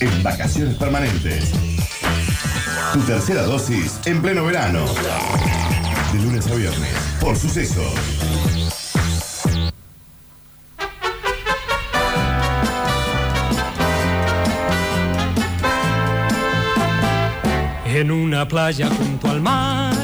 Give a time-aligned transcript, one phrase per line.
[0.00, 1.50] en vacaciones permanentes.
[2.92, 4.86] Tu tercera dosis en pleno verano.
[6.12, 7.82] De lunes a viernes, por suceso.
[17.86, 19.94] En una playa junto al mar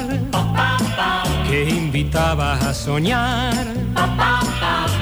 [1.51, 3.67] que invitaba a soñar.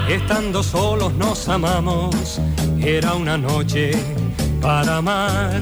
[0.09, 2.41] Estando solos nos amamos,
[2.81, 3.91] era una noche
[4.63, 5.61] para amar.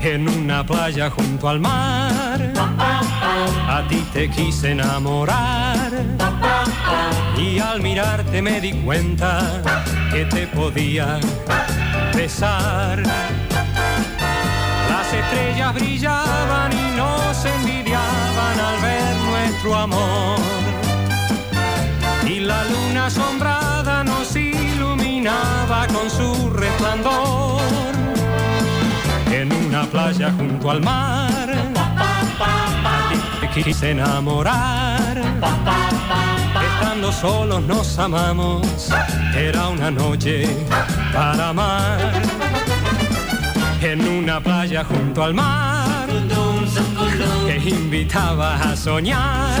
[0.00, 5.90] En una playa junto al mar, a ti te quise enamorar.
[7.36, 9.60] Y al mirarte me di cuenta
[10.12, 11.18] que te podía
[12.14, 13.02] besar.
[14.88, 16.87] Las estrellas brillaban
[19.68, 20.38] nuestro amor.
[22.26, 27.60] Y la luna asombrada nos iluminaba con su resplandor.
[29.30, 31.48] En una playa junto al mar,
[33.54, 35.22] quise enamorar.
[36.74, 38.90] Estando solos nos amamos,
[39.36, 40.48] era una noche
[41.12, 41.98] para amar
[43.80, 46.08] en una playa junto al mar
[47.46, 49.60] que invitaba a soñar.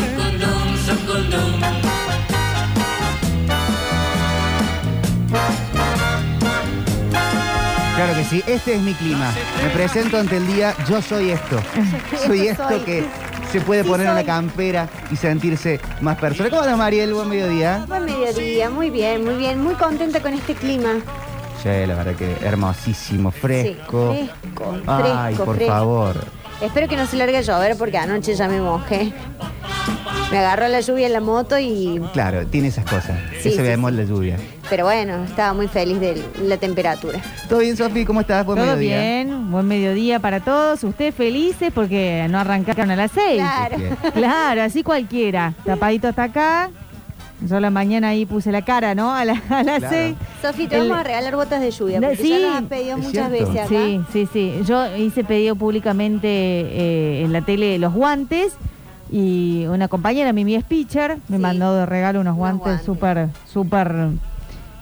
[7.96, 9.32] Claro que sí, este es mi clima.
[9.62, 11.58] Me presento ante el día, yo soy esto.
[12.26, 13.04] Soy esto que
[13.50, 14.12] se puede Sí, poner soy.
[14.14, 16.48] una campera y sentirse más persona.
[16.50, 17.12] ¿Cómo andas, Mariel?
[17.14, 17.84] Buen mediodía.
[17.88, 20.90] Buen mediodía, muy bien, muy bien, muy contenta con este clima.
[21.62, 24.14] Sí, la verdad que hermosísimo, fresco.
[24.16, 25.02] Sí, fresco, Ay,
[25.34, 25.72] fresco, por fresco.
[25.74, 26.24] favor.
[26.60, 29.12] Espero que no se largue a llover porque anoche ya me mojé.
[30.30, 32.00] Me agarró la lluvia en la moto y...
[32.12, 33.18] Claro, tiene esas cosas.
[33.40, 34.36] Sí, Ese sí, vemos la lluvia.
[34.68, 37.20] Pero bueno, estaba muy feliz de la temperatura.
[37.48, 38.04] ¿Todo bien, Sofi?
[38.04, 38.44] ¿Cómo estás?
[38.44, 38.98] Buen Todo mediodía.
[39.00, 40.84] bien, buen mediodía para todos.
[40.84, 43.40] Ustedes felices porque no arrancaron a las seis.
[43.40, 43.76] Claro.
[44.12, 45.54] Claro, así cualquiera.
[45.64, 46.70] Tapadito hasta acá.
[47.40, 49.14] Yo a la mañana ahí puse la cara, ¿no?
[49.14, 49.88] A, la- a las Claro.
[49.90, 50.16] seis.
[50.42, 52.28] Sofi, te El- vamos a regalar botas de lluvia porque sí.
[52.30, 53.52] ya nos has pedido Es muchas cierto.
[53.52, 53.68] veces acá.
[53.68, 54.52] Sí, sí, sí.
[54.66, 58.54] Yo hice pedido públicamente eh, en la tele los guantes
[59.10, 61.42] y una compañera, Mimi Speacher, me Sí.
[61.42, 62.84] mandó de regalo unos Unos guantes guantes.
[62.86, 64.08] súper, súper,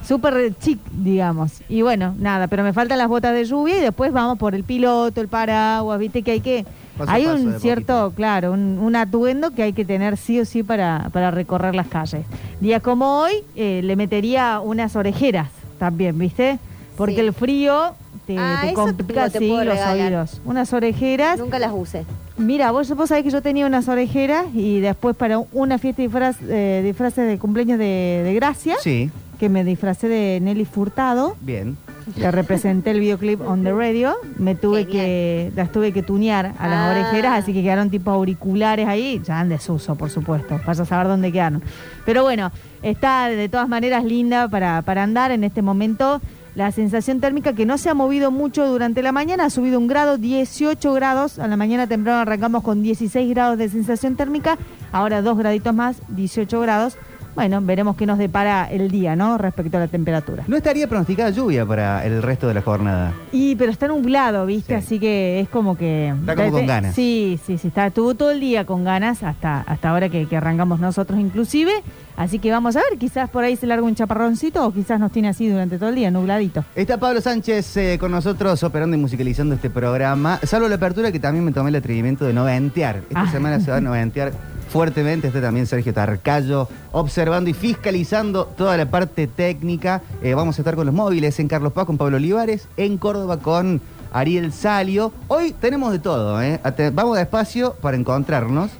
[0.04, 1.60] súper chic, digamos.
[1.68, 4.64] Y bueno, nada, pero me faltan las botas de lluvia y después vamos por el
[4.64, 6.64] piloto, el paraguas, viste que hay que...
[6.96, 8.12] Paso hay un cierto, poquito.
[8.16, 11.88] claro, un, un atuendo que hay que tener sí o sí para, para recorrer las
[11.88, 12.24] calles.
[12.60, 15.48] Día como hoy, eh, le metería unas orejeras
[15.78, 16.58] también, ¿viste?
[16.96, 17.20] Porque Sí.
[17.20, 17.94] el frío
[18.26, 20.40] te, Ah, te complica no te sí, puedo los oídos.
[20.44, 21.38] Unas orejeras.
[21.38, 22.04] Nunca las usé.
[22.36, 26.08] Mira, vos, vos sabés que yo tenía unas orejeras y después para una fiesta de
[26.08, 31.36] disfraz, eh, disfraces de cumpleaños de, de Gracia, Sí, que me disfracé de Nelly Furtado,
[31.40, 31.76] bien.
[32.14, 34.92] que representé el videoclip on the radio, me tuve Genial.
[35.06, 36.90] que, las tuve que tunear a las Ah.
[36.90, 41.08] orejeras, así que quedaron tipo auriculares ahí, ya en desuso, por supuesto, vaya a saber
[41.08, 41.62] dónde quedaron.
[42.04, 46.20] Pero bueno, está de todas maneras linda para, para andar en este momento.
[46.56, 49.88] La sensación térmica que no se ha movido mucho durante la mañana, ha subido un
[49.88, 51.38] grado, 18 grados.
[51.38, 54.56] A la mañana temprano arrancamos con 16 grados de sensación térmica,
[54.90, 56.96] ahora dos graditos más, 18 grados.
[57.36, 59.38] Bueno, veremos qué nos depara el día, ¿no?
[59.38, 60.42] Respecto a la temperatura.
[60.48, 63.12] No estaría pronosticada lluvia para el resto de la jornada.
[63.30, 64.72] Y pero está nublado, ¿viste?
[64.80, 64.84] Sí.
[64.86, 66.08] Así que es como que...
[66.18, 66.94] Está como con ganas.
[66.94, 70.36] Sí, sí, sí, está, estuvo todo el día con ganas hasta, hasta ahora que, que
[70.36, 71.72] arrancamos nosotros inclusive.
[72.16, 75.12] Así que vamos a ver, quizás por ahí se larga un chaparroncito o quizás nos
[75.12, 76.64] tiene así durante todo el día, nubladito.
[76.74, 80.40] Está Pablo Sánchez eh, con nosotros operando y musicalizando este programa.
[80.42, 82.96] Salvo la apertura que también me tomé el atrevimiento de noventear.
[83.10, 83.30] Esta Ah.
[83.30, 84.32] semana se va a noventear
[84.68, 85.28] fuertemente.
[85.28, 90.02] Está también Sergio Tarcayo observando y fiscalizando toda la parte técnica.
[90.22, 93.38] Eh, vamos a estar con los móviles en Carlos Paz con Pablo Olivares, en Córdoba
[93.38, 93.80] con
[94.12, 95.12] Ariel Salio.
[95.28, 96.40] Hoy tenemos de todo.
[96.42, 96.60] ¿eh?
[96.92, 98.70] Vamos despacio para encontrarnos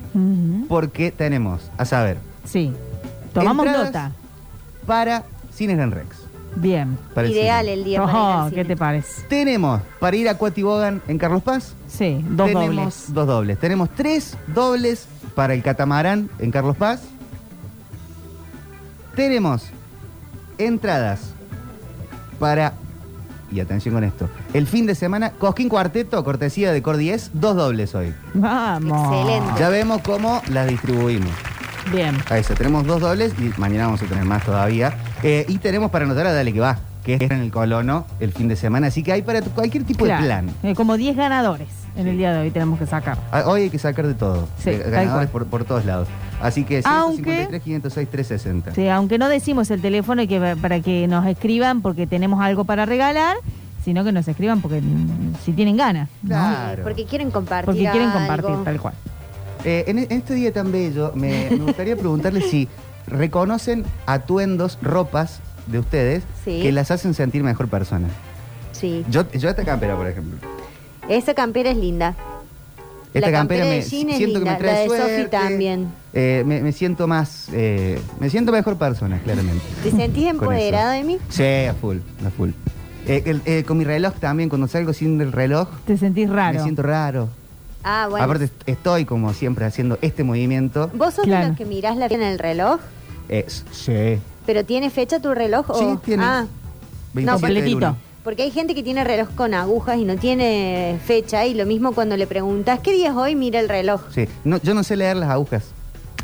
[0.69, 2.73] porque tenemos, a saber, Sí.
[3.35, 4.13] Tomamos nota.
[4.87, 6.17] para Cines Gran Rex.
[6.59, 6.97] Bien.
[7.15, 9.23] para Ideal el día para ir Ojo, al ¿qué te parece?
[9.29, 11.75] Tenemos para ir a Cuatibogan en Carlos Paz.
[11.87, 13.05] Sí, dos Tenemos dobles.
[13.13, 13.59] dos dobles.
[13.59, 15.07] Tenemos tres dobles
[15.37, 17.03] para el catamarán en Carlos Paz.
[19.15, 19.67] Tenemos
[20.59, 21.33] entradas
[22.41, 22.73] para,
[23.53, 27.55] y atención con esto, el fin de semana, Cosquín Cuarteto, cortesía de Cor 10, dos
[27.55, 28.13] dobles hoy.
[28.35, 29.15] Vamos.
[29.15, 29.61] Excelente.
[29.61, 31.31] Ya vemos cómo las distribuimos.
[31.93, 32.17] Bien.
[32.29, 34.95] A eso, tenemos dos dobles y mañana vamos a tener más todavía.
[35.23, 38.33] Eh, y tenemos para anotar a Dale que va, que es en el colono el
[38.33, 38.89] fin de semana.
[38.89, 40.21] Así que hay para tu- cualquier tipo Claro.
[40.23, 40.51] de plan.
[40.65, 42.11] Eh, como 10 ganadores en Sí.
[42.11, 43.17] el día de hoy tenemos que sacar.
[43.33, 44.49] Ah, Hoy hay que sacar de todo.
[44.59, 46.09] Sí, Eh, ganadores por, por todos lados.
[46.43, 48.75] Así que Aunque- 153, 506, 360.
[48.75, 52.65] Sí, aunque no decimos el teléfono y que para que nos escriban porque tenemos algo
[52.65, 53.37] para regalar,
[53.85, 56.09] sino que nos escriban porque mm, si tienen ganas.
[56.23, 56.29] ¿no?
[56.31, 56.83] Claro.
[56.83, 57.67] Porque quieren compartir.
[57.67, 58.19] Porque quieren algo.
[58.19, 58.95] compartir tal cual.
[59.65, 62.69] Eh, en, en este día tan bello, me, me gustaría preguntarle si
[63.07, 66.61] reconocen atuendos, ropas de ustedes Sí.
[66.63, 68.09] que las hacen sentir mejor persona.
[68.73, 69.05] Sí.
[69.11, 70.39] Yo, yo esta campera, por ejemplo.
[71.09, 72.15] Esa campera es linda.
[73.15, 75.89] Esta La campera campera me siento que me trae la de también.
[76.13, 79.65] Eh, me, me siento más, eh, me siento mejor persona, claramente.
[79.83, 80.27] ¿Te sentís
[80.85, 80.91] eso.
[80.91, 81.19] de mí?
[81.31, 82.51] Sí, a full, a full.
[83.07, 86.59] Eh, el- eh, con mi reloj también, cuando salgo sin el reloj, Te sentís raro.
[86.59, 87.29] me siento raro.
[87.85, 88.25] Ah, bueno.
[88.25, 90.91] Aparte est- estoy como siempre haciendo este movimiento.
[90.93, 91.45] ¿Vos sos Claro.
[91.45, 92.81] de los que mirás la en el reloj?
[93.29, 94.19] Eh, sí.
[94.47, 95.67] ¿Pero tiene fecha tu reloj?
[95.77, 95.99] Sí, o...
[95.99, 96.23] tiene.
[96.25, 96.47] Ah,
[97.13, 97.77] 27 del completito.
[97.79, 97.97] uno.
[98.25, 101.45] porque hay gente que tiene reloj con agujas y no tiene fecha.
[101.47, 103.35] Y lo mismo cuando le preguntas, ¿qué día es hoy?
[103.35, 104.03] Mira el reloj.
[104.15, 104.27] Sí.
[104.45, 105.65] No, yo no sé leer las agujas.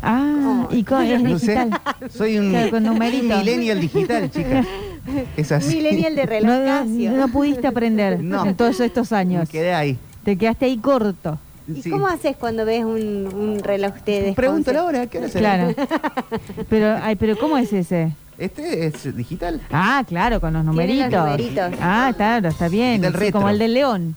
[0.01, 1.53] Ah, y con, es No sé.
[1.55, 1.81] digital.
[2.09, 4.65] Soy un, Claro, con millennial digital, chica.
[5.37, 5.75] Es así.
[5.77, 8.45] Millennial de reloj No, no, no pudiste aprender No.
[8.45, 9.49] en todos estos Me años.
[9.49, 9.97] quedé ahí.
[10.23, 11.37] Te quedaste ahí corto.
[11.67, 11.89] ¿Y Sí.
[11.89, 15.73] cómo haces cuando ves un, un reloj te Pregunto la hora, ¿qué hora será?
[15.73, 15.89] Claro.
[16.69, 18.11] Pero, ay, pero ¿cómo es ese?
[18.37, 19.61] Este es digital.
[19.71, 21.13] Ah, claro, con los numeritos.
[21.79, 23.01] Ah, claro, está bien.
[23.19, 24.15] Sí, como el del león.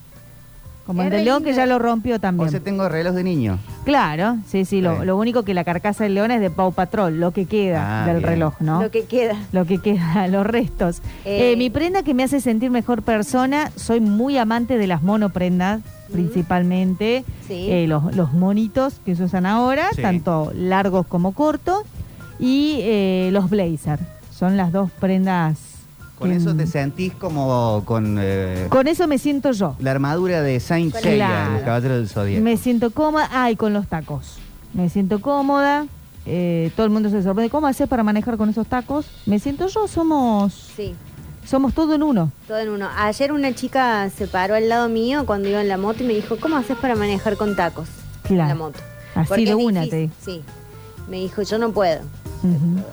[0.86, 2.48] Como el del re león que ya lo rompió O también.
[2.50, 3.58] sea, tengo reloj de niño.
[3.84, 4.80] Claro, sí, sí.
[4.80, 8.04] Lo, lo único que la carcasa del león es de Pau Patrol, lo que queda
[8.04, 8.28] Ah, del bien.
[8.30, 8.82] reloj, ¿no?
[8.82, 9.34] Lo que queda.
[9.52, 11.02] Lo que queda, los restos.
[11.24, 11.52] Eh.
[11.52, 15.80] Eh, mi prenda que me hace sentir mejor persona, soy muy amante de las monoprendas,
[16.12, 17.24] principalmente.
[17.48, 17.66] Sí.
[17.70, 20.02] Eh, los, los monitos que se usan ahora, Sí.
[20.02, 21.82] tanto largos como cortos.
[22.38, 23.98] Y eh, los blazer.
[24.30, 25.58] Son las dos prendas.
[26.18, 29.76] Con eso te sentís como con eh, Con eso me siento yo.
[29.80, 31.58] la armadura de Saint Con- Seiya, Claro.
[31.58, 32.42] el caballero del Zodíaco.
[32.42, 33.28] Me siento cómoda.
[33.32, 34.36] Ah, y con los tacos.
[34.72, 35.86] Me siento cómoda.
[36.24, 37.50] Eh, todo el mundo se sorprende.
[37.50, 39.06] ¿Cómo haces para manejar con esos tacos?
[39.26, 39.86] Me siento yo.
[39.88, 40.94] Somos, Sí,
[41.44, 42.32] somos todo en uno.
[42.48, 42.88] todo en uno.
[42.96, 46.14] Ayer una chica se paró al lado mío cuando iba en la moto y me
[46.14, 47.88] dijo, ¿cómo haces para manejar con tacos
[48.24, 48.48] en Claro.
[48.48, 48.80] la moto?
[49.14, 50.10] Así Porque de es una difícil.
[50.24, 50.42] te Sí.
[51.08, 52.00] Me dijo, yo no puedo.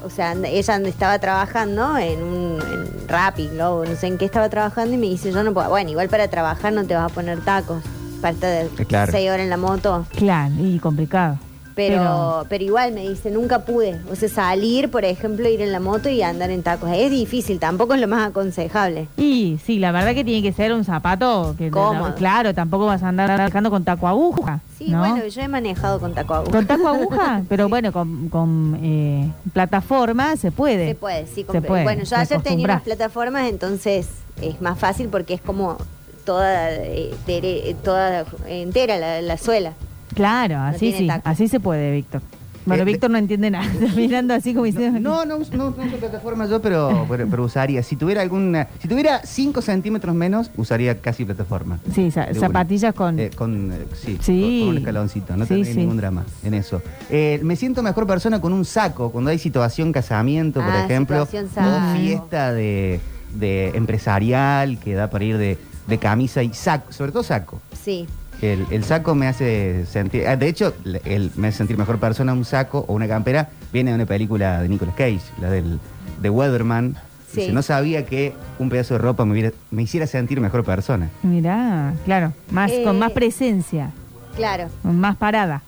[0.04, 4.50] O sea, ella estaba trabajando en un en Rappi, Globo, no sé en qué estaba
[4.50, 5.70] trabajando y me dice, yo no puedo.
[5.70, 7.84] Bueno, igual para trabajar no te vas a poner tacos.
[8.22, 9.12] Para estar Eh, claro.
[9.12, 10.06] seis horas en la moto.
[10.16, 11.38] Claro, y complicado.
[11.76, 14.00] Pero, pero igual me dice, nunca pude.
[14.12, 16.90] O sea, salir, por ejemplo, ir en la moto y andar en tacos.
[16.94, 19.08] Es difícil, tampoco es lo más aconsejable.
[19.18, 22.14] Y sí, la verdad que tiene que ser un zapato que Cómodo.
[22.16, 24.60] claro, tampoco vas a andar manejando con taco aguja.
[24.78, 25.00] Sí, ¿no?
[25.00, 26.52] bueno, yo he manejado con taco aguja.
[26.52, 30.90] Con taco aguja, pero bueno, con, con eh, plataforma se puede.
[30.90, 31.44] Se puede, sí.
[31.44, 34.08] Se compre- puede, Bueno, yo ayer tenía unas plataformas, entonces
[34.42, 35.78] es más fácil porque es como
[36.26, 39.74] toda, eh, tere- toda entera la, la suela.
[40.14, 41.28] Claro, así sí, taco.
[41.30, 42.22] así se puede, Víctor.
[42.66, 43.66] Bueno, Eh, Víctor no entiende nada,
[43.98, 44.98] mirando así como diciendo...
[44.98, 47.84] No, no, no, no uso plataforma yo, pero, pero, pero usaría.
[47.84, 51.80] Si tuviera alguna, si tuviera 5 centímetros menos, usaría casi plataforma.
[51.94, 53.20] Sí, zapatillas con...
[53.20, 54.60] Eh, con, eh, sí, Sí.
[54.60, 55.80] Con, con un escaloncito, no Sí, tendría sí.
[55.82, 56.82] ningún drama en eso.
[57.10, 61.26] Eh, me siento mejor persona con un saco, cuando hay situación casamiento, por Ah, ejemplo,
[61.26, 61.98] situación o saco.
[62.00, 63.02] fiesta de,
[63.36, 65.58] de empresarial que da para ir de,
[65.88, 67.60] de camisa y saco, sobre todo saco.
[67.78, 68.08] Sí.
[68.44, 70.28] El, el saco me hace sentir.
[70.28, 70.74] ah, De hecho,
[71.06, 73.50] el, me hace sentir mejor persona un saco o una campera.
[73.72, 75.80] Viene de una película de Nicolas Cage, la del
[76.22, 76.96] de Weatherman.
[77.32, 77.40] Sí.
[77.42, 81.10] Dice, no sabía que un pedazo de ropa me, hubiera- me hiciera sentir mejor persona.
[81.24, 83.92] Mirá, claro, más Eh, con más presencia,
[84.36, 84.68] Claro.
[84.82, 85.62] con más parada.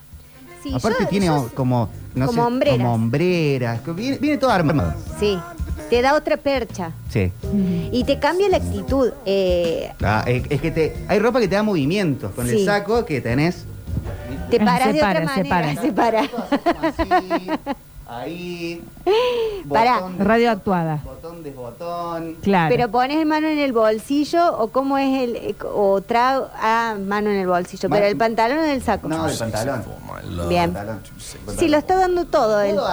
[0.61, 2.77] Sí, Aparte yo- tiene yo- o- como, no como sé, hombreras.
[2.77, 3.79] como hombreras.
[3.81, 4.93] que Viene, viene todo armado.
[5.19, 5.39] Sí.
[5.89, 6.91] Te da otra percha.
[7.09, 7.31] Sí.
[7.91, 9.11] Y te cambia la actitud.
[9.25, 12.31] Eh, Ah, es, es que te, hay ropa que te da movimientos.
[12.33, 13.65] Con el saco que tenés.
[14.49, 15.69] te paras se de para, otra se manera.
[15.71, 15.81] para.
[15.81, 17.59] Se para.
[18.07, 18.83] Ahí.
[19.69, 20.01] Pará.
[20.01, 21.01] botón, Radio actuada.
[21.03, 22.35] Botón, desbotón.
[22.41, 22.69] Claro.
[22.75, 27.37] Pero pones mano en el bolsillo o cómo es el o trago ah mano en
[27.37, 29.07] el bolsillo, pero el pantalón o en el saco.
[29.07, 29.83] No, del pantalón.
[30.49, 30.71] Bien.
[30.71, 30.99] Pantalón.
[31.57, 32.77] Sí, lo está dando todo él.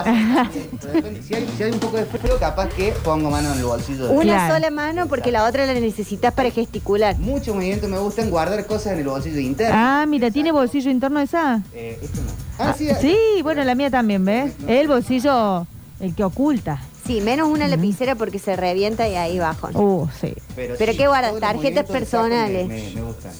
[1.23, 4.07] Si, hay, si hay un poco de frío, capaz que pongo mano en el bolsillo.
[4.07, 4.54] de- Una Claro.
[4.54, 7.16] sola mano porque la otra la necesitas para gesticular.
[7.19, 9.75] Mucho movimiento me gustan guardar cosas en el bolsillo interno.
[9.76, 11.61] Ah, mira, ¿tiene bolsillo interno esa?
[11.75, 12.31] Eh, esto no.
[12.59, 12.88] Ah, sí.
[13.00, 14.52] Sí, bueno, la mía también, ¿ves?
[14.66, 15.66] El bolsillo,
[16.00, 16.80] el que oculta.
[17.06, 19.75] Sí, menos una lapicera porque se revienta y ahí bajón.
[19.76, 20.35] Uh, sí.
[20.54, 21.38] Pero sí, ¿qué guardas?
[21.40, 22.68] Tarjetas personales.
[22.68, 23.32] Me, me- me gustan.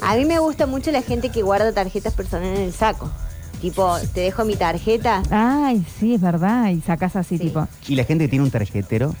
[0.00, 3.10] A mí me gusta mucho la gente que guarda tarjetas personales en el saco.
[3.60, 6.68] Tipo, te dejo mi tarjeta, Ay, sí, es verdad.
[6.70, 7.46] Y sacas así, Sí.
[7.46, 7.66] tipo.
[7.88, 9.12] Y la gente que tiene un tarjetero,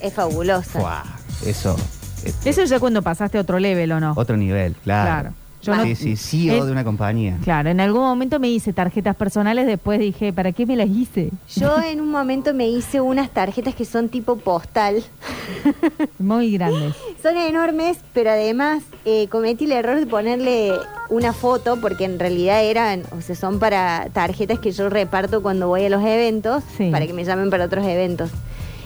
[0.00, 0.78] es fabulosa.
[0.78, 1.04] ¡fua!
[1.46, 1.74] eso
[2.22, 4.12] es Eso ya cuando pasaste a otro level, ¿o no?
[4.16, 5.30] otro nivel, claro.
[5.30, 5.34] Claro.
[5.66, 7.38] Yo no- sí, sí, CEO de una compañía.
[7.42, 11.30] Claro, en algún momento me hice tarjetas personales, después dije, ¿para qué me las hice?
[11.56, 15.02] Yo en un momento me hice unas tarjetas que son tipo postal.
[16.18, 16.94] Muy grandes.
[17.22, 20.72] son enormes, pero además eh, cometí el error de ponerle
[21.08, 25.68] una foto, porque en realidad eran, o sea, son para tarjetas que yo reparto cuando
[25.68, 26.90] voy a los eventos, Sí.
[26.90, 28.30] para que me llamen para otros eventos.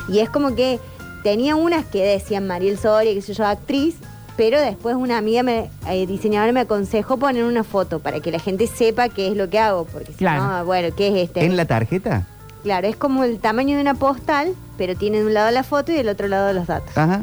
[0.08, 0.78] Y es como que
[1.22, 3.96] tenía unas que decían Mariel Soria, que soy yo, actriz,
[4.40, 8.38] pero después una amiga me, eh, diseñadora me aconsejó poner una foto para que la
[8.38, 10.42] gente sepa qué es lo que hago, porque si Claro.
[10.42, 11.44] no, bueno, ¿qué es este?
[11.44, 12.26] ¿En la tarjeta?
[12.62, 15.92] Claro, es como el tamaño de una postal, pero tiene de un lado la foto
[15.92, 16.96] y del otro lado los datos.
[16.96, 17.22] Ajá.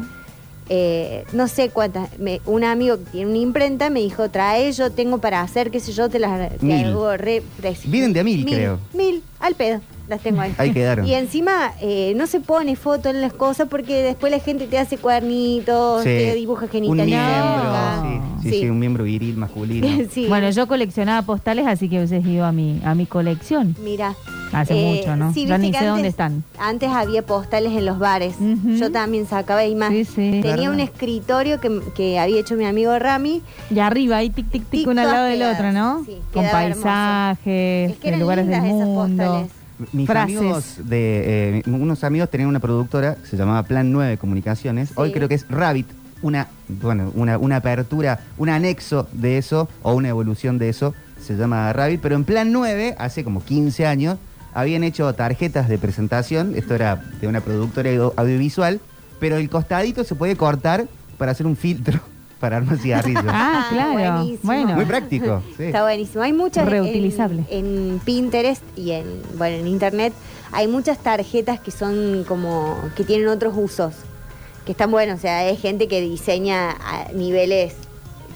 [0.68, 2.16] Eh, no sé cuántas.
[2.20, 5.80] me- un amigo que tiene una imprenta me dijo, trae, yo tengo para hacer, qué
[5.80, 6.86] sé yo, te las te Mil.
[6.86, 7.90] hago re precio".
[7.90, 8.78] Vienen de a mil, creo.
[8.94, 10.54] Mil, al pedo, las tengo ahí.
[10.58, 11.06] Ahí quedaron.
[11.06, 14.78] Y encima eh, no se pone foto en las cosas porque después la gente te
[14.78, 16.08] hace cuernitos, Sí.
[16.08, 17.06] te dibuja Un genitales.
[17.06, 17.64] miembro.
[17.64, 18.38] No.
[18.42, 19.86] Sí, sí, sí, un miembro viril masculino.
[20.12, 20.26] Sí.
[20.28, 23.76] Bueno, yo coleccionaba postales, así que a veces iba a mi, a mi colección.
[23.82, 24.14] Mira.
[24.50, 25.34] Hace Eh, mucho, ¿no?
[25.34, 26.42] sí, ya viste ni que sé dónde antes- están.
[26.58, 28.34] Antes había postales en los bares.
[28.40, 28.76] Ujú.
[28.76, 30.08] Yo también sacaba imágenes.
[30.08, 30.40] Sí, sí.
[30.40, 33.42] Tenía un escritorio que, que había hecho mi amigo Rami.
[33.70, 36.02] Y arriba, ahí tic, tic, tic, Tic, uno al lado del otro, ¿no?
[36.06, 36.82] sí, Con quedaba hermoso.
[36.84, 39.24] paisajes, Es que de eran lugares del lindas esas mundo.
[39.24, 39.50] postales.
[39.92, 40.36] Mis Frases.
[40.38, 44.88] amigos de eh, unos amigos tenían una productora que se llamaba Plan 9 Comunicaciones.
[44.88, 44.94] Sí.
[44.96, 45.86] Hoy creo que es Rabbit,
[46.22, 51.36] una bueno, una, una apertura, un anexo de eso o una evolución de eso se
[51.36, 54.18] llama Rabbit, pero en Plan 9 hace como 15 años
[54.54, 58.80] habían hecho tarjetas de presentación, esto era de una productora audio- audiovisual,
[59.20, 60.86] pero el costadito se puede cortar
[61.18, 62.00] para hacer un filtro
[62.40, 63.24] para armar cigarrillos.
[63.28, 63.92] Ah, Ah, claro.
[63.92, 64.40] buenísimo.
[64.44, 65.42] Bueno, Muy práctico.
[65.56, 65.64] sí.
[65.64, 66.22] Está buenísimo.
[66.22, 67.44] Hay muchas Reutilizable.
[67.50, 70.12] En, Pinterest y en bueno en internet
[70.52, 73.94] hay muchas tarjetas que son como que tienen otros usos
[74.64, 75.18] que están buenos.
[75.18, 77.74] O sea, hay gente que diseña a niveles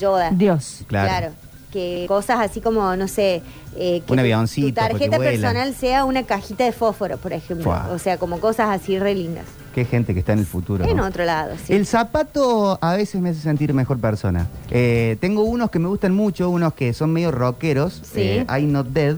[0.01, 0.31] Yoda.
[0.33, 0.85] Dios.
[0.89, 1.29] Claro.
[1.73, 3.43] Que cosas así como, no sé,
[3.77, 7.75] eh, que Un tu- avioncito, Tu tarjeta personal sea una cajita de fósforo, por ejemplo.
[7.91, 9.47] O sea, como cosas así re lindas.
[9.75, 10.85] Qué gente que está en el futuro.
[10.85, 11.07] En ¿no?
[11.07, 11.73] otro lado, sí.
[11.73, 14.47] El zapato a veces me hace sentir mejor persona.
[14.71, 18.21] Eh, tengo unos que me gustan mucho, unos que son medio rockeros, Sí.
[18.21, 19.17] eh, I Not Dead,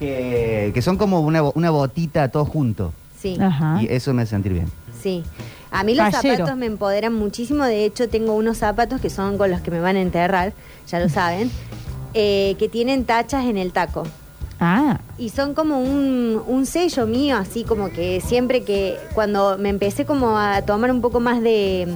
[0.00, 2.92] que, que son como una, bo- una botita todo junto.
[3.20, 3.38] Sí.
[3.40, 3.80] Ajá.
[3.80, 4.66] Y eso me hace sentir bien.
[5.00, 5.22] Sí.
[5.70, 6.38] A mí los Fallero.
[6.38, 7.64] zapatos me empoderan muchísimo.
[7.64, 10.52] De hecho, tengo unos zapatos que son con los que me van a enterrar,
[10.88, 11.50] ya lo saben,
[12.14, 14.04] eh, que tienen tachas en el taco.
[14.60, 19.68] Ah, Y son como un, un sello mío, así como que siempre que cuando me
[19.68, 21.88] empecé como a tomar un poco más de...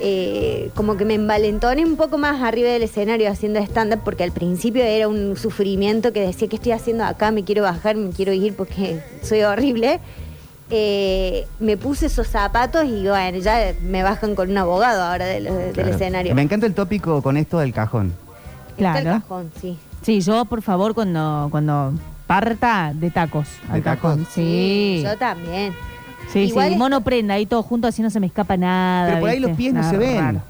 [0.00, 4.32] eh, como que me envalentoné un poco más arriba del escenario haciendo stand-up porque al
[4.32, 7.30] principio era un sufrimiento que decía, ¿qué estoy haciendo acá?
[7.30, 10.00] Me quiero bajar, me quiero ir porque soy horrible.
[10.70, 15.46] Eh, me puse esos zapatos y bueno, ya me bajan con un abogado ahora del,
[15.46, 16.34] escenario.
[16.34, 18.12] Me encanta el tópico con esto del cajón.
[18.78, 19.20] Está el Claro.
[19.20, 19.76] cajón, sí.
[20.02, 21.92] sí, yo por favor cuando, cuando
[22.26, 23.48] parta de tacos.
[23.68, 24.26] ¿De al cajón.
[24.32, 25.00] Sí.
[25.04, 25.72] Yo también.
[26.32, 29.08] Sí, Igual sí, es- mono prenda ahí todo junto, así no se me escapa nada.
[29.08, 29.48] Pero por ahí ¿viste?
[29.48, 30.18] los pies no Nada se ven.
[30.20, 30.42] raro.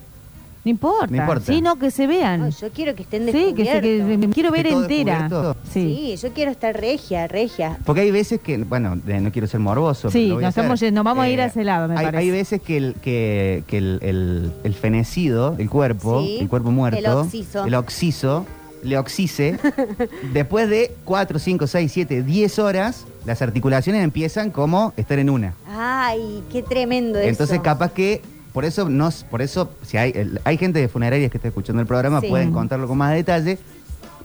[0.69, 1.07] No importa.
[1.09, 1.47] No importa.
[1.47, 2.41] Sí, no, que se vean.
[2.41, 4.29] No, yo quiero que estén sí, que, se, que descubiertos.
[4.29, 5.55] me quiero ver entera.
[5.73, 6.15] Sí.
[6.17, 7.79] Sí, yo quiero estar regia, regia.
[7.87, 10.11] Porque hay veces que, bueno, eh, no quiero ser morboso.
[10.11, 11.97] Sí, pero lo voy a nos estamos yendo, vamos a ir a ese lado, me
[11.99, 12.23] hay, parece.
[12.23, 16.71] hay veces que el, que, que el, el- el fenecido, el cuerpo, Sí, el cuerpo
[16.71, 17.65] muerto, el oxiso.
[17.65, 18.47] el oxiso,
[18.83, 19.59] le oxise,
[20.33, 25.55] después de 4, 5, 6, 7, 10 horas, las articulaciones empiezan como estar en una.
[25.67, 27.29] Ay, qué tremendo eso.
[27.29, 28.23] Entonces, capaz que,
[28.59, 31.81] por eso, no, por eso si hay, el- hay gente de funerarias que está escuchando
[31.81, 32.27] el programa, Sí.
[32.27, 33.57] pueden contarlo con más detalle.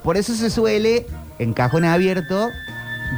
[0.03, 1.05] Por eso se suele,
[1.37, 2.49] en cajón abierto,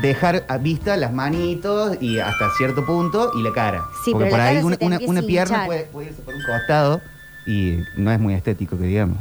[0.01, 3.81] dejar a vista las manitos y hasta cierto punto y la cara.
[4.03, 5.55] Sí, Porque pero por la ahí cara se una, te una- empieza una a pierna
[5.55, 5.67] hinchar.
[5.67, 7.01] puede, puede irse por un costado
[7.47, 9.17] y no es muy estético, que digamos.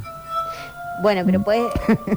[1.03, 1.65] Bueno, pero puedes,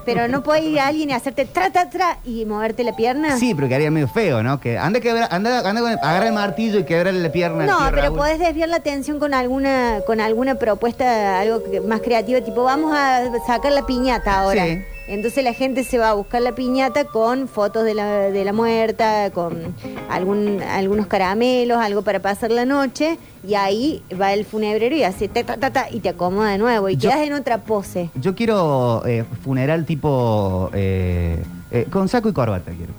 [0.05, 3.37] pero no puede ir alguien y hacerte tra, tra, tra y moverte la pierna.
[3.37, 4.59] Sí, pero quedaría medio feo, ¿no?
[4.59, 7.65] Que anda, quebra, anda, anda con el- agarra el martillo y quebrarle la pierna.
[7.65, 8.17] No, pero Raúl.
[8.17, 12.93] podés desviar la atención con alguna, con alguna propuesta, algo que- más creativa, tipo vamos
[12.95, 14.63] a sacar la piñata ahora.
[14.65, 14.81] Sí.
[15.07, 18.51] Entonces la gente se va a buscar la piñata con fotos de la, de la
[18.51, 19.73] muerta, con
[20.09, 25.29] algún, algunos caramelos, algo para pasar la noche, y ahí va el funebrero y hace
[25.29, 28.09] ta, ta, ta, ta, y te acomoda de nuevo, y Yo- quedas en otra pose.
[28.15, 32.91] Yo quiero eh, funeral tipo eh, eh, con saco y corbata quiero.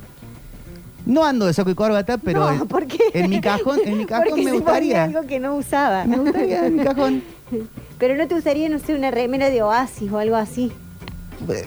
[1.04, 2.98] No ando de saco y corbata, pero no, en, ¿por qué?
[3.12, 5.04] en mi cajón, en mi cajón Porque me gustaría.
[5.04, 6.04] algo que no usaba.
[6.04, 7.22] Me gustaría en mi cajón.
[7.98, 10.70] Pero no te gustaría, no sé, una remera de oasis o algo así.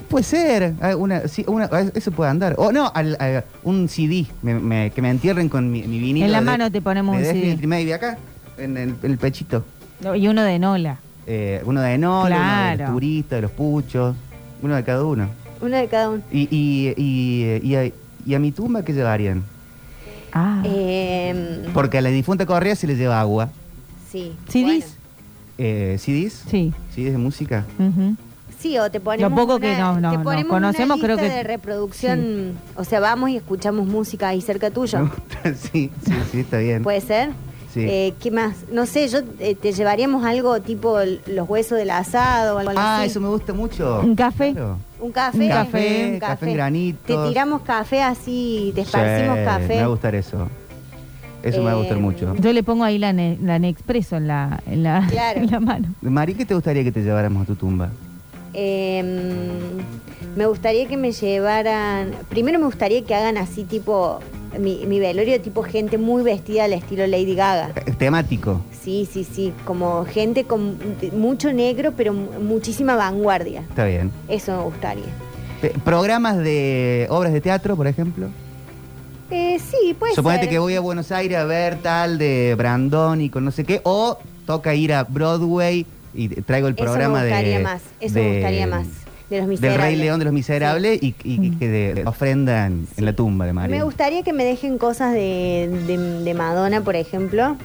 [0.08, 1.64] Puede ser, una, sí, una-
[1.94, 2.54] eso puede andar.
[2.58, 6.26] O no, al- a- un CD, me- me- que me entierren con mi, mi vinilo.
[6.26, 7.66] En la de- mano te ponemos de un CD.
[7.66, 8.18] Maybe acá,
[8.58, 9.64] en el, en el pechito.
[10.00, 10.98] No, Y uno de Nola.
[11.26, 12.40] Eh, uno de Enola, uno de
[12.76, 12.84] Claro.
[12.84, 14.16] los turistas, de los puchos,
[14.62, 15.28] uno de cada uno.
[15.60, 16.22] Uno de cada uno.
[16.32, 17.90] Y, y, y, y a,
[18.26, 19.44] y a mi tumba, ¿qué llevarían?
[20.32, 20.62] Ah.
[20.64, 23.50] Eh, Porque a la difunta Correa se le lleva agua.
[24.10, 24.32] sí.
[24.48, 24.62] CDs.
[24.64, 24.84] bueno.
[25.58, 26.44] eh, CDs.
[26.50, 26.72] Sí.
[26.94, 27.64] CDs de música.
[27.78, 28.16] Ujú.
[28.62, 31.16] Sí, o te ponemos Lo poco que no- no- te no ponemos conocemos, una creo
[31.16, 35.00] que- de reproducción, o sea, vamos y escuchamos música ahí cerca Me tuyo.
[35.00, 36.82] gusta, sí, sí, sí, está bien.
[36.84, 37.30] ¿Puede ser?
[37.74, 37.80] Sí.
[37.88, 38.54] Eh, ¿Qué más?
[38.70, 42.98] No sé, yo eh, te llevaríamos algo tipo los huesos del asado o algo ah,
[42.98, 43.06] así.
[43.10, 44.00] eso me gusta mucho.
[44.04, 44.52] Un café.
[44.52, 44.76] Claro.
[45.00, 45.38] Un café.
[45.38, 47.06] Un café, un café en granitos.
[47.24, 49.68] Te tiramos café así, te esparcimos Sí, café.
[49.68, 50.48] Me va a gustar eso.
[51.42, 52.36] Eso me va a gustar Eh, mucho.
[52.36, 55.40] Yo le pongo ahí la, ne- la Nexpreso en la, en, la, Claro.
[55.40, 55.88] en la mano.
[56.02, 57.88] Mari, ¿qué te gustaría que te lleváramos a tu tumba?
[58.54, 59.02] Eh,
[60.36, 62.12] me gustaría que me llevaran.
[62.28, 64.20] Primero me gustaría que hagan así tipo.
[64.58, 67.70] Mi, mi velorio tipo gente muy vestida al estilo Lady Gaga.
[67.86, 68.60] Eh, Temático.
[68.82, 69.50] Sí, sí, sí.
[69.64, 70.76] Como gente con
[71.12, 73.60] mucho negro, pero mu- muchísima vanguardia.
[73.62, 74.10] Está bien.
[74.28, 75.04] Eso me gustaría.
[75.84, 78.28] Programas de obras de teatro, por ejemplo.
[79.30, 80.50] Eh, sí, puede Suponete ser.
[80.50, 83.80] que voy a Buenos Aires a ver tal de Brandon y con no sé qué.
[83.84, 87.64] O toca ir a Broadway y traigo el Eso programa me gustaría de.
[87.64, 87.82] más.
[88.00, 88.86] Eso de- me gustaría más.
[89.30, 89.80] De los Del miserables.
[89.86, 93.54] Rey León de los Miserables y, y que de, ofrenda en, en la tumba de
[93.54, 93.76] María.
[93.76, 97.56] Me gustaría que me dejen cosas de, de- de Madonna, por ejemplo.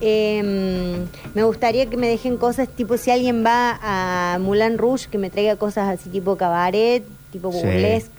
[0.00, 0.98] Eh,
[1.34, 5.30] me gustaría que me dejen cosas tipo si alguien va a Moulin Rouge, que me
[5.30, 7.58] traiga cosas así tipo cabaret, tipo Sí.
[7.58, 8.10] burlesque.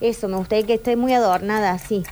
[0.00, 2.02] Eso, me gustaría que esté muy adornada así.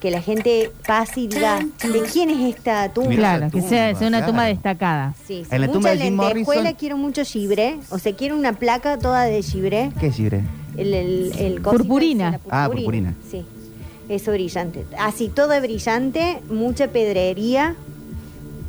[0.00, 3.14] Que la gente pase y diga, ¿de quién es esta tumba?
[3.14, 4.54] Claro, que sea, sea una tumba claro.
[4.54, 5.14] destacada.
[5.26, 7.78] Sí, sí, En la mucha tumba de Jim Morrison- quiero mucho gibré.
[7.90, 9.90] O sea, quiero una placa toda de gibré.
[9.98, 10.42] ¿Qué es Ibre?
[10.76, 12.28] El, el, el Purpurina.
[12.28, 13.14] ese, Ah, purpurina.
[13.30, 13.44] Sí,
[14.10, 14.84] eso brillante.
[14.98, 17.74] Así, todo brillante, mucha pedrería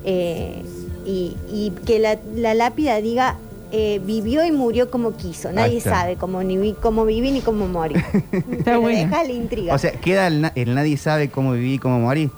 [0.05, 0.63] eh,
[1.05, 3.36] y, y que la, la lápida diga
[3.71, 5.51] eh, vivió y murió como quiso.
[5.51, 5.91] Nadie está.
[5.91, 7.95] sabe cómo, ni vi- cómo viví ni cómo morí.
[8.65, 8.97] Pero bueno.
[9.00, 9.74] deja la intriga.
[9.74, 12.29] O sea, queda el, na- el nadie sabe cómo viví y cómo morí.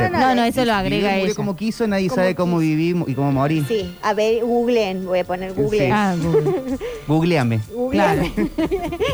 [0.00, 1.34] No, No, no, eso lo agrega ella.
[1.34, 2.76] como quiso, nadie Como sabe cómo quiso.
[2.76, 3.64] viví y cómo morí.
[3.66, 5.92] sí, a ver, googleen, voy a poner googleen.
[5.92, 6.78] Ah, Google.
[7.08, 7.60] Googleame.
[7.72, 8.32] Googleame.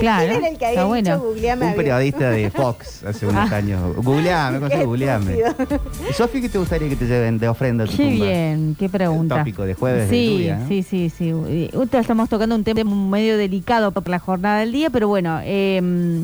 [0.01, 0.29] claro.
[0.29, 1.19] ¿Quién era el que había Está dicho bueno.
[1.21, 1.67] googleame?
[1.67, 3.57] Un periodista de Fox hace unos Ah.
[3.57, 3.97] años.
[3.97, 5.33] Googleame, ¿cómo se Qué googleame?
[5.39, 5.81] estúpido.
[6.09, 8.25] ¿Y Sofi, qué te gustaría que te lleven de ofrenda a tu Qué tumba?
[8.27, 9.39] bien, qué pregunta.
[9.39, 10.69] Tópico de jueves de sí, lluvia, ¿no?
[10.69, 11.31] Sí, sí, sí.
[11.75, 16.23] Ahorita estamos tocando un tema medio delicado por la jornada del día, pero bueno, eh,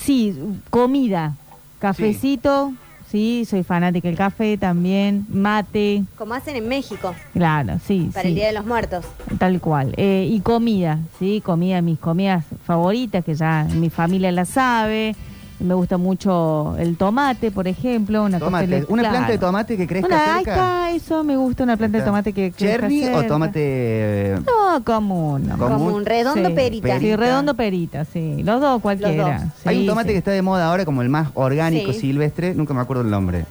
[0.00, 0.38] sí,
[0.70, 1.34] comida,
[1.80, 2.72] cafecito,
[3.12, 3.44] sí.
[3.44, 8.34] soy fanática del café también, mate, Como hacen en México, claro, sí, para sí, el
[8.34, 9.04] Día de los Muertos.
[9.38, 9.94] tal cual.
[9.96, 15.14] Eh, y comida, sí, comida, mis comidas favoritas, que ya mi familia la sabe.
[15.62, 18.24] Me gusta mucho el tomate, por ejemplo.
[18.24, 19.14] Una, Tomate, una claro.
[19.16, 20.52] planta de tomate que crezca Una, ahí cerca.
[20.52, 24.82] está, eso me gusta, una planta de tomate que crezca ¿Cherry o tomate eh, No,
[24.84, 25.46] común.
[25.46, 25.58] no.
[25.58, 25.78] Común.
[25.78, 26.54] Como un redondo Sí.
[26.54, 26.98] perita.
[26.98, 28.42] Sí, redondo perita, sí.
[28.42, 29.38] Los dos cualquiera.
[29.44, 29.52] dos.
[29.66, 30.12] Hay un tomate sí.
[30.14, 32.00] que está de moda ahora como el más orgánico, Sí.
[32.00, 33.44] silvestre, nunca me acuerdo el nombre.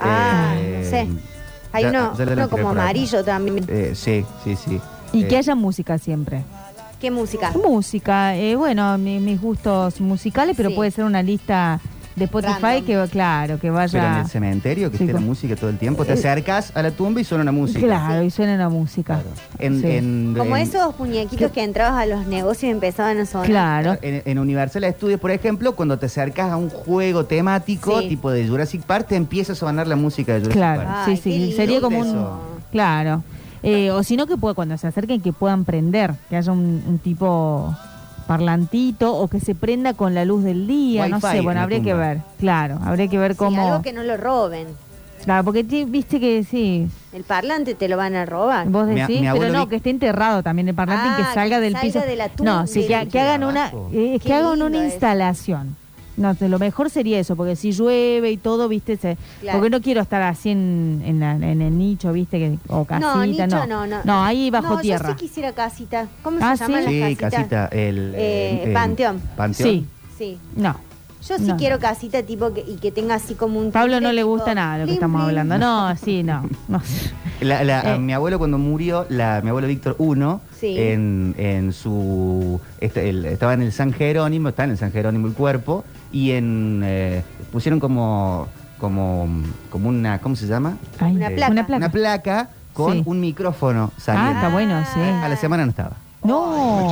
[0.00, 1.08] Ah, Eh, no sé.
[1.72, 3.64] Hay ya- uno, ya como amarillo también.
[3.68, 4.80] Eh, sí, sí, sí.
[5.12, 6.44] Y Eh, que haya música siempre.
[7.04, 7.52] ¿Qué música?
[7.62, 10.74] Música, eh, bueno, mi- mis gustos musicales, pero Sí.
[10.74, 11.78] puede ser una lista
[12.16, 12.84] de Spotify Random.
[12.86, 14.20] que, claro, que Pero en vaya...
[14.22, 16.06] el cementerio, que Sí, esté la con- música todo el tiempo.
[16.06, 17.80] Te Eh, acercas a la tumba y suena una música.
[17.80, 19.16] Claro, y suena la música.
[19.20, 19.28] Claro.
[19.58, 19.86] En, Sí.
[19.90, 23.48] en- Como en- esos muñequitos que entrabas a los negocios y empezaban a sonar.
[23.48, 23.98] Claro.
[24.00, 28.08] En, en Universal Studios, por ejemplo, cuando te acercas a un juego temático, Sí.
[28.08, 30.90] tipo de Jurassic Park, te empieza a sonar la música de Jurassic Claro, Park.
[31.08, 32.06] Ay, sí, qué sí, lindo sería como un...
[32.06, 32.40] eso.
[32.72, 33.22] Claro.
[33.66, 36.82] Eh, o si no, que pueda, cuando se acerquen, que puedan prender, que haya un,
[36.86, 37.74] un tipo
[38.26, 41.82] parlantito o que se prenda con la luz del día, no sé, en bueno, habría
[41.82, 43.62] que ver, claro, habría que ver Sí, cómo...
[43.62, 44.66] algo que no lo roben.
[45.24, 48.68] Claro, porque viste que sí, El parlante te lo van a robar.
[48.68, 51.34] vos decís, mi pero no, vi- que esté enterrado también el parlante y Ah, que
[51.34, 52.00] salga que del salga piso.
[52.00, 55.76] de la tumba, no, sí, que, que hagan una, eh, que hagan una instalación.
[56.16, 59.58] No, sé, lo mejor sería eso, porque si llueve y todo, viste, se, Claro.
[59.58, 63.14] porque no quiero estar así en, en, la- en el nicho, viste, que, o casita,
[63.14, 63.86] no, nicho, no.
[63.86, 64.22] no, no.
[64.24, 65.08] ahí bajo No, tierra.
[65.10, 66.06] Yo sí quisiera casita.
[66.22, 67.02] ¿Cómo Ah, se llaman ¿sí?
[67.08, 68.12] Sí, casita, el...
[68.14, 69.20] Eh, el- panteón.
[69.36, 69.68] Panteón.
[69.68, 70.38] Sí, Sí.
[70.56, 70.76] no.
[71.26, 71.56] Yo sí No.
[71.56, 73.72] quiero casita tipo que, y que tenga así como un...
[73.72, 75.56] Pablo no le gusta nada lo que estamos hablando.
[75.56, 76.46] No, sí, no.
[76.68, 76.82] no.
[77.40, 77.98] La- la- Eh.
[77.98, 80.14] mi abuelo cuando murió, la, mi abuelo Víctor I,
[80.60, 80.78] Sí.
[80.78, 85.26] en, en su este, el- estaba en el San Jerónimo, está en el San Jerónimo
[85.26, 85.82] el cuerpo,
[86.14, 87.22] y en eh,
[87.52, 88.46] pusieron como
[88.78, 89.28] como
[89.70, 90.76] como una ¿cómo se llama?
[91.00, 91.50] Ay, Una placa.
[91.52, 91.76] Una placa.
[91.78, 93.02] Una placa con Sí.
[93.04, 94.32] un micrófono Ah, saliendo.
[94.32, 95.00] está bueno, sí.
[95.00, 95.96] A la semana no estaba.
[96.22, 96.88] No.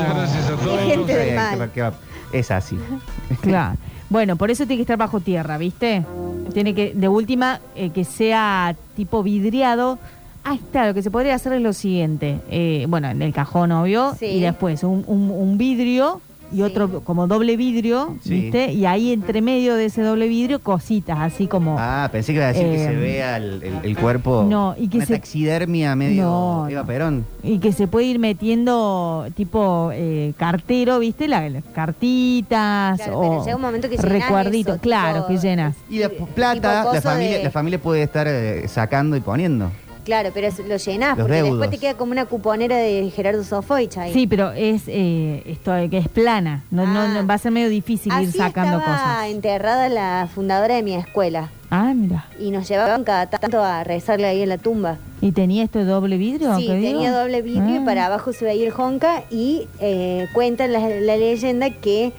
[0.86, 1.90] Gente del Eh,
[2.32, 2.76] Es así.
[3.40, 3.76] Claro.
[4.10, 6.04] Bueno, por eso tiene que estar bajo tierra, ¿viste?
[6.52, 9.98] Tiene que, de última, eh, que sea tipo vidriado.
[10.44, 12.40] Ah, está, lo que se podría hacer es lo siguiente.
[12.50, 14.26] Eh, bueno, en el cajón, obvio, Sí.
[14.26, 16.20] y después un, un- un vidrio
[16.52, 18.30] y otro como doble vidrio, Sí.
[18.42, 18.72] ¿viste?
[18.72, 21.76] Y ahí entre medio de ese doble vidrio cositas, así como...
[21.78, 24.44] Ah, pensé que iba a decir que Eh, se vea el, el- el cuerpo.
[24.48, 26.84] no, y que una se- taxidermia medio No, Eva.
[26.84, 27.24] Perón.
[27.42, 31.28] Y que se puede ir metiendo tipo eh, cartero, ¿viste?
[31.28, 35.74] La- Las cartitas Claro, pero o llega un momento que recuerditos, claro, que llenas.
[35.90, 39.70] Y la plata, la familia, de- la familia puede estar eh, sacando y poniendo.
[40.04, 41.52] Claro, pero es- lo llenás, Los porque deudos.
[41.52, 44.12] después te queda como una cuponera de Gerardo Sofovich ahí.
[44.12, 47.08] Sí, pero es eh, esto de que es plana, no, no- Ah.
[47.08, 49.26] no- va a ser medio difícil ir sacando estaba cosas.
[49.28, 51.50] enterrada la fundadora de mi escuela.
[51.70, 52.26] Ah, mira.
[52.38, 54.98] Y nos llevaban cada tanto a rezarle ahí en la tumba.
[55.22, 56.54] ¿Y tenía esto de doble vidrio?
[56.58, 56.90] Sí, que digo?
[56.92, 57.84] tenía doble vidrio y Ah.
[57.84, 62.12] para abajo se veía el honka y eh, cuentan la, la leyenda que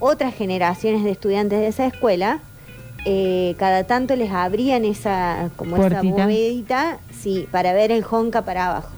[0.00, 2.40] otras generaciones de estudiantes de esa escuela
[3.10, 6.00] eh, cada tanto les abrían esa como Puertita.
[6.00, 8.90] esa bovedita, sí, para ver el honka para abajo.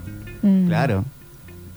[0.42, 0.66] Mm.
[0.66, 1.04] Claro.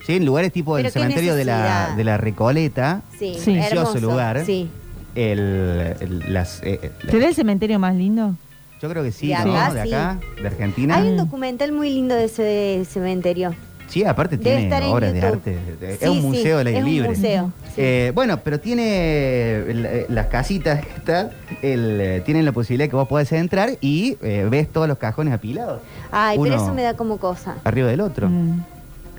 [0.06, 3.54] Sí, en lugares tipo el cementerio de la, de la Recoleta, Sí, Sí.
[3.54, 4.00] Precioso hermoso.
[4.00, 4.46] lugar.
[4.46, 4.68] Sí.
[5.16, 8.34] el, el- las, eh, eh, la- ¿Será el cementerio más lindo?
[8.82, 9.56] yo creo que sí, De ¿no?
[9.56, 10.42] acá, de sí.
[10.42, 10.98] de Argentina.
[10.98, 13.54] Hay un documental muy lindo de ese cementerio.
[13.88, 15.58] Sí, aparte Debe tiene estar en obras de arte.
[15.82, 17.10] Es Sí, un sí, museo del aire es un libre.
[17.10, 17.74] museo, sí.
[17.78, 23.08] Eh, bueno, pero tiene eh, las casitas estas, el, eh, tienen la posibilidad que vos
[23.08, 25.82] podés entrar y eh, ves todos los cajones apilados.
[26.12, 27.56] Ay, pero eso me da como cosa.
[27.64, 28.30] Arriba del otro.
[28.30, 28.64] Mm.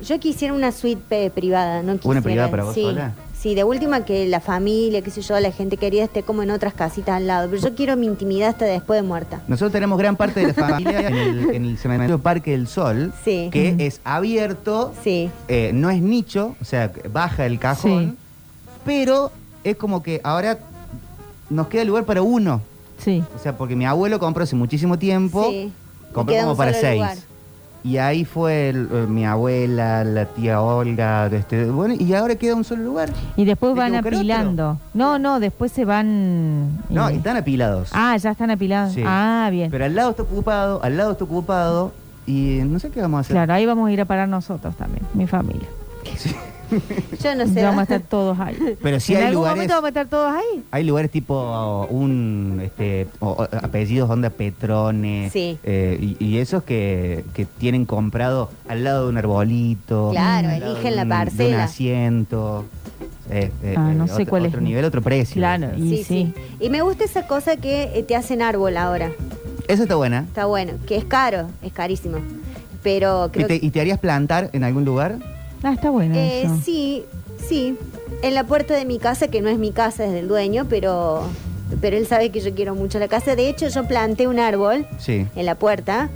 [0.04, 2.20] Yo quisiera una suite privada, no quisiera.
[2.20, 2.82] privada para vos sí.
[2.82, 3.12] sola?
[3.44, 6.50] Sí, de última que la familia, qué sé yo, la gente querida esté como en
[6.50, 7.50] otras casitas al lado.
[7.50, 9.42] Pero yo quiero mi intimidad hasta después de muerta.
[9.48, 13.12] Nosotros tenemos gran parte de la familia en el, en el cementerio Parque del Sol,
[13.22, 13.50] Sí.
[13.52, 15.28] que es abierto, Sí.
[15.48, 18.16] eh, no es nicho, o sea, baja el cajón, Sí.
[18.86, 19.30] pero
[19.62, 20.58] es como que ahora
[21.50, 22.62] nos queda lugar para uno.
[22.96, 23.22] Sí.
[23.36, 25.70] O sea, porque mi abuelo compró hace muchísimo tiempo, Sí.
[26.14, 26.94] compró como para seis.
[27.02, 27.18] lugar.
[27.84, 32.54] Y ahí fue el- eh, mi abuela, la tía Olga, este, bueno, y ahora queda
[32.54, 33.10] un solo lugar.
[33.36, 34.78] Y después van apilando.
[34.94, 36.78] No, no, después se van...
[36.88, 37.90] No, eh, están apilados.
[37.92, 38.94] Ah, ya están apilados.
[38.94, 39.02] Sí.
[39.04, 39.70] Ah, bien.
[39.70, 41.92] Pero al lado está ocupado, al lado está ocupado,
[42.26, 43.34] y no sé qué vamos a hacer.
[43.34, 45.68] Claro, ahí vamos a ir a parar nosotros también, mi familia.
[47.22, 47.62] Yo no sé.
[47.62, 48.56] Vamos a estar todos ahí.
[48.82, 50.62] Pero sí en hay algún lugares- momento vamos a estar todos ahí.
[50.70, 53.06] Hay lugares tipo un este
[53.62, 55.58] apellidos onda Petrone Sí.
[55.62, 60.96] eh, y, y esos que, que tienen comprado al lado de un arbolito, Claro, eligen
[60.96, 61.64] la un- de un parcela.
[61.64, 62.64] asiento.
[63.30, 64.48] eh, eh, Ah, no eh, sé otro, cuál es.
[64.50, 65.34] otro nivel, otro precio.
[65.36, 66.04] Claro, y Sí, sí.
[66.04, 66.34] sí.
[66.60, 69.10] Y me gusta esa cosa que te hacen árbol ahora.
[69.66, 70.20] Esa está buena.
[70.20, 72.18] Está bueno, que es caro, es carísimo.
[72.82, 73.66] Pero ¿Y creo te, que...
[73.66, 75.16] y te harías plantar en algún lugar?
[75.64, 76.56] Ah, está bueno Eh, eso.
[76.64, 77.04] sí,
[77.48, 77.76] sí.
[78.22, 81.22] En la puerta de mi casa, que no es mi casa, es del dueño, pero,
[81.80, 83.34] pero él sabe que yo quiero mucho la casa.
[83.34, 85.26] De hecho, yo planté un árbol Sí.
[85.34, 86.10] en la puerta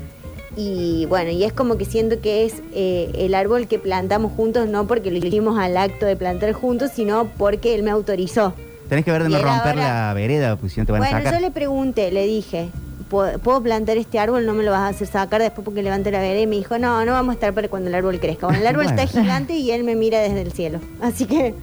[0.57, 4.69] y bueno, y es como que siento que es eh, el árbol que plantamos juntos,
[4.69, 8.55] no porque lo hicimos al acto de plantar juntos, sino porque él me autorizó.
[8.89, 11.03] Tenés que ver de Y no romper ahora- la vereda, pues si no te van
[11.03, 11.41] a Bueno, sacar.
[11.41, 12.69] yo le pregunté, le dije,
[13.09, 14.47] ¿puedo, plantar este árbol?
[14.47, 16.40] No me lo vas a hacer sacar después porque levante la vereda.
[16.42, 18.47] Y me dijo, no, no vamos a estar para cuando el árbol crezca.
[18.47, 19.01] Bueno, el árbol Bueno.
[19.03, 20.81] está gigante y él me mira desde el cielo.
[21.01, 21.55] Así que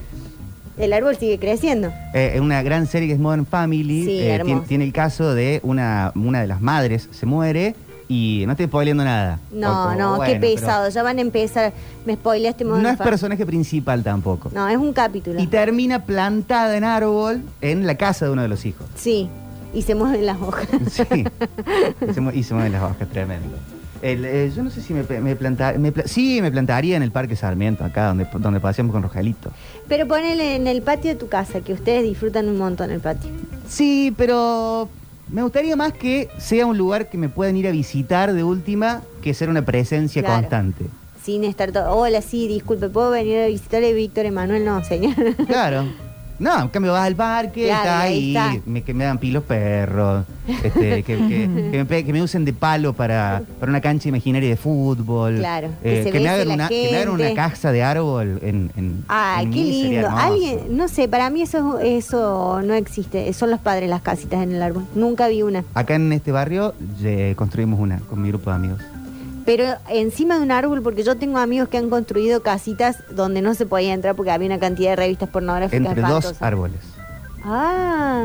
[0.78, 1.94] el árbol sigue creciendo.
[2.14, 5.34] Eh, en una gran serie que es Modern Family, Sí, eh, tiene, tiene el caso
[5.34, 7.76] de una, una de las madres se muere
[8.08, 9.40] y no estoy spoileando nada.
[9.52, 10.90] No, no, bueno, qué pesado.
[10.90, 11.74] Ya van a empezar.
[12.06, 13.10] Me spoileaste No Modern es Family.
[13.12, 14.52] personaje principal tampoco.
[14.54, 15.42] No, es un capítulo.
[15.42, 18.86] Y termina plantada en árbol en la casa de uno de los hijos.
[18.96, 19.28] Sí,
[19.76, 20.68] y se mueven las hojas.
[20.90, 21.26] Sí.
[22.10, 23.56] y, se, mu- y se mueven las hojas, tremendo.
[24.02, 25.80] El, eh, yo no sé si me, me plantaría.
[26.06, 29.52] sí, me plantaría en el Parque Sarmiento, acá donde, donde paseamos con Rogelito.
[29.88, 33.30] Pero ponele en el patio de tu casa, que ustedes disfrutan un montón el patio.
[33.68, 34.90] Sí, pero
[35.32, 39.02] me gustaría más que sea un lugar que me puedan ir a visitar de última
[39.24, 40.42] que ser una presencia Claro.
[40.42, 40.86] constante.
[41.24, 41.90] Sin estar todo.
[41.96, 44.64] Hola, sí, disculpe, ¿puedo venir a visitarle Víctor Emanuel?
[44.66, 45.16] No, señor.
[45.48, 45.86] Claro.
[46.38, 48.70] No, en cambio vas al parque, Claro, está ahí ahí, está.
[48.70, 50.26] Me, que me dan pilos perros,
[50.64, 54.10] este, que, que- que me, pe- que me usen de palo para, para una cancha
[54.10, 55.38] imaginaria de fútbol.
[55.38, 57.36] Claro, que eh, se que, me bese hagan la una, que me hagan una gente.
[57.36, 60.08] casa de árbol en, en Ay, en qué mí sería lindo.
[60.08, 60.24] hermoso.
[60.26, 63.32] Alguien, no sé, para mí eso eso no existe.
[63.34, 64.86] Son los padres las casitas en el árbol.
[64.94, 65.64] Nunca vi una.
[65.74, 68.82] Acá en este barrio eh, construimos una con mi grupo de amigos.
[69.46, 73.54] Pero encima de un árbol, porque yo tengo amigos que han construido casitas donde no
[73.54, 76.80] se podía entrar porque había una cantidad de revistas pornográficas Entre dos árboles.
[77.44, 78.24] Ah,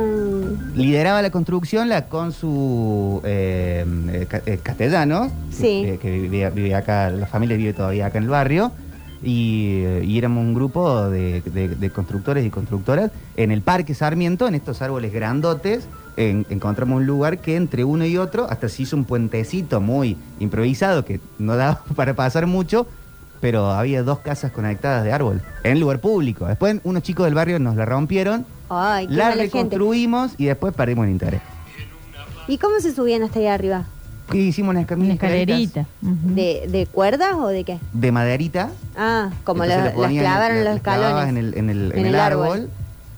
[0.75, 5.83] Lideraba la construcción la con su eh, eh, eh, castellano, Sí.
[5.85, 8.73] que, que vivía, vivía acá, la familia vive todavía acá en el barrio,
[9.23, 13.93] y, eh, y éramos un grupo de, de- de constructores y constructoras en el Parque
[13.93, 15.85] Sarmiento, en estos árboles grandotes,
[16.29, 20.17] en- encontramos un lugar que entre uno y otro hasta se hizo un puentecito muy
[20.39, 22.87] improvisado que no daba para pasar mucho,
[23.41, 26.47] pero había dos casas conectadas de árbol en lugar público.
[26.47, 29.55] Después unos chicos del barrio nos la rompieron, Ay, qué la mala gente.
[29.57, 31.41] reconstruimos y después perdimos el interés.
[32.49, 33.85] ¿Y cómo se subían hasta ahí arriba?
[34.33, 35.87] Y hicimos unas Una caminas escalerita.
[36.01, 37.79] ¿De, de cuerdas o de qué?
[37.93, 38.71] de maderita.
[38.97, 41.29] Ah, como la- las clavaron la- los escalones.
[41.29, 42.71] En el, en el, en En el el árbol, árbol.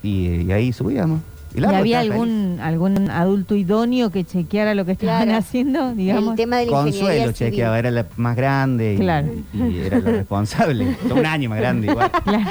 [0.03, 1.21] Y, y ahí subíamos.
[1.55, 5.39] Y el ¿Y árbol había algún, algún adulto idóneo que chequeara lo que estaban Claro.
[5.39, 6.31] haciendo, digamos?
[6.31, 7.51] El tema de la Consuelo ingeniería civil.
[7.51, 9.29] chequeaba, era la más grande y, Claro.
[9.53, 10.97] y era la responsable.
[11.15, 12.11] Un año más grande igual.
[12.25, 12.51] Claro.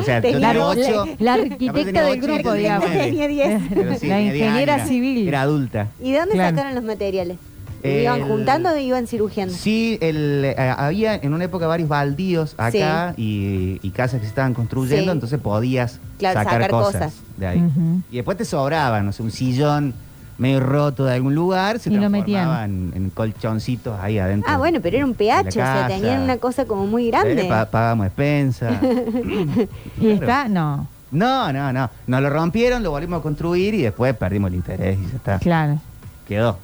[0.00, 1.06] O sea, yo Tenía ocho.
[1.06, 2.90] la- la arquitecta tenía del grupo, digamos.
[2.90, 3.62] Tenía 10.
[3.74, 5.28] Pero sí, La diez ingeniera civil.
[5.28, 5.88] Era adulta.
[6.02, 6.56] ¿Y de dónde Claro.
[6.56, 7.36] sacaron los materiales?
[7.82, 9.52] El- ¿Iban juntando o iban cirugiendo?
[9.54, 14.28] Sí, el, eh, había en una época varios baldíos acá y, y casas que se
[14.30, 15.16] estaban construyendo, Sí.
[15.16, 17.14] entonces podías Claro, sacar, sacar cosas, cosas.
[17.36, 17.64] de ahí.
[18.10, 19.94] Y después te sobraban, no sé, un sillón
[20.38, 22.44] medio roto de algún lugar, se Y lo metían.
[22.46, 24.50] transformaban en, en colchoncitos ahí adentro.
[24.50, 27.42] Ah, bueno, pero era un PH, o sea, tenían una cosa como muy grande.
[27.46, 28.80] Eh, pa- pagamos despensa.
[30.00, 31.90] Y está, no, no, no, no.
[32.06, 35.38] Nos lo rompieron, lo volvimos a construir y después perdimos el interés y ya está.
[35.38, 35.78] claro.
[36.26, 36.56] Quedó.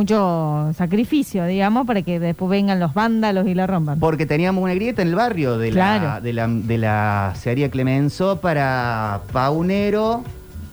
[0.00, 3.98] Mucho sacrificio, digamos, para que después vengan los vándalos y la rompan.
[3.98, 7.34] Porque teníamos una grieta en el barrio de, la, de, la, de la
[7.70, 10.22] Clemenceau para Paunero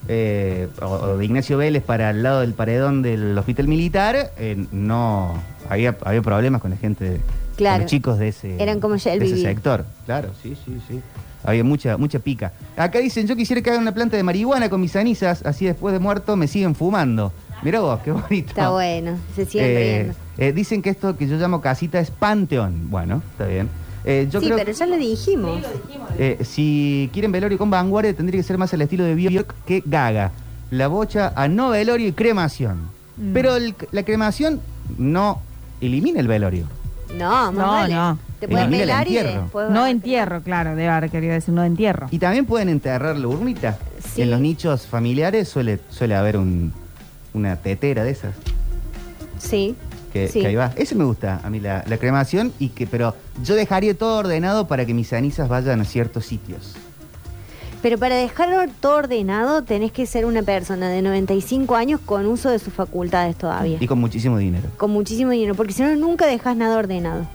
[0.08, 4.30] eh, o, o de Ignacio Vélez para el lado del paredón del hospital militar.
[4.36, 5.32] eh, no
[5.70, 7.20] había, había problemas con la gente, de-
[7.56, 7.76] Claro.
[7.76, 9.36] con los chicos de ese, Eran como de ese View.
[9.38, 9.86] sector.
[10.04, 11.00] Claro, sí, sí, sí.
[11.44, 12.52] Había mucha, mucha pica.
[12.76, 15.92] Acá dicen, yo quisiera que hagan una planta de marihuana con mis cenizas, así después
[15.94, 17.32] de muerto me siguen fumando.
[17.64, 18.48] Mirá vos, qué bonito.
[18.50, 20.14] Está bueno, se siguen Eh, riendo.
[20.38, 22.90] eh, dicen que esto que yo llamo casita es panteón.
[22.90, 23.68] Bueno, está bien.
[24.04, 25.62] Eh, yo sí, creo pero ya lo dijimos.
[26.18, 29.82] eh, si quieren velorio con vanguardia, tendría que ser más al estilo de Bjork que
[29.84, 30.30] Gaga.
[30.70, 32.82] La bocha a no velorio y cremación.
[33.16, 33.32] Mm.
[33.32, 34.60] Pero el- la cremación
[34.98, 35.40] no
[35.80, 36.66] elimina el velorio.
[37.16, 37.94] No, No, vale.
[37.94, 38.18] no.
[38.40, 42.08] Te el velar y después No entierro, claro, debe haber querido decir no entierro.
[42.10, 43.78] Y también pueden enterrar la urnita.
[44.12, 44.20] Sí.
[44.22, 46.72] En los nichos familiares suele, suele haber un-
[47.34, 48.34] una tetera de esas.
[49.38, 49.76] Sí.
[50.12, 50.40] Que, sí.
[50.40, 50.72] que ahí va.
[50.76, 54.66] Ese me gusta a mí, la, la cremación, y que, pero yo dejaría todo ordenado
[54.66, 56.74] para que mis cenizas vayan a ciertos sitios.
[57.84, 62.48] Pero para dejarlo todo ordenado tenés que ser una persona de 95 años con uso
[62.48, 63.76] de sus facultades todavía.
[63.78, 64.70] Y con muchísimo dinero.
[64.78, 67.26] Con muchísimo dinero, porque si no nunca dejas nada ordenado.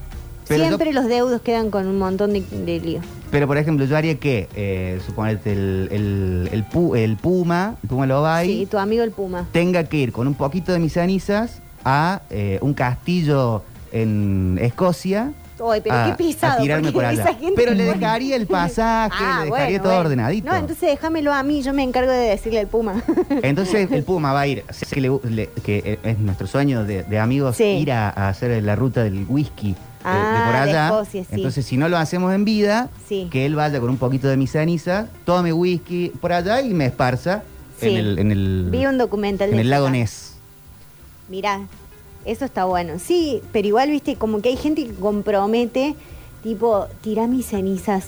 [0.47, 3.01] Pero Siempre los deudos quedan con un montón de, de lío.
[3.31, 7.89] Pero, por ejemplo, yo haría que, eh, suponete, el, el, el, pu- el Puma, el
[7.89, 9.45] Puma Lobay, Sí, tu amigo el Puma.
[9.51, 15.31] tenga que ir con un poquito de mis cenizas a eh, un castillo en Escocia.
[15.61, 16.53] Oye, pero a, qué pisado.
[16.53, 17.21] a tirarme porque por allá.
[17.21, 20.05] esa gente Pero le dejaría el pasaje, Ah, le dejaría bueno, todo bueno.
[20.07, 20.49] ordenadito.
[20.49, 23.03] No, entonces déjamelo a mí, yo me encargo de decirle al Puma.
[23.43, 27.03] Entonces el Puma va a ir, sé que, le- le- que es nuestro sueño de,
[27.03, 27.63] de amigos, Sí.
[27.65, 30.87] ir a, a hacer la ruta del whisky de Ah, por de allá.
[30.87, 31.29] Escocia, sí.
[31.31, 33.27] Entonces si no lo hacemos en vida, Sí.
[33.31, 36.85] que él vaya con un poquito de mi ceniza, tome whisky por allá y me
[36.85, 37.43] esparza
[37.79, 37.89] Sí.
[37.89, 39.89] en el, en el, Vi un documental en de el lago.
[39.89, 40.33] Ness.
[41.29, 41.61] Mirá,
[42.25, 42.93] eso está bueno.
[42.99, 45.95] Sí, pero igual, viste, como que hay gente que compromete,
[46.43, 48.07] tipo, tira mis cenizas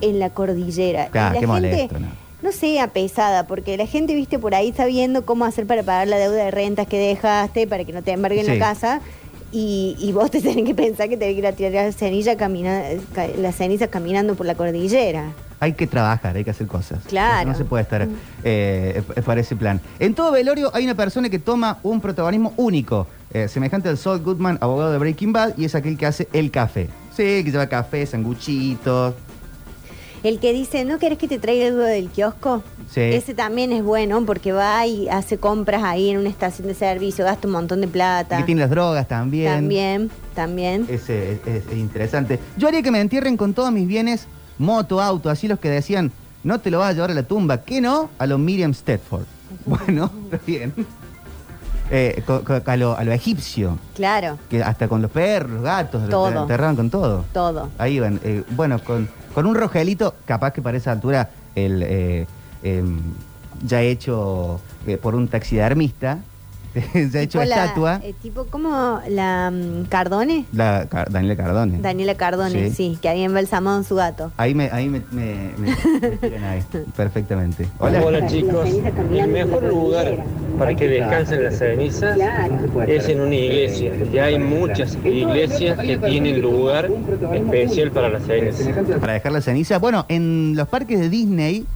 [0.00, 1.06] en la cordillera.
[1.08, 2.06] Claro, y qué la gente, molesto, ¿no?
[2.42, 6.06] no sea pesada, porque la gente, viste, por ahí está viendo cómo hacer para pagar
[6.08, 8.52] la deuda de rentas que dejaste, para que no te embarguen Sí.
[8.52, 9.00] la casa.
[9.50, 12.36] Y, y vos te tenés que pensar que tenés que ir a tirar la ceniza,
[12.36, 12.82] camina,
[13.52, 15.32] cenizas caminando por la cordillera.
[15.60, 17.00] Hay que trabajar, hay que hacer cosas.
[17.06, 17.50] Claro.
[17.50, 18.08] No se puede estar eh,
[18.44, 19.80] eh, para ese plan.
[19.98, 24.20] En todo velorio hay una persona que toma un protagonismo único, eh, semejante al Saul
[24.20, 26.88] Goodman, abogado de Breaking Bad, y es aquel que hace el café.
[27.10, 29.14] Sí, que lleva café, sanguchitos.
[30.22, 32.62] El que dice, ¿no querés que te traiga algo del kiosco?
[32.90, 33.00] Sí.
[33.00, 37.24] Ese también es bueno porque va y hace compras ahí en una estación de servicio,
[37.24, 38.36] gasta un montón de plata.
[38.38, 39.52] Que tiene las drogas también.
[39.54, 40.86] También, también.
[40.88, 42.38] Ese es, es- es interesante.
[42.56, 44.26] Yo haría que me entierren con todos mis bienes,
[44.58, 46.10] moto, auto, así los que decían,
[46.44, 47.62] no te lo vas a llevar a la tumba.
[47.62, 48.10] ¿Qué no?
[48.18, 49.24] A los Miriam Stedford.
[49.66, 50.72] Bueno, está bien.
[51.90, 52.22] Eh,
[52.66, 56.42] a, lo, a lo egipcio, Claro, que hasta con los perros, los gatos, Todo.
[56.42, 57.24] enterraban con todo.
[57.32, 57.70] todo.
[57.78, 58.20] Ahí van.
[58.24, 62.26] Eh, bueno, con, con un rogelito, capaz que para esa altura, el eh,
[62.64, 62.98] em,
[63.62, 66.18] ya hecho eh, por un taxidermista,
[67.12, 71.78] ya hecho Tipo la- estatua, eh, tipo como la mm, Cardone, la Car- Daniela Cardone.
[71.80, 72.74] Daniela Cardone, Sí.
[72.74, 72.98] sí.
[73.00, 74.32] que había embalsamado su gato.
[74.36, 76.62] Ahí me, ahí me, me- me- me tiran ahí,
[76.96, 77.68] perfectamente.
[77.78, 78.02] Hola.
[78.04, 80.24] Hola chicos, el mejor lugar
[80.58, 82.18] para que descansen las cenizas
[82.86, 83.92] es en una iglesia.
[84.12, 86.88] Ya hay muchas iglesias que tienen lugar
[87.32, 88.68] especial para las cenizas.
[89.00, 89.78] Para dejar la ceniza.
[89.78, 91.66] Bueno, en los parques de Disney,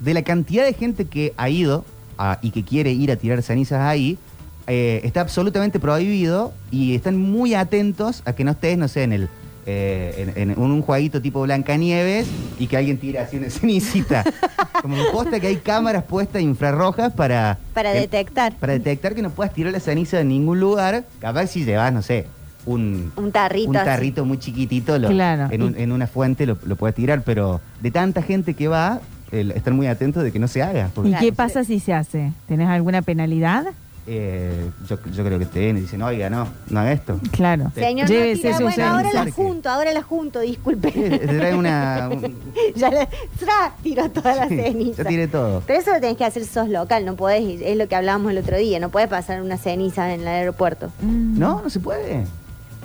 [0.00, 1.84] de la cantidad de gente que ha ido
[2.20, 4.18] a- y que quiere ir a tirar cenizas ahí,
[4.66, 9.12] eh, está absolutamente prohibido y están muy atentos a que no estés, no sé, en
[9.12, 9.28] el,
[9.66, 12.28] eh, en, en un jueguito tipo Blancanieves
[12.58, 14.22] y que alguien tira así una cenicita.
[14.82, 17.58] Como que posta que hay cámaras puestas infrarrojas para...
[17.74, 18.54] Para que- detectar.
[18.56, 21.04] Para detectar que no puedas tirar la ceniza en ningún lugar.
[21.20, 22.26] Capaz si llevas, no sé,
[22.66, 23.12] un...
[23.16, 23.84] Un tarrito un así.
[23.86, 25.48] tarrito muy chiquitito lo- Claro.
[25.50, 29.00] en, un- en una fuente lo, lo puedes tirar, pero de tanta gente que va,
[29.32, 30.90] el- estar muy atentos de que no se haga.
[30.94, 32.32] porque- ¿Y qué pasa si se hace?
[32.48, 33.66] ¿Tenés alguna penalidad?
[34.06, 37.20] Eh, yo, yo creo que te ven y dicen, oiga, no, no haga esto.
[37.30, 37.70] Claro.
[37.74, 40.90] Señor, no tira, su bueno, ahora la junto, ahora la junto, disculpe.
[40.90, 42.08] Te trae una...
[42.10, 42.34] un-
[42.74, 43.06] ya le
[43.38, 45.02] tra, tiró toda la Sí, ceniza.
[45.04, 45.62] ya tiré todo.
[45.66, 48.38] Pero eso lo tenés que hacer sos local, no podés, es lo que hablábamos el
[48.38, 50.90] otro día, no podés pasar una ceniza en el aeropuerto.
[51.02, 51.38] Mm.
[51.38, 52.24] No, no se puede.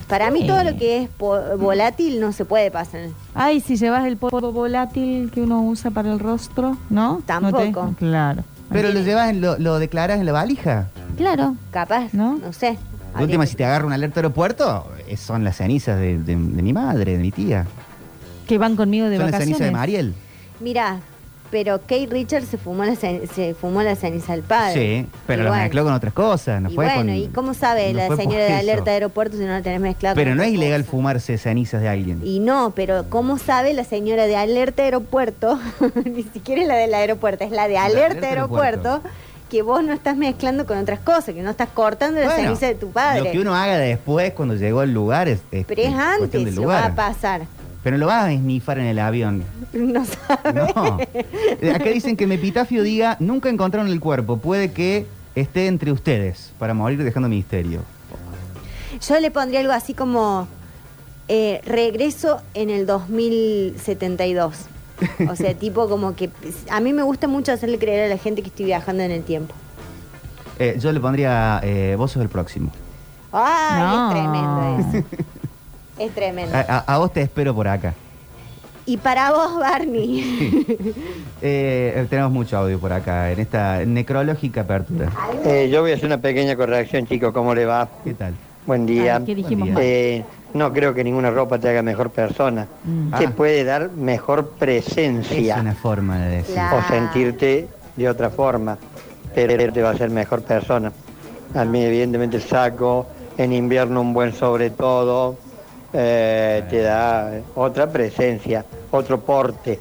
[0.08, 3.02] Para mí todo lo que es po- volátil no se puede pasar.
[3.34, 7.13] Ay, si llevas el polvo volátil que uno usa para el rostro, ¿no?
[7.13, 7.96] ¿No te- Tampoco.
[7.98, 8.44] Claro.
[8.72, 10.88] Pero lo llevas, en- lo, lo declaras en la valija.
[11.18, 11.56] Claro.
[11.72, 12.38] Capaz, ¿No?
[12.38, 12.78] no, sé.
[13.18, 16.62] De última, si te agarra un alerta aeropuerto, eh, son las cenizas de, de- de
[16.62, 17.65] mi madre, de mi tía.
[18.48, 19.58] Que van conmigo de son las vacaciones.
[19.58, 20.13] cenizas de Mariel.
[20.60, 21.00] Mira,
[21.56, 24.74] pero Kate Richards se fumó la, se fumó la ceniza del padre.
[24.74, 25.63] Sí, pero Y lo bueno.
[25.63, 26.62] mezcló con otras cosas.
[26.62, 29.38] No y fue bueno, con- ¿y cómo sabe no la señora de alerta de aeropuerto
[29.38, 30.91] si no la tenés mezclada Pero con no es ilegal cosa?
[30.91, 32.20] fumarse cenizas de alguien.
[32.26, 35.58] Y no, pero ¿cómo sabe la señora de alerta aeropuerto?
[36.04, 39.10] Ni siquiera es la del aeropuerto, es la de alerta, alerta aeropuerto, aeropuerto.
[39.50, 42.65] que vos no estás mezclando con otras cosas, que no estás cortando la Bueno, ceniza
[42.68, 43.22] de tu padre.
[43.24, 46.54] Lo que uno haga después, cuando llegó al lugar, es, es Pero es antes, del
[46.54, 46.84] lugar.
[46.84, 47.44] va a pasar.
[47.86, 49.43] Pero no lo vas a esnifar en el avión.
[49.74, 50.54] No sabe.
[50.54, 50.98] No.
[51.76, 56.52] Acá dicen que mi epitafio diga, nunca encontraron el cuerpo, puede que esté entre ustedes,
[56.58, 57.82] para morir dejando misterio.
[59.08, 60.48] Yo le pondría algo así como
[61.28, 64.56] eh, regreso en el 2072.
[65.30, 66.32] O sea, tipo como que
[66.71, 69.21] a mí me gusta mucho hacerle creer a la gente que estoy viajando en el
[69.24, 69.54] tiempo.
[70.58, 72.71] Eh, yo le pondría, eh, vos sos el próximo.
[73.32, 74.08] Ay, No.
[74.08, 75.08] es tremendo eso.
[75.98, 76.56] Es tremendo.
[76.56, 77.94] A, a- a vos te espero por acá.
[78.88, 80.76] Y para vos, Barney.
[81.42, 85.12] Eh, tenemos mucho audio por acá, en esta necrológica apertura.
[85.44, 87.32] Eh, yo voy a hacer una pequeña corrección, chicos.
[87.34, 87.88] ¿Cómo le va?
[88.04, 88.34] ¿Qué tal?
[88.66, 89.18] Buen día.
[89.18, 89.78] Ay, ¿Qué dijimos Buen?
[89.80, 90.24] Eh,
[90.56, 92.66] no creo que ninguna ropa te haga mejor persona.
[92.84, 93.14] Mm.
[93.14, 93.20] Ah.
[93.20, 96.56] Te puede dar mejor Es presencia una forma de decir.
[96.56, 96.78] Claro.
[96.78, 98.78] o sentirte de otra forma,
[99.36, 100.92] pero te va a hacer mejor persona.
[101.54, 103.06] A mí, evidentemente, el saco,
[103.38, 105.38] en invierno un buen sobre todo,
[105.98, 109.80] eh, te da otra presencia, otro porte.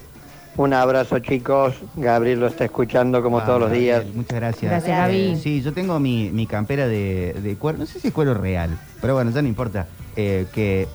[0.56, 1.74] Un abrazo, chicos.
[1.96, 3.98] Gabriel lo está escuchando como Ah, todos los días.
[3.98, 4.70] Gabriel, Muchas gracias.
[4.70, 5.36] Gracias, Gaby.
[5.42, 8.70] sí, yo tengo mi, mi campera de, de cuero, no sé si es cuero real,
[9.00, 9.86] pero bueno, ya no importa.
[10.16, 10.86] eh, que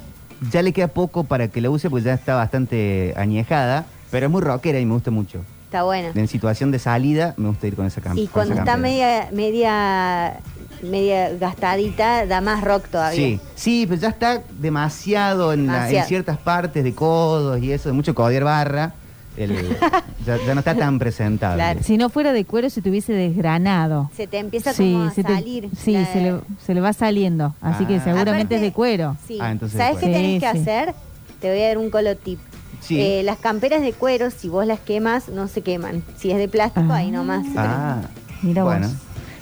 [0.50, 4.32] ya le queda poco para que la use porque ya está bastante añejada, pero es
[4.32, 5.42] muy rockera y me gusta mucho.
[5.70, 6.10] Está bueno.
[6.16, 8.24] En situación de salida me gusta ir con esa campera.
[8.24, 10.40] Y cuando está media, media,
[10.82, 13.16] media gastadita, da más rock todavía.
[13.20, 16.08] Sí, sí, pero ya está demasiado en, la- en Demasiado.
[16.08, 18.94] ciertas partes de codos y eso, de mucho codear barra.
[19.38, 19.78] el-
[20.26, 21.58] ya, ya no está tan presentable.
[21.58, 21.82] Claro.
[21.84, 24.10] Si no fuera de cuero, se te hubiese desgranado.
[24.18, 25.70] Se te empieza como a se te- salir.
[25.80, 27.54] sí, la- se, le, se le va saliendo.
[27.62, 28.02] Así que Ah.
[28.04, 29.16] seguramente es de cuero.
[29.28, 29.38] Sí.
[29.40, 30.96] Ah, entonces ¿Sabes de qué tenés que Sí, hacer?
[31.40, 32.40] Te voy a dar un colo tip.
[32.82, 33.00] Sí.
[33.00, 36.04] Eh, las camperas de cuero, si vos las quemas, no se queman.
[36.18, 36.98] Si es de plástico, Ah.
[36.98, 37.46] ahí nomás.
[37.56, 38.02] Ah,
[38.42, 38.88] Mira bueno.
[38.88, 38.96] vos.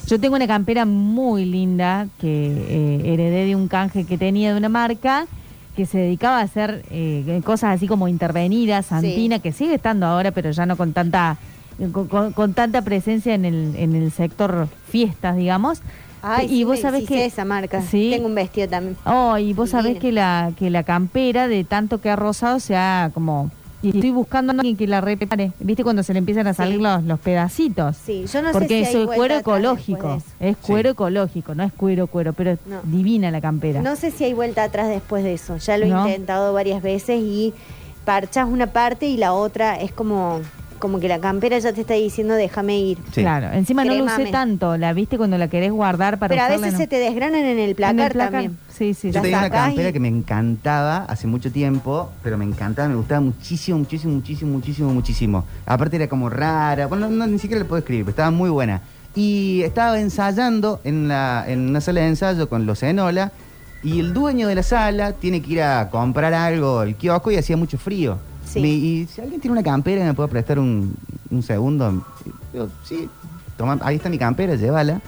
[0.07, 4.57] Yo tengo una campera muy linda que eh, heredé de un canje que tenía de
[4.57, 5.27] una marca
[5.75, 10.31] que se dedicaba a hacer eh, cosas así como intervenidas, Santina, que sigue estando ahora,
[10.31, 11.37] pero ya no con tanta
[11.91, 15.81] con, con- con tanta presencia en el, en el sector fiestas, digamos.
[16.21, 17.81] Ay, y sí, vos me- sabés sí que sé esa marca.
[17.81, 18.09] Sí.
[18.11, 18.97] Tengo un vestido también.
[19.05, 22.75] Oh, y vos sabés que la que la campera de tanto que ha rozado se
[22.75, 23.51] ha como
[23.83, 25.51] y estoy buscando a alguien que la repare.
[25.59, 26.81] ¿Viste cuando se le empiezan a salir Sí.
[26.81, 27.95] los, los pedacitos?
[27.95, 29.41] Sí, yo no Porque sé si eso hay es vuelta cuero atrás
[29.85, 30.07] ecológico.
[30.13, 33.79] después de Es cuero ecológico, no es cuero cuero, pero es divina la campera.
[33.81, 33.87] eso.
[33.89, 35.57] No sé si hay vuelta atrás después de eso.
[35.57, 36.07] Ya lo he ¿No?
[36.07, 37.53] intentado varias veces y
[38.03, 40.41] parchas una parte y la otra es como,
[40.79, 42.97] como que la campera ya te está diciendo déjame ir.
[43.11, 43.21] Sí.
[43.21, 46.49] Claro, encima no lo usé tanto, la viste cuando la querés guardar para Pero a
[46.49, 46.77] veces ¿no?
[46.77, 48.57] se te desgranan en el placar, En el placar, también.
[48.69, 52.45] Sí, sí, Yo tenía una campera y- que me encantaba hace mucho tiempo, pero me
[52.45, 55.45] encantaba, me gustaba muchísimo, muchísimo, muchísimo, muchísimo, muchísimo.
[55.65, 58.81] Aparte era como rara, bueno, no, ni siquiera le puedo escribir, pero estaba muy buena.
[59.15, 63.31] Y estaba ensayando en, la, en una sala de ensayo con los Enola,
[63.83, 67.37] y el dueño de la sala tiene que ir a comprar algo al kiosco y
[67.37, 68.17] hacía mucho frío.
[68.47, 68.59] Sí.
[68.61, 70.95] Me- y si alguien tiene una campera y me puede prestar un,
[71.29, 72.05] un segundo,
[72.53, 73.09] Digo, sí,
[73.57, 75.01] toma, ahí está mi campera, llévala.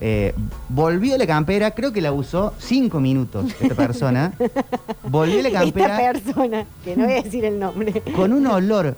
[0.00, 0.32] Eh,
[0.68, 4.32] volvió la campera, creo que la usó cinco minutos esta persona.
[5.08, 8.00] Volvió la Esta campera persona, que no voy a decir el nombre.
[8.14, 8.96] con un olor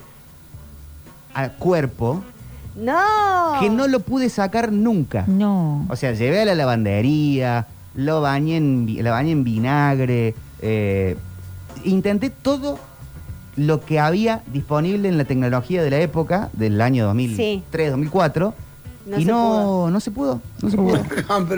[1.33, 2.23] a cuerpo
[2.77, 2.95] ¡No!
[3.61, 5.25] que no lo pude sacar nunca.
[5.27, 5.87] No.
[5.89, 11.17] O sea, llevé a la lavandería, lo bañé en, vi- la bañé en vinagre, eh,
[11.85, 12.79] intenté todo
[13.61, 18.55] lo que había disponible en la tecnología de la época, del año 2003, 2004,
[19.07, 20.41] No y se no, no se pudo.
[20.63, 20.99] No se pudo.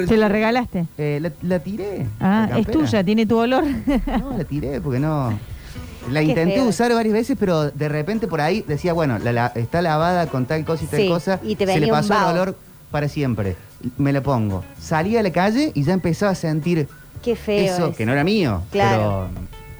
[0.09, 0.87] ¿Se la regalaste?
[0.99, 2.07] Eh, la, la tiré.
[2.21, 3.63] Ah, la es tuya, tiene tu olor.
[4.19, 5.39] No, la tiré porque no.
[6.11, 6.65] La Qué intenté feo.
[6.67, 10.47] usar varias veces, pero de repente por ahí decía, bueno, la- la- está lavada con
[10.47, 11.39] tal cosa y tal Sí, cosa.
[11.45, 12.57] y te se le venía un pasó el olor
[12.91, 13.55] para siempre.
[13.97, 14.65] Me la pongo.
[14.81, 16.89] Salí a la calle y ya empezaba a sentir
[17.23, 17.73] Qué feo.
[17.73, 17.97] eso, es.
[17.97, 18.63] que no era mío.
[18.73, 19.29] Claro.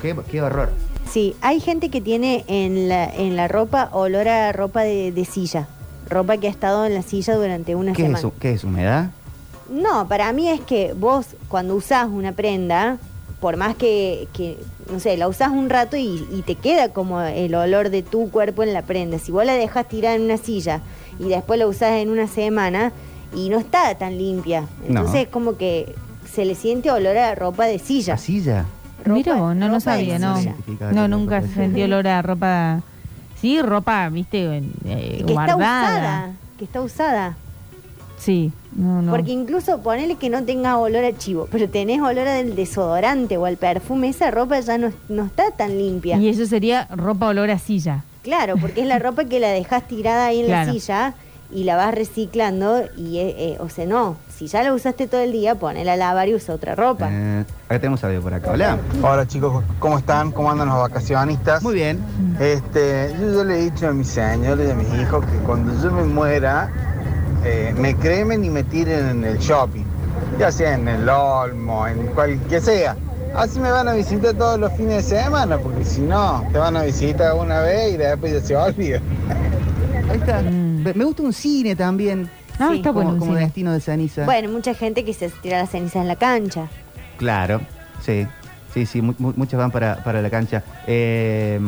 [0.01, 0.71] Pero qué, qué horror.
[1.11, 5.25] Sí, hay gente que tiene en la, en la ropa olor a ropa de, de
[5.25, 5.69] silla.
[6.09, 8.19] Ropa que ha estado en la silla durante una ¿Qué es, semana.
[8.19, 8.33] eso?
[8.41, 9.11] ¿Qué es humedad?
[9.71, 12.99] No, para mí es que vos cuando usás una prenda,
[13.41, 14.59] por más que, que,
[14.91, 18.31] no sé, la usás un rato y, y te queda como el olor de tu
[18.31, 19.19] cuerpo en la prenda.
[19.19, 20.81] Si vos la dejas tirada en una silla
[21.19, 22.93] y después la usás en una semana
[23.35, 24.63] y no está tan limpia.
[24.89, 25.01] No.
[25.01, 25.95] Entonces como que
[26.31, 28.15] se le siente olor a ropa de silla.
[28.15, 28.67] ¿La silla?
[29.05, 30.37] Ropa- Mira vos, no, no sabía, no.
[30.93, 32.81] No, nunca sentí olor a ropa.
[33.41, 34.63] Sí, ropa, viste, eh,
[35.27, 35.57] que está guardada.
[35.57, 36.31] usada.
[36.59, 37.37] Que está usada.
[38.19, 39.11] Sí, no, no.
[39.11, 43.47] Porque incluso ponele que no tenga olor a chivo, pero tenés olor al desodorante o
[43.47, 46.17] al perfume, esa ropa ya no, no está tan limpia.
[46.19, 48.05] Y eso sería ropa olor a silla.
[48.23, 50.67] Claro, porque es la ropa que la dejas tirada ahí en Claro.
[50.69, 51.15] la silla
[51.53, 55.21] y la vas reciclando y, eh, eh, o sea, no, si ya la usaste todo
[55.21, 57.09] el día, ponela a lavar y usa otra ropa.
[57.13, 58.51] Eh, acá tenemos audio por acá.
[58.51, 58.77] Hola.
[59.01, 60.33] Hola chicos, ¿cómo están?
[60.33, 61.63] ¿Cómo andan los vacacionistas?
[61.63, 62.01] Muy bien.
[62.41, 65.81] Este, yo, yo le he dicho a mis señores y a mis hijos que cuando
[65.81, 66.73] yo me muera,
[67.45, 69.85] eh, me cremen y me tiren en el shopping,
[70.41, 72.97] ya sea en el Olmo, en cualquier sea.
[73.37, 76.77] Así me van a visitar todos los fines de semana, porque si no, te van
[76.77, 79.01] a visitar una vez y después ya se olvida.
[80.11, 80.43] Ahí está.
[80.43, 80.83] Mm.
[80.83, 82.29] Me me gusta un cine también.
[82.63, 83.19] Ah, Sí, está como, bueno.
[83.19, 83.41] como sí.
[83.41, 84.25] destino de ceniza.
[84.25, 86.69] Bueno, mucha gente que se tira las cenizas en la cancha.
[87.19, 87.61] Claro,
[88.05, 88.27] sí.
[88.75, 90.63] Sí, sí, mu- mu- muchas van para, para la cancha.
[90.87, 91.61] Eh,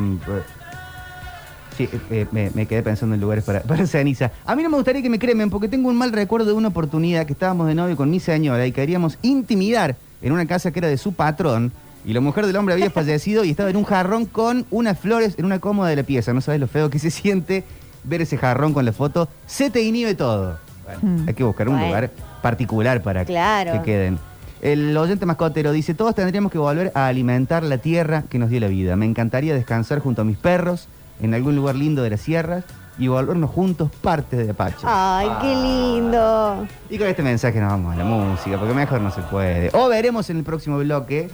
[1.76, 4.30] sí, eh, me, me quedé pensando en lugares para, para ceniza.
[4.46, 6.68] A mí no me gustaría que me cremen porque tengo un mal recuerdo de una
[6.68, 10.78] oportunidad que estábamos de novio con mi señora y queríamos intimidar en una casa que
[10.78, 11.72] era de su patrón
[12.06, 15.34] y la mujer del hombre había fallecido y estaba en un jarrón con unas flores
[15.36, 16.32] en una cómoda de la pieza.
[16.32, 17.64] No sabes lo feo que se siente
[18.04, 19.28] ver ese jarrón con la foto.
[19.46, 20.58] Se te inhibe todo.
[20.84, 21.28] Bueno, Mm.
[21.28, 21.86] Hay que buscar un Bueno.
[21.88, 22.10] lugar
[22.42, 23.72] particular para Claro.
[23.72, 24.18] que queden.
[24.62, 28.60] El oyente mascotero dice, todos tendríamos que volver a alimentar la tierra que nos dio
[28.60, 28.96] la vida.
[28.96, 30.88] Me encantaría descansar junto a mis perros
[31.20, 32.64] en algún lugar lindo de las sierras
[32.98, 34.78] y volvernos juntos partes de Apache.
[34.84, 36.66] Ay, qué lindo.
[36.88, 39.70] Y con este mensaje nos vamos a la música, porque mejor no se puede.
[39.74, 41.28] O veremos en el próximo bloque.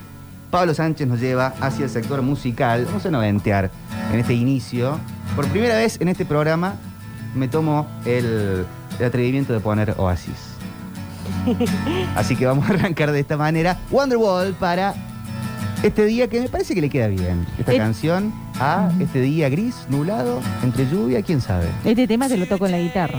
[0.51, 2.84] Pablo Sánchez nos lleva hacia el sector musical.
[2.86, 3.70] Vamos a noventear
[4.12, 4.98] en este inicio.
[5.36, 6.74] Por primera vez en este programa
[7.36, 8.64] me tomo el,
[9.01, 10.55] el atrevimiento de poner Oasis.
[12.16, 13.78] Así que vamos a arrancar de esta manera.
[13.90, 14.94] Wonderwall para
[15.82, 17.46] este día que me parece que le queda bien.
[17.59, 17.78] Esta Eh.
[17.78, 21.66] canción a este día gris, nublado, entre lluvia, quién sabe.
[21.84, 23.18] Este tema te lo toco en la guitarra.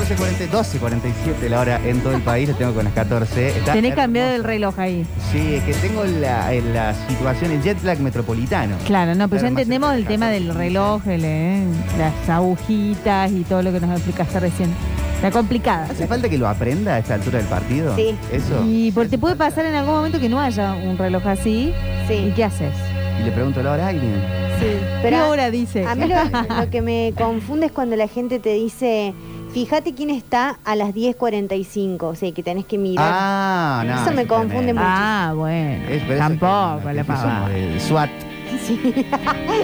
[0.00, 3.48] 12.40 12.47 la hora en todo el país, lo tengo con las 14.
[3.48, 3.96] Está Tenés hermoso.
[3.96, 5.06] cambiado el reloj ahí.
[5.30, 8.76] Sí, es que tengo la, la situación, el jet lag metropolitano.
[8.86, 10.44] Claro, no, pero ya Claro, más entendemos el tema 14.
[10.44, 11.64] del reloj, el, eh,
[11.98, 14.70] las agujitas y todo lo que nos explicaste recién.
[15.16, 15.84] Está complicada.
[15.90, 17.94] ¿Hace falta que lo aprenda a esta altura del partido?
[17.94, 18.14] Sí.
[18.32, 18.64] Eso.
[18.66, 21.74] Y porque te puede pasar en algún momento que no haya un reloj así.
[21.74, 22.72] ¿Y Sí, qué haces?
[23.20, 24.14] Y le pregunto la hora a alguien.
[24.58, 24.64] sí.
[24.64, 25.84] ¿Qué Pero hora dice?
[25.86, 26.16] a mí lo,
[26.60, 29.12] lo que me confunde es cuando la gente te dice,
[29.52, 33.08] fíjate quién está a las 10.45, o sea, que tenés que mirar.
[33.12, 34.02] Ah, no.
[34.02, 34.80] Eso me confunde tremendo.
[34.82, 34.92] mucho.
[34.94, 35.84] ah, bueno.
[35.88, 37.80] Es- pero eso Tampoco es la somos pavada.
[37.80, 38.10] SWAT.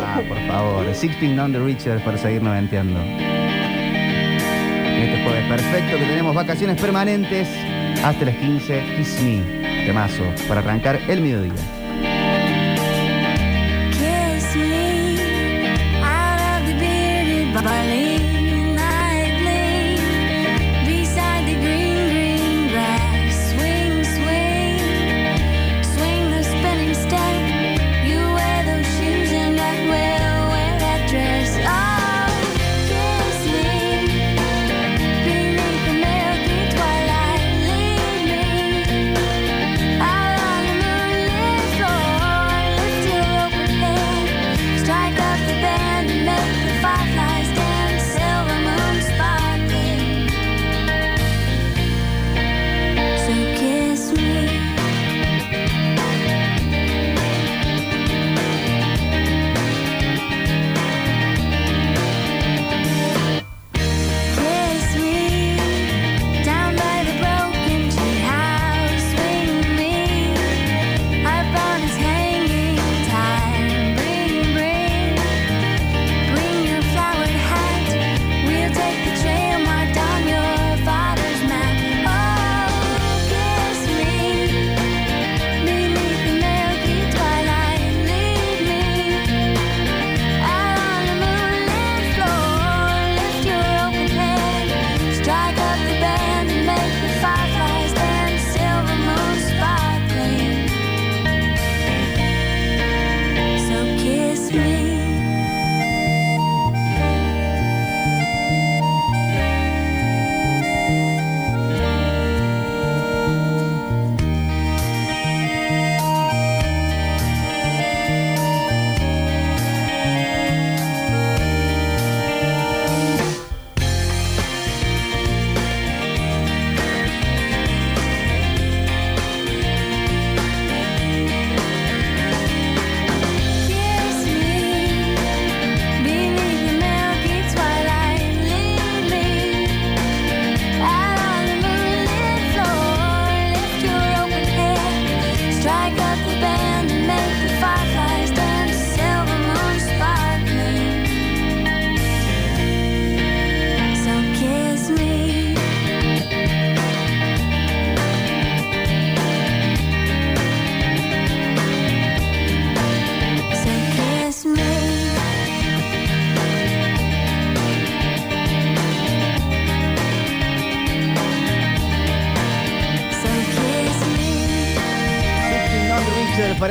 [0.02, 0.94] Ah, por favor.
[0.94, 2.98] Sixteen on the Richard para seguir noventeando.
[4.98, 7.48] Este jueves perfecto que tenemos vacaciones permanentes
[8.04, 8.82] hasta las 15.
[8.96, 9.86] Kiss Me.
[9.86, 11.52] Temazo para arrancar el mediodía.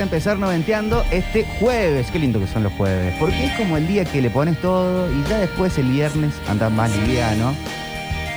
[0.06, 2.10] Empezar noventeando este jueves.
[2.12, 3.14] Qué lindo que son los jueves.
[3.20, 6.70] Porque es como el día que le pones todo y ya después el viernes anda
[6.70, 7.53] más liviano.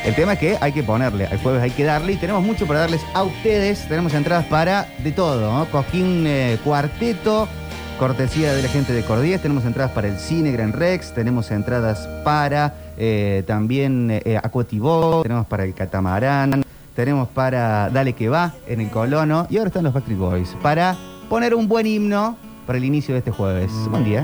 [0.05, 2.67] El tema es que hay que ponerle, al jueves hay que darle y tenemos mucho
[2.67, 3.87] para darles a ustedes.
[3.87, 5.67] Tenemos entradas para de todo, ¿no?
[5.67, 7.47] Coquín eh, Cuarteto,
[7.99, 9.43] cortesía de la gente de Cordies.
[9.43, 15.47] Tenemos entradas para el cine Gran Rex, tenemos entradas para eh, también eh, Aquatibó, tenemos
[15.47, 16.65] para el Catamarán,
[16.97, 20.97] tenemos para Dale que va en el Colono y ahora están los Backstreet Boys para
[21.29, 23.71] poner un buen himno para el inicio de este jueves.
[23.91, 24.23] Buen día.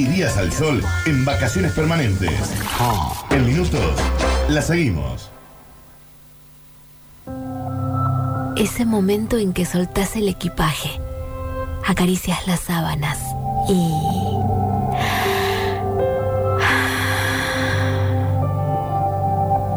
[0.00, 2.32] Y días al sol en vacaciones permanentes.
[3.28, 3.94] En minutos,
[4.48, 5.30] la seguimos.
[8.56, 10.98] Ese momento en que soltás el equipaje,
[11.86, 13.18] acaricias las sábanas
[13.68, 13.92] y...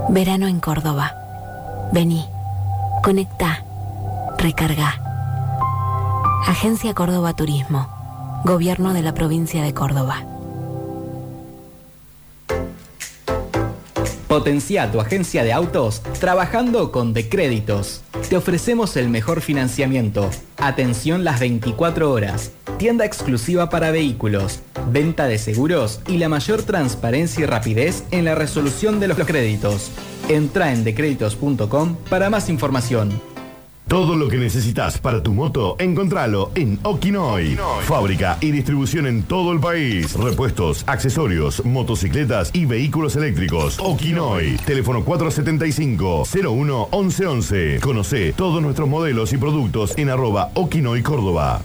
[0.09, 1.15] Verano en Córdoba.
[1.91, 2.25] Vení,
[3.03, 3.65] conecta,
[4.37, 5.01] recarga.
[6.47, 7.92] Agencia Córdoba Turismo.
[8.43, 10.25] Gobierno de la provincia de Córdoba.
[14.27, 18.01] Potencia tu agencia de autos trabajando con Decréditos.
[18.29, 24.59] Te ofrecemos el mejor financiamiento, atención las 24 horas, tienda exclusiva para vehículos,
[24.91, 29.89] venta de seguros y la mayor transparencia y rapidez en la resolución de los créditos.
[30.27, 33.32] Entra en decréditos.com para más información.
[33.87, 37.57] Todo lo que necesitas para tu moto, encontralo en Okinoy.
[37.83, 40.13] Fábrica y distribución en todo el país.
[40.13, 43.77] Repuestos, accesorios, motocicletas y vehículos eléctricos.
[43.79, 44.57] Okinoy.
[44.65, 47.79] Teléfono 475-01-1111.
[47.81, 51.61] Conoce todos nuestros modelos y productos en arroba Okinoy Córdoba.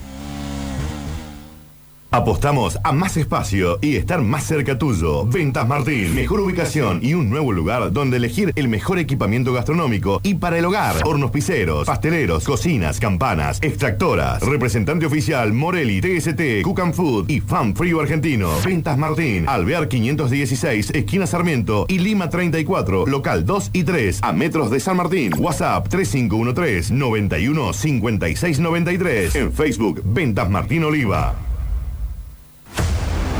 [2.11, 5.26] Apostamos a más espacio y estar más cerca tuyo.
[5.26, 6.14] Ventas Martín.
[6.14, 10.64] Mejor ubicación y un nuevo lugar donde elegir el mejor equipamiento gastronómico y para el
[10.64, 10.96] hogar.
[11.04, 14.40] Hornos piseros, pasteleros, cocinas, campanas, extractoras.
[14.40, 18.52] Representante oficial Morelli, TST, Cook and Food y Fan Frío Argentino.
[18.64, 19.46] Ventas Martín.
[19.46, 24.96] Alvear 516, esquina Sarmiento y Lima 34, local 2 y 3, a metros de San
[24.96, 25.34] Martín.
[25.38, 29.36] WhatsApp 3513 91 56 93.
[29.36, 31.47] En Facebook, Ventas Martín Oliva.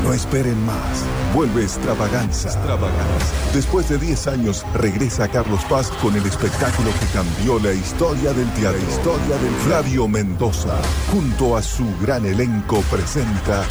[0.03, 1.03] No esperen más.
[1.33, 2.49] Vuelve Extravaganza.
[2.49, 3.33] Extravaganza.
[3.53, 8.51] Después de 10 años, regresa Carlos Paz con el espectáculo que cambió la historia del
[8.53, 8.79] teatro.
[8.79, 10.77] La historia del Flavio Mendoza,
[11.11, 13.63] junto a su gran elenco, presenta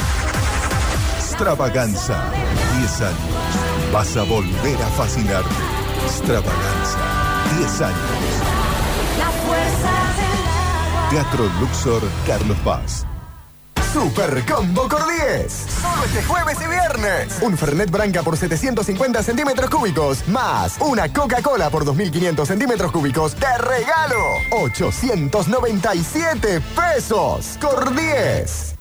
[1.19, 2.33] Extravaganza.
[2.79, 3.93] 10 años.
[3.93, 5.55] Vas a volver a fascinarte.
[6.05, 6.99] Extravaganza.
[7.59, 7.99] 10 años.
[9.19, 13.07] La fuerza del Teatro Luxor, Carlos Paz.
[13.93, 15.67] Super Combo Cordies.
[15.81, 17.39] Solo este jueves y viernes.
[17.41, 20.29] Un Fernet Branca por 750 centímetros cúbicos.
[20.29, 23.35] Más una Coca-Cola por 2.500 centímetros cúbicos.
[23.35, 24.23] ¡De regalo!
[24.53, 27.59] 897 pesos.
[27.61, 28.78] Cordies.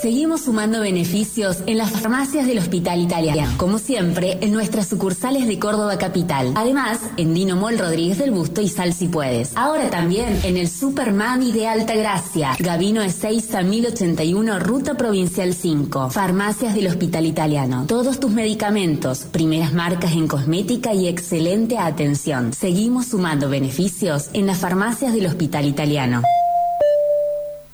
[0.00, 5.58] Seguimos sumando beneficios en las farmacias del Hospital Italiano, como siempre en nuestras sucursales de
[5.58, 6.54] Córdoba Capital.
[6.56, 9.54] Además, en Dino Mall Rodríguez del Busto y Sal si puedes.
[9.58, 16.08] Ahora también en el Supermami de Alta Gracia, Gavino Ezeiza 1081, Ruta Provincial 5.
[16.08, 17.84] Farmacias del Hospital Italiano.
[17.86, 22.54] Todos tus medicamentos, primeras marcas en cosmética y excelente atención.
[22.54, 26.22] Seguimos sumando beneficios en las farmacias del Hospital Italiano.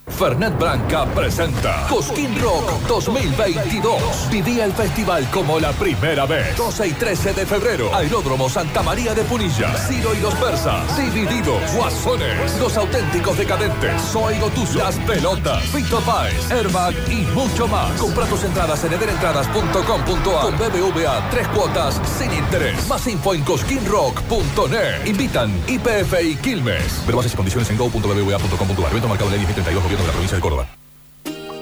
[0.09, 4.31] Fernet Branca presenta Cosquín Rock 2022.
[4.31, 6.57] Viví el festival como la primera vez.
[6.57, 7.95] 12 y 13 de febrero.
[7.95, 9.75] Aeródromo Santa María de Punilla.
[9.75, 10.97] Ciro y los persas.
[10.97, 11.61] Divididos.
[11.75, 12.59] Guasones.
[12.59, 14.01] Los auténticos decadentes.
[14.01, 14.79] Soy Gotuso.
[14.79, 15.63] Las pelotas.
[15.65, 16.51] Fito Páez.
[16.51, 18.01] Airbag y mucho más.
[18.01, 21.29] Compra tus entradas en ederentradas.com.ar con BBVA.
[21.31, 22.89] Tres cuotas sin interés.
[22.89, 25.05] Más info en cosquinrock.net.
[25.05, 27.07] Invitan IPF y Quilmes.
[27.07, 28.91] Ver bases y condiciones en go.bbva.com.ar.
[28.91, 30.69] Evento marcado ley 1032 De la provincia de Córdoba.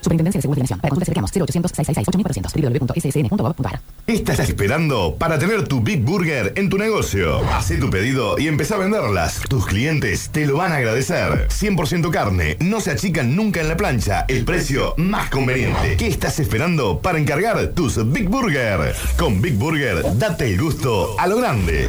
[0.04, 0.80] Superintendencia de Seguros de la Nación.
[0.80, 3.80] Para consultas reclamos 0800 666 8400 www.ssn.gov.ar.
[4.06, 7.38] Estás esperando para tener tu Big Burger en tu negocio.
[7.54, 9.40] Hacé tu pedido y empezá a venderlas.
[9.48, 11.48] Tus clientes te lo van a agradecer.
[11.48, 14.26] 100% carne, no se achican nunca en la plancha.
[14.28, 15.96] El precio más conveniente.
[15.96, 18.94] ¿Qué estás esperando para encargar tus Big Burger?
[19.16, 21.88] Con Big Burger, date el gusto a lo grande.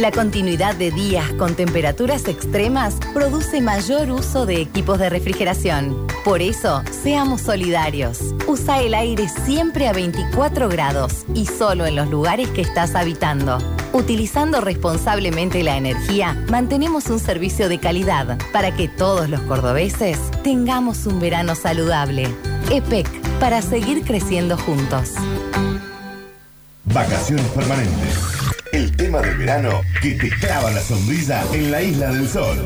[0.00, 6.06] La continuidad de días con temperaturas extremas produce mayor uso de equipos de refrigeración.
[6.24, 8.18] Por eso, seamos solidarios.
[8.46, 13.58] Usa el aire siempre a 24 grados y solo en los lugares que estás habitando.
[13.92, 21.04] Utilizando responsablemente la energía, mantenemos un servicio de calidad para que todos los cordobeses tengamos
[21.04, 22.26] un verano saludable.
[22.70, 23.06] EPEC,
[23.38, 25.10] para seguir creciendo juntos.
[26.84, 28.59] Vacaciones permanentes.
[28.72, 32.56] El tema del verano que te clavan la sonrisa en la isla del sol.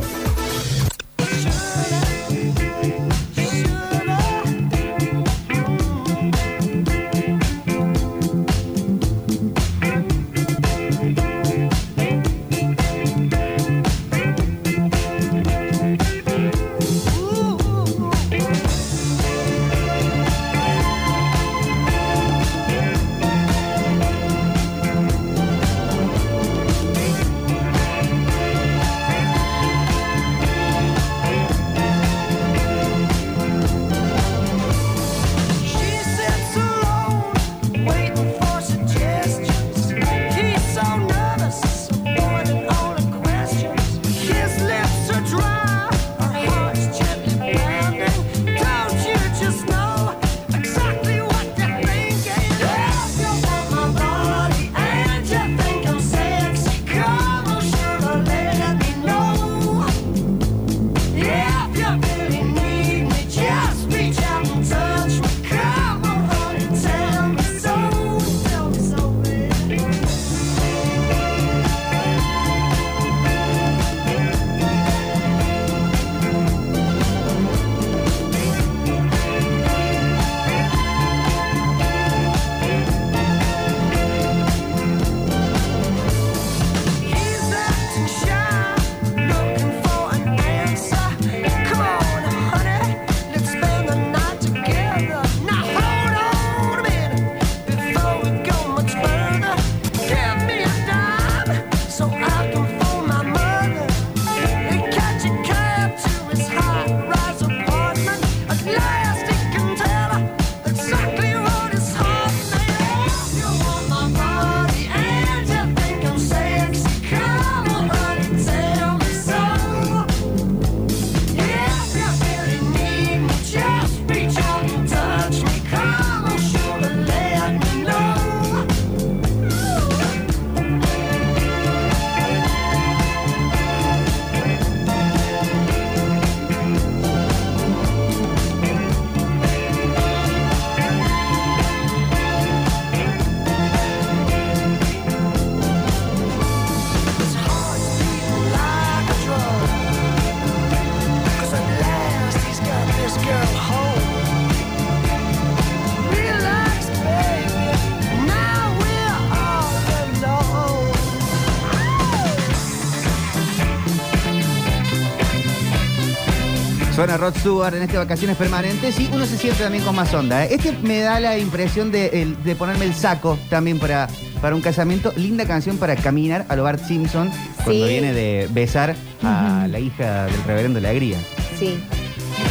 [167.15, 170.45] Suena Rod Stewart en este vacaciones permanentes y uno se siente también con más onda.
[170.45, 170.49] ¿eh?
[170.51, 174.09] Este me da la impresión de, ponerme el saco también para,
[174.41, 175.13] para un casamiento.
[175.17, 177.31] Linda canción para caminar a lo Bart Simpson
[177.63, 177.89] cuando Sí.
[177.89, 181.17] viene de besar a la hija del reverendo Alegría.
[181.57, 181.79] Sí.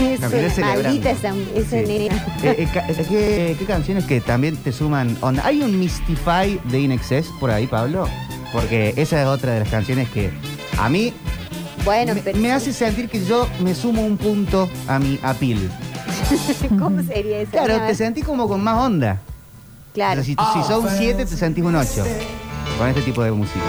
[0.01, 0.21] Es
[0.59, 2.15] maldita esa, esa nena.
[2.41, 5.45] Eh, eh, eh, ¿qué, qué canciones que también te suman onda?
[5.45, 8.07] ¿Hay un Mystify de Inexcess por ahí, Pablo?
[8.53, 10.31] Porque esa es otra de las canciones que
[10.77, 11.13] a mí
[11.85, 15.69] Bueno, me, pero me hace sentir que yo me sumo un punto a mi apil.
[16.79, 17.51] ¿cómo sería eso?
[17.51, 19.19] Claro, te sentís como con más onda.
[19.93, 20.21] Claro.
[20.25, 22.03] Pero si, si son 7, te sentís un 8
[22.77, 23.59] con este tipo de música.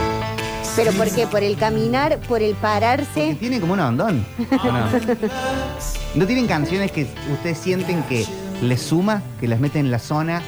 [0.77, 1.27] ¿Pero por qué?
[1.27, 2.19] ¿Por el caminar?
[2.29, 3.37] ¿Por el pararse?
[3.39, 4.27] Tienen como un ondón.
[4.51, 4.87] ¿o no?
[6.15, 8.27] ¿No tienen canciones que ustedes sienten que
[8.63, 10.43] les suma, que las meten en la zona?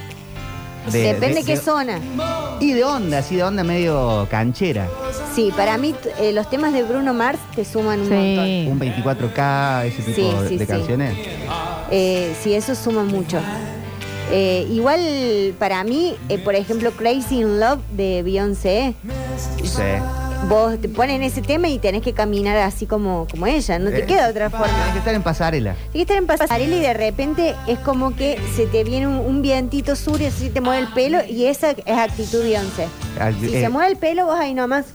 [0.91, 1.99] de- Depende de- qué de- zona.
[2.61, 4.89] Y de onda, así de onda medio canchera.
[5.35, 8.73] Sí, para mí eh, los temas de Bruno Mars te suman un montón.
[8.73, 10.73] Un 24K, ese tipo Sí, de, sí, de sí.
[10.73, 11.15] canciones.
[11.91, 13.39] Eh, sí, eso suma mucho.
[14.31, 15.01] Eh, igual
[15.59, 18.95] para mí, eh, por ejemplo, Crazy in Love de Beyoncé,
[19.63, 19.83] Sí.
[20.49, 24.01] vos te ponen ese tema y tenés que caminar así como, como ella, no te
[24.01, 24.67] Eh, queda otra forma.
[24.87, 25.75] Hay que estar en pasarela.
[25.75, 29.15] Tienes que estar en pasarela y de repente es como que se te viene un,
[29.19, 32.89] un vientito sur y así te mueve el pelo y esa es actitud Beyoncé.
[33.21, 34.87] Al- Si eh, se mueve el pelo, vos ahí nomás.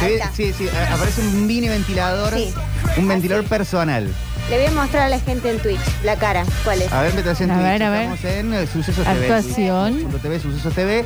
[0.00, 2.34] Sí, sí, sí, a- aparece un mini ventilador.
[2.34, 2.52] Sí.
[2.96, 4.08] Un ventilador personal.
[4.48, 6.44] Le voy a mostrar a la gente en Twitch la cara.
[6.64, 6.92] ¿Cuál es?
[6.92, 7.66] A ver, métase en A Twitch.
[7.68, 8.00] ver, a ver.
[8.12, 9.32] Estamos en eh, Sucesos TV.
[9.32, 9.94] Actuación.
[10.00, 11.04] Sucesos TV, Sucesos TV.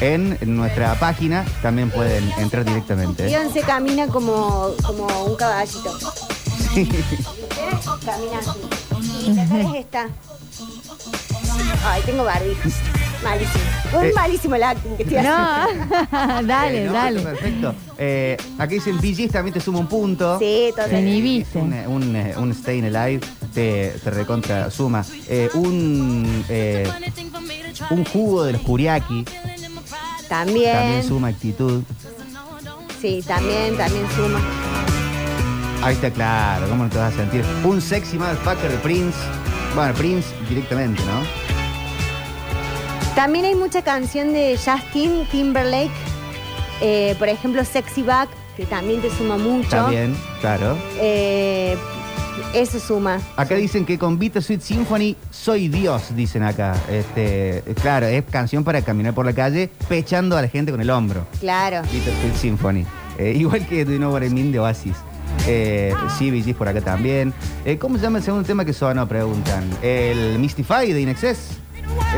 [0.00, 3.22] En nuestra página también pueden entrar directamente.
[3.22, 3.26] ¿eh?
[3.26, 5.96] Beyoncé camina como, como un caballito.
[6.74, 6.88] Sí.
[8.04, 9.32] Camina así.
[9.34, 10.08] La cara es esta.
[11.86, 12.68] Ay, tengo barbijo.
[13.22, 13.64] Malísimo.
[14.02, 14.08] Eh.
[14.08, 16.46] Es malísimo el acting que estoy No, haciendo.
[16.46, 17.20] dale, Eh, no, dale.
[17.20, 17.74] Perfecto.
[17.96, 20.38] Eh, aquí dicen BGs también te suma un punto.
[20.38, 20.90] Sí, total.
[20.90, 21.58] Te inhibiste.
[21.58, 23.20] Un, eh, un, eh, un Staying Alive
[23.54, 25.04] te, te recontra suma.
[25.28, 26.86] Eh, un, eh,
[27.90, 29.24] un jugo de los Kuriaki.
[30.28, 30.74] También.
[30.76, 31.82] También suma actitud.
[33.00, 34.40] Sí, también, también suma.
[35.82, 37.44] Ahí está claro, ¿cómo no te vas a sentir?
[37.62, 39.18] Un sexy motherfucker de Prince.
[39.74, 41.43] Bueno, Prince directamente, ¿no?
[43.14, 45.90] También hay mucha canción de Justin Timberlake.
[46.80, 49.68] eh, por ejemplo, Sexy Back, que también te suma mucho.
[49.70, 50.76] También, claro.
[50.98, 51.76] Eh,
[52.52, 53.20] eso suma.
[53.36, 56.74] Acá dicen que con Bittersweet Symphony soy Dios, dicen acá.
[56.90, 60.90] Este, claro, es canción para caminar por la calle pechando a la gente con el
[60.90, 61.24] hombro.
[61.40, 61.82] Claro.
[61.92, 62.84] Bittersweet Symphony.
[63.18, 64.96] Eh, igual que Do You Know What I Mean de Oasis.
[65.46, 67.32] Eh, sí, BGs por acá también.
[67.64, 69.06] Eh, ¿Cómo se llama el segundo tema que sonó?
[69.06, 69.64] Preguntan.
[69.82, 71.50] El Mystify de Inexcess.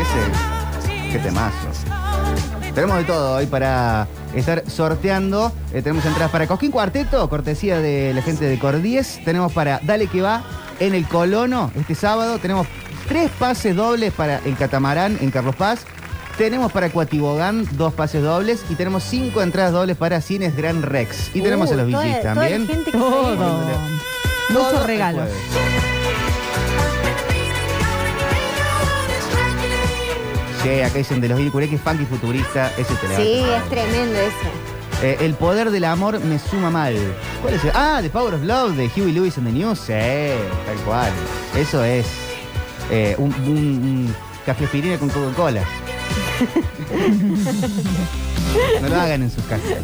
[0.00, 0.55] Ese.
[1.16, 1.68] Qué temazo.
[2.74, 5.50] Tenemos de todo hoy para estar sorteando.
[5.72, 9.18] Eh, tenemos entradas para Cosquín Cuarteto, cortesía de la gente de Cordies.
[9.24, 10.44] Tenemos para Dale que va
[10.78, 12.36] en el Colono este sábado.
[12.38, 12.66] Tenemos
[13.08, 15.86] tres pases dobles para el Catamarán en Carlos Paz.
[16.36, 21.30] Tenemos para Cuatibogán dos pases dobles y tenemos cinco entradas dobles para Cines Gran Rex.
[21.34, 22.66] Y tenemos Uh, a los toda- toda la también.
[22.66, 23.36] gente que Todo.
[23.36, 23.70] Todo
[24.50, 25.28] Muchos el regalos.
[30.66, 34.18] Sí, acá dicen de los Iricuré que es funky futurista, ese te Sí, es tremendo
[34.18, 34.50] ese.
[35.02, 36.96] Eh, el poder del amor me suma mal.
[37.40, 37.62] ¿Cuál es?
[37.64, 37.70] el?
[37.74, 39.78] Ah, The Power of Love de Huey Lewis and the News.
[39.78, 41.12] Sí, tal cual.
[41.56, 42.06] Eso es
[42.90, 44.14] eh, un, un, un
[44.44, 45.62] café aspirina con Coca-Cola.
[48.82, 49.78] No lo hagan en sus casas.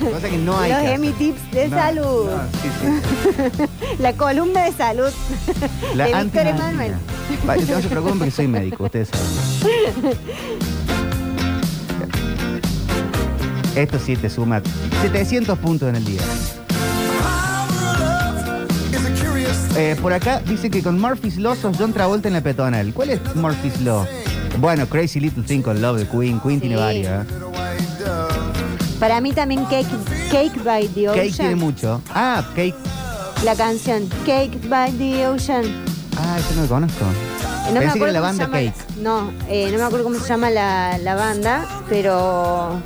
[0.00, 0.94] Cosa que no hay Los casa.
[0.94, 2.30] Emi Tips de No, salud.
[2.30, 3.62] no, sí, sí.
[4.02, 5.10] La columna de salud
[5.94, 6.46] La de Víctor.
[6.46, 6.94] Emanuel.
[7.68, 10.16] No se preocupen porque soy médico, ustedes saben.
[13.76, 14.60] Esto sí te suma
[15.02, 16.20] 700 puntos en el día.
[19.76, 22.92] Eh, por acá dicen que con Murphy's Law sos John Travolta en la peatonal.
[22.92, 24.04] ¿Cuál es Murphy's Law?
[24.58, 26.40] Bueno, Crazy Little Thing con Love de Queen.
[26.40, 27.24] Queen tiene varias.
[28.98, 29.86] Para mí también Cake,
[30.30, 31.24] Cake by the Ocean.
[31.26, 32.02] Cake tiene mucho.
[32.14, 32.74] Ah, Cake.
[33.44, 35.64] La canción Cake by the Ocean.
[36.16, 37.04] Ah, eso no lo conozco.
[37.04, 39.00] Eh, No me Pensé que era acuerdo la cómo banda se llama- Cake.
[39.00, 42.80] No, eh, no me acuerdo cómo se llama la, la banda, pero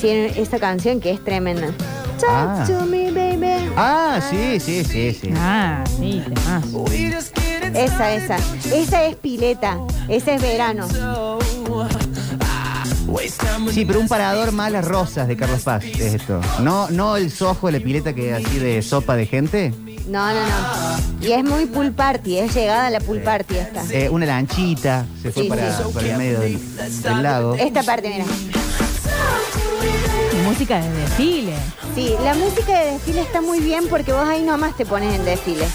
[0.00, 1.66] tiene esta canción que es tremenda.
[2.18, 2.64] Talk Ah.
[2.66, 3.70] to me, baby.
[3.76, 5.30] Ah, sí, sí, sí, sí.
[5.36, 6.84] Ah, sí, temazo.
[7.74, 8.36] Esa, esa.
[8.74, 9.78] Esa es pileta.
[10.08, 10.86] Esa es verano.
[13.72, 16.40] Sí, pero un parador más las rosas de Carlos Paz es esto.
[16.60, 19.72] No, no el sojo de la pileta que es así de sopa de gente.
[20.06, 21.26] No, no, no.
[21.26, 23.82] Y es muy pool party, es llegada a la pool party esta.
[23.92, 25.82] Eh, una lanchita, se fue Sí, para, sí.
[25.92, 26.58] para el medio del,
[27.02, 27.54] del lago.
[27.54, 28.24] Esta parte, mira.
[30.44, 31.54] Música de desfile.
[31.94, 35.24] Sí, la música de desfile está muy bien porque vos ahí nomás te pones en
[35.24, 35.66] desfile.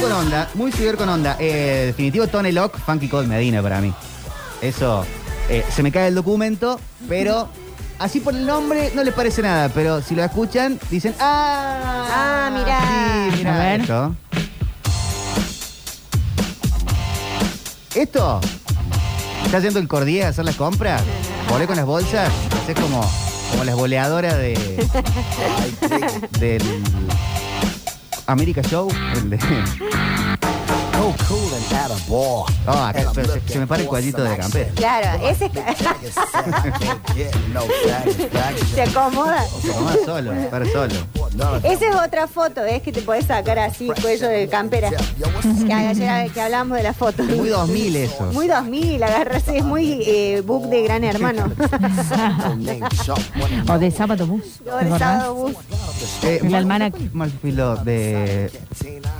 [0.00, 1.36] Con onda, muy subir con onda.
[1.40, 3.92] Eh, definitivo Tony Locke, Funky Cold Medina para mí.
[4.62, 5.04] Eso,
[5.48, 6.78] eh, se me cae el documento,
[7.08, 7.48] pero
[7.98, 12.50] así por el nombre no les parece nada, pero si lo escuchan, dicen, ah, Ah,
[12.52, 12.80] mirá.
[12.80, 13.80] sí, A mira ver.
[13.80, 14.14] esto.
[17.94, 18.40] Esto,
[19.46, 21.02] ¿estás yendo el Cordier a hacer las compras?
[21.48, 22.30] Volé con las bolsas,
[22.68, 23.00] es como,
[23.50, 24.54] como las boleadoras de,
[26.38, 26.62] del
[28.28, 30.47] America Show, el de...
[31.00, 31.14] Oh,
[32.66, 34.70] acá, pero se, se me para el cuadrito de campera.
[34.74, 35.48] Claro, ese
[38.74, 39.44] se acomoda.
[40.04, 40.94] Solo, para solo.
[41.62, 42.82] Esa es otra foto, ¿ves?
[42.82, 44.90] Que te podés sacar así, cuello de campera.
[45.66, 47.22] Que ayer que hablamos de la foto.
[47.22, 48.24] Muy 2000 eso.
[48.32, 51.50] Muy 2000, agarrarse, es muy eh, book de gran hermano.
[53.70, 54.42] O de sábado bus.
[54.64, 55.56] ¿te O de sábado bus.
[56.22, 56.66] Eh, El
[57.84, 58.50] de...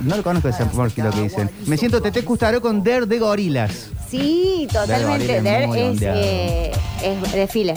[0.01, 1.49] No lo conozco ese Murphylo que dicen.
[1.69, 3.89] Me siento Tete Custaro con Der de Gorilas.
[4.09, 5.39] Sí, totalmente.
[5.39, 6.19] Der es, ondeado.
[6.19, 6.71] eh,
[7.03, 7.75] es desfile.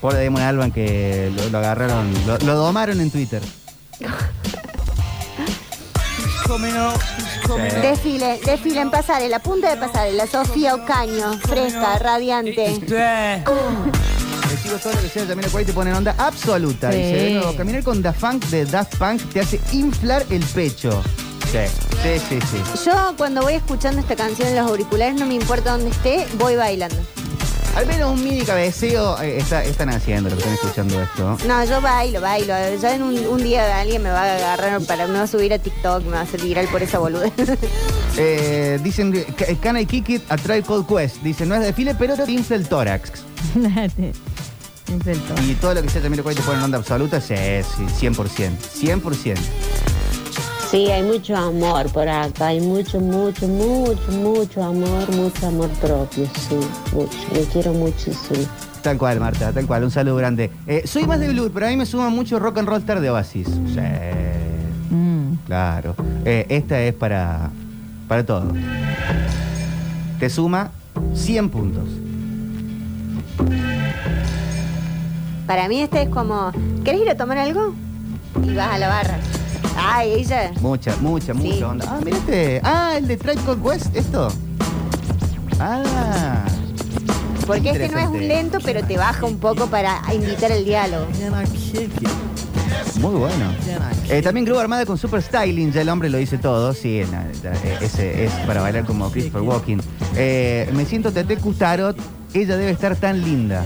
[0.00, 3.42] Damon Alban que lo, lo agarraron, lo, lo domaron en Twitter.
[7.82, 12.68] Desfile, desfile en pasarela, punta de pasarela, Sofía Ocaño, fresca, radiante.
[12.68, 16.92] Les digo todo lo que sea, también el te pone en onda absoluta.
[16.92, 16.98] Sí.
[16.98, 21.02] Dice, de nuevo, caminar con Daft Punk de Daft Punk te hace inflar el pecho.
[21.54, 22.84] Sí, sí, sí, sí.
[22.86, 26.56] Yo cuando voy escuchando esta canción en los auriculares, no me importa dónde esté, voy
[26.56, 26.96] bailando.
[27.76, 31.36] Al menos un mini cabeceo eh, está- están haciendo los que están escuchando esto.
[31.46, 32.54] No, yo bailo, bailo.
[32.80, 35.52] Ya en un, un día alguien me va a agarrar para me va a subir
[35.52, 37.30] a TikTok, me va a hacer viral por esa boluda.
[38.16, 41.16] Eh, dicen, "Ca- Can I kick it a Tribe Called Quest?
[41.22, 43.10] Dice, no es desfile, pero te infla el tórax.
[45.44, 48.06] Y todo lo que sea también lo cual te pone en onda absoluta, sí, sí,
[48.06, 48.52] 100%.
[48.80, 49.36] 100%.
[50.70, 56.26] Sí, hay mucho amor por acá, hay mucho, mucho, mucho, mucho amor, mucho amor propio,
[56.48, 56.56] sí,
[56.92, 57.16] mucho.
[57.32, 58.48] Me quiero muchísimo.
[58.82, 59.84] Tal cual, Marta, tal cual.
[59.84, 60.50] Un saludo grande.
[60.66, 63.00] Eh, soy más de blues, pero a mí me suma mucho rock and roll star
[63.00, 63.46] de Oasis.
[63.48, 63.80] Sí.
[65.46, 65.94] Claro.
[66.24, 67.50] Eh, esta es para,
[68.08, 68.52] para todo.
[70.18, 70.70] Te suma
[71.14, 71.88] 100 puntos.
[75.46, 76.50] Para mí este es como,
[76.84, 77.74] ¿querés ir a tomar algo?
[78.42, 79.18] Y vas a la barra.
[79.76, 80.52] Ay, ella.
[80.60, 81.38] Mucha, mucha, Sí.
[81.40, 81.86] mucha onda.
[81.88, 82.60] Ah, mira este.
[82.64, 84.28] Ah, el de Tribe Called Quest, ¿esto?
[85.60, 86.44] Ah.
[87.46, 88.28] Porque este no es un Interesante.
[88.28, 91.06] lento, pero te baja un poco para invitar el diálogo.
[93.00, 93.52] Muy bueno.
[94.08, 96.72] Eh, también Groove Armada con Super Styling, ya el hombre lo dice todo.
[96.72, 99.78] Sí, en- eh, ese es para bailar como Christopher Walking.
[100.16, 101.96] Eh, me siento Tete Tarot,
[102.32, 103.64] ella debe estar tan linda.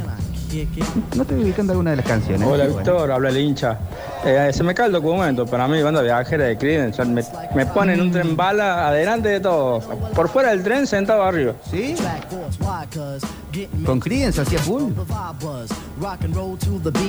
[1.14, 2.46] No estoy ubicando alguna de las canciones.
[2.46, 2.90] Hola pero bueno.
[2.90, 3.78] Víctor, habla el hincha.
[4.24, 7.04] Eh, se me cae el documento, para mí banda viajera de Creedence.
[7.04, 7.22] Me,
[7.54, 9.80] me ponen un tren bala adelante de todo.
[10.14, 11.54] Por fuera del tren sentado arriba.
[11.70, 11.94] ¿Sí?
[13.84, 14.92] ¿Con Creedence hacía full?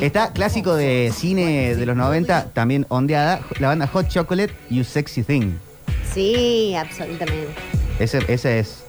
[0.02, 5.24] Está clásico de cine de los 90, también ondeada, la banda Hot Chocolate, You Sexy
[5.24, 5.54] Thing.
[6.14, 7.50] Sí, absolutamente.
[8.00, 8.84] Ese, ese es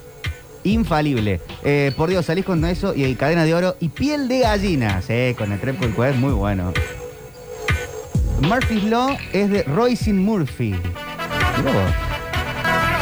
[0.64, 1.40] infalible.
[1.64, 5.02] Eh, por Dios, salís con eso y cadena de oro y piel de gallina.
[5.02, 6.72] Sí, con el trepo del es muy bueno.
[8.42, 10.74] Murphy's Law es de Royce Murphy.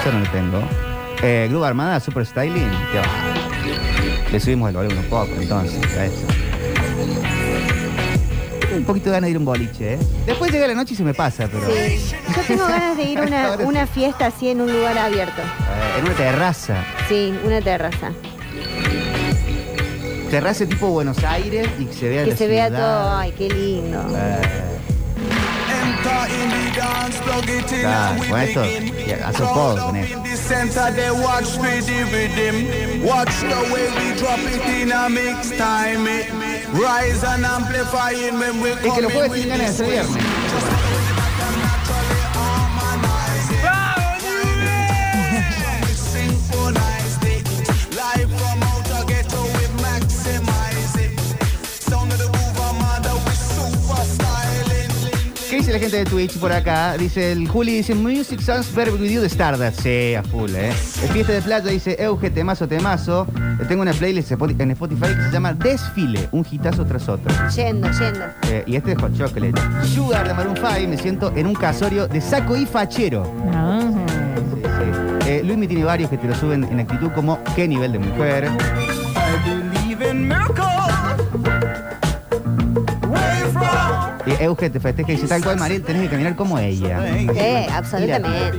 [0.05, 0.61] Yo no lo tengo.
[1.23, 2.71] Eh, Groove Armada, Super Styling.
[4.33, 6.38] Le subimos el volumen un poco, entonces.
[8.75, 9.99] Un poquito de ganas de ir a un boliche, ¿eh?
[10.27, 11.67] Después llega la noche y se me pasa, pero.
[11.67, 12.15] Sí.
[12.35, 15.41] Yo tengo ganas de ir a una, una fiesta así en un lugar abierto.
[15.41, 16.85] Eh, en una terraza.
[17.09, 18.13] Sí, una terraza.
[20.31, 23.17] Terraza tipo Buenos Aires y que se vea Que la se vea todo.
[23.17, 24.05] Ay, qué lindo.
[24.15, 24.69] Eh,
[27.81, 28.61] claro, con esto
[29.25, 30.23] hace poco con esto.
[30.23, 33.05] the center, they watch me the rhythm.
[33.05, 36.07] Watch the way we drop it in a mix time.
[36.69, 40.28] It rise and amplifying when we Es que in jueves tienen ganas de ser viernes.
[55.69, 56.97] Dice la gente de Twitch por acá?
[56.97, 59.81] Dice el Juli, dice Music Sounds Better With You de Stardust.
[59.83, 60.71] Sí, a full, ¿eh?
[61.03, 63.27] El Fiesta de Playa dice Euge, temazo, temazo.
[63.61, 67.31] Eh, Tengo una playlist en Spotify que se llama Desfile, un hitazo tras otro.
[67.55, 68.25] Yendo, yendo.
[68.51, 69.61] Eh, y este es Hot Chocolate.
[69.95, 73.31] Sugar de Maroon 5, me siento en un casorio de saco y fachero.
[73.85, 75.29] Sí, sí.
[75.29, 77.99] Eh, Luis me tiene varios que te lo suben en actitud como qué nivel de
[77.99, 78.45] mujer.
[78.45, 80.68] I believe in miracles.
[84.29, 87.01] Y Euge te festeja y dice tal cual, Mariel, tenés que caminar como ella.
[87.19, 88.59] Sí, absolutamente.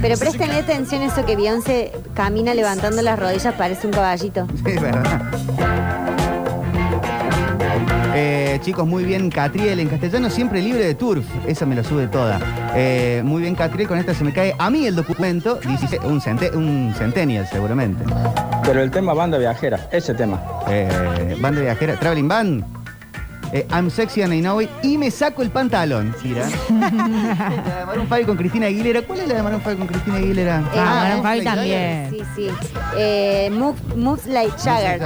[0.00, 4.46] Pero préstenle atención a eso que Beyoncé camina levantando las rodillas, parece un caballito.
[4.64, 5.22] Sí, verdad.
[8.20, 9.78] Eh, chicos, muy bien, Catriel.
[9.78, 11.24] En castellano siempre libre de turf.
[11.46, 12.40] Esa me la sube toda.
[12.74, 13.86] Eh, muy bien, Catriel.
[13.86, 15.60] Con esta se me cae a mí el documento.
[15.64, 18.02] 16 un, cente- un centennial, seguramente.
[18.64, 20.42] Pero el tema banda viajera, ese tema.
[20.68, 22.64] Eh, banda viajera, Traveling Band.
[23.52, 24.68] Eh, I'm sexy and I know it.
[24.82, 26.12] Y me saco el pantalón.
[26.24, 26.48] Mira.
[26.70, 29.02] la de Maroon 5 con Cristina Aguilera.
[29.02, 30.62] ¿Cuál es la de Maroon 5 con Cristina Aguilera?
[30.74, 32.10] Ah, Maroon Moves 5 Like también.
[32.10, 32.48] Sí, sí.
[32.98, 34.98] Eh, move, moves like Jagger.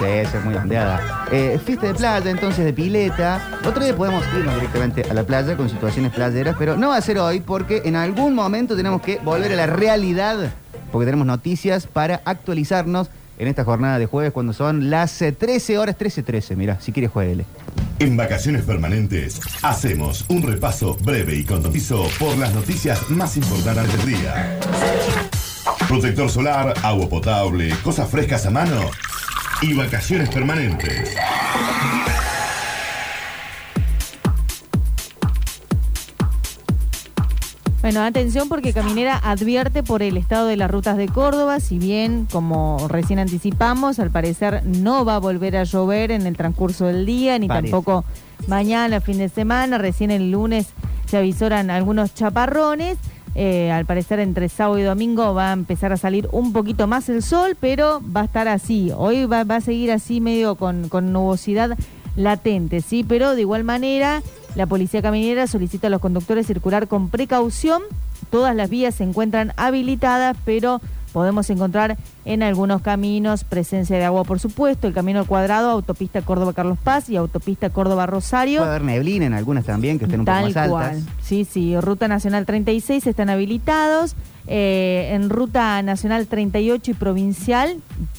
[0.00, 1.26] Sí, es muy bandeada.
[1.30, 3.60] Eh, fiesta de playa, entonces de pileta.
[3.66, 7.02] Otro día podemos irnos directamente a la playa con situaciones playeras, pero no va a
[7.02, 10.54] ser hoy porque en algún momento tenemos que volver a la realidad,
[10.90, 15.76] porque tenemos noticias para actualizarnos en esta jornada de jueves cuando son las eh, 13
[15.76, 16.56] horas 13.13.
[16.56, 17.44] Mira, si quieres jueguele.
[17.98, 24.16] En Vacaciones Permanentes hacemos un repaso breve y conciso por las noticias más importantes del
[24.16, 24.58] día.
[25.86, 28.88] Protector solar, agua potable, cosas frescas a mano
[29.62, 31.16] y vacaciones permanentes.
[37.82, 42.26] Bueno, atención porque Caminera advierte por el estado de las rutas de Córdoba, si bien,
[42.30, 47.06] como recién anticipamos, al parecer no va a volver a llover en el transcurso del
[47.06, 47.70] día, ni Parece.
[47.70, 48.04] tampoco
[48.48, 50.68] mañana, fin de semana, recién el lunes
[51.06, 52.98] se avisoran algunos chaparrones.
[53.42, 57.08] Eh, al parecer entre sábado y domingo va a empezar a salir un poquito más
[57.08, 58.92] el sol, pero va a estar así.
[58.94, 61.78] Hoy va, a seguir así medio con, con nubosidad
[62.16, 63.02] latente, ¿sí?
[63.02, 64.22] Pero de igual manera,
[64.56, 67.80] la policía caminera solicita a los conductores circular con precaución.
[68.28, 70.82] Todas las vías se encuentran habilitadas, pero
[71.12, 76.22] podemos encontrar en algunos caminos presencia de agua, por supuesto, el camino al cuadrado, autopista
[76.22, 78.60] Córdoba-Carlos Paz y autopista Córdoba-Rosario.
[78.60, 80.98] Puede haber neblina en algunas también, que estén un poco más altas.
[81.22, 84.14] Sí, sí, Ruta Nacional 36 están habilitados.
[84.46, 87.76] Eh, en Ruta Nacional 38 y Provincial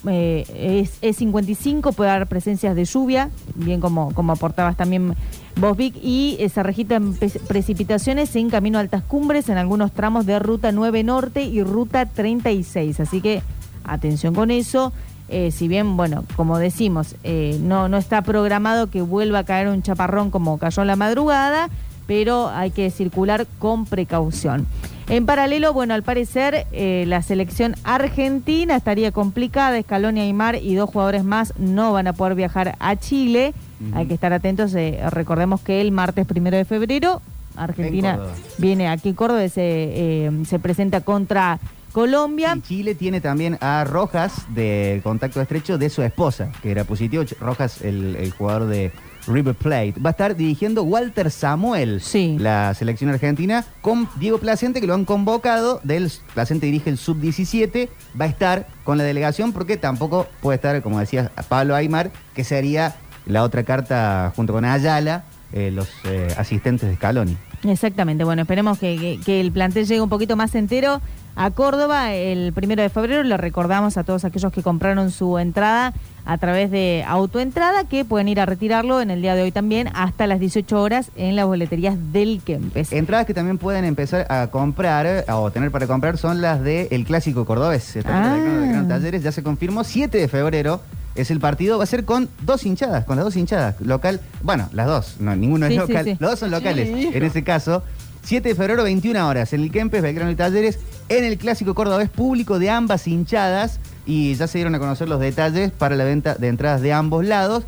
[0.08, 5.16] eh, es, es 55, puede haber presencias de lluvia, bien como, como aportabas también
[5.56, 7.14] vos, Vic, y se registran
[7.48, 12.06] precipitaciones en camino a altas cumbres en algunos tramos de Ruta 9 Norte y Ruta
[12.06, 13.00] 36.
[13.00, 13.42] Así que
[13.84, 14.92] atención con eso.
[15.30, 19.70] Eh, si bien, bueno, como decimos, eh, no, no está programado que vuelva a caer
[19.70, 21.70] un chaparrón como cayó en la madrugada,
[22.06, 24.68] pero hay que circular con precaución.
[25.08, 29.82] En paralelo, bueno, al parecer eh, la selección argentina estaría complicada.
[29.82, 33.54] Scaloni, Aymar y dos jugadores más no van a poder viajar a Chile.
[33.94, 34.74] Hay que estar atentos.
[34.76, 37.22] eh, recordemos que el martes primero de febrero
[37.56, 38.20] Argentina
[38.58, 41.60] viene aquí en Córdoba, se, eh, se presenta contra
[41.92, 42.56] Colombia.
[42.58, 47.24] Y Chile tiene también a Rojas de contacto estrecho de su esposa, que era positivo.
[47.40, 48.92] Rojas, el, el jugador de
[49.28, 49.96] River Plate.
[50.04, 52.02] Va a estar dirigiendo Walter Samuel,
[52.40, 55.82] la selección argentina, con Diego Placente, que lo han convocado.
[55.84, 57.90] Del Placente dirige el sub-17.
[58.20, 62.44] Va a estar con la delegación porque tampoco puede estar, como decías, Pablo Aymar, que
[62.44, 62.96] sería
[63.26, 65.24] la otra carta junto con Ayala,
[65.54, 67.38] eh, los eh, asistentes de Scaloni.
[67.64, 71.00] Exactamente, bueno, esperemos que, que- que el plantel llegue un poquito más entero
[71.36, 73.24] a Córdoba el primero de febrero.
[73.24, 75.94] Le recordamos a todos aquellos que compraron su entrada
[76.26, 79.90] a través de autoentrada que pueden ir a retirarlo en el día de hoy también
[79.94, 82.92] hasta las 18 horas en las boleterías del Kempes.
[82.92, 87.06] Entradas que también pueden empezar a comprar eh, o tener para comprar son las del
[87.06, 87.96] Clásico Cordobés.
[87.96, 88.86] Está Ah.
[88.88, 89.84] Talleres, ya se confirmó.
[89.84, 90.82] 7 de febrero
[91.16, 91.78] es el partido.
[91.78, 93.80] Va a ser con dos hinchadas, con las dos hinchadas.
[93.82, 96.06] Local, bueno, las dos, no, ninguno Sí, es local.
[96.06, 96.18] sí.
[96.20, 96.90] Los dos son locales.
[97.14, 97.84] En ese caso,
[98.24, 100.80] 7 de febrero, 21 horas, en el Kempes, Belgrano y Talleres,
[101.10, 103.80] en el Clásico Cordobés público de ambas hinchadas.
[104.06, 107.26] Y ya se dieron a conocer los detalles para la venta de entradas de ambos
[107.26, 107.64] lados.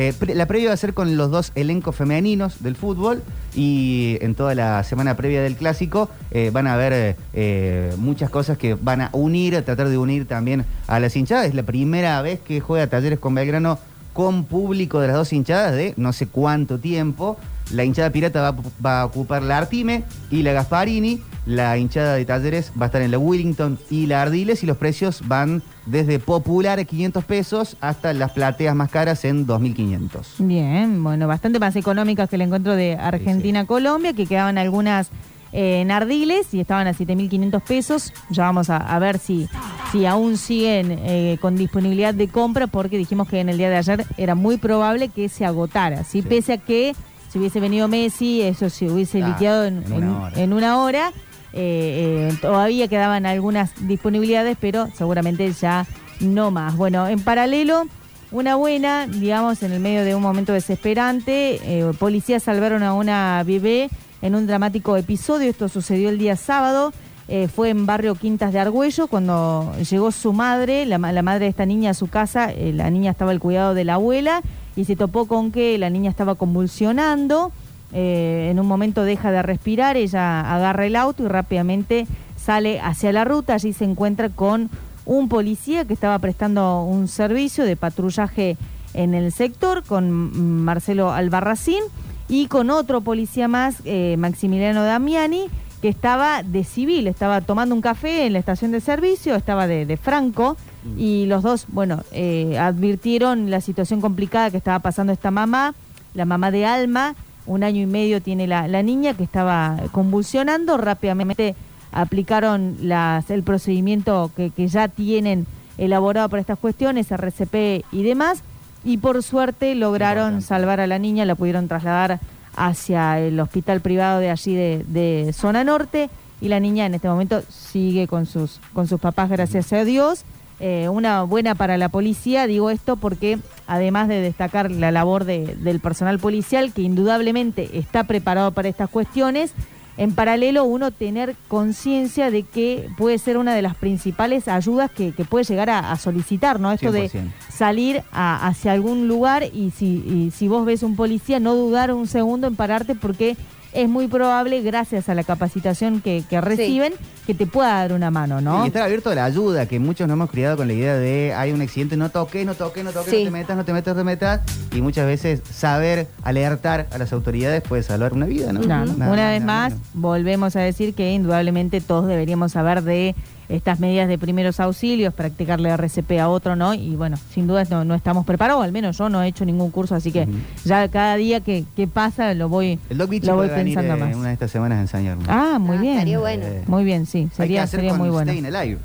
[0.00, 3.20] Eh, la previa va a ser con los dos elencos femeninos del fútbol
[3.52, 8.56] y en toda la semana previa del clásico eh, van a haber eh, muchas cosas
[8.58, 11.46] que van a unir, a tratar de unir también a las hinchadas.
[11.46, 13.80] Es la primera vez que juega Talleres con Belgrano
[14.18, 17.36] con público de las dos hinchadas de no sé cuánto tiempo.
[17.70, 21.22] La hinchada pirata va, a- va a ocupar la Artime y la Gasparini.
[21.46, 24.76] La hinchada de Talleres va a estar en la Willington y la Ardiles y los
[24.76, 30.34] precios van desde popular a 500 pesos hasta las plateas más caras en 2500.
[30.40, 35.10] Bien, bueno, bastante más económicas que el encuentro de Argentina-Colombia, que quedaban algunas
[35.52, 38.12] eh, en Ardiles y estaban a 7.500 pesos.
[38.30, 39.48] Ya vamos a, a ver si,
[39.92, 43.76] si aún siguen eh, con disponibilidad de compra, porque dijimos que en el día de
[43.76, 46.22] ayer era muy probable que se agotara, ¿sí?
[46.22, 46.94] pese a que
[47.30, 50.40] si hubiese venido Messi, eso se hubiese Ah, liquidado en, en una hora.
[50.40, 51.12] en una hora.
[51.54, 55.86] Eh, eh, todavía quedaban algunas disponibilidades, pero seguramente ya
[56.20, 56.76] no más.
[56.76, 57.84] Bueno, en paralelo,
[58.30, 61.60] una buena, digamos, en el medio de un momento desesperante,
[61.98, 63.88] policías salvaron a una bebé
[64.22, 65.50] en un dramático episodio.
[65.50, 66.92] Esto sucedió el día sábado.
[67.28, 71.50] eh, fue en barrio Quintas de Argüello cuando llegó su madre, la, la madre de
[71.50, 72.50] esta niña a su casa.
[72.50, 74.40] eh, la niña estaba al cuidado de la abuela
[74.76, 77.52] y se topó con que la niña estaba convulsionando.
[77.92, 83.12] Eh, en un momento deja de respirar, ella agarra el auto y rápidamente sale hacia
[83.12, 83.54] la ruta.
[83.54, 84.70] Allí se encuentra con
[85.04, 88.56] un policía que estaba prestando un servicio de patrullaje
[88.94, 91.82] en el sector, con Marcelo Albarracín,
[92.28, 95.46] y con otro policía más, eh, Maximiliano Damiani,
[95.80, 99.86] que estaba de civil, estaba tomando un café en la estación de servicio, estaba de,
[99.86, 100.56] de Franco,
[100.96, 105.74] y los dos, bueno, eh, advirtieron la situación complicada que estaba pasando esta mamá,
[106.14, 107.14] la mamá de Alma,
[107.46, 111.54] un año y medio tiene la, la niña que estaba convulsionando, rápidamente
[111.92, 115.46] aplicaron las, el procedimiento que, que ya tienen
[115.78, 118.42] elaborado para estas cuestiones, RCP y demás,
[118.84, 122.20] y por suerte lograron salvar a la niña, la pudieron trasladar
[122.56, 126.10] hacia el hospital privado de allí de, de zona norte,
[126.40, 130.24] y la niña en este momento sigue con sus, con sus papás, gracias a Dios.
[130.60, 133.38] Eh, una buena para la policía, digo esto porque
[133.68, 138.90] además de destacar la labor de- del personal policial, que indudablemente está preparado para estas
[138.90, 139.52] cuestiones,
[139.98, 145.12] en paralelo uno tener conciencia de que puede ser una de las principales ayudas que,
[145.12, 146.72] que puede llegar a, a solicitar, ¿no?
[146.72, 147.30] Esto de 100%.
[147.52, 151.92] salir a- hacia algún lugar y si, y si vos ves un policía, no dudar
[151.92, 153.36] un segundo en pararte porque
[153.82, 156.92] es muy probable, gracias a la capacitación que, que reciben,
[157.26, 158.64] que te pueda dar una mano, ¿no?
[158.64, 161.32] Y estar abierto a la ayuda, que muchos nos hemos criado con la idea de
[161.34, 163.18] hay un accidente, no toques, no toques, no toques, Sí.
[163.20, 164.40] no te metas, no te metas, no te metas.
[164.74, 168.60] Y muchas veces saber alertar a las autoridades puede salvar una vida, ¿no?
[168.60, 173.14] Una vez nada más, volvemos a decir que indudablemente todos deberíamos saber de
[173.48, 176.74] estas medidas de primeros auxilios, practicarle RCP a otro, ¿no?
[176.74, 179.70] Y bueno, sin duda no, no estamos preparados, al menos yo no he hecho ningún
[179.70, 180.28] curso, así que
[180.64, 184.04] ya cada día que, que pasa lo voy, El Doc lo voy puede venir pensando
[184.04, 184.16] eh, más.
[184.16, 185.24] una de estas semanas a enseñarme.
[185.28, 185.92] Ah, muy Ah, bien.
[185.94, 186.46] estaría bueno.
[186.66, 188.32] Muy bien, sí, Hay que sería, hacer sería con muy bueno.
[188.32, 188.78] Alive,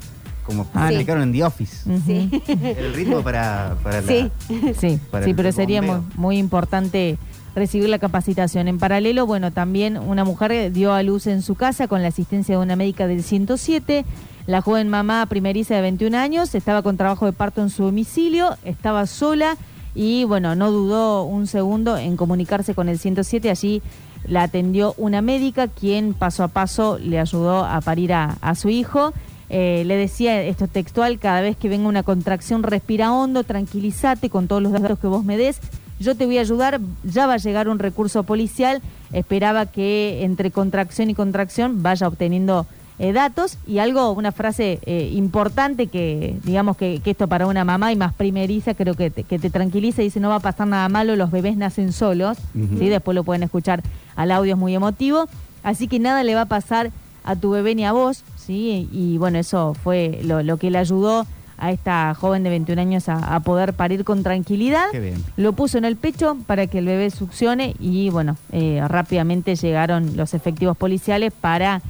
[0.46, 0.94] como Ah, sí.
[0.96, 1.90] explicaron en The Office.
[1.90, 2.42] Ujú.
[2.64, 4.32] El ritmo para, para la- Sí,
[4.80, 7.18] sí, para sí, el pero sería muy, muy importante
[7.56, 8.68] recibir la capacitación.
[8.68, 12.56] En paralelo, bueno, también una mujer dio a luz en su casa con la asistencia
[12.58, 14.06] de una médica del 107.
[14.46, 18.58] La joven mamá primeriza de 21 años estaba con trabajo de parto en su domicilio,
[18.66, 19.56] estaba sola
[19.96, 23.50] y, bueno, no dudó un segundo en comunicarse con el 107.
[23.50, 23.82] Allí
[24.28, 29.14] la atendió una médica quien paso a paso le ayudó a parir a, su hijo.
[29.50, 34.48] Eh, le decía esto textual, cada vez que venga una contracción respira hondo, tranquilízate con
[34.48, 35.60] todos los datos que vos me des,
[36.00, 40.50] yo te voy a ayudar, ya va a llegar un recurso policial, esperaba que entre
[40.50, 42.66] contracción y contracción vaya obteniendo
[43.00, 47.64] eh, datos y algo, una frase eh, importante que digamos que, que esto para una
[47.64, 50.68] mamá y más primeriza creo que te, que te tranquiliza, dice no va a pasar
[50.68, 52.38] nada malo, los bebés nacen solos.
[52.54, 52.90] ¿sí?
[52.90, 53.82] después lo pueden escuchar
[54.16, 55.28] al audio, es muy emotivo,
[55.64, 56.92] así que nada le va a pasar
[57.24, 58.90] a tu bebé ni a vos, ¿sí?
[58.92, 61.26] Y bueno, eso fue lo, lo que le ayudó
[61.58, 64.88] a esta joven de 21 años a, a poder parir con tranquilidad.
[64.92, 65.24] Qué bien.
[65.38, 70.18] Lo puso en el pecho para que el bebé succione y bueno, eh, rápidamente llegaron
[70.18, 71.82] los efectivos policiales para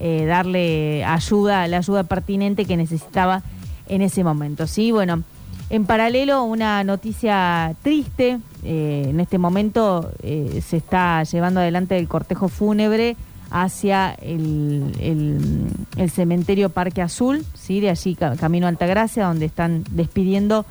[0.00, 3.42] eh, darle ayuda, la ayuda pertinente que necesitaba
[3.88, 4.66] en ese momento.
[4.66, 5.22] Sí, bueno,
[5.70, 12.08] en paralelo una noticia triste, eh, en este momento eh, se está llevando adelante el
[12.08, 13.16] cortejo fúnebre
[13.50, 17.80] hacia el, el- cementerio Parque Azul, ¿sí?
[17.80, 20.66] de allí ca- camino Altagracia, donde están despidiendo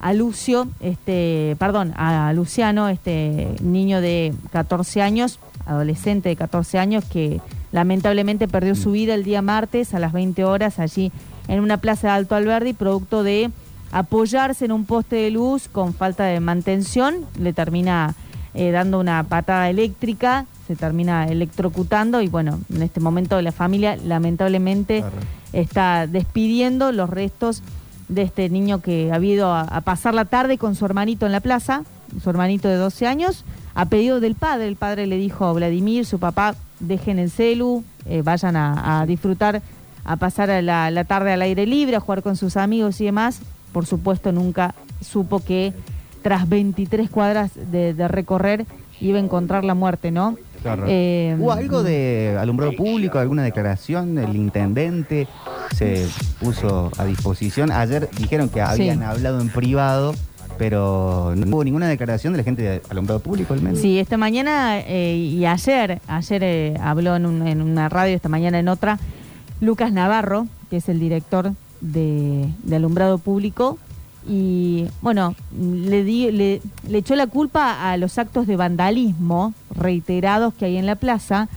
[0.00, 7.04] a Lucio, este, perdón, a Luciano, este niño de 14 años, adolescente de 14 años,
[7.04, 7.40] que
[7.72, 11.12] lamentablemente perdió su vida el día martes a las 20 horas allí
[11.48, 13.50] en una plaza de Alto Alberdi, producto de
[13.90, 18.14] apoyarse en un poste de luz con falta de mantención, le termina
[18.54, 23.96] eh, dando una patada eléctrica, se termina electrocutando y bueno, en este momento la familia
[23.96, 25.04] lamentablemente
[25.52, 27.62] está despidiendo los restos
[28.08, 31.32] de este niño que ha ido a, a pasar la tarde con su hermanito en
[31.32, 31.84] la plaza,
[32.22, 33.44] su hermanito de 12 años,
[33.80, 34.66] a pedido del padre.
[34.66, 39.06] El padre le dijo a Vladimir, su papá, dejen el celu, eh, vayan a, a
[39.06, 39.62] disfrutar,
[40.04, 43.04] a pasar a la, la tarde al aire libre, a jugar con sus amigos y
[43.04, 43.40] demás.
[43.72, 45.72] Por supuesto, nunca supo que
[46.22, 48.66] tras 23 cuadras de, de recorrer
[49.00, 50.36] iba a encontrar la muerte, ¿no?
[50.62, 50.86] Claro.
[50.88, 54.18] Eh, ¿Hubo algo de alumbrado público, alguna declaración?
[54.18, 55.28] El intendente
[55.76, 56.08] se
[56.40, 57.70] puso a disposición.
[57.70, 59.04] Ayer dijeron que habían Sí.
[59.04, 60.14] hablado en privado,
[60.58, 63.78] pero no hubo ninguna declaración de la gente de alumbrado público al menos.
[63.80, 68.28] Sí, esta mañana eh, y ayer, ayer eh, habló en, un- en una radio, esta
[68.28, 68.98] mañana en otra,
[69.60, 73.78] Lucas Navarro, que es el director de, alumbrado público,
[74.28, 80.52] y bueno, le, di- le, le echó la culpa a los actos de vandalismo reiterados
[80.54, 81.48] que hay en la plaza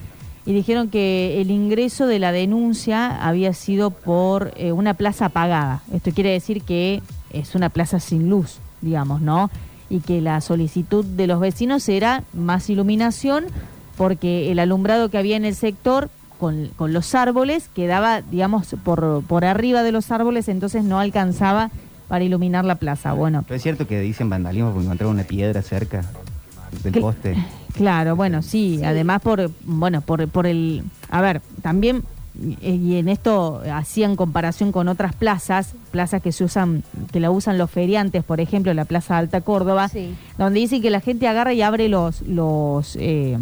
[0.45, 5.83] y dijeron que el ingreso de la denuncia había sido por eh, una plaza apagada.
[5.93, 7.01] Esto quiere decir que
[7.31, 9.49] es una plaza sin luz, digamos, ¿no?
[9.89, 13.45] Y que la solicitud de los vecinos era más iluminación
[13.97, 16.09] porque el alumbrado que había en el sector
[16.39, 21.69] con, con los árboles quedaba, digamos, por, por arriba de los árboles, entonces no alcanzaba
[22.07, 23.13] para iluminar la plaza.
[23.13, 26.03] Bueno, Pero es cierto que dicen vandalismo porque encontraron una piedra cerca
[26.83, 27.37] del poste.
[27.71, 32.03] Claro, bueno, sí, además por, bueno, por, por el, a ver, también,
[32.61, 37.57] y en esto hacían comparación con otras plazas, plazas que se usan, que la usan
[37.57, 39.89] los feriantes, por ejemplo, la Plaza Alta Córdoba,
[40.37, 43.37] donde dicen que la gente agarra y abre los, los, eh,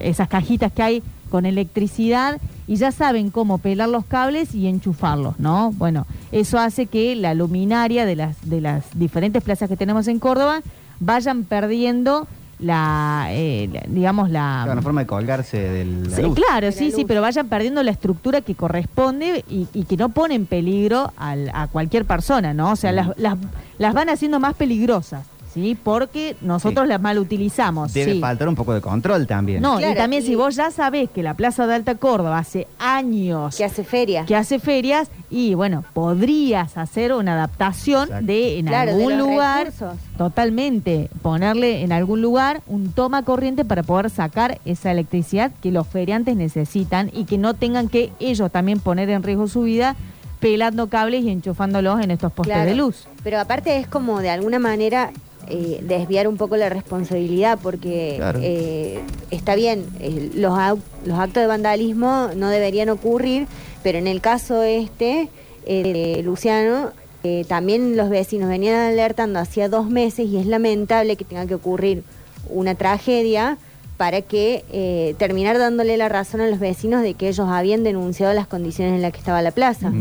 [0.00, 5.38] esas cajitas que hay con electricidad y ya saben cómo pelar los cables y enchufarlos,
[5.38, 5.72] ¿no?
[5.72, 10.18] Bueno, eso hace que la luminaria de las, de las diferentes plazas que tenemos en
[10.18, 10.62] Córdoba
[10.98, 12.26] vayan perdiendo
[12.60, 14.60] la, eh, la- digamos, la...
[14.64, 16.10] Claro, una forma de colgarse del.
[16.14, 20.10] Sí, claro, sí, sí, pero vayan perdiendo la estructura que corresponde y, y que no
[20.10, 22.72] pone en peligro al- a cualquier persona, ¿no?
[22.72, 23.36] O sea, las, las,
[23.78, 25.76] las van haciendo más peligrosas, ¿sí?
[25.82, 27.92] Porque nosotros las mal utilizamos.
[27.92, 28.20] Debe sí.
[28.20, 29.62] faltar un poco de control también.
[29.62, 33.56] No, y también si vos ya sabés que la Plaza de Alta Córdoba hace años
[33.56, 38.92] que hace feria, que hace ferias y bueno, podrías hacer una adaptación de en Claro,
[38.92, 39.96] algún lugar recursos.
[40.16, 45.86] totalmente ponerle en algún lugar un toma corriente para poder sacar esa electricidad que los
[45.86, 49.96] feriantes necesitan y que no tengan que ellos también poner en riesgo su vida
[50.40, 52.70] pelando cables y enchufándolos en estos postes Claro.
[52.70, 53.06] de luz.
[53.22, 55.10] Pero aparte es como de alguna manera
[55.50, 58.38] eh, desviar un poco la responsabilidad porque Claro.
[58.42, 59.00] eh,
[59.30, 63.46] está bien, eh, los, actos de vandalismo no deberían ocurrir,
[63.82, 65.28] pero en el caso este
[65.66, 65.82] eh,
[66.16, 71.24] de Luciano, eh, también los vecinos venían alertando hacía dos meses y es lamentable que
[71.24, 72.02] tenga que ocurrir
[72.48, 73.58] una tragedia
[73.98, 78.32] para que eh, terminar dándole la razón a los vecinos de que ellos habían denunciado
[78.32, 79.92] las condiciones en las que estaba la plaza.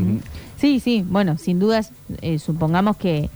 [0.57, 3.29] Sí, sí, bueno, sin dudas, eh, supongamos que,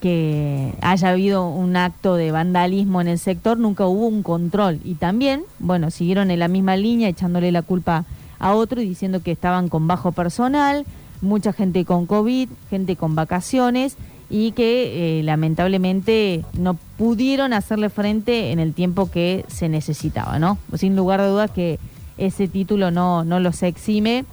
[0.00, 4.80] que haya habido un acto de vandalismo en el sector, nunca hubo un control.
[4.84, 8.04] Y también, bueno, siguieron en la misma línea echándole la culpa
[8.38, 10.84] a otro y diciendo que estaban con bajo personal,
[11.22, 13.96] mucha gente con COVID, gente con vacaciones
[14.28, 20.58] y que eh, lamentablemente no pudieron hacerle frente en el tiempo que se necesitaba, ¿no?
[20.74, 21.78] Sin lugar de dudas que
[22.18, 24.24] ese título no, no los exime,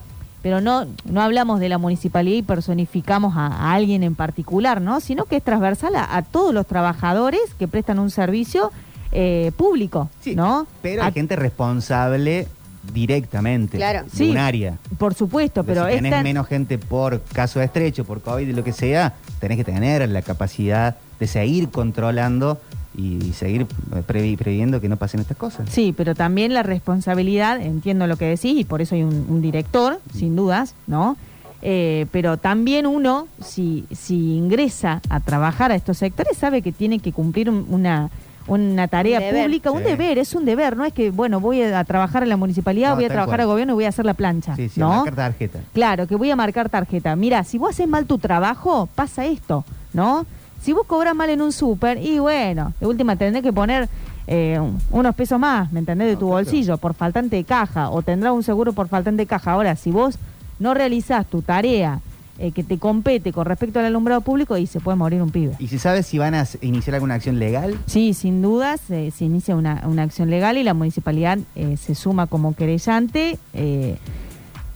[0.44, 5.00] pero no, no hablamos de la municipalidad y personificamos a, a alguien en particular, ¿no?
[5.00, 8.72] Sino que es transversal a, a todos los trabajadores que prestan un servicio
[9.14, 10.68] eh, público, ¿no?
[10.82, 12.48] Pero hay gente responsable
[12.94, 14.04] directamente Claro.
[14.04, 14.78] de Sí, un área.
[14.98, 18.64] Por supuesto, pero si es tenés menos gente por caso estrecho, por COVID y lo
[18.64, 22.60] que sea, tenés que tener la capacidad de seguir controlando
[22.96, 25.70] y seguir eh, previ- previendo que no pasen estas cosas.
[25.70, 29.42] Sí, pero también la responsabilidad, entiendo lo que decís, y por eso hay un, un
[29.42, 31.18] director, sin dudas, ¿no?
[31.62, 37.00] Eh, pero también uno, si, si ingresa a trabajar a estos sectores, sabe que tiene
[37.00, 38.10] que cumplir un- una,
[38.48, 41.82] una tarea Un pública, un deber, es un deber, no es que, bueno, voy a
[41.86, 44.14] trabajar en la municipalidad, No, voy a trabajar al gobierno y voy a hacer la
[44.14, 44.90] plancha, Sí, sí, ¿no?
[44.90, 45.60] marcar tarjeta.
[45.74, 47.16] Claro, que voy a marcar tarjeta.
[47.16, 49.64] Mira, si vos haces mal tu trabajo, pasa esto,
[49.94, 50.26] ¿no?
[50.64, 53.90] Si vos cobras mal en un súper, y bueno, de última tendrés que poner
[54.26, 56.08] eh, un- unos pesos más, ¿me entendés?
[56.08, 59.52] De tu bolsillo, por faltante de caja, o tendrás un seguro por faltante de caja.
[59.52, 60.18] Ahora, si vos
[60.60, 62.00] no realizás tu tarea
[62.40, 65.56] eh, que te compete con respecto al alumbrado público, y se puede morir un pibe.
[65.60, 67.78] ¿Y si sabes si van a iniciar alguna acción legal?
[67.86, 71.94] Sí, sin dudas, eh, se inicia una, una acción legal y la municipalidad eh, se
[71.94, 73.38] suma como querellante,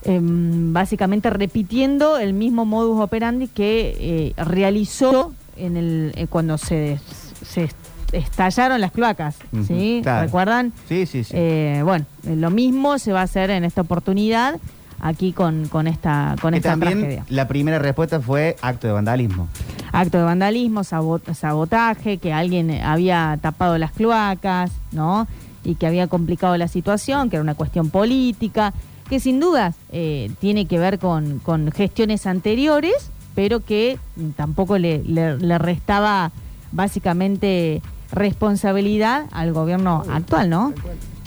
[0.03, 6.99] em, básicamente repitiendo el mismo modus operandi que realizó en el eh, cuando se,
[7.45, 7.69] se
[8.11, 9.99] estallaron las cloacas, Ujú, ¿sí?
[10.03, 10.25] claro.
[10.25, 10.73] ¿Recuerdan?
[10.88, 11.34] Sí, sí, sí.
[11.35, 14.59] Eh, bueno, eh, lo mismo se va a hacer en esta oportunidad
[14.99, 17.25] aquí con, con esta, con que esta también tragedia.
[17.29, 19.47] la primera respuesta fue acto de vandalismo.
[19.91, 25.27] acto de vandalismo, sabot- sabotaje, que alguien había tapado las cloacas, ¿no?
[25.63, 28.73] Y que había complicado la situación, que era una cuestión política,
[29.09, 33.99] que sin dudas eh, tiene que ver con, con gestiones anteriores, pero que
[34.35, 36.31] tampoco le, le- le restaba
[36.72, 40.73] básicamente responsabilidad al gobierno actual, ¿no?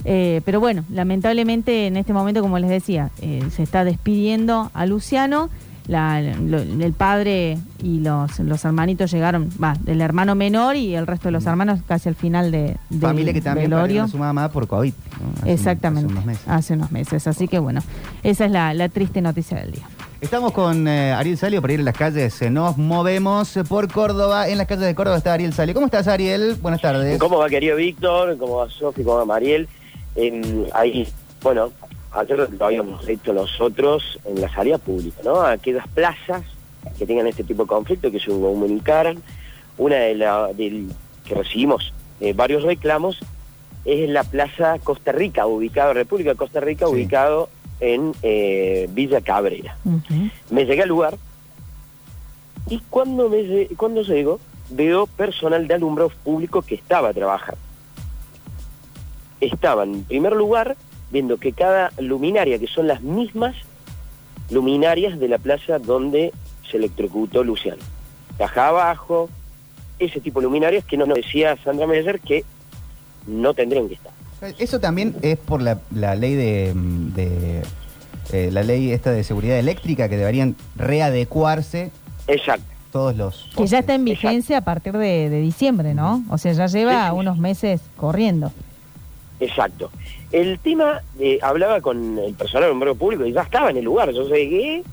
[0.03, 4.85] Eh, pero bueno, lamentablemente en este momento, como les decía, eh, se está despidiendo a
[4.85, 5.49] Luciano.
[5.87, 11.07] La- lo- el padre y los, los hermanitos llegaron, va, el hermano menor y el
[11.07, 14.49] resto de los hermanos casi al final de, del Familia que también a su mamá
[14.51, 14.93] por COVID.
[14.93, 15.31] ¿no?
[15.33, 16.47] Hace un- Exactamente, hace unos meses.
[16.47, 17.27] hace unos meses.
[17.27, 17.81] Así que bueno,
[18.21, 19.87] esa es la, la triste noticia del día.
[20.21, 22.39] Estamos con eh, Ariel Salio para ir a las calles.
[22.43, 24.47] Eh, Nos movemos por Córdoba.
[24.47, 25.73] En las calles de Córdoba está Ariel Salio.
[25.73, 26.57] ¿Cómo estás, Ariel?
[26.61, 27.17] Buenas tardes.
[27.17, 28.37] ¿Cómo va, querido Víctor?
[28.37, 29.03] ¿Cómo va Sofi?
[29.03, 29.67] ¿Cómo va Mariel?
[30.73, 31.07] Ahí,
[31.41, 31.71] bueno,
[32.11, 35.41] ayer lo habíamos hecho nosotros en la salida pública, ¿no?
[35.41, 36.43] Aquellas plazas
[36.99, 39.23] que tengan este tipo de conflicto, que se comunicaran.
[39.79, 43.17] Una de las que recibimos eh, varios reclamos
[43.85, 47.49] es la Plaza Costa Rica, ubicado, República de Costa Rica, ubicado
[47.81, 49.75] en eh, Villa Cabrera.
[50.49, 51.17] Me llegué al lugar
[52.69, 54.39] y cuando, me, cuando llego
[54.69, 57.59] veo personal de alumbrado público que estaba trabajando.
[59.41, 60.77] Estaban en primer lugar
[61.11, 63.55] viendo que cada luminaria, que son las mismas
[64.49, 66.31] luminarias de la plaza donde
[66.69, 67.81] se electrocutó Luciano.
[68.37, 69.29] Caja abajo,
[69.99, 72.45] ese tipo de luminarias que nos decía Sandra Meyer que
[73.27, 74.13] no tendrían que estar.
[74.57, 77.61] Eso también es por la, la ley de, de,
[78.31, 81.91] eh, la ley esta de seguridad eléctrica que deberían readecuarse.
[82.27, 82.65] Exacto.
[82.91, 83.49] Todos los.
[83.55, 86.23] Que ya está en vigencia a partir de, de diciembre, ¿no?
[86.29, 88.51] O sea, ya lleva unos meses corriendo.
[89.39, 89.89] Exacto.
[90.31, 93.85] El tema, eh, hablaba con el personal del alumbrado público y ya estaba en el
[93.85, 94.11] lugar.
[94.11, 94.83] Yo llegué,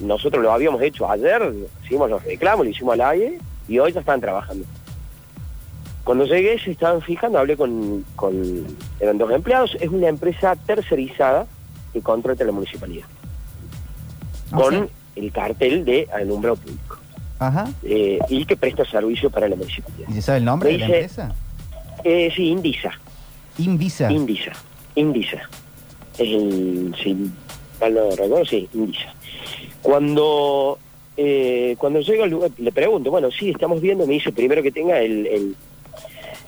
[0.00, 1.52] nosotros lo habíamos hecho ayer,
[1.84, 3.38] hicimos los reclamos, lo hicimos al aire
[3.68, 4.64] y hoy ya estaban trabajando.
[6.04, 8.66] Cuando llegué se estaban fijando, hablé con, con
[9.00, 11.46] eran dos empleados, es una empresa tercerizada
[11.92, 13.06] que contrata a la municipalidad.
[14.50, 16.98] Con el cartel de alumbrado público.
[17.38, 17.68] Ajá.
[17.82, 20.08] eh, y que presta servicio para la municipalidad.
[20.08, 21.34] ¿Y se sabe el nombre Me de la dice- empresa?
[22.04, 22.90] Eh, sí, Indisa.
[23.58, 24.10] Invisa.
[24.12, 24.52] Indisa.
[24.94, 25.48] Indisa.
[26.14, 26.94] Es el.
[27.02, 27.14] Si
[27.80, 29.12] mal no recuerdo, sí, Indisa.
[29.82, 30.78] Cuando.
[31.16, 34.70] eh, cuando llega al lugar, le pregunto, bueno, sí, estamos viendo, me dice primero que
[34.72, 35.56] tenga el, el-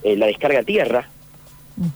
[0.04, 1.08] eh, la descarga a tierra,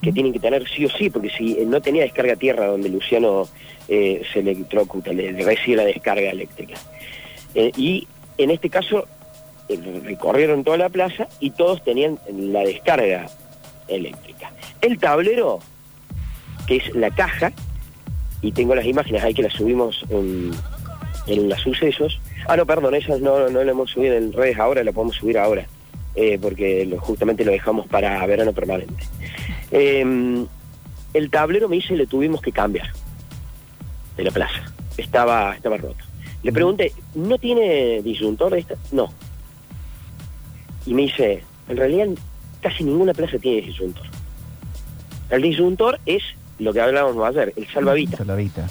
[0.03, 2.67] que tienen que tener sí o sí, porque si eh, no tenía descarga a tierra
[2.67, 3.47] donde Luciano
[3.87, 6.75] eh, se electrocuta, le, le recibe la descarga eléctrica.
[7.55, 8.09] Eh, y
[8.39, 9.07] en este caso
[10.03, 13.27] recorrieron toda la plaza y todos tenían la descarga
[13.87, 14.51] eléctrica.
[14.81, 15.61] El tablero,
[16.67, 17.53] que es la caja,
[18.41, 20.53] y tengo las imágenes ahí que las subimos en,
[21.27, 22.21] en los sucesos.
[22.47, 25.39] Ah, no, perdón, esas no, no las hemos subido en redes ahora, la podemos subir
[25.39, 25.67] ahora,
[26.21, 29.05] eh, porque lo- justamente lo dejamos para verano permanente.
[29.71, 30.45] Eh,
[31.15, 32.89] el tablero me dice le tuvimos que cambiar
[34.17, 34.65] de la plaza.
[34.97, 36.05] Estaba, estaba roto.
[36.43, 38.75] Le pregunté, ¿no tiene disyuntor esta?
[38.93, 39.13] No.
[40.87, 42.09] Y me dice, en realidad
[42.61, 44.07] casi ninguna plaza tiene disyuntor.
[45.31, 46.23] El disyuntor es
[46.59, 48.17] lo que hablábamos ayer, el salvavita.
[48.17, 48.69] Salvavita.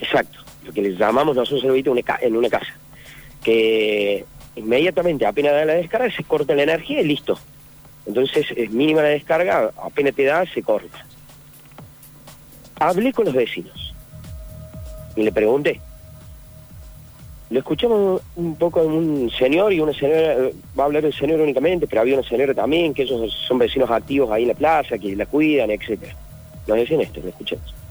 [0.00, 1.90] Exacto, lo que le llamamos nosotros salvavita
[2.20, 2.72] en una casa.
[3.42, 4.24] Que
[4.56, 7.38] inmediatamente, apenas da la descarga, se corta la energía y listo.
[8.06, 11.06] Entonces es mínima la descarga, apenas te da, se corta.
[12.78, 13.94] Hablé con los vecinos
[15.14, 15.80] y le pregunté.
[17.50, 21.12] Lo escuchamos un poco en un señor y una señora, eh, va a hablar el
[21.12, 24.54] señor únicamente, pero había una señora también, que ellos son vecinos activos ahí en la
[24.54, 26.16] plaza, que la cuidan, etcétera.
[26.66, 27.81] Nos decían esto, lo escuchamos.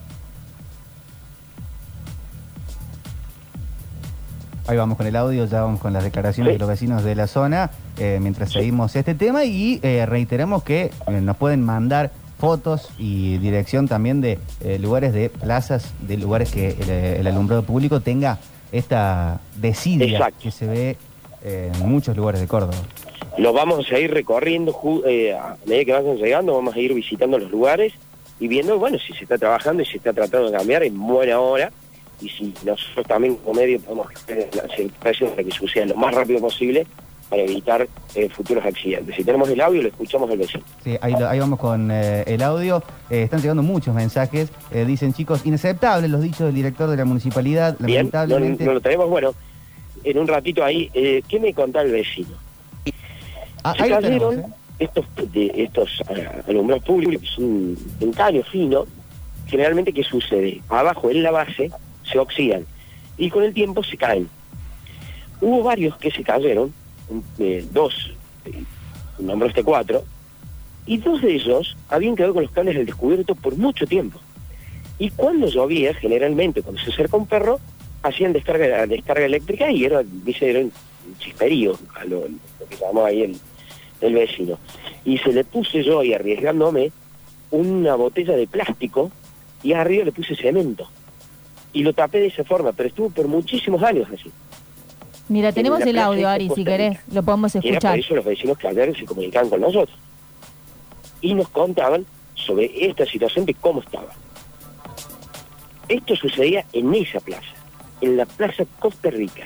[4.72, 7.27] Ahí vamos con el audio, ya vamos con las declaraciones de los vecinos de la
[7.27, 12.89] zona, eh, mientras seguimos este tema y eh, reiteramos que eh, nos pueden mandar fotos
[12.98, 17.99] y dirección también de eh, lugares de plazas, de lugares que el, el alumbrado público
[17.99, 18.39] tenga
[18.72, 20.98] esta desidia que se ve
[21.43, 22.77] eh, en muchos lugares de Córdoba.
[23.38, 24.73] Lo vamos a seguir recorriendo
[25.06, 27.91] eh, a medida que vayan llegando, vamos a ir visitando los lugares
[28.39, 31.41] y viendo, bueno, si se está trabajando y se está tratando de cambiar en buena
[31.41, 31.73] hora
[32.22, 36.39] y si nosotros también como medio podemos hacer presiones para que suceda lo más rápido
[36.39, 36.85] posible
[37.30, 39.15] para evitar eh, futuros accidentes.
[39.15, 40.65] Si tenemos el audio, lo escuchamos al vecino.
[40.84, 42.84] Sí, ahí, vamos con eh, el audio.
[43.10, 44.52] Eh, están llegando muchos mensajes.
[44.85, 47.77] Dicen, chicos, inaceptables los dichos del director de la municipalidad.
[47.80, 48.65] Bien, no, Lamentablemente.
[48.65, 49.10] no lo tenemos.
[49.10, 49.34] Bueno,
[50.03, 52.35] en un ratito ahí, eh, ¿qué me contaba el vecino?
[53.64, 58.85] Ah, Se ahí lo cayeron tenemos, estos, de, estos ah, alumbrados públicos, un caño fino,
[59.48, 60.61] generalmente, ¿qué sucede?
[60.69, 61.72] Abajo en la base
[62.11, 62.65] se oxidan
[63.17, 64.29] y con el tiempo se caen.
[65.39, 66.73] Hubo varios que se cayeron,
[67.39, 68.11] eh, dos,
[68.45, 68.63] eh,
[69.19, 70.03] nombró este cuatro,
[70.85, 74.19] y dos de ellos habían quedado con los cables al descubierto por mucho tiempo.
[74.99, 77.59] Y cuando llovía, generalmente, cuando se acerca un perro,
[78.03, 80.71] hacían descarga, descarga eléctrica y era, dice, era un
[81.19, 83.38] chisperío, a lo, lo que llamó ahí el,
[84.01, 84.59] el vecino.
[85.05, 86.91] Y se le puse yo, y arriesgándome,
[87.49, 89.11] una botella de plástico
[89.63, 90.88] y arriba le puse cemento.
[91.73, 94.31] Y lo tapé de esa forma, pero estuvo por muchísimos años así.
[95.30, 97.99] Mira, tenemos el audio, Ari, si querés, lo podemos Y era por escuchar.
[97.99, 99.98] eso los vecinos que ayer se comunicaban con nosotros.
[101.22, 104.10] Y nos contaban sobre esta situación de cómo estaba.
[105.88, 107.53] Esto sucedía en esa plaza,
[108.02, 109.43] en la Plaza Costa Rica.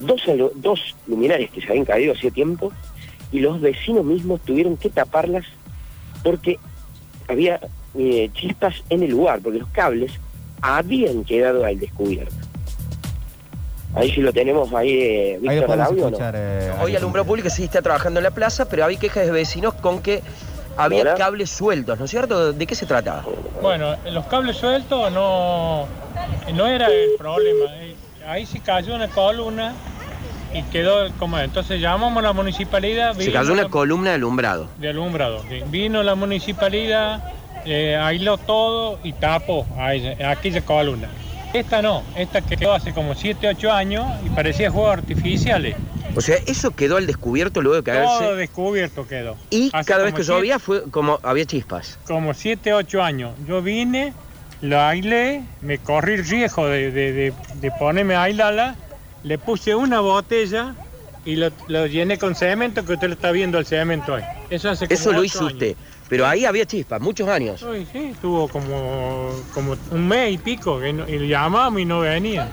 [0.00, 0.22] Dos,
[0.56, 2.72] dos luminarias que se habían caído hacía tiempo
[3.30, 5.44] y los vecinos mismos tuvieron que taparlas
[6.24, 6.58] porque
[7.28, 7.60] había
[7.94, 10.12] eh, chispas en el lugar, porque los cables
[10.62, 12.34] habían quedado al descubierto.
[13.94, 15.86] Ahí sí lo tenemos ahí, eh, Ahí lo Víctor, el podemos
[16.20, 16.94] audio, eh, Hoy.
[16.96, 20.22] Alumbrado Público sí está trabajando en la plaza, pero había quejas de vecinos con que
[20.76, 21.14] había Hola.
[21.16, 22.52] cables sueltos, ¿no es cierto?
[22.52, 23.24] ¿De qué se trataba?
[23.60, 25.86] Bueno, los cables sueltos no,
[26.54, 27.66] no era el problema.
[28.28, 29.74] Ahí se cayó una columna
[30.54, 34.68] y quedó como entonces llamamos a la municipalidad Se cayó una la- columna de alumbrado.
[34.78, 37.22] de alumbrado vino la municipalidad
[37.64, 37.98] eh,
[38.46, 41.08] todo y tapó a ella- a aquella columna
[41.52, 45.74] esta no esta quedó hace como 7 8 años y parecía juegos artificiales
[46.16, 48.34] O sea, eso quedó al descubierto luego de todo caerse.
[48.36, 51.98] descubierto quedó Y Hace cada vez que siete- llovía fue como había chispas.
[52.04, 53.32] como 7, 8 años.
[53.46, 54.12] Yo vine,
[54.60, 58.74] lo aislé, me corrí el riesgo de, de- de- de ponerme a aislarla,
[59.22, 60.74] le puse una botella
[61.24, 64.24] y lo, lo llené con cemento, que usted lo está viendo el cemento ahí.
[64.50, 65.52] Eso hace como Eso lo hizo años.
[65.52, 65.76] usted.
[66.10, 67.62] Pero ahí había chispas, muchos años.
[67.62, 72.00] Uy, sí, tuvo como, como un mes y pico, que no- y llamamos y no
[72.00, 72.50] venía.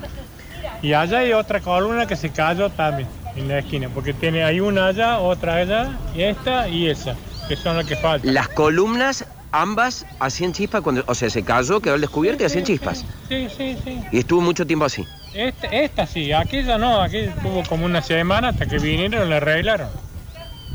[0.83, 4.59] Y allá hay otra columna que se cayó también, en la esquina, porque tiene, hay
[4.59, 7.15] una allá, otra allá, y esta y esa,
[7.49, 8.31] que son las que faltan.
[8.31, 11.03] Las columnas, ambas, hacían chispas cuando.
[11.07, 13.07] O sea, se cayó, quedó al descubierto y hacían chispas.
[13.27, 14.03] Sí, sí, sí.
[14.11, 15.03] Y estuvo mucho tiempo así.
[15.33, 19.37] Esta, esta sí, aquella no, aquella tuvo como una semana hasta que vinieron y la
[19.37, 19.89] arreglaron.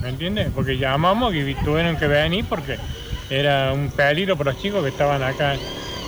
[0.02, 0.52] ¿Me entiendes?
[0.52, 2.80] Porque llamamos y vi- tuvieron que venir porque
[3.28, 5.62] era un peligro para los chicos que estaban acá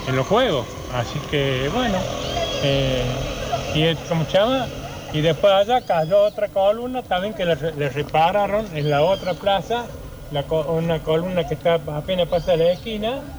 [0.05, 0.71] en los juegos.
[0.89, 2.13] Así que bueno,
[2.61, 3.25] eh,
[3.73, 4.75] y ¿cómo se llama?
[5.13, 9.39] Y después allá cayó otra columna también que le, re- le repararon en la otra
[9.39, 9.93] plaza,
[10.29, 13.31] una columna que está apenas pasa la esquina,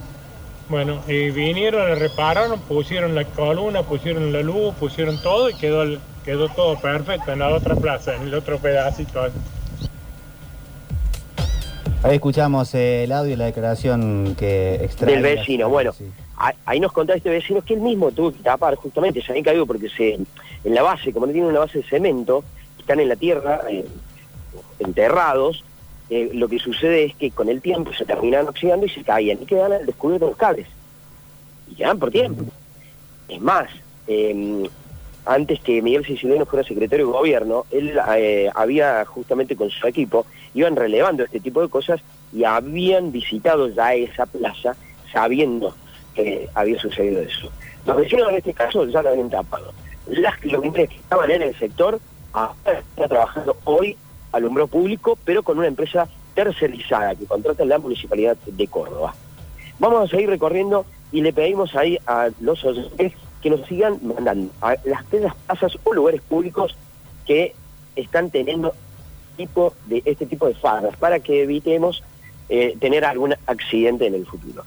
[0.67, 6.53] Bueno, y vinieron, le repararon, pusieron la columna, pusieron la luz, pusieron todo y quedó
[6.53, 9.21] todo perfecto en la otra plaza, en el otro pedacito.
[12.05, 15.13] Ahí escuchamos el audio y la declaración que extrae.
[15.13, 15.67] del vecino.
[15.69, 15.91] Bueno,
[16.63, 19.65] ahí nos contaba este vecino que él mismo tuvo que tapar, justamente, se habían caído
[19.65, 20.27] porque se, en
[20.75, 22.43] la base, como no tienen una base de cemento,
[22.77, 23.85] están en la tierra, eh,
[24.77, 25.63] enterrados,
[26.11, 29.39] eh, lo que sucede es que con el tiempo se terminan oxidando y se caían
[29.41, 30.67] y quedan al descubierto los cables.
[31.71, 32.43] Y quedan por tiempo.
[33.27, 33.67] Es más,
[34.05, 34.69] eh,
[35.25, 40.25] antes que Miguel Siciliano fuera secretario de gobierno, él eh, había justamente con su equipo,
[40.55, 42.01] iban relevando este tipo de cosas
[42.33, 44.75] y habían visitado ya esa plaza
[45.11, 45.75] sabiendo
[46.15, 47.51] que había sucedido eso.
[47.85, 49.71] Los vecinos en este caso ya lo habían tapado.
[50.07, 51.99] Las kilométricas que estaban en el sector
[52.65, 53.97] están trabajando hoy
[54.31, 59.13] alumbrado público, pero con una empresa tercerizada que contrata la Municipalidad de Córdoba.
[59.79, 64.51] Vamos a seguir recorriendo y le pedimos ahí a los oyentes que nos sigan mandando
[64.61, 66.75] a las plazas o lugares públicos
[67.25, 67.53] que
[67.95, 68.73] están teniendo
[69.35, 72.03] tipo de este tipo de farras para que evitemos
[72.49, 74.63] eh, tener algún accidente en el futuro.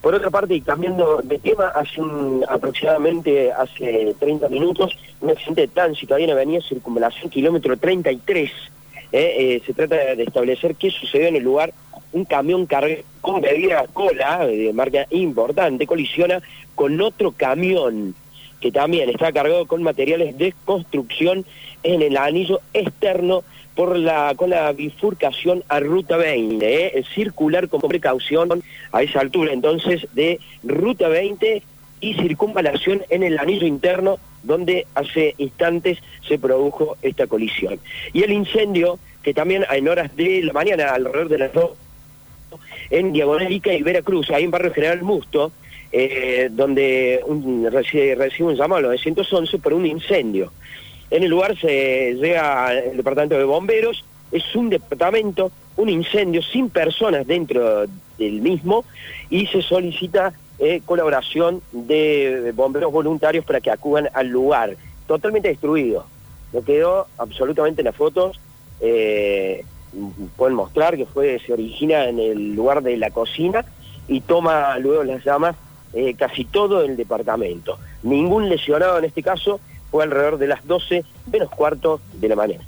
[0.00, 5.62] Por otra parte, y cambiando de tema, hace un- aproximadamente hace 30 minutos, un accidente
[5.62, 8.50] de tránsito ahí en Avenida Circunvalación, kilómetro 33.
[9.12, 11.72] eh, eh, se trata de establecer qué sucedió en el lugar.
[12.12, 16.42] Un camión cargado con bebida cola, eh, de marca importante, colisiona
[16.74, 18.14] con otro camión
[18.60, 21.44] que también está cargado con materiales de construcción
[21.82, 23.42] en el anillo externo
[23.76, 27.04] por la con la bifurcación a ruta 20, ¿eh?
[27.14, 31.62] circular con precaución a esa altura entonces de ruta 20
[32.00, 37.78] y circunvalación en el anillo interno donde hace instantes se produjo esta colisión.
[38.12, 41.70] Y el incendio que también en horas de la mañana alrededor de las 2
[42.90, 45.52] en Diagonal Ica y Veracruz, ahí en Barrio General Musto,
[45.92, 50.52] eh, donde un, recibe, recibe un llamado al 911 por un incendio.
[51.10, 56.68] En el lugar se llega el departamento de bomberos, es un departamento, un incendio sin
[56.68, 57.86] personas dentro
[58.18, 58.84] del mismo
[59.30, 64.76] y se solicita eh, colaboración de bomberos voluntarios para que acudan al lugar.
[65.06, 66.06] Totalmente destruido.
[66.52, 68.40] No quedó absolutamente en las fotos.
[68.80, 69.64] eh,
[70.36, 73.64] pueden mostrar que fue se origina en el lugar de la cocina
[74.08, 75.56] y toma luego las llamas
[75.92, 77.78] eh, casi todo el departamento.
[78.02, 79.60] Ningún lesionado en este caso
[79.90, 82.64] fue alrededor de las 12 menos cuarto de la mañana.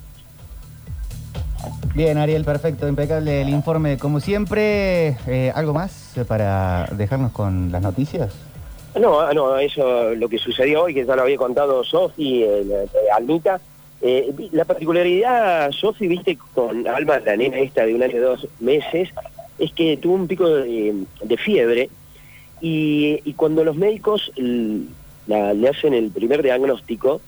[1.94, 5.16] Bien, Ariel, perfecto, impecable el informe como siempre.
[5.26, 8.34] Eh, ¿Algo más para dejarnos con las noticias?
[8.98, 12.86] No, ah, no, eso lo que sucedió hoy, que ya lo había contado Sofi, eh,
[13.14, 13.60] Almita.
[14.00, 18.46] Eh, la particularidad, Sofi, viste, con Alma, la nena esta de un año y dos
[18.60, 19.08] meses,
[19.58, 21.90] es que tuvo un pico de, de fiebre
[22.60, 24.30] y, y cuando los médicos
[25.28, 27.20] la- le hacen el primer diagnóstico,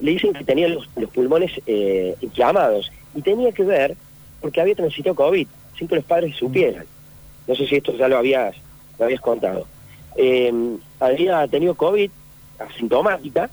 [0.00, 3.96] le dicen que tenía los, pulmones eh, inflamados y tenía que ver
[4.40, 5.46] porque había transitado COVID,
[5.78, 6.84] sin que los padres supieran.
[7.46, 8.56] No sé si esto ya lo habías,
[8.98, 9.66] lo habías contado.
[10.16, 10.52] Eh,
[10.98, 12.10] había tenido COVID
[12.58, 13.50] asintomática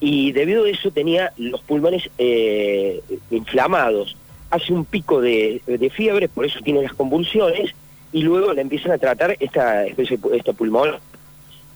[0.00, 3.00] y debido a eso tenía los pulmones eh,
[3.30, 4.16] inflamados.
[4.50, 5.60] Hace un pico de,
[5.94, 7.72] fiebre, por eso tiene las convulsiones,
[8.12, 10.96] y luego le empiezan a tratar esta especie esta pulmón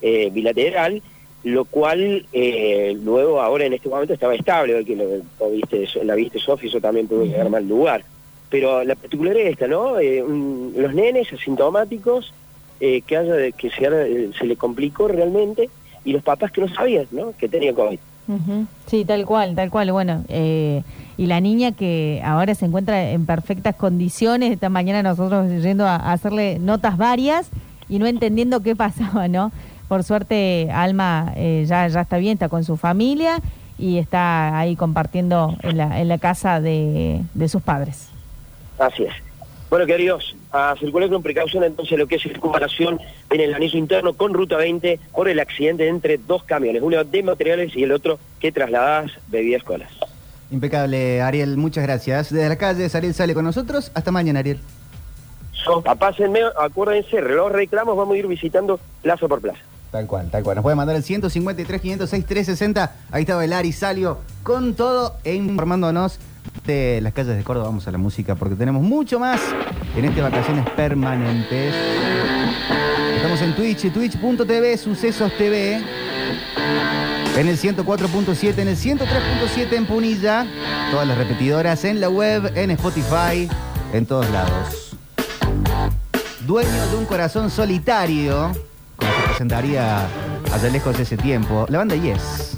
[0.02, 1.01] eh, bilateral,
[1.44, 5.04] lo cual eh, luego ahora en este momento estaba estable, hoy que lo,
[5.40, 8.02] lo viste, la viste Sofi, eso también pudo llegar mal lugar.
[8.50, 9.98] Pero la particularidad es esta, ¿no?
[9.98, 12.32] Eh, un- los nenes asintomáticos,
[12.80, 15.68] eh, que, haya, que se, ha- se le complicó realmente,
[16.04, 17.32] y los papás que no sabían, ¿no?
[17.38, 17.98] Que tenía COVID.
[18.86, 19.92] Sí, tal cual, tal cual.
[19.92, 20.82] Bueno, eh,
[21.18, 25.96] y la niña que ahora se encuentra en perfectas condiciones, esta mañana nosotros yendo a,
[25.96, 27.50] a hacerle notas varias
[27.88, 29.52] y no entendiendo qué pasaba, ¿no?
[29.89, 33.39] Por suerte, Alma eh, ya, ya está bien, está con su familia
[33.78, 38.09] y está ahí compartiendo en la, en la casa de, de sus padres.
[38.78, 39.12] Así es.
[39.70, 43.01] Bueno, queridos, a circular con precaución entonces lo que es circunvalación
[43.31, 47.23] en el anillo interno con ruta 20 por el accidente entre dos camiones, uno de
[47.23, 49.90] materiales y el otro que trasladadas bebidas colas.
[50.51, 52.32] Impecable, Ariel, muchas gracias.
[52.32, 53.90] Desde la calle, Ariel sale con nosotros.
[53.94, 54.61] Hasta mañana, Ariel.
[55.65, 59.61] So, apásenme, acuérdense, los reclamos vamos a ir visitando plaza por plaza.
[59.94, 60.56] Tal cual, tal cual.
[60.56, 62.92] Nos puede mandar el 153 506 360.
[63.12, 66.18] Ahí estaba el Ari Salio con todo e informándonos
[66.66, 67.66] de las calles de Córdoba.
[67.66, 69.40] Vamos a la música porque tenemos mucho más
[69.96, 71.72] en este vacaciones permanentes.
[73.14, 75.76] Estamos en Twitch, twitch.tv, Sucesos TV.
[77.36, 80.44] En el 104.7, en el 103.7 en Punilla.
[80.90, 83.48] Todas las repetidoras en la web, en Spotify,
[83.92, 84.96] en todos lados.
[86.44, 88.50] Dueño de un corazón solitario.
[89.35, 90.06] Presentaría
[90.52, 91.66] allá lejos de ese tiempo.
[91.69, 92.56] La banda Yes.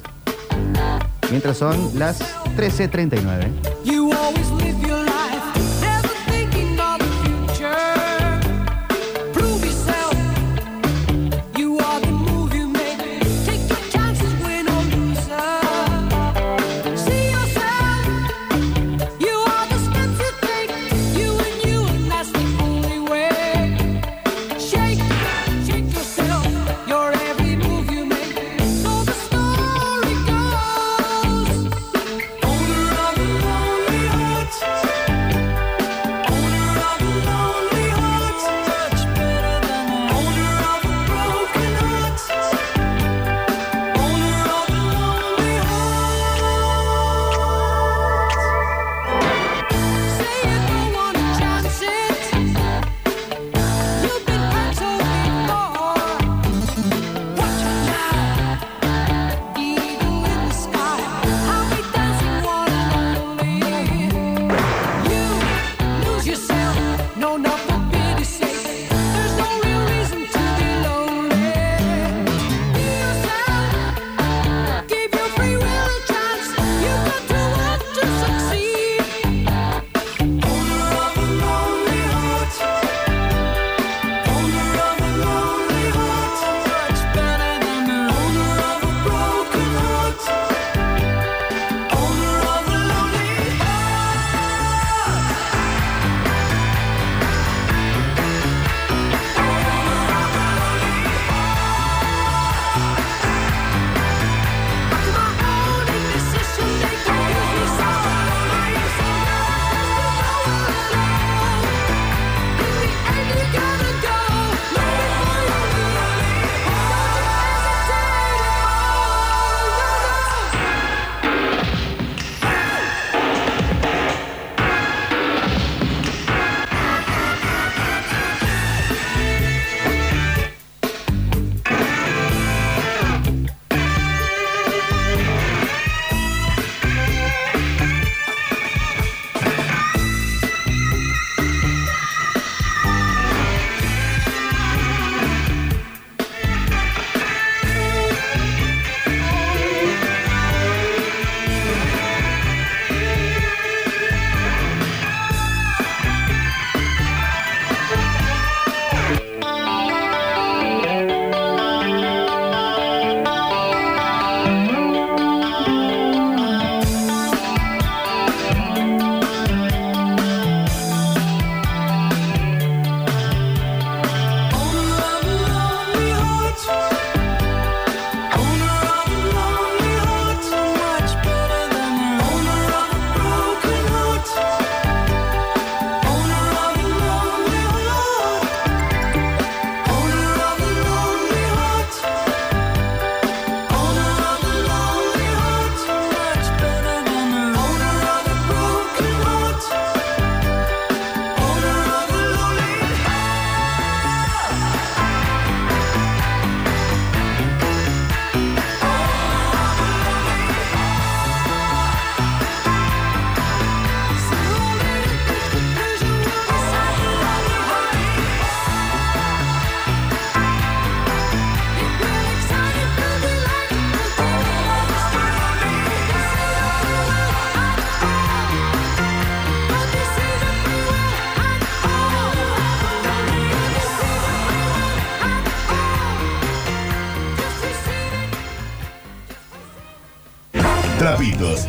[1.30, 2.20] Mientras son las
[2.54, 3.95] 13.39.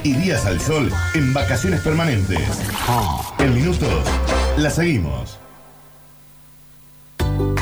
[0.04, 2.40] Y días al sol en vacaciones permanentes.
[3.40, 4.04] En minutos,
[4.58, 5.38] la seguimos.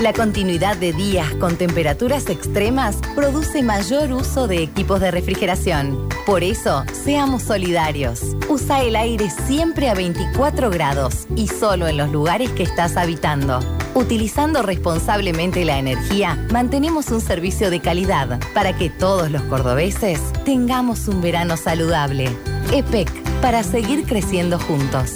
[0.01, 6.09] La continuidad de días con temperaturas extremas produce mayor uso de equipos de refrigeración.
[6.25, 8.21] Por eso, seamos solidarios.
[8.49, 13.59] Usa el aire siempre a 24 grados y solo en los lugares que estás habitando.
[13.93, 21.07] Utilizando responsablemente la energía, mantenemos un servicio de calidad para que todos los cordobeses tengamos
[21.07, 22.29] un verano saludable.
[22.71, 23.11] EPEC,
[23.41, 25.15] para seguir creciendo juntos.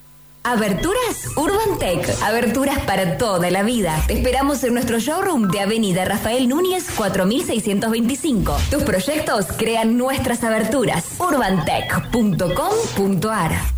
[0.43, 2.07] Aberturas Urban Tech.
[2.23, 4.01] Aberturas para toda la vida.
[4.07, 8.55] Te esperamos en nuestro showroom de Avenida Rafael Núñez 4625.
[8.69, 11.15] Tus proyectos crean nuestras aberturas.
[11.19, 13.76] urbantech.com.ar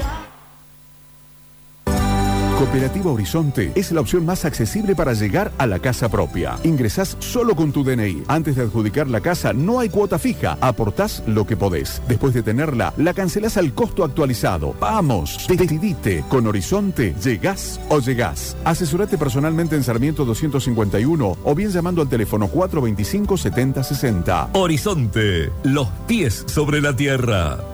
[2.58, 6.56] Cooperativa Horizonte es la opción más accesible para llegar a la casa propia.
[6.62, 8.22] Ingresás solo con tu DNI.
[8.28, 10.56] Antes de adjudicar la casa no hay cuota fija.
[10.60, 12.00] Aportás lo que podés.
[12.06, 14.72] Después de tenerla, la cancelás al costo actualizado.
[14.78, 16.24] Vamos, decidite.
[16.28, 18.56] Con Horizonte, llegás o llegás.
[18.64, 24.50] Asesorate personalmente en Sarmiento 251 o bien llamando al teléfono 425 7060.
[24.52, 27.73] Horizonte, los pies sobre la tierra.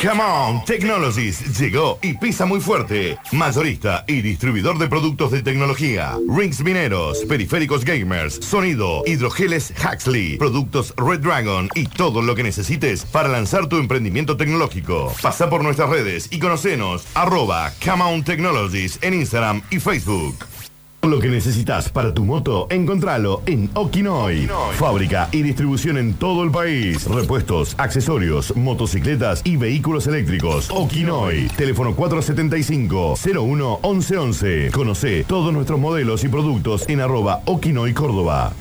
[0.00, 3.18] Come on Technologies llegó y pisa muy fuerte.
[3.32, 6.16] Mayorista y distribuidor de productos de tecnología.
[6.26, 13.04] Rings mineros, periféricos gamers, sonido, hidrogeles Huxley, productos Red Dragon y todo lo que necesites
[13.04, 15.14] para lanzar tu emprendimiento tecnológico.
[15.20, 20.59] Pasa por nuestras redes y conocenos arroba Come on Technologies en Instagram y Facebook.
[21.02, 24.50] Lo que necesitas para tu moto, encontralo en Okinoy.
[24.74, 27.06] Fábrica y distribución en todo el país.
[27.06, 30.68] Repuestos, accesorios, motocicletas y vehículos eléctricos.
[30.70, 31.48] Okinoy.
[31.56, 34.70] Teléfono 475-01-1111.
[34.72, 38.52] Conoce todos nuestros modelos y productos en arroba Okinoy Córdoba.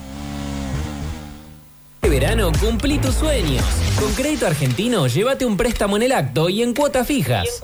[2.02, 3.66] Este verano cumplí tus sueños.
[4.00, 7.62] Con Crédito Argentino, llévate un préstamo en el acto y en cuotas fijas.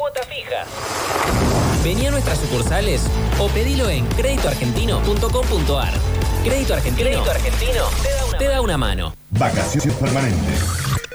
[1.85, 3.03] Vení a nuestras sucursales
[3.37, 5.93] o pedilo en créditoargentino.com.ar.
[6.43, 9.13] Crédito Argentino, Crédito Argentino te da una mano.
[9.29, 10.63] Vacaciones permanentes.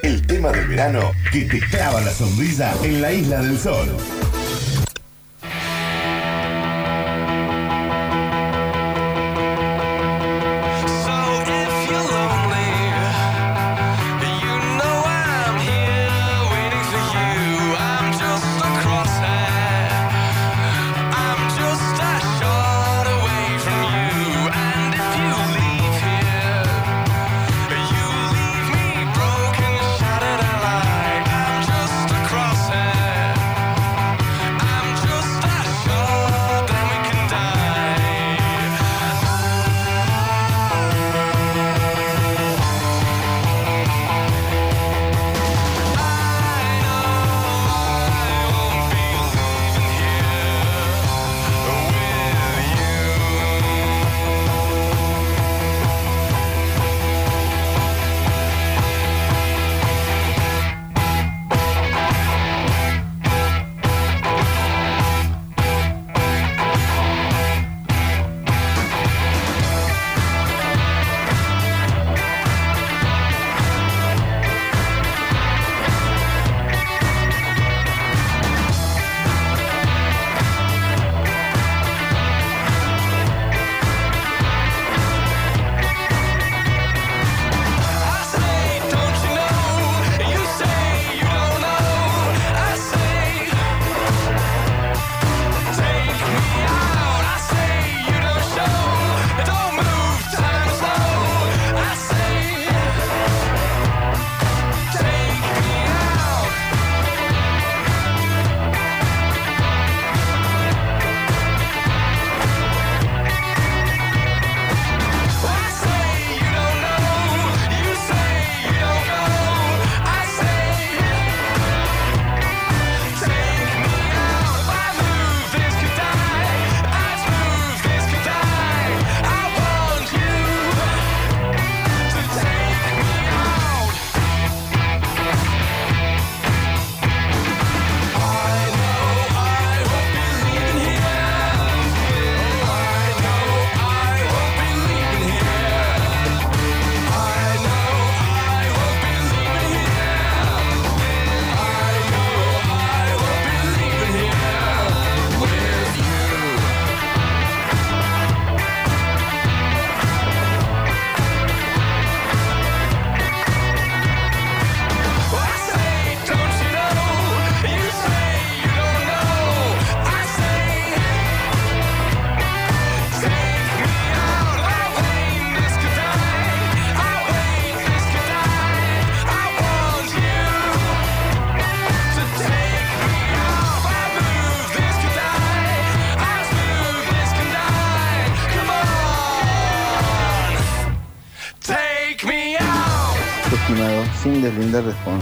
[0.05, 3.89] El tema del verano que te clava la sonrisa en la isla del sol.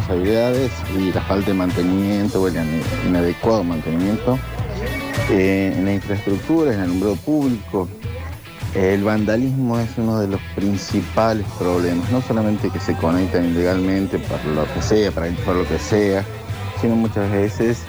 [0.08, 2.56] Responsabilidades y la falta de mantenimiento o el
[3.06, 4.38] inadecuado mantenimiento
[5.30, 7.88] eh, en la infraestructura, en el alumbrado público.
[8.74, 14.44] El vandalismo es uno de los principales problemas, no solamente que se conectan ilegalmente para
[14.44, 16.24] lo que sea, para para lo que sea,
[16.80, 17.82] sino muchas veces,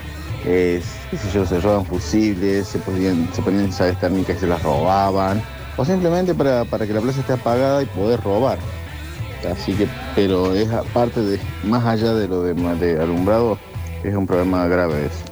[0.44, 4.46] eh, qué sé yo, se roban fusibles, se ponían, se ponían llaves térmicas y se
[4.46, 5.42] las robaban,
[5.76, 8.58] o simplemente para, para que la plaza esté apagada y poder robar.
[9.52, 13.58] Así que, pero es aparte de, más allá de lo de, de alumbrado,
[14.04, 15.30] es un problema grave eso.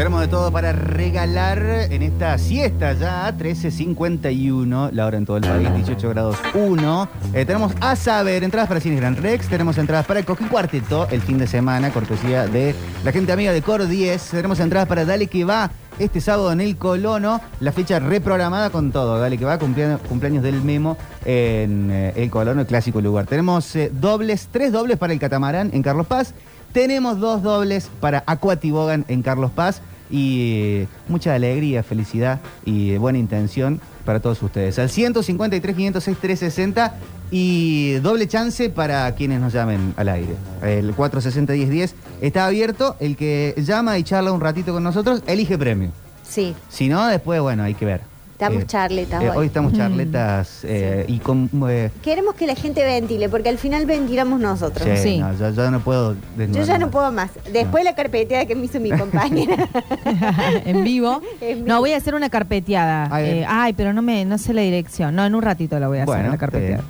[0.00, 5.42] Tenemos de todo para regalar en esta siesta ya, 13.51, la hora en todo el
[5.42, 7.08] país, 18 grados 1.
[7.34, 11.06] Eh, tenemos a saber, entradas para Cine Gran Rex, tenemos entradas para el Cojín Cuarteto
[11.10, 14.30] el fin de semana, cortesía de la gente amiga de Cor 10.
[14.30, 15.70] Tenemos entradas para Dale que va
[16.00, 19.18] este sábado en el Colono, la fecha reprogramada con todo.
[19.18, 23.26] Dale que va, cumpleaños, cumpleaños del Memo en eh, el Colono, el clásico lugar.
[23.26, 26.34] Tenemos eh, dobles, tres dobles para el Catamarán en Carlos Paz.
[26.72, 33.18] Tenemos dos dobles para Aquatibogan en Carlos Paz y eh, mucha alegría, felicidad y buena
[33.18, 34.78] intención para todos ustedes.
[34.78, 36.94] Al 153, 506, 360
[37.30, 40.34] y doble chance para quienes nos llamen al aire.
[40.62, 42.96] El 460, 10, 10 está abierto.
[43.00, 45.90] El que llama y charla un ratito con nosotros, elige premio.
[46.28, 48.09] Sí, Si no, después, bueno, hay que ver.
[48.40, 49.36] Estamos Eh, charletas eh, hoy.
[49.36, 51.50] hoy estamos charletas eh, y con...
[51.68, 54.88] eh, Queremos que la gente ventile, porque al final ventilamos nosotros.
[54.98, 56.14] sí, no, yo, yo no puedo...
[56.14, 56.80] Yo desnudar ya más.
[56.80, 57.30] no puedo más.
[57.52, 59.68] Después la carpeteada que me hizo mi compañera.
[60.64, 61.20] en vivo.
[61.40, 61.68] En vivo.
[61.68, 63.08] No, voy a hacer una carpeteada.
[63.20, 65.14] Eh, ay, pero no me no sé la dirección.
[65.14, 66.84] No, en un ratito la voy a hacer Bueno, la carpeteada.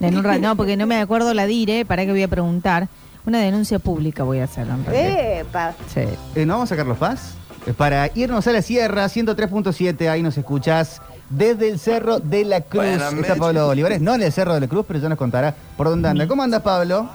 [0.00, 2.88] En un no, porque no me acuerdo la dire, para que voy a preguntar.
[3.26, 4.66] Una denuncia pública voy a hacer.
[4.68, 5.40] en realidad.
[5.40, 5.74] Epa.
[5.92, 6.00] Sí.
[6.34, 7.34] Eh, ¿No vamos a Carlos Paz?
[7.76, 12.84] Para irnos a la sierra, 103.7, ahí nos escuchás desde el Cerro de la Cruz.
[12.84, 13.36] Está.
[13.36, 16.08] Pablo Olivares, no en el Cerro de la Cruz, pero ya nos contará por dónde
[16.08, 16.26] anda.
[16.26, 17.08] ¿Cómo anda Pablo?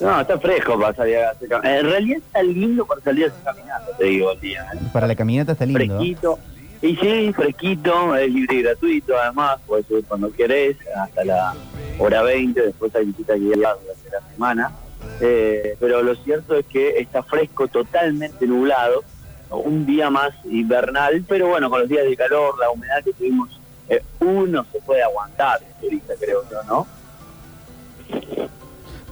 [0.00, 3.42] No, está fresco para salir a hacer En realidad está lindo para salir a hacer
[3.42, 4.66] caminata, te digo, el día.
[4.74, 4.78] ¿eh?
[4.92, 5.98] Para la caminata está lindo.
[5.98, 6.38] Fresquito.
[6.82, 11.54] Y sí, fresquito, es libre y gratuito, además, puedes subir cuando querés, hasta la
[11.98, 14.72] hora 20, después hay visitas guiadas durante la semana.
[15.20, 19.04] Eh, pero lo cierto es que está fresco, totalmente nublado,
[19.50, 23.48] un día más invernal, pero bueno, con los días de calor, la humedad que tuvimos,
[23.88, 26.86] eh, uno se puede aguantar, turista, creo yo, ¿no?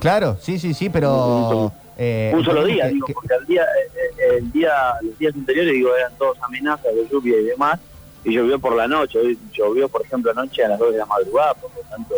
[0.00, 1.72] Claro, sí, sí, sí, pero...
[1.96, 5.18] eh, un solo entendemos día, que- digo, que- porque el día, eh, el día, los
[5.18, 7.80] días anteriores, digo, eran todos amenazas de lluvia y demás,
[8.24, 11.06] y llovió por la noche, hoy llovió, por ejemplo, anoche a las 2 de la
[11.06, 12.14] madrugada, por lo tanto,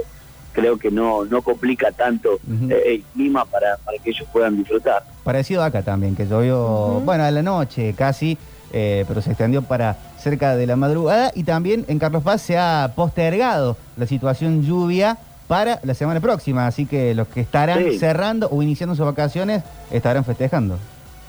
[0.52, 5.02] creo que no, no complica tanto eh, el clima para, para que ellos puedan disfrutar.
[5.24, 8.36] Parecido acá también, que llovió, bueno, a la noche casi,
[8.72, 12.56] eh, pero se extendió para cerca de la madrugada y también en Carlos Paz se
[12.58, 15.18] ha postergado la situación lluvia
[15.48, 17.98] para la semana próxima, así que los que estarán Sí.
[17.98, 20.78] cerrando o iniciando sus vacaciones estarán festejando.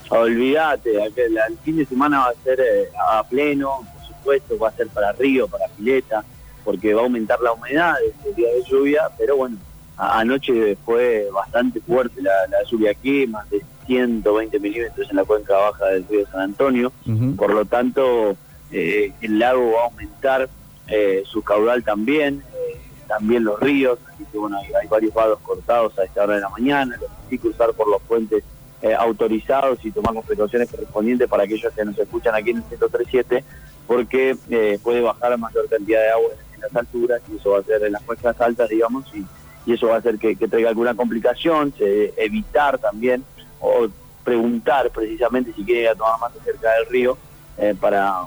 [0.10, 4.72] Olvídate, el fin de semana va a ser eh, a pleno, por supuesto, va a
[4.74, 6.24] ser para Río, para Pileta,
[6.64, 9.58] porque va a aumentar la humedad el día de lluvia, pero bueno,
[9.98, 15.56] anoche fue bastante fuerte la, la lluvia aquí, más de 120 milímetros en la cuenca
[15.56, 16.92] baja del río San Antonio,
[17.36, 18.36] por lo tanto
[18.72, 20.50] eh, el lago va a aumentar
[20.88, 25.40] eh, su caudal también, eh, también los ríos, así que bueno, hay, hay varios vados
[25.42, 28.44] cortados a esta hora de la mañana, los que sí cruzar por los puentes
[28.84, 32.64] eh, autorizados y tomar las precauciones correspondientes para aquellos que nos escuchan aquí en el
[32.64, 33.44] 1037,
[33.86, 37.64] porque eh, puede bajar mayor cantidad de agua en las alturas y eso va a
[37.64, 39.26] ser en las cuestas altas, digamos, y,
[39.66, 43.24] y eso va a hacer que, que traiga alguna complicación, se- evitar también
[43.60, 43.88] o
[44.24, 47.18] preguntar precisamente si quieren ir a tomar más cerca del río
[47.58, 48.22] eh, para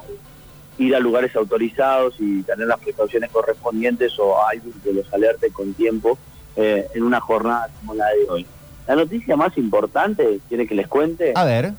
[0.78, 5.73] ir a lugares autorizados y tener las precauciones correspondientes o alguien que los alerte con
[5.74, 6.19] tiempo
[6.56, 8.47] eh, en una jornada como la de hoy.
[8.89, 11.32] La noticia más importante, ¿quiere que les cuente?
[11.36, 11.73] A ver.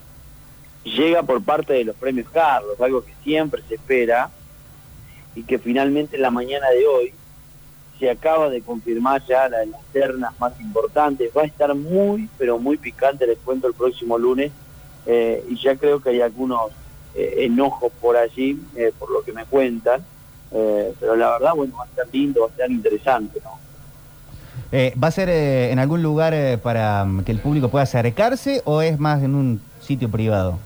[0.83, 4.29] Llega por parte de los premios Carlos, algo que siempre se espera
[5.35, 7.13] y que finalmente en la mañana de hoy
[7.99, 11.31] se acaba de confirmar ya la de las ternas más importantes.
[11.35, 14.51] Va a estar muy, pero muy picante, les cuento el próximo lunes.
[15.07, 16.71] eh, y ya creo que hay algunos
[17.13, 20.03] eh, enojos por allí, eh, por lo que me cuentan.
[20.51, 23.59] Pero la verdad, bueno, va a estar lindo, va a estar interesante, ¿no?
[24.71, 26.33] Eh, ¿Va a ser en algún lugar
[26.63, 30.57] para mm, que el público pueda acercarse o es más en un sitio privado?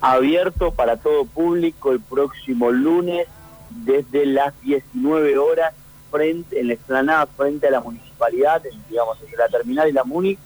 [0.00, 3.26] abierto para todo público el próximo lunes
[3.70, 5.74] desde las 19 horas
[6.10, 10.04] frente en la explanada frente a la municipalidad, en, digamos, entre la terminal y la
[10.04, 10.38] MUNI.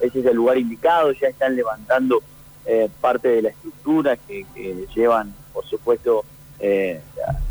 [0.00, 2.22] Ese es el lugar indicado, ya están levantando
[2.66, 6.24] eh, parte de la estructura que, que llevan, por supuesto,
[6.58, 7.00] eh,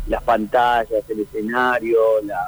[0.06, 2.40] las pantallas, el escenario, la,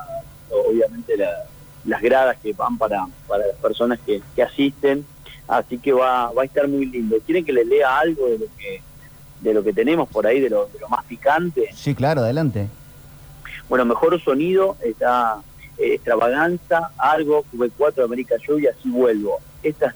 [0.50, 1.44] obviamente la-
[1.84, 5.06] las gradas que van para, para las personas que, que asisten,
[5.46, 7.16] así que va, va a estar muy lindo.
[7.24, 8.82] ¿Quieren que les lea algo de lo que
[9.40, 11.70] de lo que tenemos por ahí, de lo, de lo más picante?
[11.74, 12.68] Sí, claro, adelante.
[13.68, 15.40] Bueno, mejor sonido está
[15.78, 19.38] eh, Extravaganza, Argo, V4, América y así vuelvo.
[19.62, 19.94] Estas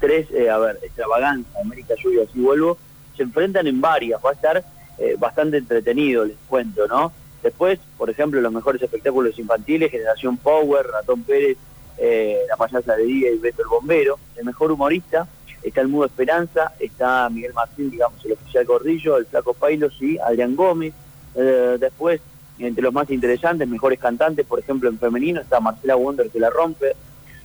[0.00, 2.78] tres, eh, a ver, Extravaganza, América y así vuelvo,
[3.16, 4.64] se enfrentan en varias, va a estar
[4.98, 7.12] eh, bastante entretenido, les cuento, ¿no?
[7.42, 11.56] Después, por ejemplo, los mejores espectáculos infantiles, Generación Power, Ratón Pérez,
[11.98, 14.18] eh, La Payasa de Día y Beto el Bombero.
[14.36, 15.26] El mejor humorista
[15.62, 20.18] está el Mudo Esperanza, está Miguel Martín, digamos, el oficial Gordillo, el Flaco Pailos y
[20.18, 20.94] Adrián Gómez.
[21.34, 22.20] Eh, después,
[22.58, 26.50] entre los más interesantes, mejores cantantes, por ejemplo, en femenino está Marcela Wonder que la
[26.50, 26.94] rompe,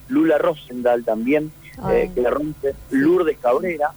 [0.09, 1.51] Lula Rosendahl también,
[1.89, 3.91] eh, que la rompe, Lourdes Cabrera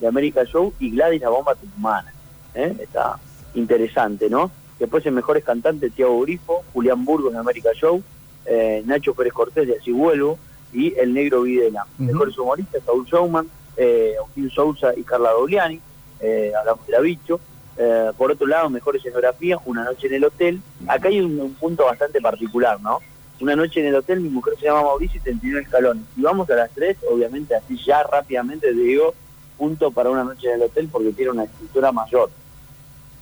[0.00, 2.12] de América Show y Gladys la Bomba Tucumana.
[2.54, 2.74] ¿eh?
[2.80, 3.18] Está
[3.54, 4.50] interesante, ¿no?
[4.78, 8.02] Después en mejores cantantes, Tiago Grifo, Julián Burgos de América Show,
[8.46, 10.38] eh, Nacho Pérez Cortés de Así Vuelvo
[10.72, 11.86] y El Negro Videla.
[11.98, 13.46] Mejores humoristas, Saúl Showman,
[13.76, 14.14] eh,
[14.52, 15.80] Sousa y Carla Dogliani,
[16.20, 17.40] eh, hablamos de la bicho.
[17.76, 20.60] Eh, por otro lado, mejor escenografía, Una noche en el hotel.
[20.86, 23.00] Acá hay un, un punto bastante particular, ¿no?
[23.40, 26.04] Una noche en el hotel, mi mujer se llama Mauricio y 39 escalones.
[26.14, 29.12] Si vamos a las tres, obviamente así ya rápidamente te digo,
[29.58, 32.30] punto para una noche en el hotel porque tiene una estructura mayor.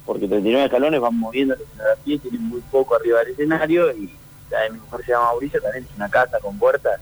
[0.04, 4.12] Porque 39 escalones van moviendo la escenografía y tienen muy poco arriba del escenario y
[4.50, 7.00] la de mi mujer se llama Mauricio, también es una casa con puertas,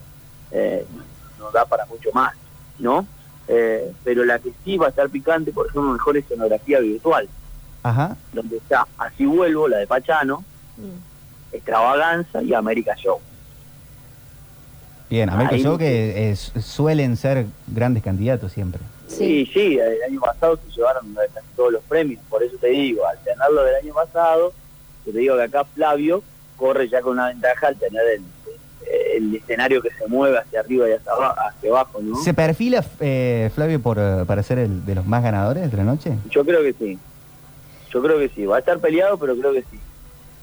[0.52, 0.86] eh,
[1.38, 2.32] no da para mucho más,
[2.78, 3.06] ¿no?
[3.48, 7.28] Eh, pero la que sí va a estar picante, por ejemplo, mejor escenografía virtual
[7.82, 8.16] Ajá.
[8.32, 10.44] donde está Así Vuelvo, la de Pachano,
[11.52, 13.18] Extravaganza y América Show.
[15.08, 18.80] Bien, América Ahí- Show que es- suelen ser grandes candidatos siempre.
[19.08, 19.50] Sí.
[19.52, 23.18] sí, el año pasado se llevaron casi todos los premios, por eso te digo, al
[23.24, 24.52] tenerlo del año pasado,
[25.04, 26.22] yo te digo que acá Flavio
[26.56, 28.22] corre ya con una ventaja al tener el,
[29.16, 32.16] el escenario que se mueve hacia arriba y hacia, aba- hacia abajo, ¿no?
[32.16, 35.84] ¿Se perfila eh, Flavio por, eh, para ser el de los más ganadores de la
[35.84, 36.12] noche?
[36.30, 36.98] Yo creo que sí,
[37.92, 39.78] yo creo que sí, va a estar peleado, pero creo que sí.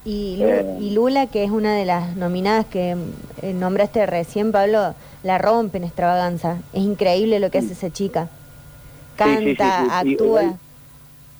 [0.05, 0.77] Y, Eh.
[0.79, 2.95] y Lula, que es una de las nominadas que
[3.41, 6.57] eh, nombraste recién, Pablo, la rompe en extravaganza.
[6.71, 8.29] Es increíble lo que hace esa chica.
[9.17, 10.13] Canta, Sí, sí, sí, sí, sí.
[10.13, 10.43] actúa.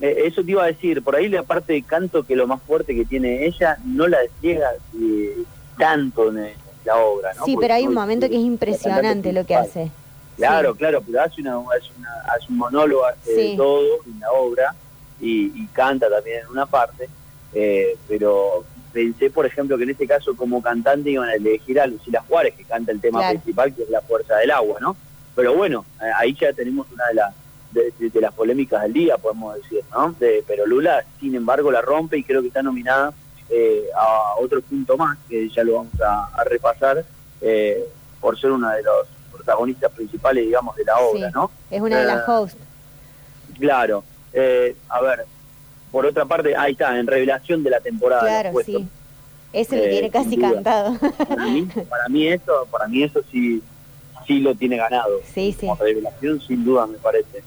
[0.02, 2.61] Eh, eso te iba a decir, por ahí la parte de canto que lo más
[2.64, 4.68] fuerte que tiene ella no la despliega
[4.99, 5.38] eh,
[5.78, 6.40] tanto en
[6.88, 7.45] la obra, ¿no?
[7.45, 9.91] Sí, Porque pero hay un momento que es impresionante lo que hace.
[10.35, 13.51] Claro, claro, pero hace, una, hace, una, hace un monólogo, hace Sí.
[13.51, 14.76] de todo en la obra
[15.19, 17.09] y, y canta también en una parte,
[17.53, 21.88] eh, pero pensé, por ejemplo, que en este caso como cantante iban a elegir a
[21.88, 23.39] Lucila Juárez, que canta el tema Claro.
[23.39, 24.95] principal, que es La Fuerza del Agua, ¿no?
[25.35, 27.34] Pero bueno, eh, ahí ya tenemos una de las
[27.72, 30.14] de, de- de las polémicas del día, podemos decir, ¿no?
[30.19, 33.11] De- pero Lula, sin embargo, la rompe y creo que está nominada
[33.49, 37.03] eh, a otro punto más, que ya lo vamos a, a repasar,
[37.41, 37.86] eh,
[38.19, 41.34] por ser una de los protagonistas principales, digamos, de la obra, Sí.
[41.34, 41.52] ¿no?
[41.72, 42.57] Es una de las Eh, hosts.
[43.60, 44.03] Claro.
[44.34, 45.26] Eh, a ver,
[45.91, 48.22] por otra parte, ahí está, en revelación de la temporada.
[48.22, 48.74] Claro, sí.
[48.74, 48.80] Lo
[49.53, 50.95] Eh, tiene casi cantado.
[50.99, 53.64] Para mí, para mí eso, para mí eso sí,
[54.28, 55.22] sí lo tiene ganado.
[55.34, 55.68] Sí, sí.
[55.68, 57.41] Como revelación, sin duda, me parece.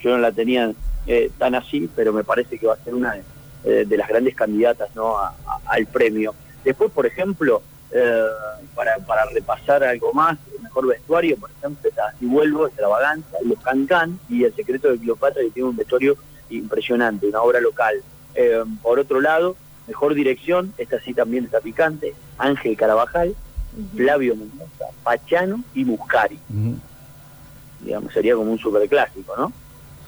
[0.00, 0.72] Yo no la tenía
[1.06, 3.22] eh, tan así, pero me parece que va a ser una de,
[3.64, 5.16] eh, de las grandes candidatas ¿no?
[5.18, 6.34] a- a- al premio.
[6.64, 8.24] Después, por ejemplo, eh,
[8.74, 13.58] para, para repasar algo más, el mejor vestuario, por ejemplo, está Así Vuelvo, Extravaganza, Los
[13.60, 16.16] Cancán y El Secreto de Cleopatra, que tiene un vestuario
[16.50, 17.96] impresionante, una obra local.
[18.34, 23.34] Eh, por otro lado, mejor dirección, esta sí también está picante, Ángel Carabajal,
[23.96, 26.38] Flavio Mendoza, Pachano y Muscari.
[27.80, 29.52] Digamos, sería como un superclásico, ¿no?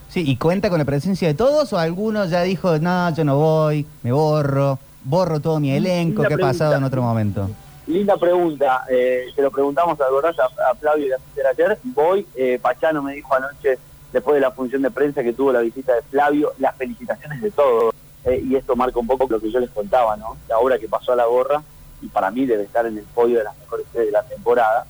[0.08, 3.36] Sí, ¿y cuenta con la presencia de todos o alguno ya dijo, no, yo no
[3.36, 6.76] voy, me borro, borro todo mi elenco, Linda que ha pasado pregunta.
[6.76, 7.50] en otro momento?
[7.86, 11.78] Linda pregunta, eh, se lo preguntamos a Gorás, a, Flavio y a ayer.
[11.84, 13.78] Voy, eh, Pachano me dijo anoche,
[14.12, 17.50] después de la función de prensa que tuvo la visita de Flavio, las felicitaciones de
[17.52, 17.94] todos.
[18.24, 20.36] Eh, y esto marca un poco lo que yo les contaba, ¿no?
[20.48, 21.62] La obra que pasó a la gorra,
[22.02, 24.84] y para mí debe estar en el podio de las mejores series de la temporada,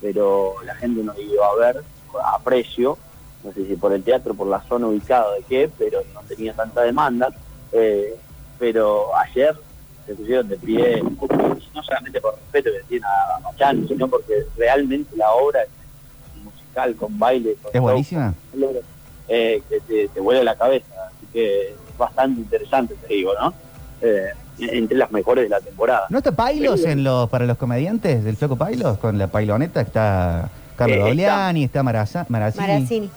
[0.00, 1.82] pero la gente no iba a ver
[2.24, 2.96] a precio,
[3.44, 6.52] no sé si por el teatro, por la zona ubicada de qué, pero no tenía
[6.54, 7.28] tanta demanda.
[7.72, 8.14] Eh,
[8.58, 9.54] pero ayer
[10.06, 11.02] se pusieron de pie,
[11.74, 16.94] no solamente por respeto que tiene a Machán, sino porque realmente la obra es musical,
[16.96, 18.34] con baile, con ¿Es buenísima?
[19.28, 23.52] eh, que te, te vuela la cabeza, así que es bastante interesante, te digo, ¿no?
[24.00, 26.06] Eh, entre las mejores de la temporada.
[26.10, 28.98] ¿No está Pailos en los, para los comediantes del Flaco Pailos?
[28.98, 31.50] Con la pailoneta está Carlos Eh, está.
[31.52, 32.66] Está Maraza- Marazzini.
[32.66, 33.10] Marazzini.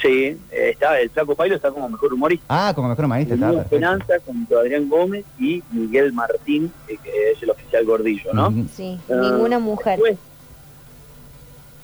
[0.00, 2.44] Sí, eh, está, el Flaco Pailo está como mejor humorista.
[2.48, 3.52] Ah, como mejor humorista, está.
[3.52, 8.48] Esperanza junto a Adrián Gómez y Miguel Martín, eh, que es el oficial gordillo, ¿no?
[8.48, 8.66] Ujú.
[8.76, 9.98] Sí, Ah, ninguna mujer.
[9.98, 10.18] después,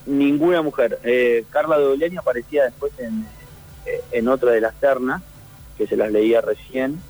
[0.06, 0.98] ninguna mujer.
[1.02, 3.26] Eh, Carla de Oleani aparecía después en,
[3.86, 5.22] eh, en otra de las ternas,
[5.76, 7.00] que se las leía recién,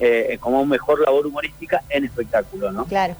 [0.00, 2.84] eh, como mejor labor humorística en espectáculo, ¿no?
[2.86, 3.14] Claro.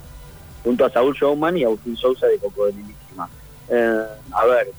[0.62, 3.28] junto a Saúl Showman y Agustín Sousa de Cocodrilísima.
[3.68, 4.00] Eh,
[4.32, 4.72] a ver,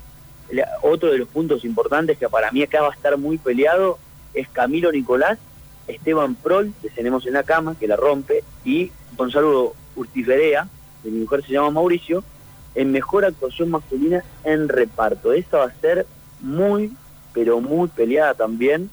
[0.81, 3.97] otro de los puntos importantes que para mí acá va a estar muy peleado
[4.33, 5.37] es Camilo Nicolás,
[5.87, 10.67] Esteban Prol, de Tenemos en la Cama, que la rompe, y Gonzalo Urtiferea,
[11.03, 12.23] de mi mujer se llama Mauricio,
[12.75, 15.31] en mejor actuación masculina en reparto.
[15.31, 16.05] Esa va a ser
[16.41, 16.91] muy,
[17.33, 18.89] pero muy peleada también.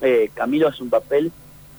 [0.00, 1.30] Eh, Camilo hace un papel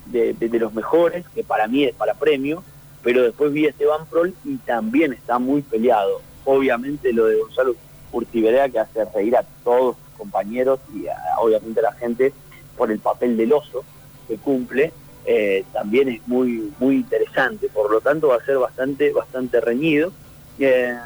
[0.05, 2.63] de, de- de los mejores, que para mí es para premio,
[3.01, 6.21] pero después vi a Esteban Prol y también está muy peleado.
[6.45, 7.75] Obviamente lo de Gonzalo
[8.14, 12.31] Urtiberea que hace reír a todos sus compañeros y a- obviamente a la gente
[12.77, 13.84] por el papel del oso
[14.27, 14.94] que cumple,
[15.26, 20.11] eh, también es muy muy interesante, por lo tanto va a ser bastante bastante reñido.
[20.60, 20.98] Eh,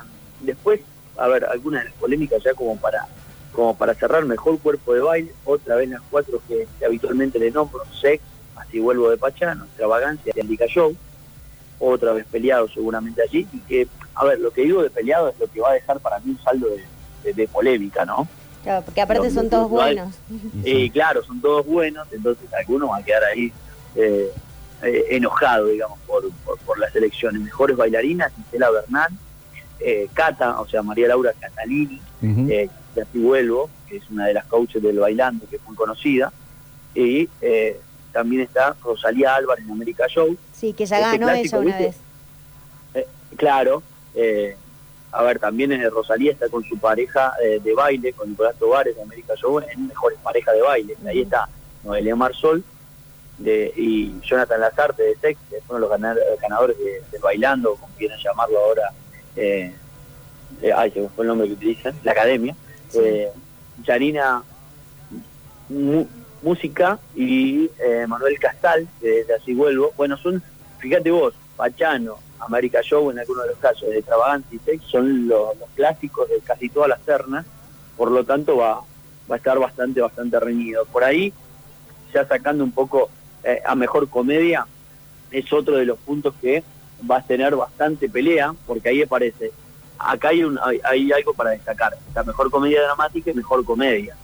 [0.41, 0.81] después,
[1.17, 3.07] a ver, algunas de las polémicas ya como para
[3.51, 7.81] como para cerrar, mejor cuerpo de baile, otra vez las cuatro que, habitualmente le nombro,
[7.99, 8.21] Sex,
[8.55, 10.95] Así vuelvo de Pachano, Extravagancia y Andica Show,
[11.79, 15.39] otra vez peleado seguramente allí, y que, a ver, lo que digo de peleado es
[15.39, 16.83] lo que va a dejar para mí un saldo de,
[17.27, 18.27] de- de polémica, ¿no?
[18.63, 20.15] Claro, porque aparte son todos hay- buenos.
[20.63, 23.51] Y claro, son todos buenos, entonces algunos van a quedar ahí
[23.95, 24.29] eh,
[24.83, 27.41] eh, enojados, digamos, por, por, por las elecciones.
[27.41, 29.09] Mejores bailarinas, Gisela Bernal,
[29.79, 32.47] eh, Cata, o sea, María Laura Catalini, Ujú.
[32.51, 35.75] eh, que así vuelvo, que es una de las coaches del bailando, que es muy
[35.75, 36.31] conocida,
[36.93, 37.79] y eh,
[38.11, 41.77] también está Rosalía Álvarez en América Show, Sí, que ya Este ganó clásico, ella una
[41.77, 41.83] ¿viste?
[41.85, 41.95] vez.
[42.93, 43.81] Eh, claro,
[44.13, 44.55] eh,
[45.11, 48.95] a ver, también eh, Rosalía está con su pareja eh, de baile, con Nicolás Tovares
[48.95, 50.97] de América Show, en Mejores Parejas de Baile.
[51.07, 51.47] Ahí está
[51.83, 52.63] Noelia Marsol
[53.37, 58.17] de, y Jonathan Lazarte de Sex, que fueron los ganar- ganadores de, Bailando, como quieren
[58.23, 58.91] llamarlo ahora,
[59.35, 59.73] eh,
[60.61, 62.55] eh, ay, se fue el nombre que utilizan, la Academia.
[62.93, 63.29] Eh,
[63.83, 64.43] Yanina
[65.69, 66.07] Mu-
[66.41, 69.91] Música y eh, Manuel Castal, de, de Así Vuelvo.
[69.97, 70.41] Bueno, son,
[70.79, 75.27] fíjate vos, Pachano, América Show en algunos de los casos, de Extravaganza y Sex, son
[75.27, 77.45] los, clásicos de casi todas las ternas,
[77.95, 78.81] por lo tanto va,
[79.29, 80.85] va a estar bastante, bastante reñido.
[80.85, 81.33] Por ahí,
[82.13, 83.09] ya sacando un poco
[83.43, 84.65] eh, a mejor comedia,
[85.31, 86.63] es otro de los puntos que
[87.09, 89.51] va a tener bastante pelea, porque ahí aparece,
[89.99, 94.15] acá hay, un, hay, hay algo para destacar, está mejor comedia dramática y mejor comedia.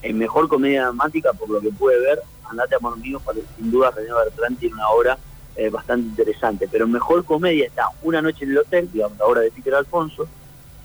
[0.00, 3.20] En mejor comedia dramática, por lo que puede ver, Andate Amor Mío,
[3.56, 5.18] sin duda René Bertrán tiene una obra
[5.58, 9.26] eh, bastante interesante, pero en mejor comedia está Una noche en el hotel, digamos, la
[9.26, 10.28] obra de Peter Alfonso,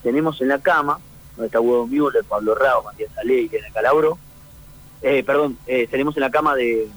[0.01, 0.99] tenemos en la cama,
[1.35, 4.17] donde está Huevo Müller, Pablo Rao, Matías Ale y Elena Calabro,
[5.03, 6.87] eh, perdón, eh, tenemos en la cama de,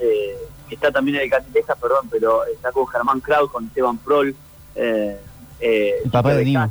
[0.00, 0.38] eh,
[0.68, 4.34] que está también en el Catilejas, perdón, pero está con Germán Kraus, con Esteban Prol,
[4.74, 5.20] eh,
[5.60, 6.68] eh, El papá de Dibu.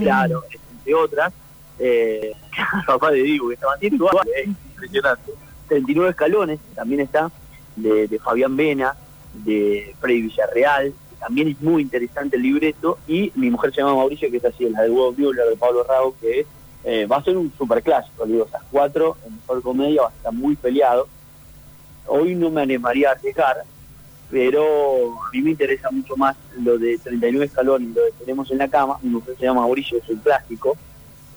[0.00, 1.32] claro, entre otras,
[1.78, 2.32] eh,
[2.80, 5.32] el papá de Dibu, que está igual, eh, impresionante.
[5.68, 7.30] 39 escalones, también está,
[7.76, 8.96] de, de Fabián Vena,
[9.44, 14.30] de Freddy Villarreal, también es muy interesante el libreto, y mi mujer se llama Mauricio,
[14.30, 16.46] que es así, la de Hugo Müller, de Pablo Rago, que
[16.84, 20.32] eh, va a ser un superclásico, digo, esas cuatro, en mejor comedia, va a estar
[20.32, 21.08] muy peleado.
[22.06, 23.64] Hoy no me animaría a arriesgar,
[24.30, 28.58] pero a mí me interesa mucho más lo de 39 escalones, lo de Tenemos en
[28.58, 30.76] la cama, mi mujer se llama Mauricio, es un clásico,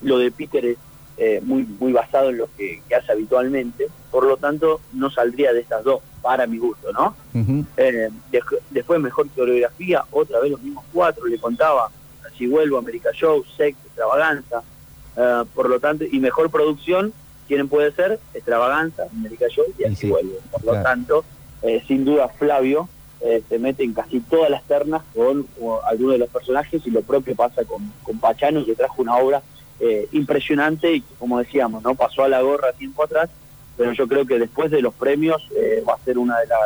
[0.02, 0.78] lo de Peter es
[1.18, 5.54] eh, muy muy basado en lo que, que hace habitualmente, por lo tanto no saldría
[5.54, 7.16] de estas dos, para mi gusto, ¿no?
[7.78, 8.10] Eh,
[8.70, 11.90] después mejor coreografía, otra vez los mismos cuatro, le contaba,
[12.32, 14.64] así vuelvo, América Show, Sex, Extravaganza,
[15.18, 17.14] eh, por lo tanto, y mejor producción,
[17.48, 18.20] ¿quién puede ser?
[18.34, 20.36] Extravaganza, América Show y así vuelvo.
[20.52, 21.24] Por lo tanto,
[21.64, 22.88] eh, sin duda Flavio
[23.22, 25.46] eh, se mete en casi todas las ternas con
[25.86, 29.44] alguno de los personajes y lo propio pasa con, con Pachano, que trajo una obra
[29.80, 33.30] eh, impresionante y que, como decíamos, no pasó a la gorra tiempo atrás,
[33.78, 36.60] pero yo creo que después de los premios eh, va a ser una de las,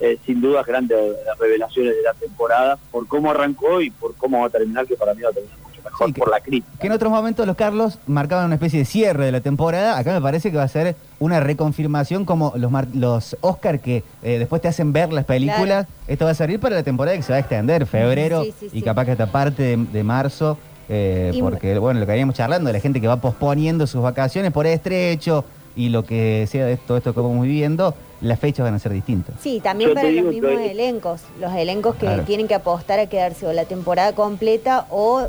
[0.00, 0.98] eh, sin duda, grandes
[1.38, 5.14] revelaciones de la temporada por cómo arrancó y por cómo va a terminar, que para
[5.14, 6.78] mí va a terminar mucho mejor Sí, que- por la crítica.
[6.80, 9.98] Que en otros momentos los Carlos marcaban una especie de cierre de la temporada.
[9.98, 14.02] Acá me parece que va a ser una reconfirmación como los, mar- los Oscar que
[14.22, 15.86] eh, después te hacen ver las películas.
[16.08, 18.66] Esto va a servir para la temporada que se va a extender, febrero Sí, sí,
[18.66, 18.82] y sí.
[18.82, 20.56] capaz que hasta parte de, de marzo.
[20.92, 24.50] eh, porque, bueno, lo que habíamos charlando de la gente que va posponiendo sus vacaciones
[24.50, 25.44] por estrecho
[25.80, 28.92] y lo que sea de todo esto que vamos viviendo, las fechas van a ser
[28.92, 29.34] distintas.
[29.40, 32.22] Sí, también Yo para los mismos que- elencos, los elencos que Claro.
[32.24, 35.22] tienen que apostar a quedarse o la temporada completa o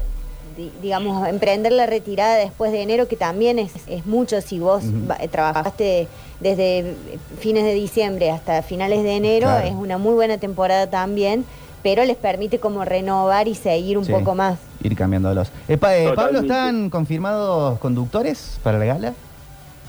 [0.58, 4.84] di- digamos, emprender la retirada después de enero, que también es, es mucho si vos
[5.32, 6.10] trabajaste
[6.42, 6.96] desde
[7.40, 9.68] fines de diciembre hasta finales de enero, Claro.
[9.68, 11.46] es una muy buena temporada también,
[11.84, 14.12] pero les permite como renovar y seguir un Sí.
[14.12, 14.60] poco más.
[14.84, 15.50] Ir cambiándolos.
[15.70, 16.42] Eh, pa- eh, Pablo.
[16.42, 19.14] ¿están confirmados conductores para la gala?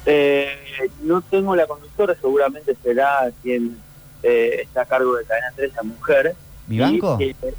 [0.07, 0.49] Eh,
[1.03, 3.77] no tengo la conductora, seguramente será quien
[4.23, 6.35] eh, está a cargo de Cadena 3, la mujer.
[6.67, 7.17] ¿Vivanco?
[7.21, 7.55] Y, eh,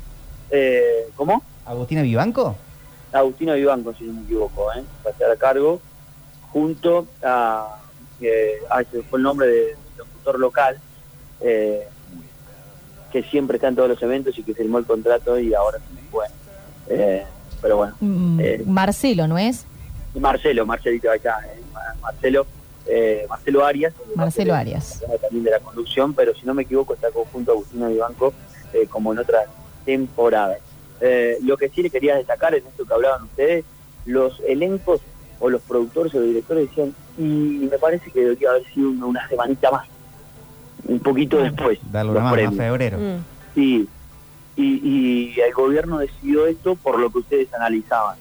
[0.52, 1.42] eh, ¿Cómo?
[1.66, 2.56] ¿Agustina Vivanco?
[3.12, 4.84] Agustina Vivanco, si no me equivoco, ¿eh?
[5.06, 5.80] va a estar a cargo,
[6.52, 7.78] junto a,
[8.22, 10.78] eh, ay, se fue el nombre de- del locutor local,
[11.42, 11.88] eh,
[13.12, 15.94] que siempre está en todos los eventos y que firmó el contrato y ahora se
[15.94, 16.26] me fue.
[16.90, 17.24] Eh,
[17.62, 18.64] pero bueno, Mm, Eh.
[18.66, 19.66] Marcelo, ¿no es?
[20.16, 21.62] Marcelo, Marcelito acá, eh,
[22.04, 22.46] Marcelo,
[22.86, 25.02] eh, Marcelo Arias, Marcelo Arias.
[25.22, 28.34] también de la conducción, pero si no me equivoco está conjunto a Agustina Vivanco
[28.74, 29.46] eh, como en otras
[29.86, 30.60] temporadas.
[31.02, 33.66] Eh, lo que sí le quería destacar en esto que hablaban ustedes,
[34.06, 35.02] los elencos
[35.40, 39.06] o los productores o los directores decían, y me parece que debería haber sido una,
[39.06, 39.88] una semanita más,
[40.88, 41.80] un poquito después.
[41.92, 42.98] Darle los una mano a febrero.
[43.56, 43.88] Sí,
[44.56, 48.18] y, y el gobierno decidió esto por lo que ustedes analizaban.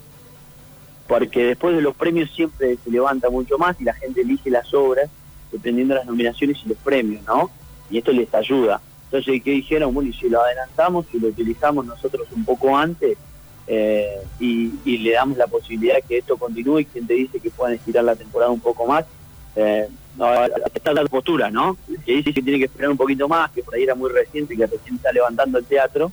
[1.12, 4.72] Porque después de los premios siempre se levanta mucho más y la gente elige las
[4.72, 5.10] obras
[5.52, 7.50] dependiendo de las nominaciones y los premios, ¿no?
[7.90, 8.80] Y esto les ayuda.
[9.04, 9.92] Entonces, ¿qué dijeron?
[9.92, 13.18] Bueno, y si lo adelantamos, si lo utilizamos nosotros un poco antes
[13.66, 17.50] eh, y, y le damos la posibilidad que esto continúe y quien te dice que
[17.50, 19.04] puedan estirar la temporada un poco más,
[19.54, 20.32] eh, no,
[20.72, 21.76] está la postura, ¿no?
[22.06, 24.56] Que dice que tiene que esperar un poquito más, que por ahí era muy reciente,
[24.56, 26.10] que recién está levantando el teatro,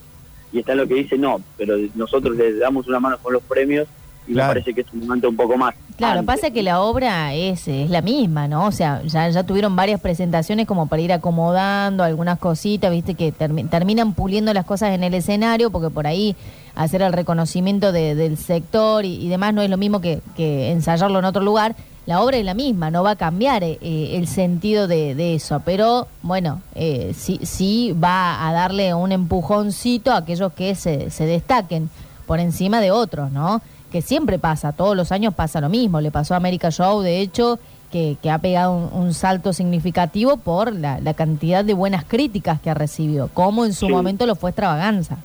[0.52, 3.88] y está lo que dice no, pero nosotros le damos una mano con los premios
[4.30, 4.50] y Claro.
[4.50, 5.74] me parece que es un momento un poco más.
[5.98, 6.36] Claro, antes.
[6.36, 8.68] pasa que la obra es, es la misma, ¿no?
[8.68, 13.34] O sea, ya, ya tuvieron varias presentaciones como para ir acomodando algunas cositas, viste, que
[13.34, 16.36] termi- terminan puliendo las cosas en el escenario, porque por ahí
[16.76, 20.72] hacer el reconocimiento de- del sector y, y demás no es lo mismo que, que
[20.72, 21.76] ensayarlo en otro lugar.
[22.06, 25.62] La obra es la misma, no va a cambiar eh, el sentido de, de eso,
[25.66, 31.26] pero bueno, eh, sí, sí va a darle un empujoncito a aquellos que se, se
[31.26, 31.90] destaquen
[32.26, 33.62] por encima de otros, ¿no?
[33.92, 36.00] Que siempre pasa, todos los años pasa lo mismo.
[36.02, 37.60] Le pasó a America Show, de hecho,
[37.92, 42.62] que, que ha pegado un, un salto significativo por la, la cantidad de buenas críticas
[42.62, 43.92] que ha recibido, como en su Sí.
[43.92, 45.18] momento lo fue Extravaganza.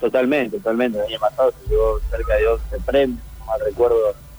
[0.00, 0.98] Totalmente, totalmente.
[0.98, 3.96] El año pasado se llevó cerca de 11 premios, no mal recuerdo,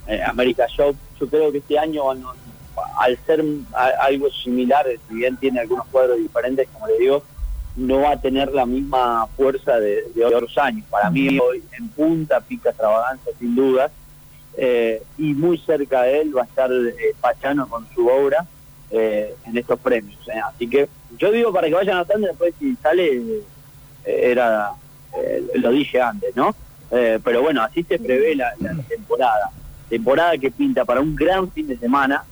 [0.08, 0.96] eh, America Show.
[1.20, 3.44] Yo creo que este año, al ser
[3.74, 7.24] a- algo similar, si bien tiene algunos cuadros diferentes, como le digo,
[7.76, 10.85] no va a tener la misma fuerza de, de otros años.
[10.89, 13.91] Para mí hoy en punta pica extravaganza sin duda,
[14.57, 18.45] eh, y muy cerca de él va a estar eh, Pachano con su obra
[18.91, 20.18] eh, en estos premios.
[20.30, 20.39] eh.
[20.39, 20.88] Así que
[21.18, 23.41] yo digo para que vayan notando después si sale, eh,
[24.06, 24.72] era,
[25.18, 26.56] eh, lo dije antes, ¿no?
[26.89, 29.49] Pero bueno, así se prevé la, la temporada.
[29.89, 32.23] Temporada que pinta para un gran fin de semana,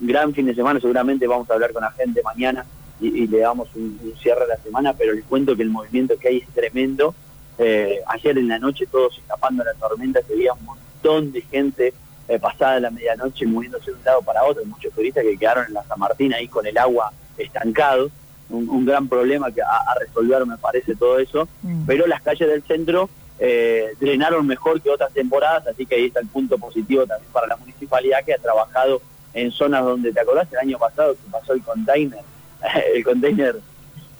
[0.00, 2.64] gran fin de semana, seguramente vamos a hablar con la gente mañana
[3.00, 5.70] y, y le damos un, un cierre a la semana, pero les cuento que el
[5.70, 7.14] movimiento que hay es tremendo.
[7.58, 11.42] Eh, ayer en la noche todos escapando de la tormenta, se veía un montón de
[11.42, 11.92] gente
[12.28, 15.74] eh, pasada la medianoche moviéndose de un lado para otro, muchos turistas que quedaron en
[15.74, 18.10] la San Martín ahí con el agua estancado,
[18.48, 21.48] un, un gran problema que a, a resolver me parece todo eso,
[21.86, 26.20] pero las calles del centro eh, drenaron mejor que otras temporadas, así que ahí está
[26.20, 29.02] el punto positivo también para la municipalidad que ha trabajado
[29.34, 30.48] en zonas donde, ¿te acordás?
[30.52, 32.20] El año pasado que pasó el container,
[32.94, 33.56] el container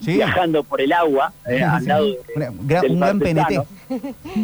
[0.02, 0.12] Sí.
[0.14, 1.86] viajando por el agua, eh, Sí, al sí.
[1.86, 3.66] lado de- Una- gran- del un gran Martesano.
[3.88, 4.00] Sí,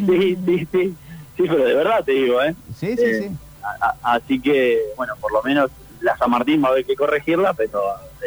[0.06, 0.94] sí, sí, sí,
[1.39, 2.55] pero de verdad te digo, ¿eh?
[2.78, 3.36] Sí, sí, Eh, sí.
[3.62, 5.70] a- a- así que, bueno, por lo menos
[6.02, 7.81] la San Martín va a haber que corregirla, pero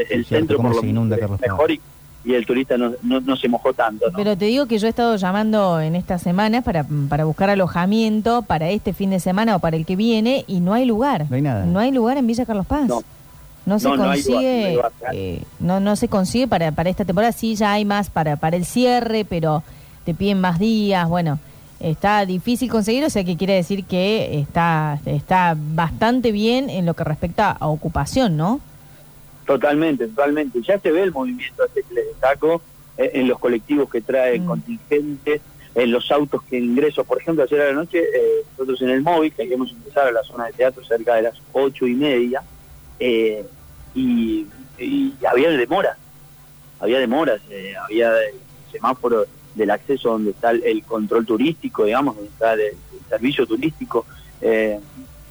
[0.10, 1.80] el centro por lo inunda, menos mejor y,
[2.26, 4.18] y el turista no, no, no se mojó tanto, ¿no?
[4.18, 8.41] Pero te digo que yo he estado llamando en estas semanas para, para buscar alojamiento
[8.41, 11.28] para este fin de semana o para el que viene y no hay lugar.
[11.30, 11.64] No hay nada.
[11.66, 12.88] No hay lugar en Villa Carlos Paz.
[12.88, 13.02] No.
[13.70, 14.82] No se No, no hay consigue,
[15.14, 17.32] eh, no, no se consigue para, para esta temporada.
[17.32, 19.62] Sí, ya hay más para, para el cierre, pero
[20.06, 21.08] te piden más días.
[21.08, 21.38] Bueno,
[21.80, 26.96] está difícil conseguir, o sea que quiere decir que está, está bastante bien en lo
[26.96, 28.60] que respecta a ocupación, ¿no?
[29.46, 30.64] Totalmente, totalmente.
[30.64, 32.64] Ya se ve el movimiento este que les destaco
[32.98, 35.41] eh, en los colectivos que traen contingentes,
[35.76, 37.04] en los autos que ingreso.
[37.04, 40.12] Por ejemplo, ayer a la noche, eh, nosotros en el móvil, que queríamos empezar a
[40.12, 42.41] la zona de teatro cerca de las ocho y media,
[43.00, 43.46] eh,
[43.99, 45.97] y, había demoras,
[46.80, 48.35] había demoras, eh, había el
[48.71, 52.76] semáforo del acceso donde está el, control turístico, digamos, donde está el,
[53.09, 54.05] servicio turístico.
[54.41, 54.80] eh,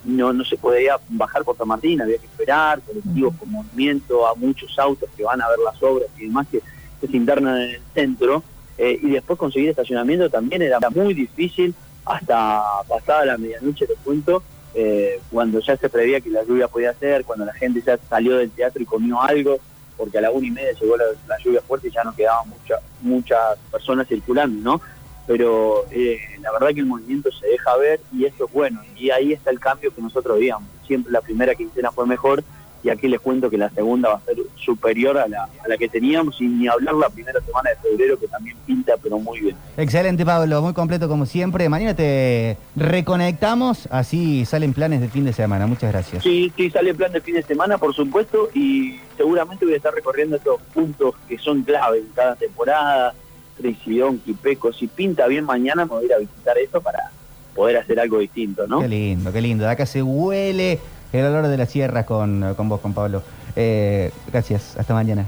[0.04, 4.34] no, no se podía bajar por San Martín, había que esperar, colectivos con movimiento, a
[4.34, 6.60] muchos autos que van a ver las obras y demás que,
[7.00, 8.42] que se internan en el centro.
[8.78, 11.74] eh, y después conseguir estacionamiento también era muy difícil
[12.04, 14.42] hasta pasada la medianoche, te cuento,
[14.74, 18.36] eh, cuando ya se preveía que la lluvia podía ser, cuando la gente ya salió
[18.36, 19.58] del teatro y comió algo,
[19.96, 21.04] porque a la una y media llegó la,
[21.42, 24.80] lluvia fuerte y ya no quedaban mucha- muchas personas circulando, ¿no?
[25.26, 28.80] Pero eh, la verdad que el movimiento se deja ver y eso es bueno.
[28.96, 30.68] Y ahí está el cambio que nosotros veíamos.
[30.86, 32.42] Siempre la primera quincena fue mejor
[32.88, 35.76] y aquí les cuento que la segunda va a ser superior a la, a la
[35.76, 39.40] que teníamos y ni hablar la primera semana de febrero que también pinta pero muy
[39.40, 39.56] bien.
[39.76, 41.68] Excelente, Pablo, muy completo como siempre.
[41.68, 45.66] Mañana te reconectamos, así salen planes de fin de semana.
[45.66, 46.22] Muchas gracias.
[46.22, 49.92] Sí, sí, sale plan de fin de semana, por supuesto, y seguramente voy a estar
[49.92, 53.12] recorriendo estos puntos que son clave en cada temporada,
[53.58, 57.10] Tricidón, Quipeco, si pinta bien mañana me voy a ir a visitar esto para
[57.54, 58.80] poder hacer algo distinto, ¿no?
[58.80, 59.64] Qué lindo, qué lindo.
[59.64, 60.78] De acá se huele
[61.12, 63.22] el olor de las sierras con, con vos, con Pablo.
[63.56, 65.26] Eh, gracias, hasta mañana.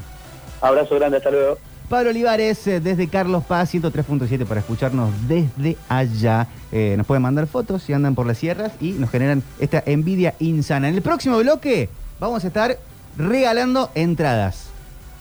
[0.61, 1.59] Abrazo grande, hasta luego.
[1.89, 6.47] Pablo Olivares, eh, desde Carlos Paz, 103.7 para escucharnos desde allá.
[6.71, 10.35] Eh, nos pueden mandar fotos si andan por las sierras y nos generan esta envidia
[10.39, 10.89] insana.
[10.89, 11.89] En el próximo bloque
[12.21, 12.79] vamos a estar
[13.17, 14.67] regalando entradas.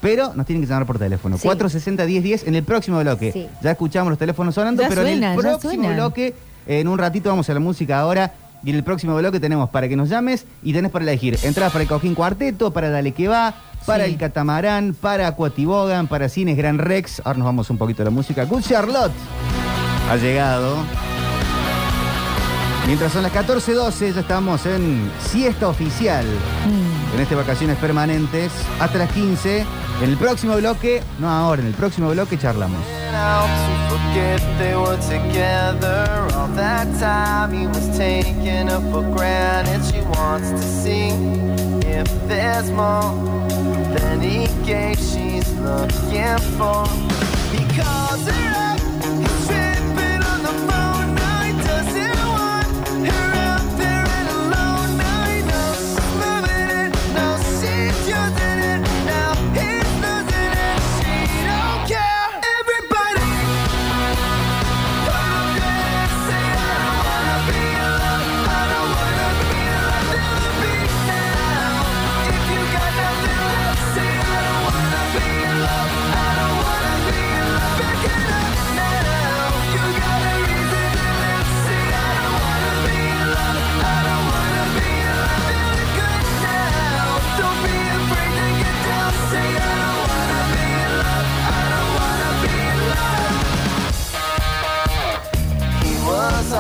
[0.01, 1.39] Pero nos tienen que llamar por teléfono.
[1.39, 1.47] Sí.
[1.47, 3.31] 460-1010 en el próximo bloque.
[3.31, 3.47] Sí.
[3.61, 6.35] Ya escuchamos los teléfonos sonando, Ya pero en el próximo bloque,
[6.67, 8.31] en un ratito vamos a la música ahora.
[8.63, 11.71] Y en el próximo bloque tenemos para que nos llames y tenés para elegir entradas
[11.71, 13.53] para el Cojín Cuarteto, para Dale que va,
[13.85, 14.11] para Sí.
[14.11, 17.21] el Catamarán, para Aquatibogan, para Cines Gran Rex.
[17.23, 18.43] Ahora nos vamos un poquito a la música.
[18.43, 19.13] Good Charlotte
[20.11, 20.75] ha llegado.
[22.85, 26.25] Mientras son las 14.12, ya estamos en siesta oficial.
[27.19, 28.49] En este vacaciones permanentes.
[28.79, 29.65] Hasta las 15.
[30.01, 32.79] En el próximo bloque, no ahora, en el próximo bloque charlamos.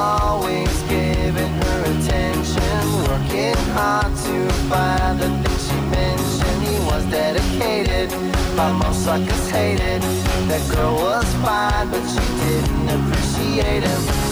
[0.09, 4.37] Always giving her attention, working hard to
[4.69, 6.61] find the things she mentioned.
[6.67, 8.09] He was dedicated,
[8.55, 10.01] but most suckers hated.
[10.49, 14.28] That girl was fine, but she didn't appreciate him.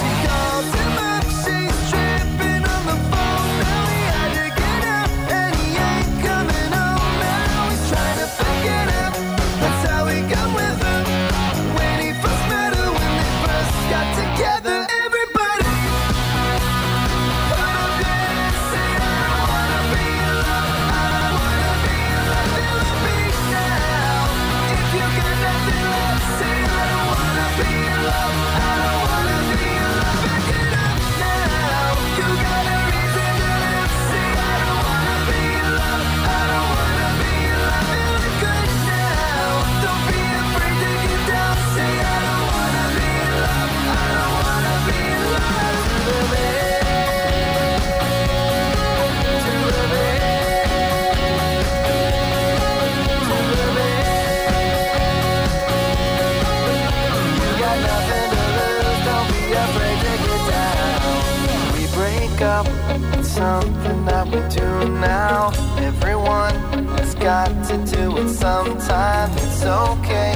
[63.38, 64.70] Something that we do
[65.00, 65.52] now.
[65.78, 66.56] Everyone
[66.98, 69.30] has got to do it sometime.
[69.44, 70.34] It's okay,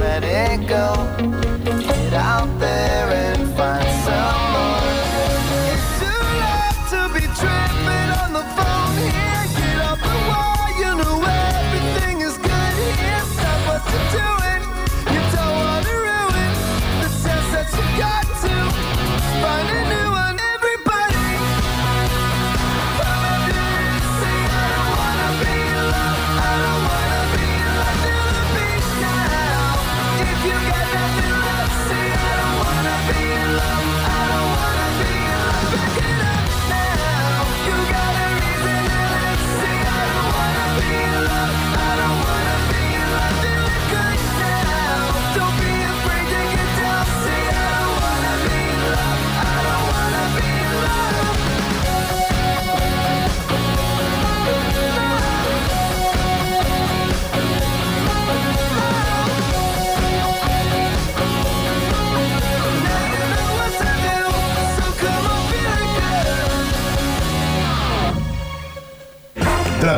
[0.00, 0.86] let it go.
[1.64, 4.86] Get out there and find someone.
[5.72, 9.44] It's too late to be tripping on the phone here.
[9.58, 13.24] Get off the wall, you know everything is good here.
[13.34, 14.62] Stop what you're doing.
[15.12, 16.52] You don't want to ruin
[17.02, 18.54] the sense that you got to
[19.42, 20.15] find a new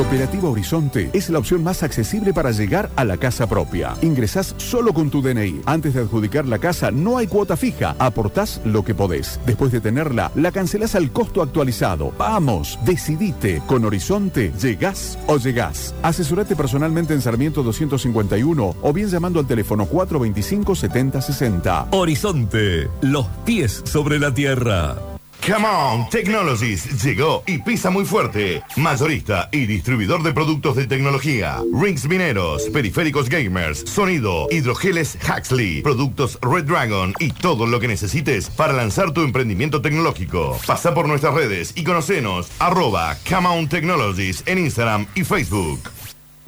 [0.00, 3.92] Cooperativa Horizonte es la opción más accesible para llegar a la casa propia.
[4.00, 5.60] Ingresás solo con tu DNI.
[5.66, 7.96] Antes de adjudicar la casa no hay cuota fija.
[7.98, 9.38] Aportás lo que podés.
[9.44, 12.14] Después de tenerla, la cancelás al costo actualizado.
[12.16, 13.60] Vamos, decidite.
[13.66, 15.94] Con Horizonte, llegás o llegás.
[16.02, 21.88] Asesorate personalmente en Sarmiento 251 o bien llamando al teléfono 425 7060.
[21.90, 25.09] Horizonte, los pies sobre la tierra.
[25.46, 28.62] Come on, Technologies llegó y pisa muy fuerte.
[28.76, 31.62] Mayorista y distribuidor de productos de tecnología.
[31.72, 38.50] Rings mineros, periféricos gamers, sonido, hidrogeles Huxley, productos Red Dragon y todo lo que necesites
[38.50, 40.58] para lanzar tu emprendimiento tecnológico.
[40.66, 45.99] Pasa por nuestras redes y conocenos arroba Come on Technologies en Instagram y Facebook.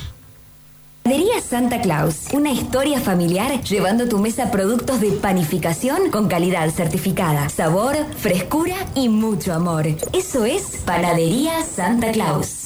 [1.04, 6.72] Panadería Santa Claus, una historia familiar llevando a tu mesa productos de panificación con calidad
[6.72, 9.86] certificada, sabor, frescura y mucho amor.
[10.12, 12.63] Eso es Panadería Santa Claus.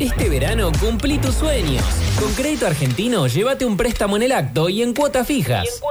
[0.00, 1.84] Este verano cumplí tus sueños.
[2.18, 5.82] Con crédito argentino, llévate un préstamo en el acto y en cuota fijas.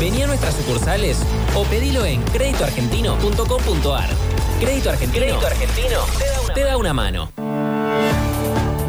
[0.00, 1.18] Vení a nuestras sucursales
[1.54, 4.08] o pedilo en créditoargentino.com.ar.
[4.58, 5.98] Crédito Argentino, Crédito Argentino
[6.54, 7.51] te da una mano.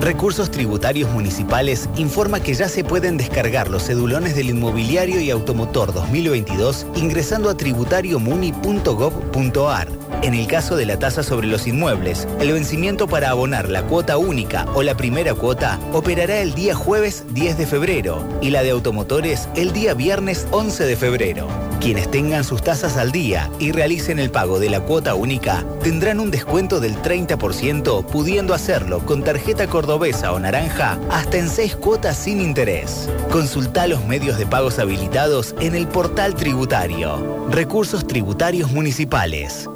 [0.04, 5.94] Recursos Tributarios Municipales informa que ya se pueden descargar los cedulones del inmobiliario y automotor
[5.94, 9.88] 2022 ingresando a tributariomuni.gov.ar.
[10.22, 14.18] En el caso de la tasa sobre los inmuebles, el vencimiento para abonar la cuota
[14.18, 18.72] única o la primera cuota operará el día jueves 10 de febrero y la de
[18.72, 21.73] automotores el día viernes 11 de febrero.
[21.80, 26.20] Quienes tengan sus tasas al día y realicen el pago de la cuota única tendrán
[26.20, 32.18] un descuento del 30% pudiendo hacerlo con tarjeta cordobesa o naranja hasta en seis cuotas
[32.18, 33.10] sin interés.
[33.32, 37.48] Consulta los medios de pagos habilitados en el portal tributario.
[37.50, 39.70] Recursos tributarios municipales.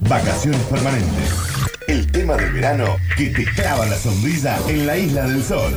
[0.00, 1.34] Vacaciones permanentes.
[1.88, 5.72] El tema del verano que te clava la sonrisa en la isla del sol.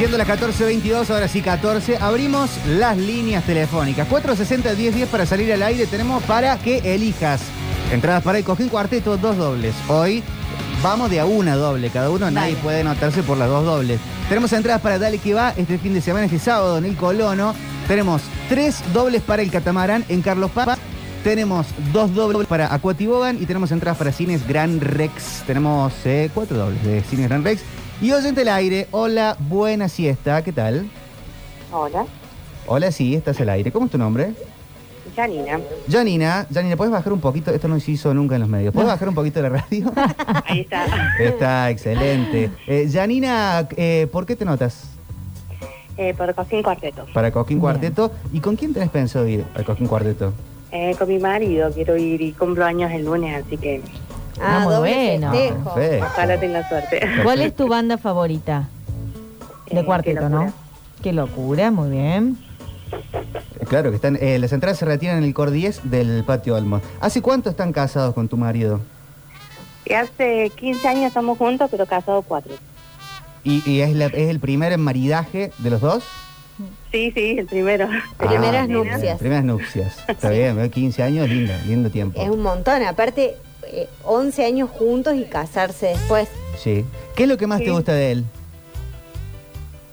[0.00, 4.08] Siendo las 14.22, ahora sí 14, abrimos las líneas telefónicas.
[4.08, 5.86] 460-1010 para salir al aire.
[5.86, 7.42] Tenemos para que elijas
[7.92, 9.74] entradas para el Cojín Cuarteto, dos dobles.
[9.88, 10.22] Hoy
[10.82, 14.00] vamos de a una doble, cada uno, nadie puede anotarse por las dos dobles.
[14.30, 17.54] Tenemos entradas para Dale que va este fin de semana, este sábado en el Colono.
[17.86, 20.78] Tenemos tres dobles para el Catamarán en Carlos Paz.
[21.22, 25.42] Tenemos dos dobles para Aquatibogan y tenemos entradas para Cines Gran Rex.
[25.46, 27.60] Tenemos eh, cuatro dobles de Cines Gran Rex.
[28.00, 30.88] Y oyente al aire, hola, buena siesta, ¿qué tal?
[31.70, 32.06] Hola,
[32.66, 33.70] Hola, sí, estás al aire.
[33.72, 34.32] ¿Cómo es tu nombre?
[35.14, 35.60] Janina.
[35.90, 37.50] Janina, Janina, ¿puedes bajar un poquito?
[37.50, 38.72] Esto no se hizo nunca en los medios.
[38.72, 39.92] ¿Puedes bajar un poquito la radio?
[40.46, 40.86] Ahí está.
[41.18, 42.50] Está excelente.
[42.66, 44.84] Eh, Janina, eh, ¿por qué te notas?
[45.96, 47.04] Eh, por Cosquín Cuarteto.
[47.12, 48.12] Para Coquín Cuarteto.
[48.32, 50.32] ¿Y con quién tenés pensado ir al Coquín Cuarteto?
[50.72, 53.82] Eh, con mi marido quiero ir y cumplo años el lunes, así que
[54.42, 55.32] Ah, muy bueno.
[55.32, 56.06] Perfecto.
[56.06, 57.00] ojalá tenga suerte.
[57.22, 58.68] ¿Cuál es tu banda favorita?
[59.70, 60.38] De Eh, cuarteto, Qué ¿no?
[60.44, 60.52] Locura.
[61.02, 62.36] Qué locura, muy bien.
[62.92, 64.16] Eh, Claro que están.
[64.20, 66.82] eh, las entradas se retiran en el Cor 10 del Patio Olmos.
[67.00, 68.80] ¿Hace cuánto están casados con tu marido?
[69.86, 72.52] Y hace 15 años estamos juntos, pero casados cuatro.
[73.44, 76.04] ¿Y, y es, la- es el primer maridaje de los dos?
[76.92, 77.88] Sí, sí, el primero.
[78.18, 79.18] Primeras Ah, nupcias.
[79.18, 79.96] Primeras nupcias.
[80.08, 82.20] Está bien, veo 15 años, lindo, lindo tiempo.
[82.20, 82.82] Es un montón.
[82.82, 83.36] Aparte,
[83.72, 86.28] eh, 11 años juntos y casarse después.
[86.58, 86.84] Sí.
[87.14, 88.24] ¿Qué es lo que más te gusta de él?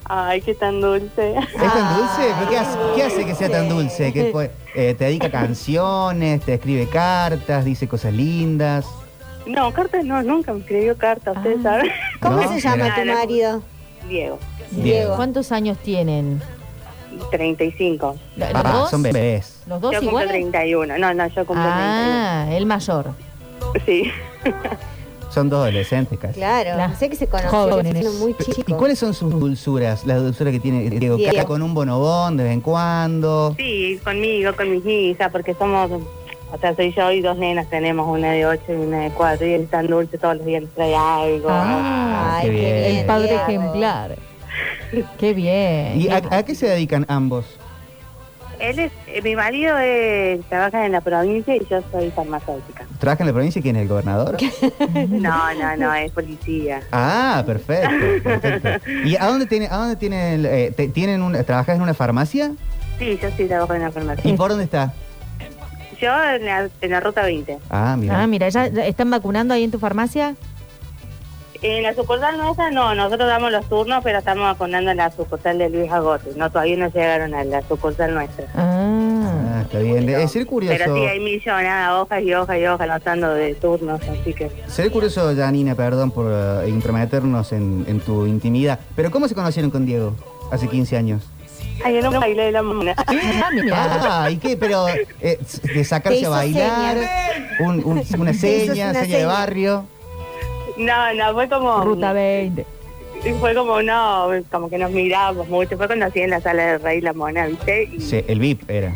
[0.10, 1.36] Ay, qué tan dulce.
[1.38, 2.34] ¿Es tan dulce?
[2.40, 4.14] ¿Pero ¿Qué hace, qué hace que sea tan dulce?
[4.14, 4.52] ¿Qué fue?
[4.74, 6.42] Eh, ¿Te dedica canciones?
[6.42, 7.66] ¿Te escribe cartas?
[7.66, 8.86] ¿Dice cosas lindas?
[9.46, 11.92] No, cartas no, nunca me escribió cartas, ustedes saben.
[12.22, 13.62] ¿Cómo No, se llama tu marido?
[14.08, 14.40] Diego,
[14.72, 15.16] Diego.
[15.18, 16.42] ¿Cuántos años tienen?
[17.32, 18.16] 35.
[18.38, 18.90] ¿Los Ah, dos?
[18.92, 19.62] son bebés.
[19.68, 20.32] ¿Los dos yo cumplo iguales?
[20.32, 20.98] 31.
[20.98, 23.12] No, no, yo cumplo Ah, el mayor.
[23.60, 23.86] 31.
[23.86, 24.12] Sí.
[25.30, 26.36] Son dos adolescentes casi.
[26.36, 28.76] Claro, sé que se conocieron siendo muy ¿Y chicos.
[28.78, 30.06] cuáles son sus dulzuras?
[30.06, 31.18] Las dulzuras que tiene Diego.
[31.18, 31.32] Diego.
[31.36, 33.54] ¿Caca con un bonobón de vez en cuando?
[33.58, 38.08] Sí, conmigo, con mis hijas, porque somos, o sea, soy yo y dos nenas, tenemos
[38.08, 40.64] una de 8 y una de 4, y él es tan dulce, todos los días
[40.64, 41.50] nos trae algo.
[41.52, 42.76] Ah, qué Ay, qué bien.
[42.86, 42.96] bien.
[42.98, 43.44] el padre Diego.
[43.48, 44.16] ejemplar.
[45.20, 46.02] Qué bien.
[46.02, 47.46] ¿Y a, a qué se dedican ambos?
[48.60, 52.86] Él es, eh, mi marido eh, trabaja en la provincia y yo soy farmacéutica.
[53.00, 53.62] ¿Trabaja en la provincia?
[53.62, 54.38] ¿Quién es el gobernador?
[55.10, 56.82] No, no, no, es policía.
[56.92, 57.90] Ah, perfecto,
[58.24, 58.90] perfecto.
[59.04, 61.94] ¿Y a dónde tiene, a dónde tiene el, eh, te- tienen un, trabajas en una
[61.94, 62.52] farmacia?
[62.98, 64.30] Sí, yo sí trabajo en la farmacia.
[64.30, 64.94] ¿Y por dónde está?
[66.02, 67.58] Yo en la, en la ruta 20.
[67.70, 68.22] Ah, mira.
[68.24, 70.36] Ah, mira, ¿ya, ya están vacunando ahí en tu farmacia?
[71.62, 75.58] En la sucursal nuestra no, nosotros damos los turnos, pero estamos vacunando en la sucursal
[75.58, 76.32] de Luis Agote.
[76.36, 78.46] No, todavía no llegaron a la sucursal nuestra.
[78.56, 80.08] Ah, está bien.
[80.08, 80.78] Es ser curioso.
[80.78, 84.52] Pero sí, hay millonadas, hojas y hojas y hojas anotando de turnos, así que...
[84.68, 88.80] Seré curioso, Janina, perdón por eh, intrometernos en, en tu intimidad.
[88.96, 90.16] Pero ¿cómo se conocieron con Diego
[90.52, 91.24] hace 15 años?
[91.84, 92.94] Ay, yo no bailé de la mona.
[92.98, 94.24] Ah.
[94.24, 94.58] Ah, ¿y qué?
[94.58, 95.40] Pero eh,
[95.76, 96.98] de sacarse a bailar,
[97.60, 99.28] un- un- una seña, una seña de seña.
[99.28, 99.86] barrio.
[100.78, 101.84] No, no, fue como...
[101.84, 102.66] Ruta 20.
[103.40, 105.76] Fue como, no, como que nos mirábamos mucho.
[105.78, 107.90] Fue cuando hacía en la sala de Rey la Mona, ¿viste?
[107.92, 108.94] Y Sí, el VIP era.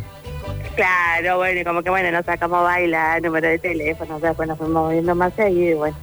[0.76, 4.30] claro, bueno, y como que bueno, nos sacamos a bailar, número de teléfono, o sea,
[4.30, 5.98] después nos fuimos viendo más seguido y bueno.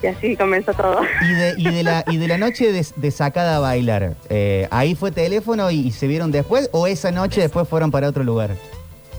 [0.00, 1.00] Y así comenzó todo.
[1.22, 4.68] Y de, y de, la, y de la noche de, de sacada a bailar, eh,
[4.70, 8.22] ¿ahí fue teléfono y, y se vieron después o esa noche después fueron para otro
[8.22, 8.50] lugar?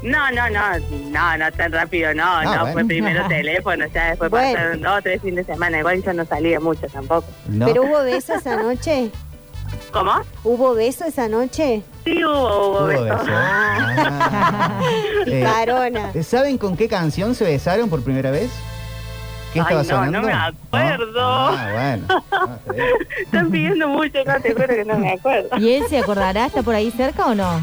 [0.01, 0.79] No, no, no,
[1.09, 2.73] no, no tan rápido, no, Ah, no, bueno.
[2.73, 4.53] fue primero teléfono, ya después Bueno.
[4.53, 7.27] pasaron dos o tres fines de semana, igual yo no salía mucho tampoco.
[7.47, 7.65] No.
[7.65, 9.11] ¿Pero hubo beso esa noche?
[9.91, 10.13] ¿Cómo?
[10.43, 11.83] ¿Hubo beso esa noche?
[12.05, 13.03] Sí, hubo, hubo Hubo beso.
[13.03, 13.25] beso.
[13.31, 14.79] Ah.
[15.25, 16.11] Eh, Varona.
[16.23, 18.49] ¿Saben con qué canción se besaron por primera vez?
[19.53, 20.21] ¿Qué Ay, estaba no, sonando?
[20.21, 21.21] no me acuerdo.
[21.21, 22.05] Ah, bueno.
[22.07, 22.85] No, está bien.
[23.25, 25.57] Están pidiendo mucho, no te juro que no me acuerdo.
[25.57, 26.45] ¿Y él se acordará?
[26.45, 27.59] ¿Está por ahí cerca o no?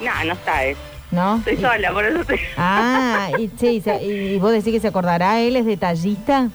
[0.00, 0.76] No, no sabes.
[1.10, 1.36] ¿No?
[1.36, 2.38] Estoy sola, por eso estoy...
[2.56, 6.48] Ah, y, sí, se- y vos decís que se acordará, él es detallista.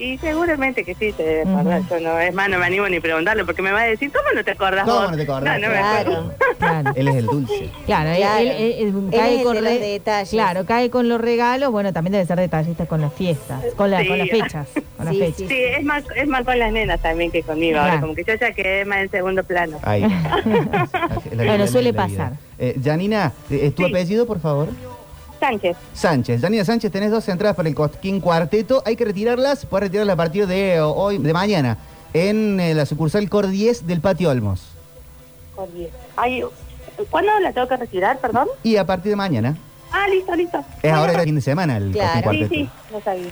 [0.00, 1.82] Y seguramente que sí se debe acordar.
[1.90, 4.24] Yo no, es más, no me animo ni preguntarle porque me va a decir, ¿cómo
[4.34, 5.10] no te acordás ¿Cómo vos?
[5.10, 5.60] no te acordás?
[5.60, 6.34] No, no me acuerdo.
[6.58, 6.92] Claro.
[6.96, 7.70] Él es el dulce.
[7.84, 8.40] Claro, Claro.
[8.40, 10.30] Él, él- él Él cae es con de los re- detalles.
[10.30, 11.70] Claro, cae con los regalos.
[11.70, 14.08] Bueno, también debe ser detallista con las fiestas, con, la- Sí.
[14.08, 14.68] con las fechas.
[14.96, 15.36] Con las fechas.
[15.36, 15.46] sí.
[15.48, 17.78] Sí, es más, es más con las nenas también que conmigo.
[17.78, 19.78] Ahora, como que yo ya quedé más en segundo plano.
[19.82, 20.02] Ahí.
[21.36, 22.32] Bueno, suele pasar.
[22.58, 23.90] Eh, Janina, eh, ¿tu Sí.
[23.90, 24.68] apellido, por favor?
[25.40, 25.76] Sánchez.
[25.94, 26.40] Sánchez.
[26.42, 28.82] Janina Sánchez, tenés dos entradas para el Cosquín Cuarteto.
[28.86, 31.78] Hay que retirarlas, puedes retirarlas a partir de eh, hoy, de mañana,
[32.12, 34.62] en eh, la sucursal Cor 10 del Patio Olmos.
[36.16, 36.42] Ay,
[37.10, 38.48] ¿Cuándo la tengo que retirar, perdón?
[38.62, 39.56] Y a partir de mañana.
[39.92, 40.62] Ah, listo, listo.
[40.82, 42.12] Es ahora el fin de semana el Claro.
[42.18, 42.54] Sí, Cuarteto.
[42.54, 43.30] sí, lo sabía.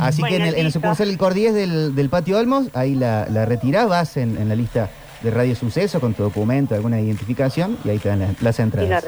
[0.00, 2.66] Así que en, Bueno, el- en la sucursal el Cor 10 del, del Patio Olmos,
[2.74, 4.90] ahí la, la retirás, vas en, en la lista
[5.22, 8.62] de Radio Suceso con tu documento, alguna identificación y ahí te dan las, las Y
[8.62, 9.04] la entradas.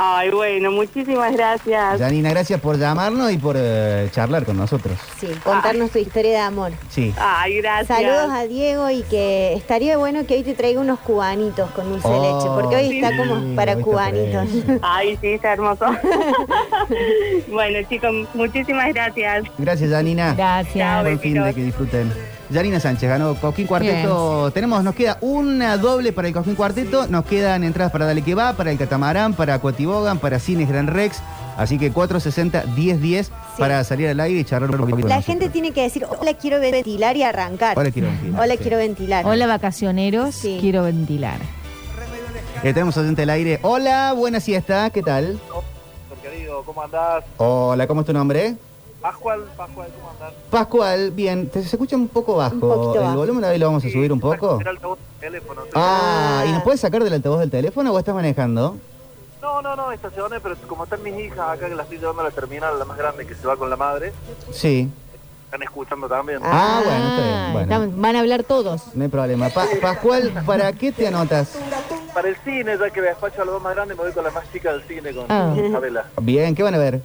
[0.00, 1.98] Ay, bueno, muchísimas gracias.
[1.98, 4.96] Janina, gracias por llamarnos y por eh, charlar con nosotros.
[5.18, 6.70] Sí, contarnos tu historia de amor.
[6.88, 7.12] Sí.
[7.18, 7.88] Ay, gracias.
[7.98, 12.06] Saludos a Diego y que estaría bueno que hoy te traiga unos cubanitos con dulce
[12.08, 14.48] de Oh, leche, porque hoy está sí, como para cubanitos.
[14.82, 15.86] Ay, sí, está hermoso.
[17.48, 19.44] bueno, chicos, muchísimas gracias.
[19.58, 20.34] Gracias, Janina.
[20.34, 21.02] Gracias.
[21.02, 22.37] Buen fin de que disfruten.
[22.52, 24.50] Janina Sánchez ganó Coquín Cuarteto.
[24.52, 28.34] Tenemos, nos queda una doble para el Coquín Cuarteto, nos quedan entradas para Dale que
[28.34, 31.20] va, para el Catamarán, para Cuatibogan, para Cines Gran Rex.
[31.58, 35.24] Así que 460 1010 para salir al aire y charlar un poquito La nosotros.
[35.26, 37.76] gente tiene que decir, hola, quiero ventilar y arrancar.
[37.78, 38.58] Hola, quiero ventilar, Hola, sí.
[38.62, 39.26] quiero ventilar.
[39.26, 40.36] Hola, vacacioneros.
[40.40, 41.38] Quiero ventilar.
[42.62, 43.58] Eh, tenemos oyente al aire.
[43.62, 45.38] Hola, buena siesta, ¿qué tal?
[46.22, 47.24] Querido, ¿cómo andás?
[47.36, 48.56] Hola, ¿cómo es tu nombre?
[49.00, 50.32] Pascual, Pascual, ¿cómo andás?
[50.50, 52.58] Pascual, bien, te, se escucha un poco bajo.
[52.58, 53.16] poquito el bajo.
[53.18, 54.58] volumen ahí lo vamos a subir un poco.
[54.60, 55.62] El altavoz del teléfono.
[55.74, 58.76] Ah, ¿y nos puedes sacar del altavoz del teléfono o estás manejando?
[59.40, 62.24] No, no, no, estacioné, pero como están mis hijas acá que las estoy llevando a
[62.24, 64.12] la terminal, la más grande que se va con la madre,
[64.50, 64.90] Sí.
[65.44, 66.40] están escuchando también.
[66.42, 67.52] Ah, bueno, está bien.
[67.52, 68.82] Bueno, Están- van a hablar todos.
[68.96, 69.48] no hay problema.
[69.50, 71.56] Pa- Pascual, ¿para qué te anotas?
[72.12, 74.32] Para el cine, ya que despacho a los dos más grandes, me voy con la
[74.32, 75.54] más chica del cine, con Ah.
[75.56, 76.06] Isabela.
[76.20, 77.00] Bien, ¿qué van a ver?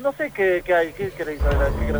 [0.00, 1.40] No sé qué, qué hay, ¿qué queréis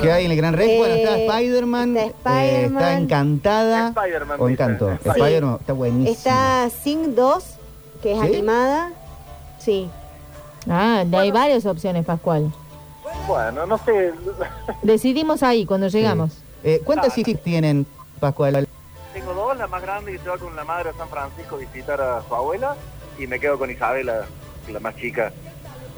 [0.01, 0.79] ¿Qué hay en el Gran Rex?
[0.79, 1.97] Bueno, está Eh, Spider-Man.
[1.97, 2.83] eh, Spider-Man.
[2.83, 3.89] está Encantada.
[3.89, 4.49] Spider-Man, O.
[4.49, 4.91] Encanto.
[5.03, 5.09] Sí.
[5.11, 6.11] Spider-Man está buenísimo.
[6.17, 7.45] Está Sing 2,
[8.03, 8.27] que es ¿Sí?
[8.27, 8.93] animada.
[9.59, 9.91] Sí.
[10.69, 12.51] Ah, hay varias opciones, Pascual.
[13.27, 14.13] Bueno, no sé.
[14.83, 16.39] Decidimos ahí cuando llegamos.
[16.65, 17.87] Eh, ¿Cuántas hijas tienen,
[18.19, 18.67] Pascual?
[19.13, 21.59] Tengo dos, la más grande que se va con la madre a San Francisco a
[21.59, 22.77] visitar a su abuela,
[23.19, 24.25] y me quedo con Isabela,
[24.71, 25.33] la más chica,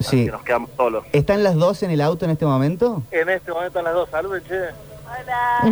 [0.00, 0.26] Sí.
[0.26, 1.04] que nos quedamos solos.
[1.12, 3.02] ¿Están las dos en el auto en este momento?
[3.10, 4.60] En este momento están las dos, saluden, che.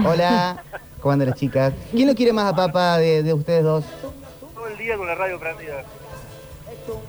[0.07, 0.62] Hola.
[1.00, 1.73] ¿Cómo andan las chicas?
[1.92, 3.84] ¿Quién lo quiere más a papá de, de ustedes dos?
[4.55, 5.82] Todo el día con la radio prendida.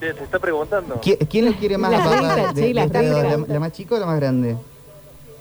[0.00, 1.00] Te, te está preguntando.
[1.00, 3.24] ¿Qui- ¿Quién lo quiere más La a papá de, sí, de la ustedes dos?
[3.24, 3.36] hija.
[3.36, 4.56] ¿La, la más chica o la más grande?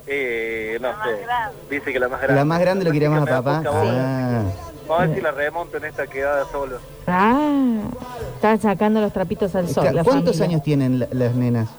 [0.08, 1.22] Eh, no sé.
[1.70, 2.36] Dice que la más grande.
[2.36, 3.64] La más grande lo quiere más a papá.
[3.68, 4.44] Ah.
[4.88, 6.78] Vamos a ver si la remonto en esta quedada solo.
[7.08, 7.80] Ah,
[8.36, 9.86] están sacando los trapitos al sol.
[10.04, 10.46] ¿Cuántos familia.
[10.46, 11.70] años tienen la- las nenas?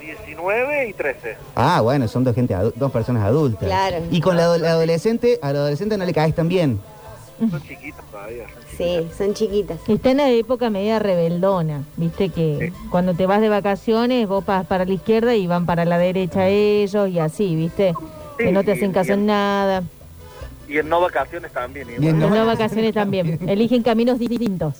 [0.00, 1.36] 19 y 13.
[1.54, 3.64] Ah, bueno, son dos gente dos personas adultas.
[3.64, 3.98] Claro.
[4.10, 6.80] Y con la, la adolescente, a la adolescente no le caes tan bien.
[7.38, 8.46] Son chiquitos todavía.
[8.76, 9.78] Sí, son chiquitas.
[9.86, 14.66] Está en la época media rebeldona, viste que cuando te vas de vacaciones vos vas
[14.66, 17.94] para la izquierda y van para la derecha ellos y así, viste,
[18.38, 19.82] que no te hacen caso en nada.
[20.68, 21.88] Y en no vacaciones también.
[22.00, 24.74] Y en las vacaciones también, eligen caminos distintos.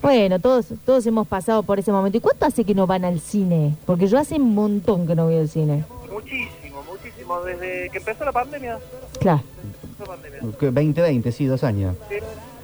[0.00, 2.18] Bueno, todos todos hemos pasado por ese momento.
[2.18, 3.74] ¿Y cuánto hace que no van al cine?
[3.86, 5.84] Porque yo hace un montón que no voy al cine.
[6.12, 7.40] Muchísimo, muchísimo.
[7.40, 8.78] Desde que empezó la pandemia.
[9.18, 9.40] Claro.
[9.82, 10.58] Empezó la pandemia.
[10.58, 11.96] Que 2020, sí, dos años.
[12.10, 12.16] Sí.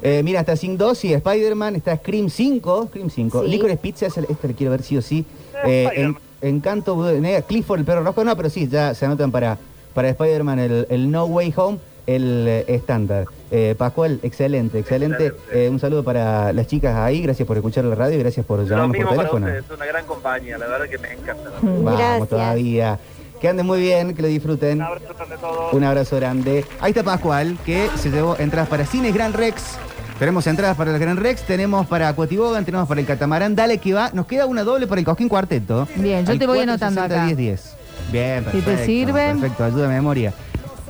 [0.03, 3.43] Eh, mira, está Sing 2 y Spider-Man, está Scream 5, Scream 5.
[3.45, 3.51] Sí.
[3.51, 5.25] Licorice Pizza, este le quiero ver sí o sí.
[5.65, 9.59] Eh, en- Encanto, Negra, Clifford, el perro rojo, no, pero sí, ya se anotan para,
[9.93, 13.27] para Spider-Man el, el No Way Home, el eh, estándar.
[13.51, 15.35] Eh, Pascual, excelente, excelente.
[15.53, 18.65] Eh, un saludo para las chicas ahí, gracias por escuchar la radio y gracias por
[18.67, 19.47] llamarnos por para teléfono.
[19.47, 21.51] ustedes, es una gran compañía, la verdad que me encanta.
[21.63, 22.99] Vamos todavía.
[23.39, 24.79] Que anden muy bien, que lo disfruten.
[24.79, 25.73] Un abrazo grande a todos.
[25.75, 26.65] Un abrazo grande.
[26.81, 29.79] Ahí está Pascual, que se llevó entradas para Cines Gran Rex.
[30.21, 33.57] Tenemos entradas para el Gran Rex, tenemos para Acuatibogan, tenemos para el Catamarán.
[33.57, 34.11] Dale que va.
[34.13, 35.89] Nos queda una doble para el Cojín Cuarteto.
[35.97, 37.35] Bien, yo Al te voy anotando 460 acá.
[37.35, 37.77] 10
[38.13, 38.85] Bien, Si te perfecto.
[38.85, 39.13] sirve.
[39.33, 40.35] Perfecto, ayuda de memoria.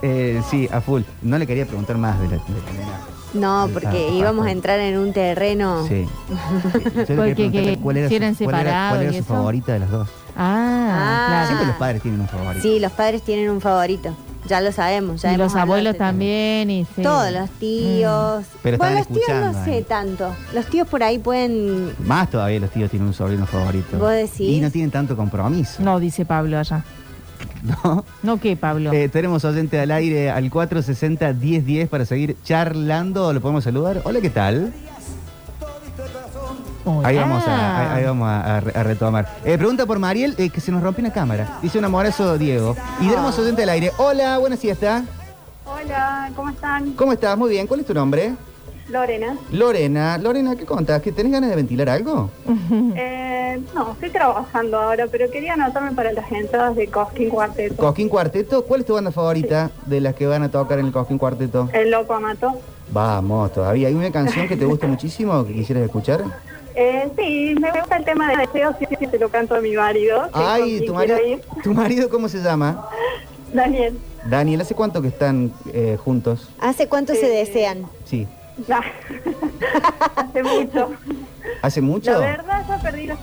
[0.02, 1.02] Eh, sí, a full.
[1.22, 2.98] No le quería preguntar más de la, de la nena.
[3.32, 5.86] No, Ah, porque íbamos a entrar en un terreno.
[5.86, 6.06] Sí.
[7.08, 10.08] Yo Porque que cuál era, su, cuál era- cuál era su favorita de las dos.
[10.36, 11.46] Ah, claro.
[11.46, 12.62] Siempre los padres tienen un favorito.
[12.62, 14.12] Sí, los padres tienen un favorito.
[14.50, 15.22] Ya lo sabemos.
[15.22, 16.70] Ya Y los abuelos este también.
[16.70, 17.02] Y sí.
[17.02, 18.44] Todos los tíos.
[18.64, 20.34] Pero bueno, los tíos no sé tanto.
[20.52, 21.92] Los tíos por ahí pueden.
[22.04, 23.96] Más todavía los tíos tienen un sobrino favorito.
[23.96, 24.40] ¿Vos decís?
[24.40, 25.80] Y no tienen tanto compromiso.
[25.84, 26.82] No, dice Pablo allá.
[27.62, 28.04] ¿No?
[28.24, 28.92] ¿No qué, Pablo?
[28.92, 33.32] Eh, tenemos oyente al aire al 460-1010 para seguir charlando.
[33.32, 34.00] ¿Lo podemos saludar?
[34.02, 34.72] Hola, ¿qué tal?
[37.04, 39.28] Ahí vamos a, ahí, ahí vamos a, a re- a retomar.
[39.44, 41.58] Eh, pregunta por Mariel, eh, que se nos rompió una cámara.
[41.62, 42.76] Dice un amorazo Diego.
[43.00, 43.92] Y tenemos oyente al aire.
[43.98, 45.04] Hola, buena siesta.
[45.64, 46.92] Hola, ¿cómo están?
[46.92, 47.36] ¿Cómo estás?
[47.38, 47.66] Muy bien.
[47.66, 48.34] ¿Cuál es tu nombre?
[48.88, 49.36] Lorena.
[49.52, 50.18] Lorena.
[50.18, 51.00] Lorena, ¿qué contás?
[51.00, 52.30] ¿Que tenés ganas de ventilar algo?
[53.52, 57.74] Eh, no, estoy trabajando ahora, pero quería anotarme para las entradas de Cosquín Cuarteto.
[57.76, 58.64] Cosquín Cuarteto.
[58.64, 61.68] ¿Cuál es tu banda favorita de las que van a tocar en el Cosquín Cuarteto?
[61.72, 62.60] El Loco Amato.
[62.92, 63.88] Vamos, todavía.
[63.88, 66.22] ¿Hay una canción que te guste muchísimo que quisieras escuchar?
[66.74, 69.72] Eh, sí, me gusta el tema de deseos, sí, sí, se lo canto a mi
[69.72, 70.28] marido.
[70.32, 71.18] Ay, tu marido.
[71.62, 72.88] ¿tu marido cómo se llama?
[73.52, 73.98] Daniel.
[74.26, 76.48] Daniel, ¿hace cuánto que están eh, juntos?
[76.60, 77.86] ¿Hace cuánto se desean?
[78.04, 78.26] Sí.
[78.68, 78.80] Nah.
[80.16, 80.90] Hace mucho.
[81.62, 82.12] ¿Hace mucho?
[82.12, 83.16] La verdad ya perdí la,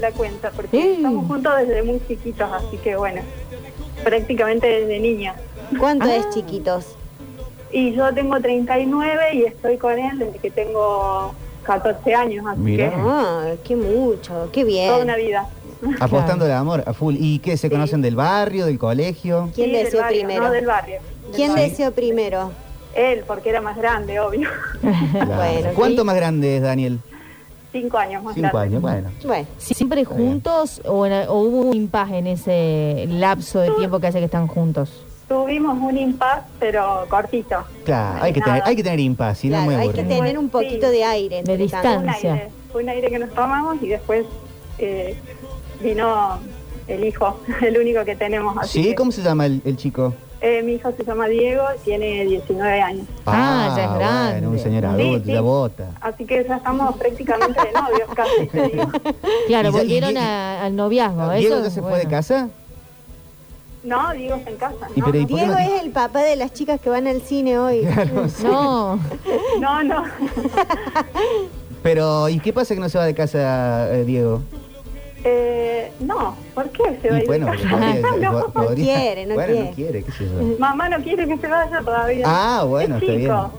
[0.00, 3.20] la cuenta porque estamos juntos desde muy chiquitos, así que bueno,
[4.02, 5.34] prácticamente desde niña.
[5.78, 6.16] ¿Cuánto Ah.
[6.16, 6.96] es chiquitos?
[7.70, 11.34] Y yo tengo 39 y estoy con él desde que tengo
[11.68, 12.88] 14 años, así Mirá.
[12.90, 14.88] que Ah, qué mucho, qué bien.
[14.90, 15.48] toda una vida.
[16.00, 17.14] Apostando el amor a full.
[17.18, 17.56] ¿Y qué?
[17.56, 19.50] ¿Se conocen del barrio, del colegio?
[19.54, 20.44] ¿Quién Sí, del deseó barrio, primero?
[20.46, 20.96] No, del barrio.
[21.26, 21.68] del ¿Quién barrio.
[21.68, 22.50] deseó primero?
[22.96, 24.48] Él, porque era más grande, obvio.
[25.12, 25.70] Claro.
[25.76, 26.98] ¿Cuánto más grande es Daniel?
[27.70, 28.66] Cinco años más Cinco grande.
[28.76, 29.10] años, bueno.
[29.24, 29.46] Bueno.
[29.58, 34.18] ¿Siempre juntos o, en- o hubo un impasse en ese lapso de tiempo que hace
[34.20, 35.04] que están juntos?
[35.28, 37.56] Tuvimos un impasse, pero cortito.
[37.84, 40.38] Claro, hay que tener, hay que tener impas, si no Claro, muy hay que tener
[40.38, 41.42] un poquito de aire.
[41.42, 41.98] De tanto.
[42.00, 44.24] Un aire, un aire que nos tomamos y después
[44.78, 45.14] eh,
[45.82, 46.38] vino
[46.86, 48.56] el hijo, el único que tenemos.
[48.56, 48.88] Así ¿Sí?
[48.90, 50.14] que, ¿Cómo se llama el, el chico?
[50.40, 53.06] eh, mi hijo se llama Diego, tiene 19 años.
[53.26, 54.32] Ah, ya es grande.
[54.34, 55.32] Bueno, un señor Sí, adulto, sí.
[55.32, 55.90] ya bota.
[56.00, 58.46] Así que ya estamos prácticamente de novios casi.
[59.48, 61.30] Claro, ¿Y ya- y volvieron a- al noviazgo.
[61.32, 62.04] ¿Diego eso, ya se fue bueno.
[62.04, 62.48] de casa?
[63.84, 64.88] No, Diego está en casa.
[64.94, 67.06] ¿Y No, pero, ¿y no, Diego no- es el papá de las chicas que van
[67.06, 67.86] al cine hoy.
[68.42, 68.98] No,
[69.60, 70.04] no, no.
[71.82, 74.42] Pero, ¿y qué pasa que no se va de casa eh, Diego?
[75.24, 77.26] Eh, no, ¿por qué se va a ir?
[77.26, 77.68] bueno, de casa?
[77.70, 78.46] podría- No.
[78.52, 79.68] podría- quiere, no bueno, quiere.
[79.70, 80.58] no quiere, qué sé yo.
[80.58, 82.24] Mamá no quiere que se vaya todavía.
[82.26, 83.50] Ah, bueno, es está chico.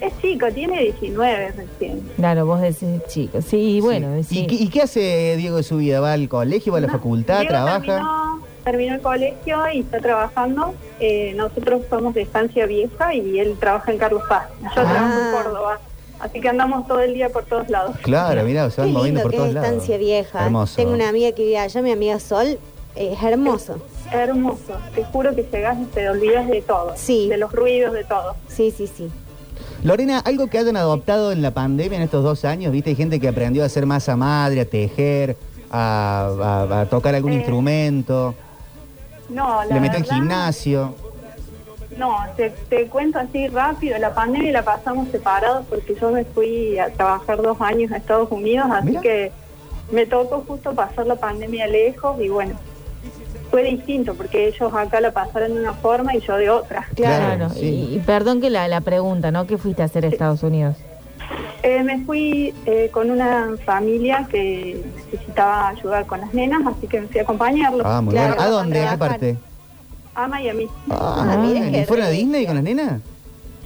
[0.00, 2.00] Es chico, tiene 19 recién.
[2.16, 3.44] claro, vos decís chicos.
[3.44, 4.40] Sí, bueno, sí.
[4.40, 6.00] ¿Y, qué, y qué hace Diego de su vida?
[6.00, 7.80] ¿Va al colegio, va a la facultad, Diego trabaja?
[7.80, 8.27] Terminó,
[8.70, 10.74] terminó el colegio y está trabajando.
[11.00, 14.48] Eh, nosotros somos de Estancia Vieja y él trabaja en Carlos Paz.
[14.60, 14.84] Yo Ah.
[14.92, 15.78] trabajo en Córdoba.
[16.20, 17.96] Así que andamos todo el día por todos lados.
[18.02, 19.68] Claro, mira, se Qué van moviendo lindo por que todos es lados.
[19.70, 20.44] estancia vieja.
[20.44, 20.76] Hermoso.
[20.76, 22.58] Tengo una amiga que vive allá, mi amiga Sol.
[22.96, 23.78] Es hermoso.
[24.12, 24.76] Hermoso.
[24.94, 26.92] Te juro que llegas y te olvidas de todo.
[26.96, 27.28] Sí.
[27.28, 28.34] De los ruidos, de todo.
[28.48, 29.08] Sí, sí, sí.
[29.84, 32.90] Lorena, algo que hayan adoptado en la pandemia en estos dos años, ¿viste?
[32.90, 35.36] Hay gente que aprendió a hacer masa madre, a tejer,
[35.70, 38.34] a, a- a tocar algún Eh, instrumento,
[39.28, 40.94] No, la le verdad, gimnasio.
[41.96, 46.78] No, te, te cuento así rápido, la pandemia la pasamos separados porque yo me fui
[46.78, 49.00] a trabajar dos años a Estados Unidos, así Mira.
[49.00, 49.32] que
[49.90, 52.54] me tocó justo pasar la pandemia lejos y bueno,
[53.50, 56.86] fue distinto porque ellos acá la pasaron de una forma y yo de otra.
[56.94, 59.46] Claro, y, y perdón que la, la pregunta, ¿no?
[59.46, 60.76] ¿Qué fuiste a hacer a Estados Unidos?
[61.62, 67.00] Eh, me fui eh, con una familia que necesitaba ayudar con las nenas, así que
[67.02, 67.82] me fui a acompañarlos.
[67.84, 68.42] Ah, muy Claro, bueno.
[68.42, 68.78] ¿A dónde?
[68.78, 69.08] ¿A qué trabajar.
[69.20, 69.36] parte?
[70.14, 70.66] A Miami.
[70.90, 72.10] Ah, mira ¿y fueron a.
[72.10, 73.00] Disney con las nenas?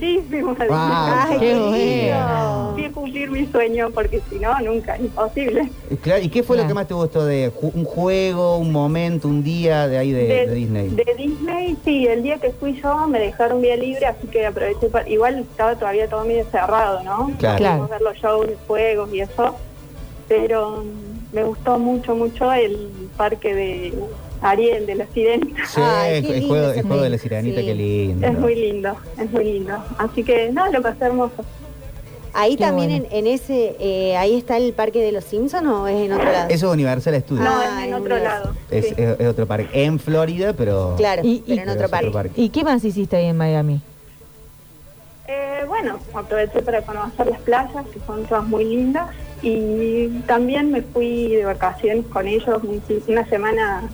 [0.02, 1.48] Sí, fuimos a Ah, Disney.
[1.48, 2.70] qué bueno.
[2.74, 5.70] Fui a cumplir mi sueño porque si no, nunca, imposible.
[6.00, 6.68] Claro, ¿y qué fue lo Claro.
[6.70, 10.24] que más te gustó de ju- un juego, un momento, un día de ahí de,
[10.48, 10.88] de Disney?
[10.88, 14.88] de Disney, sí, el día que fui yo me dejaron vía libre, así que aproveché
[14.88, 15.08] para...
[15.08, 17.30] Igual estaba todavía todo medio cerrado, ¿no?
[17.38, 17.86] Claro.
[17.88, 19.54] Ver los shows, los juegos y eso,
[20.26, 20.82] pero
[21.32, 23.94] me gustó mucho, mucho el parque de
[24.42, 25.64] Ariel, de la Sirenita.
[25.66, 27.66] Sí, Ay, el, el juego, ese el juego de la sirenita, Sí.
[27.66, 28.26] qué lindo.
[28.26, 29.74] Es muy lindo, es muy lindo.
[29.98, 31.44] Así que, no, lo pasé hermoso.
[32.34, 33.06] Ahí Qué también bueno.
[33.10, 36.32] en, en ese, eh, ahí está el parque de los Simpsons o es en otro
[36.32, 36.48] lado.
[36.48, 37.44] Eso es Universal Studios.
[37.44, 38.54] No, Ah, es en otro lado.
[38.70, 38.94] es, sí.
[38.96, 39.68] es- es otro parque.
[39.84, 40.94] En Florida, pero...
[40.96, 42.40] Claro, Y- y- pero en otro pero es parque.
[42.40, 43.82] ¿Y qué más hiciste ahí en Miami?
[45.28, 49.10] Eh, bueno, aproveché para conocer las playas, que son todas muy lindas,
[49.42, 53.88] y también me fui de vacaciones con ellos un- una semana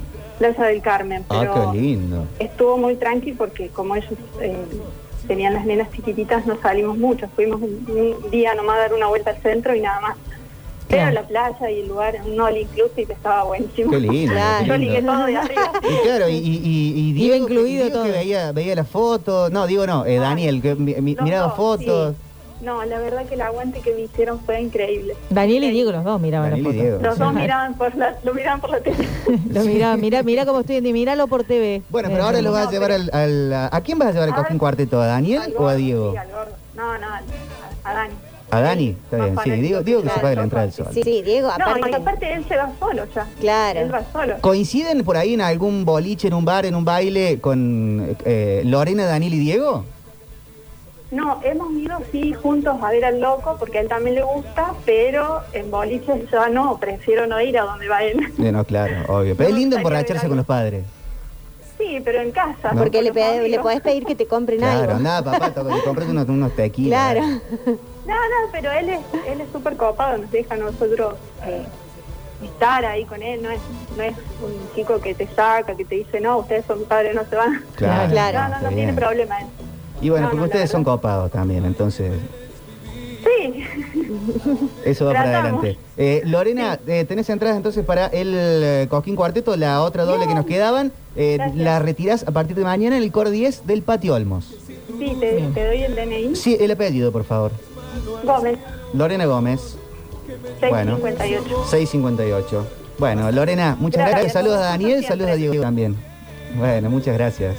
[0.46, 2.24] a Playa del Carmen, Ah, pero qué lindo.
[2.38, 4.56] estuvo muy tranqui porque como ellos eh,
[5.26, 7.84] tenían las nenas chiquititas no salimos mucho, fuimos un,
[8.24, 10.16] un día nomás a dar una vuelta al centro y nada más.
[10.88, 11.14] Pero Claro.
[11.16, 13.90] la playa y el lugar, un all inclusive estaba buenísimo.
[13.90, 14.32] Qué lindo.
[14.32, 14.64] Claro.
[14.64, 15.72] qué Yo ligué todo de arriba.
[15.82, 18.18] Y claro, y, y, y- Diego, incluido Diego que todo.
[18.18, 19.50] veía, veía las fotos.
[19.52, 22.14] No, digo no, eh, Daniel, que mi- miraba dos, fotos.
[22.14, 22.22] sí.
[22.60, 25.14] No, la verdad que el aguante que me hicieron fue increíble.
[25.30, 26.82] Daniel y Diego, los dos miraban Daniel y la foto.
[26.82, 27.02] Diego.
[27.02, 29.08] Los dos miraban por la, lo miraban por la tele.
[29.52, 31.82] Lo miraban, mira, mira cómo estoy, míralo por TV.
[31.88, 34.28] Bueno, pero ahora lo vas a No, llevar al, al- ¿A quién vas a llevar
[34.30, 34.34] al.
[34.34, 35.00] Cojín Cuarteto?
[35.00, 36.12] ¿A Daniel Al o a Diego?
[36.12, 36.52] sí, al gordo.
[36.74, 37.22] No, no, a,
[37.84, 38.14] a Dani.
[38.50, 39.36] A Dani, está bien.
[39.44, 40.86] Sí, Diego, Diego que se claro, pague la entrada del sol.
[40.92, 41.90] Sí, sí, Diego, No, aparte.
[41.90, 43.26] y aparte él se va solo ya.
[43.40, 43.80] Claro.
[43.80, 44.36] Él va solo.
[44.40, 49.04] ¿Coinciden por ahí en algún boliche, en un bar, en un baile con eh, Lorena,
[49.04, 49.84] Daniel y Diego?
[51.10, 54.74] No, hemos ido sí juntos a ver al loco porque a él también le gusta,
[54.84, 58.20] pero en boliches ya no, prefiero no ir a donde va él.
[58.38, 59.34] Eh, no, claro, obvio.
[59.34, 60.84] Pero es lindo emborracharse con los padres.
[61.78, 62.72] Sí, pero en casa.
[62.72, 62.80] No.
[62.82, 64.98] Porque le, pe- le podés pedir que te compren Claro, algo.
[65.02, 67.12] nada, papá, que compres unos, unos tequilas.
[67.14, 67.26] Claro.
[68.06, 71.14] No, no, pero él es él es súper copado, nos deja a nosotros
[71.46, 71.64] eh,
[72.42, 73.60] estar ahí con él, no es
[73.96, 77.24] no es un chico que te saca, que te dice, no, ustedes son padres, no
[77.30, 77.62] se van.
[77.76, 78.38] Claro, Claro.
[78.40, 79.46] No, no, no tiene problema él.
[80.00, 82.12] Y bueno, No, porque no, ustedes son copados también, entonces.
[83.24, 83.64] Sí.
[84.84, 85.78] Eso va para adelante.
[85.96, 90.34] Eh, Lorena, eh, tenés entradas entonces para el eh, Cosquín Cuarteto, la otra doble que
[90.34, 90.92] nos quedaban.
[91.16, 94.54] Eh, la retirás a partir de mañana en el Cor 10 del Patio Olmos.
[94.98, 96.36] Sí, te, te doy el DNI.
[96.36, 97.50] Sí, el apellido, por favor.
[98.24, 98.58] Gómez,
[98.92, 99.76] Lorena Gómez.
[100.60, 100.96] Bueno.
[100.96, 101.64] 658.
[101.70, 102.66] 658.
[102.98, 104.12] Bueno, Lorena, muchas gracias.
[104.12, 104.32] Gracias.
[104.32, 105.96] Saludos a Daniel, saludos a Diego también.
[106.56, 107.54] Bueno, muchas gracias.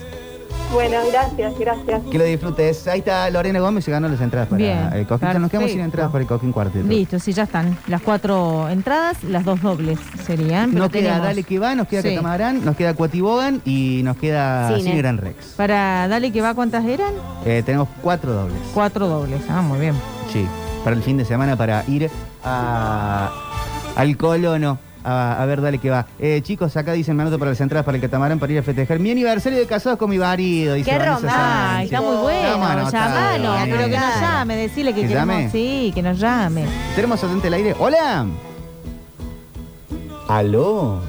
[0.72, 2.02] Bueno, gracias, gracias.
[2.12, 2.88] Que lo disfrutes.
[2.88, 5.30] Ahí está Lorena Gómez, se ganó las entradas para Bien, el Cosquín.
[5.34, 6.88] Ya Nos quedamos sin entradas para el Cosquín Cuarteto.
[6.88, 7.76] Listo, sí, ya están.
[7.88, 10.70] Las cuatro entradas, las dos dobles serían.
[10.70, 12.10] pero Nos queda tenemos- Dale que va, nos queda Sí.
[12.10, 14.82] Catamarán, nos queda Cuatibogan y nos queda Cine.
[14.82, 15.54] Cine Gran Rex.
[15.58, 17.14] Para Dale que va, ¿cuántas eran?
[17.46, 18.58] Eh, tenemos cuatro dobles.
[18.74, 19.42] Cuatro dobles.
[19.50, 19.96] Ah, muy bien.
[20.32, 20.46] Sí,
[20.84, 22.10] para el fin de semana para ir
[22.44, 23.32] a,
[23.96, 24.78] al colono.
[25.10, 26.06] A, a ver, dale que va.
[26.20, 28.64] Eh, chicos, acá dicen me anoto para las entradas para el catamarán para ir a
[28.64, 30.76] festejar mi aniversario de casados con mi marido.
[30.76, 31.42] Dice Qué Vanessa romántico.
[31.42, 31.78] Sánchez.
[31.80, 32.92] Ay, está muy bueno.
[32.92, 33.72] Dani.
[33.72, 35.36] pero que nos llame, decirle que, ¿Que queremos.
[35.36, 35.50] llame?
[35.52, 36.66] Sí, que nos llame.
[36.96, 37.76] Tenemos oyente al aire.
[37.80, 38.26] ¡Hola!
[40.28, 41.00] ¿Aló?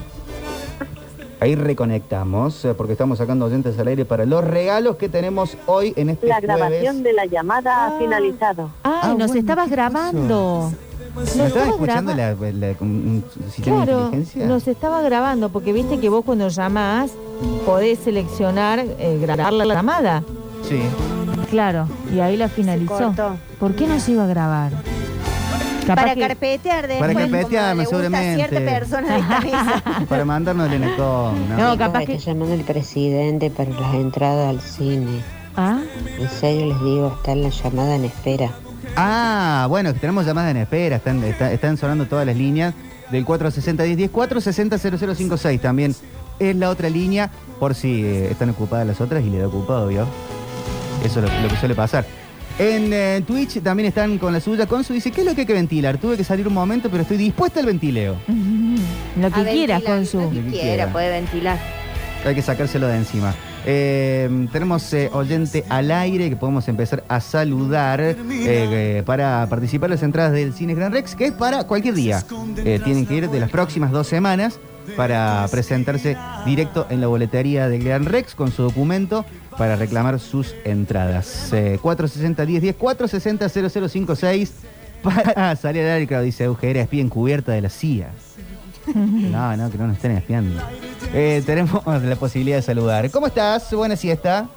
[1.41, 5.93] Ahí reconectamos eh, porque estamos sacando oyentes al aire para los regalos que tenemos hoy
[5.97, 6.57] en este La jueves.
[6.59, 8.71] grabación de la llamada ha finalizado.
[8.83, 10.71] Ay, nos estabas grabando.
[10.71, 10.90] ¿Me Nos
[11.25, 14.47] estaban estabas escuchando la, la- un un sistema de Claro, inteligencia?
[14.47, 17.11] nos estaba grabando, porque viste que vos cuando llamás
[17.67, 20.23] podés seleccionar eh, grabar la llamada.
[20.69, 20.81] Sí.
[21.51, 23.13] Claro, y ahí la finalizó.
[23.59, 24.73] ¿Por qué nos iba a grabar?
[25.87, 27.13] Capaz Para que- carpetear después.
[27.15, 28.47] Para carpetearme, seguramente.
[28.49, 30.07] cierta persona de.
[30.07, 31.57] Para mandarnos el enecón, ¿no?
[31.57, 35.23] No, capaz Está llamando el presidente para las entradas al cine.
[35.57, 35.81] ¿Ah?
[36.19, 38.51] En serio les digo, está en la llamada en espera.
[38.97, 42.75] Ah, bueno, que tenemos llamadas en espera, están, está- están sonando todas las líneas
[43.11, 45.95] del 460-1010, 460-0056 también
[46.39, 49.89] es la otra línea, por si eh, están ocupadas las otras y le da ocupado,
[49.89, 50.07] ¿vio?
[51.05, 52.05] Eso es lo, lo que suele pasar.
[52.59, 54.67] En eh, Twitch también están con la suya.
[54.67, 55.97] Consu dice, ¿qué es lo que hay que ventilar?
[55.99, 58.17] Tuve que salir un momento, pero estoy dispuesta al ventileo.
[59.21, 60.21] Lo que A quieras, ventilar, con su.
[60.21, 60.93] Lo que quiera, quiera.
[60.93, 61.59] puede ventilar.
[62.27, 63.35] Hay que sacárselo de encima.
[63.67, 69.89] Eh, tenemos eh, oyente al aire que podemos empezar a saludar eh, eh, para participar
[69.89, 72.25] en las entradas del Cine Gran Rex, que es para cualquier día.
[72.55, 74.59] Tienen que ir de las próximas dos semanas
[74.97, 79.25] para presentarse directo en la boletería del Gran Rex con su documento
[79.57, 81.53] para reclamar sus entradas.
[81.53, 84.51] Eh, 460-1010, 460-0056
[85.03, 86.23] para salir al aire.
[86.23, 88.11] Dice Eugenia, espía encubierta de la CIA.
[88.95, 90.61] No, no, que no nos estén espiando.
[91.13, 93.11] Eh, tenemos la posibilidad de saludar.
[93.11, 93.73] ¿Cómo estás?
[93.73, 94.49] Buena siesta.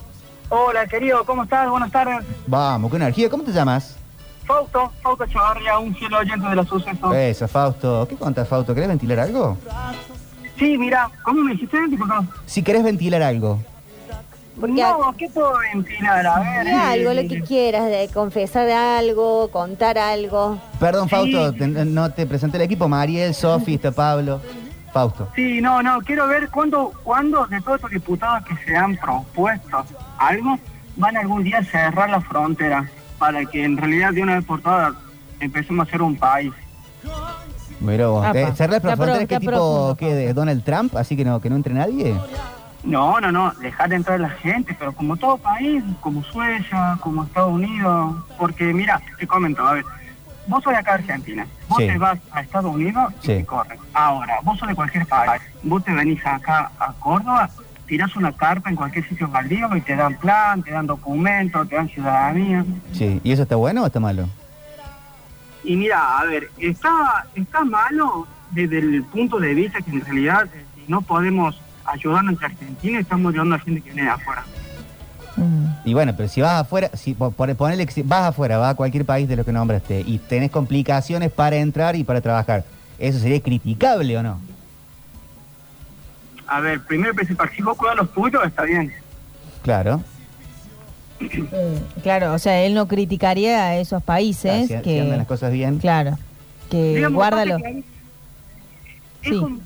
[0.50, 1.70] Hola, querido, ¿cómo estás?
[1.70, 2.26] Buenas tardes.
[2.48, 3.30] Vamos, qué energía.
[3.30, 3.98] ¿Cómo te llamas?
[4.46, 7.16] Fausto, Fausto Chavarria, un fiel oyente de los sucesos.
[7.16, 8.06] Eso, Fausto.
[8.10, 8.74] ¿Qué contás, Fausto?
[8.76, 9.58] ¿Querés ventilar algo?
[10.58, 11.78] Sí, mira, ¿cómo me dijiste?
[11.88, 12.26] Disculpa.
[12.46, 13.60] Si querés ventilar algo.
[14.58, 16.26] No, ¿qué puedo ventilar?
[16.28, 16.68] A ver.
[16.74, 20.60] Algo, eh, lo que quieras, de confesar algo, contar algo.
[20.80, 21.16] Perdón, Sí.
[21.16, 22.88] Fausto, te- no te presenté el equipo.
[22.88, 24.42] Mariel, Sofi, está Pablo.
[24.92, 25.28] Fausto.
[25.36, 29.84] Sí, no, no, quiero ver cuándo, cuándo de todos estos diputados que se han propuesto
[30.20, 30.60] algo
[30.96, 34.62] van algún día a cerrar la frontera para que en realidad de una vez por
[34.62, 34.94] todas
[35.40, 36.54] empecemos a ser un país.
[37.80, 38.24] Mira vos.
[38.36, 40.96] Eh, ¿Cerrar la frontera qué está tipo de Donald Trump?
[40.96, 42.16] Así que no, que no entre nadie.
[42.84, 47.24] No, no, no, dejar de entrar la gente, pero como todo país, como Suecia, como
[47.24, 49.86] Estados Unidos, porque mira, te comento, a ver,
[50.48, 51.88] vos sos de acá Argentina, vos Sí.
[51.88, 53.34] te vas a Estados Unidos y Sí.
[53.36, 53.80] te corren.
[53.94, 57.50] Ahora, vos sos de cualquier país, vos te venís acá a Córdoba,
[57.88, 61.76] tirás una carpa en cualquier sitio baldío y te dan plan, te dan documentos, te
[61.78, 62.66] dan ciudadanía.
[62.92, 63.22] Sí.
[63.24, 64.28] ¿Y eso está bueno o está malo?
[65.64, 70.50] Y mira, a ver, está, está malo desde el punto de vista que en realidad
[70.90, 74.44] no podemos ayudarnos entre argentinos, estamos ayudando a gente que viene de afuera.
[75.84, 78.72] Y bueno, pero si vas afuera, si po- pone- ponele que si vas afuera, vas
[78.74, 82.64] a cualquier país de los que nombraste y tenés complicaciones para entrar y para trabajar,
[83.00, 84.40] ¿eso sería criticable o no?
[86.48, 88.94] A ver, primero y principal, si vos cuidas los tuyos, está bien.
[89.64, 90.02] Claro.
[92.04, 95.02] Claro, o sea, él no criticaría a esos países Si, si que.
[95.02, 95.80] andan las cosas bien.
[95.80, 96.18] Claro,
[96.70, 97.58] que Digamos, guárdalo.
[97.58, 97.84] que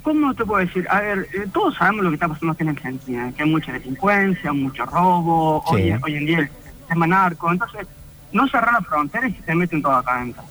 [0.03, 0.87] ¿Cómo te puedo decir?
[0.89, 3.71] A ver, eh, todos sabemos lo que está pasando aquí en Argentina, que hay mucha
[3.73, 5.75] delincuencia, mucho robo, Sí.
[5.75, 7.87] hoy, hoy en día el sistema narco, entonces
[8.31, 10.43] no cerrar las fronteras y se meten todos acá adentro.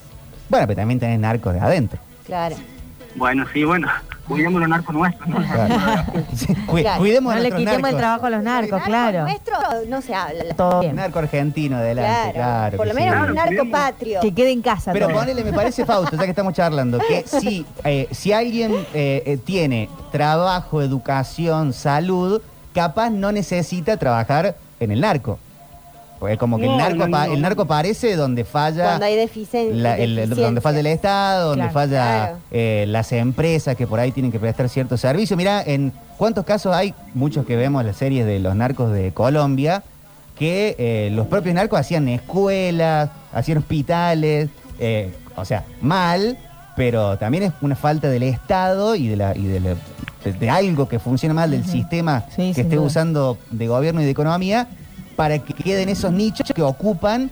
[0.49, 1.99] Bueno, pero también tenés narcos de adentro.
[2.25, 2.55] Claro.
[3.15, 3.87] Bueno, sí, bueno,
[4.27, 5.27] cuidemos los narcos nuestros.
[5.27, 5.37] ¿no?
[6.67, 6.99] Cu- Claro.
[6.99, 9.21] Cuidemos No a le quitemos el trabajo a los narcos, claro.
[9.23, 9.55] Nuestro
[9.87, 10.53] no se habla.
[10.55, 10.95] Todo bien.
[10.95, 12.77] Narco argentino adelante, Claro, claro.
[12.77, 13.29] por lo menos sí.
[13.29, 14.19] un narco patrio.
[14.21, 14.91] Que quede en casa.
[14.93, 15.17] Pero todo.
[15.19, 19.37] ponele, me parece, Fausto, ya que estamos charlando, que si, eh, si alguien eh, eh,
[19.43, 22.41] tiene trabajo, educación, salud,
[22.73, 25.39] capaz no necesita trabajar en el narco.
[26.19, 27.17] Pues como que el, narco no, no.
[27.17, 28.85] apa- el narco aparece donde falla...
[28.85, 29.21] Cuando hay la-
[29.97, 30.45] el- deficiencia.
[30.45, 31.73] donde falla el Estado, donde Claro.
[31.73, 31.87] falla
[32.25, 32.37] Claro.
[32.51, 35.37] eh, las empresas que por ahí tienen que prestar ciertos servicios.
[35.37, 39.83] Mira, en cuántos casos hay, muchos que vemos las series de los narcos de Colombia,
[40.37, 46.37] que eh, los propios narcos hacían escuelas, hacían hospitales, eh, o sea, mal,
[46.75, 49.75] pero también es una falta del Estado y de, la, y de, la-
[50.23, 52.85] de- de algo que funciona mal del sistema Sí, que esté duda.
[52.87, 54.67] usando de gobierno y de economía
[55.17, 57.29] para que queden esos nichos que ocupan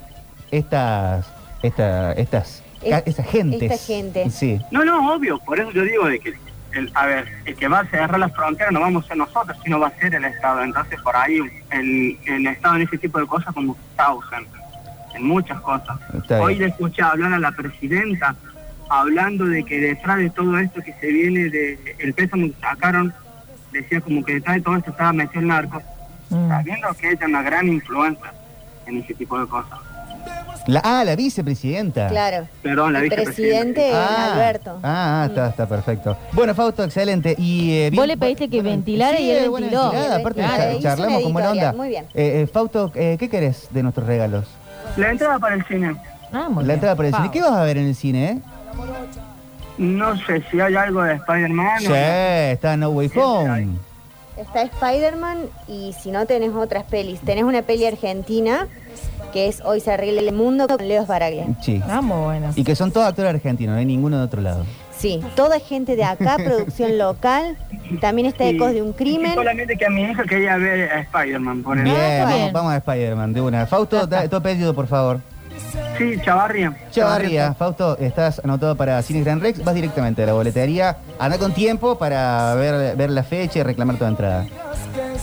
[0.52, 1.26] estas,
[1.64, 3.72] esta, estas, Es- estas gentes.
[3.72, 4.30] esta gente.
[4.32, 4.60] Sí.
[4.72, 6.34] No, no, obvio, por eso yo digo de que,
[6.74, 9.56] el, a ver, el que va a cerrar las fronteras no vamos a ser nosotros,
[9.64, 10.64] sino va a ser el Estado.
[10.64, 11.40] Entonces, por ahí
[11.72, 14.58] el, el Estado en ese tipo de cosas como está ausente,
[15.16, 15.98] en muchas cosas.
[16.42, 18.36] Hoy le escuché hablar a la presidenta
[18.90, 23.14] hablando de que detrás de todo esto que se viene de el préstamo que sacaron,
[23.72, 25.82] decía como que detrás de todo esto estaba metido el narco,
[26.30, 28.34] sabiendo que ella es una gran influencia
[28.86, 29.80] en ese tipo de cosas.
[30.68, 32.08] La, ah, la vicepresidenta.
[32.08, 32.48] Claro.
[32.64, 34.80] Perdón, la El presidente Ah, Alberto.
[34.82, 36.18] Ah, ah, está, está perfecto.
[36.32, 37.36] Bueno, Fausto, excelente.
[37.38, 39.84] Y, eh, Vos bien- le pediste que ventilara Sí, y él ventiló.
[39.84, 41.74] aparte Claro, charlamos una con buena onda.
[41.74, 42.06] muy bien.
[42.16, 44.48] Eh, eh, Fausto, eh, ¿qué querés de nuestros regalos?
[44.98, 45.96] La entrada para el cine.
[46.34, 47.30] Ah, La entrada para el cine.
[47.32, 48.40] ¿Qué vas a ver en el cine, eh?
[49.78, 51.80] No sé si hay algo de Spider-Man.
[51.82, 53.68] Sí, está No Way Home.
[54.38, 57.20] Está Spider-Man y si no tenés otras pelis.
[57.22, 58.68] Tenés una peli argentina
[59.32, 61.46] que es Hoy se arregla el mundo con Leo Baraglia.
[61.62, 61.82] Sí.
[61.88, 62.52] Ah, muy bueno.
[62.56, 64.66] Y que son todos actores argentinos, no hay ninguno de otro lado.
[64.98, 67.58] Sí, toda gente de acá, producción local.
[68.00, 69.36] También está Ecos de un crimen.
[69.36, 73.34] Solamente que a mi hija quería ver a Spider-Man, por Bien, vamos, vamos a Spider-Man
[73.34, 73.66] de una.
[73.68, 75.20] Fausto, da- tu apellido, por favor.
[75.98, 76.76] Sí, Chavarria.
[76.92, 81.54] Chavarría, Fausto, estás anotado para Cine Gran Rex, vas directamente a la boletería, anda con
[81.54, 84.46] tiempo para ver, ver la fecha y reclamar tu entrada.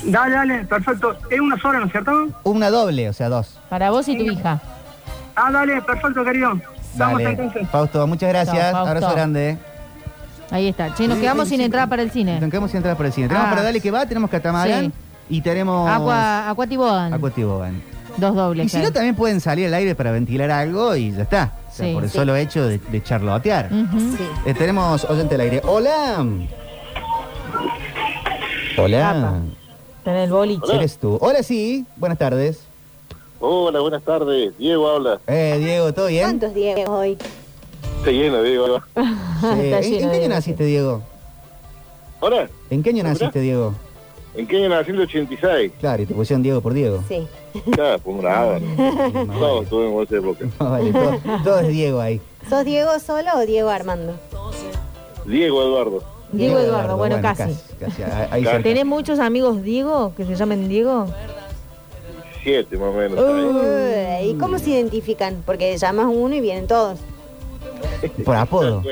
[0.05, 1.14] Dale, dale, perfecto.
[1.31, 2.28] Es una sola, ¿no es cierto?
[2.44, 3.58] Una doble, o sea, dos.
[3.68, 4.60] Para vos y tu hija.
[5.36, 6.52] Ah, dale, perfecto, querido.
[6.94, 7.68] Vamos entonces.
[7.70, 8.56] Fausto, muchas gracias.
[8.56, 8.90] Chao, Fausto.
[8.90, 9.58] Abrazo grande.
[10.50, 10.94] Ahí está.
[10.94, 12.39] Che, nos quedamos sin entrada para el cine.
[12.40, 13.28] Nos quedamos sin entrar por el cine.
[13.28, 13.50] Tenemos Ah.
[13.50, 14.92] para Dale que va, tenemos Catamarán Sí.
[15.31, 16.50] y tenemos Aqua.
[16.50, 17.82] Aquatibogan.
[18.16, 18.66] Dos dobles.
[18.66, 21.52] Y si no, también pueden salir al aire para ventilar algo y ya está.
[21.70, 21.94] O sea, Sí.
[21.94, 22.16] por el Sí.
[22.18, 23.70] solo hecho de, de charlotear.
[23.73, 24.16] Ujú.
[24.47, 25.62] Eh, tenemos oyente al aire.
[25.65, 26.24] Hola.
[28.78, 29.41] Hola.
[29.99, 30.74] Está en el boliche.
[30.74, 31.18] ¿Eres tú?
[31.20, 31.84] Hola, sí.
[31.97, 32.60] Buenas tardes.
[33.41, 34.57] Hola, buenas tardes.
[34.58, 35.18] Diego habla.
[35.26, 36.24] Eh, Diego, ¿todo bien?
[36.24, 37.18] ¿Cuántos días hoy?
[37.99, 38.78] Está lleno, Diego.
[38.78, 38.82] Sí.
[39.47, 41.02] ¿En, en qué año naciste, Diego?
[42.20, 42.49] ¿Hola?
[42.70, 43.74] ¿En qué año naciste, Diego?
[44.34, 44.91] ¿En qué año nací?
[44.91, 45.73] En el 86.
[45.81, 47.02] Claro, y te pusieron Diego por Diego.
[47.08, 47.26] Sí.
[47.76, 48.58] Ya, pues nada.
[49.39, 50.47] Todos tuvimos esa época.
[50.58, 52.20] No, vale, todo, todo es Diego ahí.
[52.48, 54.14] ¿Sos Diego solo o Diego Armando?
[55.26, 56.02] Diego Eduardo.
[56.32, 57.55] Diego Eduardo, bueno, casi.
[57.78, 58.44] casi, ahí- ahí Casi.
[58.56, 58.62] cerca.
[58.62, 61.06] ¿Tenés muchos amigos Diego que se llamen Diego?
[62.42, 63.18] Siete más o menos.
[63.20, 65.42] Uy, ¿Y cómo se identifican?
[65.47, 66.98] Porque llamas uno y vienen todos.
[68.24, 68.82] Por apodo.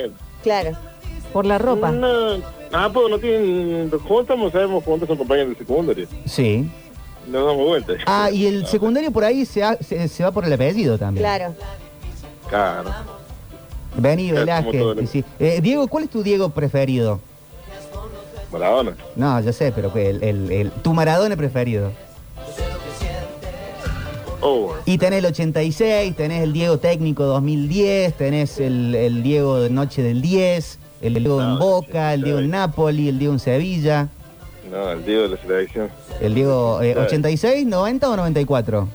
[0.43, 0.71] Claro.
[1.33, 1.91] Por la ropa.
[1.91, 3.91] No, pues no tienen.
[4.07, 6.07] Juntamos, sabemos cuántos son compañeros de secundaria.
[6.25, 6.69] Sí.
[7.27, 7.93] Nos damos vuelta.
[8.05, 11.23] Ah, y el secundario por ahí se, ha- se, se va por el apellido también.
[11.23, 11.55] Claro.
[12.49, 12.91] Claro.
[13.95, 15.23] Como Velázquez.
[15.39, 17.19] Eh, Diego, ¿cuál es tu Diego preferido?
[18.51, 18.93] Maradona.
[19.15, 21.91] No, ya sé, pero que el, el- el- tu Maradona preferido.
[24.43, 29.69] Oh, Y tenés el 86, tenés el Diego técnico 2010, tenés el, el Diego de
[29.69, 34.07] Noche del 10, el Diego en Boca, el Diego en Napoli, el Diego en Sevilla,
[34.71, 35.89] no, el Diego de la selección.
[36.19, 37.07] el Diego eh, Claro.
[37.07, 38.87] 86, 90 o 94.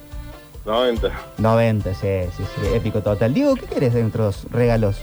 [0.64, 1.10] 90.
[1.38, 2.06] 90, sí,
[2.36, 3.32] sí, sí, épico total.
[3.32, 4.96] Diego, ¿qué querés de nuestros regalos?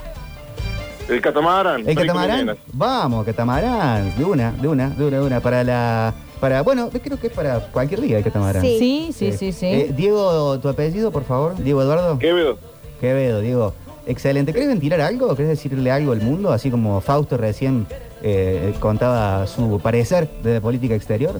[1.08, 1.88] El catamarán.
[1.88, 2.58] ¿El catamarán?
[2.74, 6.14] Vamos, catamarán, de una, de una, de una, de una, para la...
[6.40, 8.62] Para, bueno, creo que es para cualquier día el catamarán.
[8.62, 8.78] Sí.
[8.78, 9.66] Sí, sí, sí, sí.
[9.66, 11.56] Eh, Diego, tu apellido, por favor.
[11.56, 12.20] Diego Eduardo.
[12.20, 12.58] Quevedo.
[13.00, 13.74] Quevedo, Diego.
[14.06, 14.52] Excelente.
[14.52, 15.34] ¿Querés ventilar algo?
[15.36, 16.52] ¿Querés decirle algo al mundo?
[16.52, 17.88] Así como Fausto recién
[18.24, 21.40] eh, contaba su parecer de política exterior.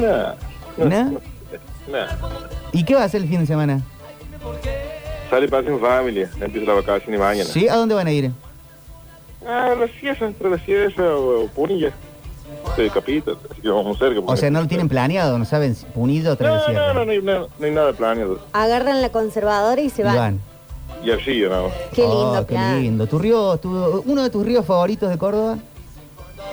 [0.00, 0.34] Nah,
[0.76, 1.20] ¿No?
[1.88, 2.06] nah.
[2.72, 3.80] ¿Y qué va a hacer el fin de semana?
[5.30, 6.30] Sale para en familia.
[6.40, 7.48] Empieza la vacación y mañana.
[7.48, 7.68] ¿Sí?
[7.68, 8.30] ¿A dónde van a ir?
[9.46, 11.92] Ah, la siesa, entre la siesa o, o Punilla.
[12.76, 14.20] De Capita, así que vamos cerca.
[14.24, 17.04] O sea, no lo tienen planeado, no saben si Punillo o tras No, no, no,
[17.06, 18.38] no, hay, nada- no hay nada planeado.
[18.52, 20.02] Agarran la conservadora y se
[21.04, 21.68] Y así, ¿no?
[21.92, 22.80] Qué lindo Oh, qué plan.
[22.82, 23.06] lindo.
[23.06, 25.58] ¿Tu río, tu- uno de tus ríos favoritos de Córdoba?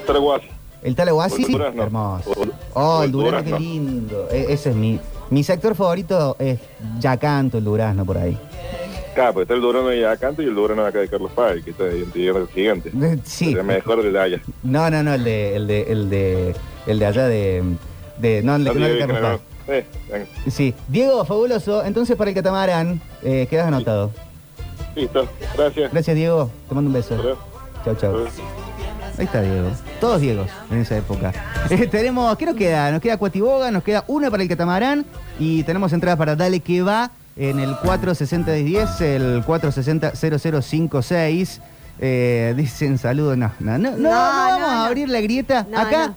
[0.07, 0.47] Taraguasi.
[0.81, 1.43] ¿El Talahuasi?
[1.43, 1.83] O el Durazno.
[1.83, 2.31] Hermoso.
[2.31, 3.59] O el- Oh, o el el Durazno, qué Durazno.
[3.59, 4.27] lindo.
[4.31, 4.99] E- ese es mi...
[5.29, 6.57] Mi sector favorito es
[6.99, 8.35] Yacanto, el Durazno, por ahí.
[9.13, 11.69] Claro, pues está el Durano de Acanto y el Durano acá de Carlos Paz, que
[11.71, 12.91] está ahí en Tierra Gigante.
[13.25, 13.51] Sí.
[13.53, 14.41] El mejor de la allá.
[14.63, 16.55] No, no, no, el de, el de, el de,
[16.87, 17.63] el de allá de,
[18.17, 19.19] De, no, de, No no de Carlos.
[19.21, 19.39] Paz.
[19.67, 19.85] Eh.
[20.49, 20.73] Sí.
[20.87, 21.83] Diego, fabuloso.
[21.83, 24.09] Entonces, para el catamarán, eh, quedas anotado.
[24.99, 25.91] Listo, gracias.
[25.91, 26.51] Gracias, Diego.
[26.67, 27.15] Te mando un beso.
[27.85, 28.15] Chao, chao.
[29.17, 29.71] Ahí está Diego.
[29.99, 31.33] Todos Diegos en esa época.
[31.69, 32.91] Eh, tenemos, ¿qué nos queda?
[32.91, 35.05] Nos queda Cuatiboga, nos queda una para el catamarán
[35.37, 41.59] y tenemos entradas para Dale que va en el 460-10, el 460-0056.
[41.99, 43.37] Eh, dicen saludos.
[43.37, 45.67] No, no, no, no, no vamos a abrir la grieta.
[45.69, 46.15] No, Acá no.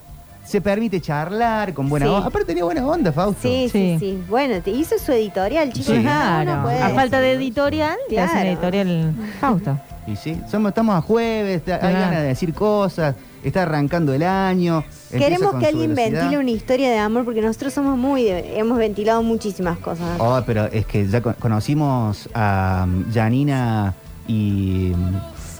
[0.53, 2.11] Se permite charlar con buena Sí.
[2.11, 2.27] onda.
[2.27, 3.41] Aparte tenía buena onda, Fausto.
[3.41, 5.95] Sí, sí, sí, Bueno, te hizo su editorial, chicos.
[5.95, 6.03] Sí.
[6.03, 8.49] Puede A falta de editorial, hacen Claro.
[8.49, 9.79] editorial Fausto.
[10.05, 11.89] Y sí, somos, estamos a jueves, hay Claro.
[11.99, 14.83] ganas de decir cosas, está arrancando el año.
[15.11, 16.19] empieza Queremos con que su alguien velocidad.
[16.21, 18.23] ventile una historia de amor porque nosotros somos muy.
[18.25, 20.05] de- hemos ventilado muchísimas cosas.
[20.19, 23.95] Oh, pero es que ya con- conocimos a um, Janina
[24.27, 24.91] y.
[24.93, 25.13] um,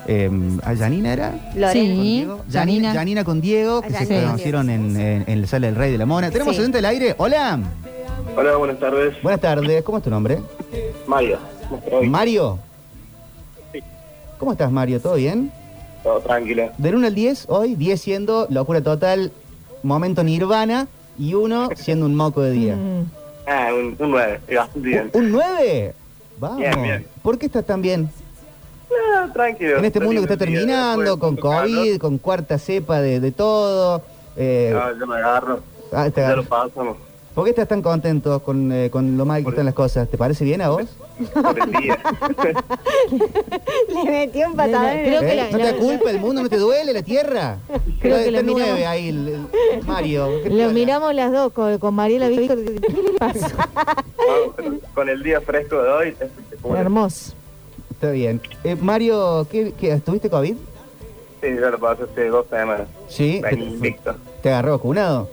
[0.08, 1.32] em, ¿A Janina era?
[1.54, 2.42] Sí, ¿Con Diego?
[2.52, 4.24] Janina, con Diego, que se Janina.
[4.28, 6.30] conocieron en, en, en la sala del Rey de la Mona.
[6.32, 6.62] ¿Tenemos Sí.
[6.62, 7.16] oyente del aire?
[7.18, 7.60] Hola.
[8.36, 9.16] Hola, buenas tardes.
[9.22, 10.40] Buenas tardes, ¿cómo es tu nombre?
[11.08, 11.38] Mario.
[11.70, 12.10] ¿cómo estás hoy?
[12.10, 12.60] Mario.
[13.72, 13.80] Sí.
[14.38, 15.00] ¿Cómo estás, Mario?
[15.02, 15.52] ¿Todo bien?
[16.04, 16.70] Todo tranquilo.
[16.78, 19.32] Del 1 al 10, hoy 10 siendo locura total,
[19.84, 22.76] momento nirvana y uno siendo un moco de día.
[22.76, 23.06] Mm.
[23.48, 25.10] Ah, un, un 9, bastante bien.
[25.14, 25.94] ¿Un 9?
[26.40, 26.58] Vamos.
[26.60, 27.06] Bien, bien.
[27.22, 28.10] ¿Por qué estás tan bien?
[29.16, 29.78] Ah, tranquilo.
[29.78, 31.66] En este mundo que está terminando, después con calor.
[31.78, 34.02] COVID, con cuarta cepa de, de todo.
[34.36, 35.60] eh, No, yo me agarro.
[35.92, 36.98] ah, te Ya lo pasamos.
[37.34, 40.08] ¿Por qué estás tan contento con, eh, con lo mal que están las cosas?
[40.08, 40.84] ¿Te parece bien a vos?
[43.90, 45.36] Le metió un patadón ¿Eh?
[45.36, 46.44] la- ¿No te da culpa el mundo?
[46.44, 47.58] ¿No te duele la tierra?
[48.00, 48.88] Creo que la está nueve miramos.
[48.88, 49.28] ahí, el,
[49.74, 50.28] el Mario.
[50.44, 52.60] ¿Qué Lo miramos las dos con, con Mariela Víctor.
[52.64, 53.48] ¿Qué le pasó?
[54.94, 56.30] Con el día fresco de hoy, es.
[56.76, 57.34] Hermoso.
[58.04, 58.42] Está bien.
[58.66, 60.56] Eh, Mario, ¿qué, qué, ¿tuviste COVID?
[61.42, 62.82] Sí, ya lo pasé hace dos semanas.
[63.08, 63.42] Sí.
[63.42, 64.14] ¿Te, invicto.
[64.42, 65.30] te agarró vacunado?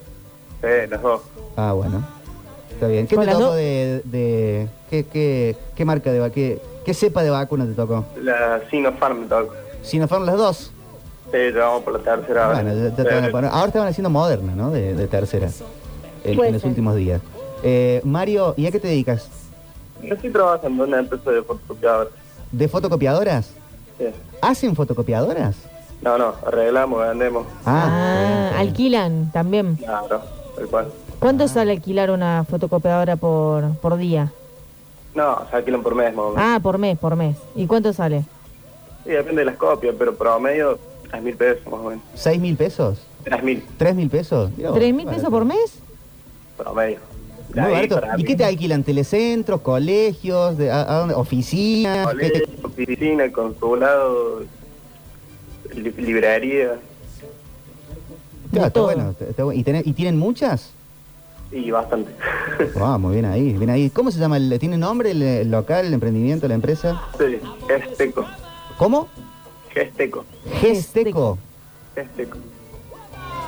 [0.60, 1.22] Sí, los dos.
[1.56, 2.06] Ah, bueno.
[2.70, 3.08] Está bien.
[3.08, 4.02] ¿Qué te las tocó de...
[4.04, 6.32] de qué, qué, ¿Qué marca de vacuna?
[6.32, 8.04] Qué, ¿Qué cepa de vacuna te tocó?
[8.22, 9.52] La Sinopharm me tocó.
[9.82, 10.72] ¿Sinopharm las dos?
[11.32, 12.62] Sí, ya vamos por la tercera ahora.
[12.62, 14.70] Bueno, ya- ya te van a poner- ahora estaban haciendo moderna, ¿no?
[14.70, 15.48] De, de tercera.
[16.22, 16.68] En, en los ser.
[16.68, 17.20] últimos días.
[17.64, 19.28] Eh, Mario, ¿y a qué te dedicas?
[20.04, 22.12] Yo estoy trabajando en una empresa de fotocopiador.
[22.52, 23.50] ¿De fotocopiadoras?
[23.98, 24.06] Sí.
[24.42, 25.56] ¿Hacen fotocopiadoras?
[26.02, 27.46] No, no, arreglamos, vendemos.
[27.66, 29.76] Ah, alquilan también.
[29.76, 30.22] Claro,
[30.56, 30.88] tal cual.
[31.18, 34.32] ¿Cuánto sale alquilar una fotocopiadora por, por día?
[35.14, 36.42] No, se alquilan por mes más o menos.
[36.44, 37.36] Ah, por mes, por mes.
[37.54, 38.24] ¿Y cuánto sale?
[39.04, 40.78] Sí, depende de las copias, pero promedio
[41.10, 42.04] 3 mil pesos más o menos.
[42.14, 42.98] ¿Seis mil pesos?
[43.24, 44.50] 3 mil ¿Tres mil pesos?
[44.56, 45.16] Mirá vos, ¿Tres mil barato.
[45.22, 45.74] pesos por mes?
[46.56, 46.98] promedio.
[47.54, 48.00] Muy Ahí barato.
[48.00, 48.84] para ¿Y mí, qué te alquilan?
[48.84, 51.14] ¿Telecentros, colegios, de, a, a dónde?
[51.14, 52.08] oficinas?
[52.14, 54.42] ¿Qué te- Colegio, oficina, consulado,
[55.74, 56.78] li- librería
[58.52, 59.60] Claro, está bueno, está- está bueno.
[59.60, 60.72] ¿Y, tenés- ¿Y tienen muchas?
[61.52, 62.12] y bastante.
[63.00, 63.90] Muy bien ahí, bien ahí.
[63.90, 64.36] ¿Cómo se llama?
[64.36, 67.02] El, ¿Tiene nombre el, el local, el emprendimiento, la empresa?
[67.18, 68.24] sí, Gesteco.
[68.78, 69.08] ¿Cómo?
[69.74, 70.24] Gesteco.
[70.60, 71.38] Gesteco.
[71.96, 72.38] Gesteco.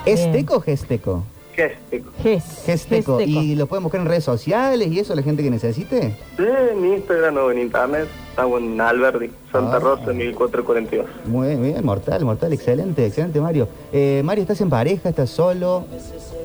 [0.04, 1.22] ¿Esteco o Gesteco?
[1.54, 2.10] Gesteco.
[2.22, 2.62] GES.
[2.64, 3.18] Gesteco.
[3.18, 3.20] Gesteco.
[3.22, 6.14] ¿Y lo pueden buscar en redes sociales y eso, la gente que necesite?
[6.36, 8.08] Sí, en Instagram o en internet.
[8.30, 9.80] Estamos en Alberdi, Santa Ah.
[9.80, 11.06] Rosa, 1442.
[11.26, 13.68] Muy bien, mortal, mortal, excelente, excelente Mario.
[13.92, 15.10] Eh, Mario, ¿estás en pareja?
[15.10, 15.84] ¿Estás solo?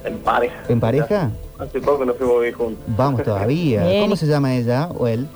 [0.03, 0.63] En pareja.
[0.67, 1.31] ¿En pareja?
[1.57, 2.83] Hace poco nos fuimos vivir juntos.
[2.87, 3.85] Vamos todavía.
[3.87, 4.01] Bien.
[4.01, 5.27] ¿Cómo se llama ella o él?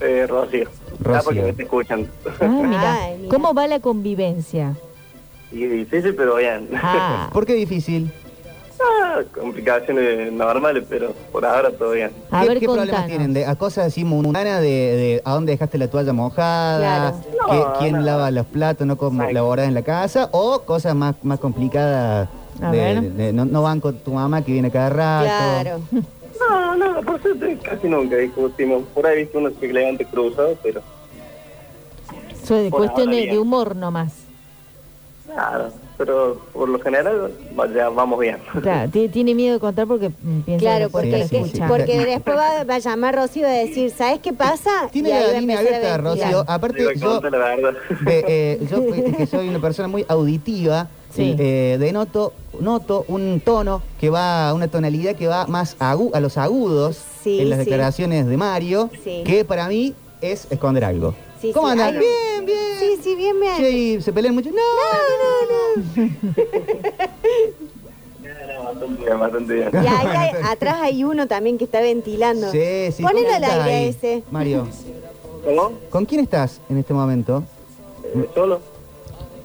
[0.00, 0.66] Eh, Rocío.
[1.00, 1.22] Rocío.
[1.24, 2.08] Porque me está escuchando.
[2.40, 2.94] Ah, mira.
[3.04, 3.28] Ay, mira.
[3.30, 4.74] ¿Cómo va la convivencia?
[5.52, 6.68] Y difícil, pero bien.
[6.74, 8.10] Ah, ¿Por qué difícil?
[8.82, 12.10] Ah, complicaciones normales, pero por ahora todo bien.
[12.30, 13.32] a ¿Qué, ver, qué problemas tienen?
[13.34, 16.78] De, ¿A cosas así mundanas de, de a dónde dejaste la toalla mojada?
[16.78, 17.16] Claro.
[17.50, 18.00] ¿Qué- No, ¿Quién no.
[18.02, 18.86] lava los platos?
[18.86, 18.96] ¿No
[19.32, 20.28] laborás en la casa?
[20.32, 22.28] ¿O cosas más, más complicadas?
[22.62, 23.02] A de- ver.
[23.12, 25.24] de- no, no van con tu mamá que viene cada rato.
[25.26, 25.80] Claro.
[26.40, 28.82] No, no, por suerte casi nunca discutimos.
[28.94, 30.80] Por ahí he visto unos que cruzados, pero
[32.42, 34.12] Eso es Por cuestión de, de humor nomás.
[35.26, 35.70] claro.
[36.00, 37.30] Pero por lo general
[37.74, 38.38] ya vamos bien.
[38.62, 40.08] Claro, ti- tiene miedo de contar porque
[40.46, 43.50] piensa Claro, que porque, sí, sí, porque después va, va a llamar Rocío y va
[43.50, 44.70] a decir, ¿sabes qué pasa?
[44.90, 45.98] Tiene la línea abierta.
[45.98, 46.42] Rocío.
[46.46, 47.54] Aparte, yo, la
[48.06, 48.82] de, eh, yo
[49.14, 51.34] que soy una persona muy auditiva, Sí.
[51.38, 56.38] eh, denoto, noto un tono que va, una tonalidad que va más agu- a los
[56.38, 57.64] agudos Sí, en las sí.
[57.66, 59.22] declaraciones de Mario, Sí.
[59.26, 61.14] que para mí es esconder algo.
[61.40, 61.98] Sí, ¿Cómo sí, andan?
[61.98, 62.58] Bien, bien.
[62.78, 63.74] Sí, sí, bien, bien.
[63.74, 64.50] ¿y ¿Se pelean mucho?
[64.50, 66.10] No, no, no.
[68.64, 69.70] Bastante bien, bastante bien.
[69.72, 72.50] Y ahí hay- atrás hay uno también que está ventilando.
[72.50, 73.02] Sí, sí.
[73.02, 74.22] Ponelo ¿cómo al aire ahí, ese.
[74.30, 74.68] Mario,
[75.44, 75.72] ¿Cómo?
[75.90, 77.42] ¿con quién estás en este momento?
[78.04, 78.60] Eh, ¿Solo?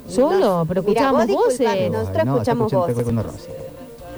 [0.07, 1.91] Solo, pero escuchamos vos voces.
[1.91, 3.07] Nosotros no, escuchamos voces.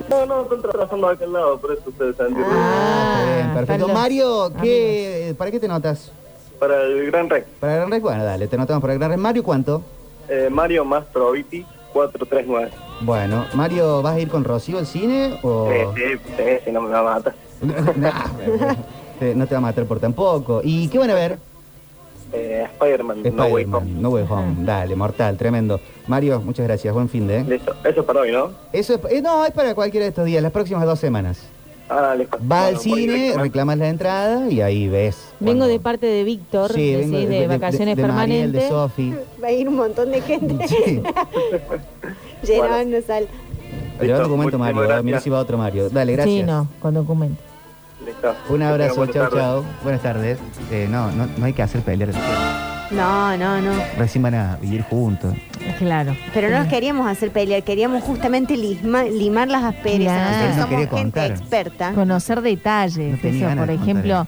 [0.09, 3.87] No, no, están trabajando acá al lado, por eso ustedes están Ah, está bien, perfecto.
[3.87, 6.11] los Mario, ¿qué, ¿para qué te notas?
[6.59, 7.47] Para el Gran Rex.
[7.59, 8.03] ¿Para el Gran Rex?
[8.03, 9.21] Bueno, dale, te notamos para el Gran Rex.
[9.21, 9.81] Mario, ¿cuánto?
[10.29, 12.71] Eh, Mario más Proviti 439.
[13.01, 15.69] Bueno, Mario, ¿vas a ir con Rocío al cine o...?
[15.71, 17.33] Sí, sí, sí, si no me va a matar.
[17.97, 18.25] Nah,
[19.19, 20.61] eh, no te va a matar por tampoco.
[20.63, 21.39] ¿Y qué van a ver?
[22.33, 23.91] Eh, Spider-Man, no way home.
[23.91, 24.55] No Way Home.
[24.59, 25.79] Dale, mortal, tremendo.
[26.07, 26.93] Mario, muchas gracias.
[26.93, 27.43] Buen fin de.
[27.43, 28.51] Listo, eso es para hoy, ¿no?
[28.73, 31.41] Eso es, eh, no, es para cualquiera de estos días, las próximas dos semanas.
[31.89, 32.37] Ah, listo.
[32.39, 35.17] Va al Bueno, cine, reclamas la entrada y ahí ves.
[35.39, 38.69] Vengo de parte de Víctor, Sí, decís, vengo de, vacaciones de Mariel, de permanentes.
[38.69, 39.13] Sofi.
[39.43, 40.65] Va a ir un montón de gente.
[42.43, 43.27] Llenando sal.
[44.01, 45.03] Lleva documento muchísimas Mario, gracias.
[45.05, 45.89] mira si va otro Mario.
[45.89, 46.35] Dale, gracias.
[46.35, 47.41] Sí, no, con documento.
[48.05, 48.33] Listo.
[48.49, 49.41] Un Que abrazo, tengan chao, buenas tardes.
[49.41, 49.63] chao.
[49.83, 50.39] Buenas tardes.
[50.71, 52.09] Eh, no, no, no hay que hacer pelear.
[52.91, 53.71] No, no, no.
[53.97, 55.33] Recién van a vivir juntos.
[55.77, 56.15] Claro.
[56.33, 60.13] Pero no nos queríamos hacer pelear, queríamos justamente lisma- limar las asperezas.
[60.13, 60.29] Claro.
[60.29, 61.31] Nosotros No somos quería gente contar.
[61.31, 61.91] experta.
[61.93, 63.11] Conocer detalles.
[63.11, 64.25] No tenía eso, ganas por de ejemplo,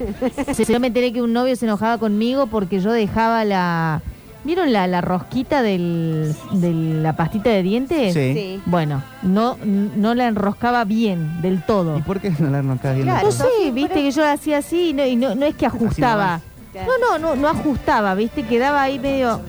[0.68, 4.02] yo me enteré que un novio se enojaba conmigo porque yo dejaba la.
[4.42, 8.14] ¿Vieron la, la rosquita del, de la pastita de dientes?
[8.14, 8.34] Sí.
[8.34, 8.62] Sí.
[8.66, 11.98] Bueno, no, no la enroscaba bien, del todo.
[11.98, 13.08] ¿Y por qué no la notas bien?
[13.08, 13.26] Claro.
[13.28, 15.66] No sé, viste que yo la hacía así y no, y no, no es que
[15.66, 16.40] ajustaba.
[16.72, 16.92] Claro.
[17.00, 19.42] No, no, no, no ajustaba, viste, quedaba ahí medio.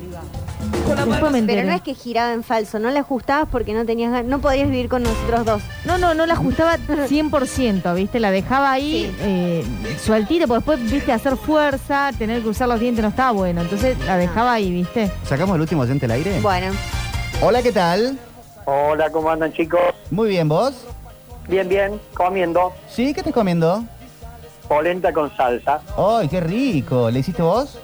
[1.06, 1.60] Después me enteré.
[1.60, 4.40] Pero no es que giraba en falso, no la ajustabas porque no tenías gan- no
[4.40, 5.62] podías vivir con nosotros dos.
[5.84, 8.20] No, no, no la ajustaba 100%, ¿viste?
[8.20, 9.16] La dejaba ahí Sí.
[9.20, 9.64] eh,
[10.02, 11.12] sueltita, porque después, ¿viste?
[11.12, 13.60] Hacer fuerza, tener que usar los dientes no estaba bueno.
[13.62, 15.10] Entonces la dejaba ahí, ¿viste?
[15.24, 16.40] ¿Sacamos el último oyente al aire?
[16.40, 16.72] Bueno,
[17.42, 18.18] Hola, ¿qué tal?
[18.66, 19.80] Hola, ¿cómo andan chicos?
[20.10, 20.74] Muy bien, ¿vos?
[21.48, 23.14] Bien, bien, comiendo ¿Sí?
[23.14, 23.82] ¿Qué estás comiendo?
[24.70, 25.80] Polenta con salsa.
[25.98, 27.10] ¡Ay, qué rico!
[27.10, 27.76] ¿Le hiciste vos?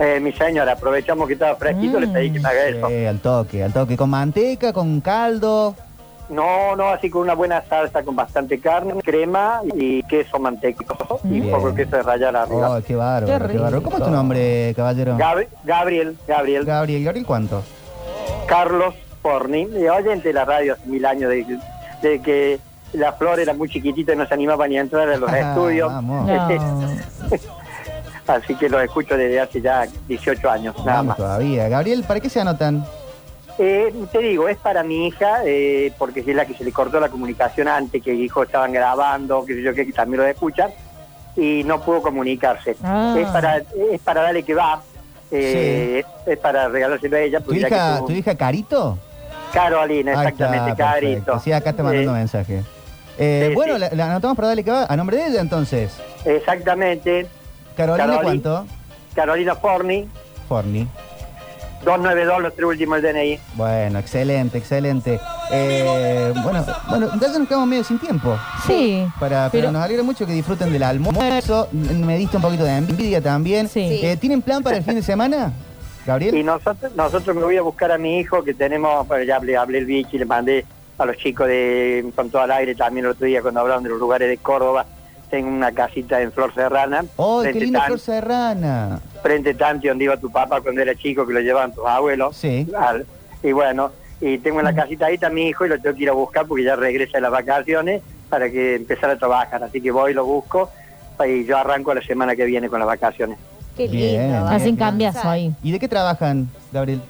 [0.00, 2.88] Eh, mi señora, aprovechamos que estaba fresquito, le pedí que me haga eso.
[2.88, 3.96] Sí, al toque, al toque.
[3.96, 5.76] ¿Con manteca, con caldo?
[6.28, 11.20] No, no, así con una buena salsa con bastante carne, crema y queso mantequito.
[11.22, 12.76] Y un poco de queso de rallar arriba.
[12.76, 13.82] ¡Oh, qué bárbaro, Qué qué bárbaro!
[13.84, 15.16] ¿Cómo es tu nombre, caballero?
[15.16, 17.04] Gabri- Gabriel, Gabriel, Gabriel.
[17.04, 17.62] ¿Gabriel cuánto?
[18.48, 21.58] Carlos Forni, y oyente de la radio hace mil años, de,
[22.02, 22.58] de que
[22.96, 25.38] la flor era muy chiquitita y no se animaba ni a entrar a los Ah,
[25.40, 25.92] estudios.
[25.92, 26.28] vamos.
[28.26, 31.16] Así que los escucho desde hace ya 18 años, nada Vamos más.
[31.16, 31.68] todavía.
[31.68, 32.84] Gabriel, ¿para qué se anotan?
[33.58, 36.98] Eh, te digo, es para mi hija, eh, porque es la que se le cortó
[37.00, 40.70] la comunicación antes, que hijos estaban grabando, que sé yo, que también lo escuchan,
[41.36, 42.76] y no pudo comunicarse.
[42.82, 43.14] Ah.
[43.18, 44.82] Es para es para darle que va,
[45.30, 47.40] eh, es para regalárselo a ella.
[47.40, 48.98] ¿Tu hija, que tuvo- ¿Tu hija Carito?
[49.52, 50.84] Carolina, exactamente, perfecto.
[50.84, 51.38] Carito.
[51.40, 52.62] Sí, acá está mandando Eh, mensaje.
[53.18, 53.80] Eh, sí, bueno, sí.
[53.80, 55.92] La, la anotamos para darle que va a nombre de ella entonces.
[56.24, 57.26] Exactamente.
[57.76, 58.66] Carolina, Caroli- ¿cuánto?
[59.14, 60.08] Carolina Forni,
[60.48, 60.86] Forni.
[61.84, 63.38] 292, los tres últimos del DNI.
[63.54, 65.20] Bueno, excelente, excelente.
[65.52, 68.36] Eh, bueno, bueno, ya nos quedamos medio sin tiempo.
[68.66, 69.06] Sí.
[69.20, 71.68] Para, pero Pero- nos alegra mucho que disfruten del almuerzo.
[71.72, 73.68] Me diste un poquito de envidia también.
[73.68, 74.00] Sí.
[74.02, 75.52] Eh, ¿Tienen plan para el fin de semana,
[76.06, 76.34] Gabriel?
[76.36, 79.56] Y nosotros, nosotros me voy a buscar a mi hijo que tenemos, bueno, ya hablé,
[79.56, 80.64] hablé el bichi, le mandé
[80.98, 83.90] a los chicos de con todo al aire también el otro día cuando hablaron de
[83.90, 84.86] los lugares de Córdoba.
[85.30, 87.04] Tengo una casita en Flor Serrana.
[87.16, 89.00] ¡Oh, qué linda flor serrana!
[89.22, 92.36] Frente tanto donde iba tu papá cuando era chico, que lo llevaban tus abuelos.
[92.36, 92.66] Sí.
[92.78, 93.04] Al-
[93.42, 96.02] y bueno, y tengo en la casita ahí está mi hijo y lo tengo que
[96.04, 99.62] ir a buscar porque ya regresa de las vacaciones para que empezar a trabajar.
[99.64, 100.70] Así que voy y lo busco
[101.28, 103.36] y yo arranco la semana que viene con las vacaciones.
[103.76, 104.46] qué Bien, lindo.
[104.46, 105.52] Hacen cambiazo ahí.
[105.62, 107.00] ¿Y de qué trabajan, Gabriel?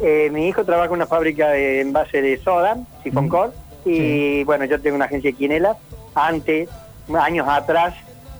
[0.00, 3.52] Eh, mi hijo trabaja en una fábrica de envase de soda, Sifoncor,
[3.84, 3.90] Mm.
[3.90, 5.76] y bueno, yo tengo una agencia de Quinela.
[6.14, 6.68] Antes,
[7.20, 7.94] años atrás,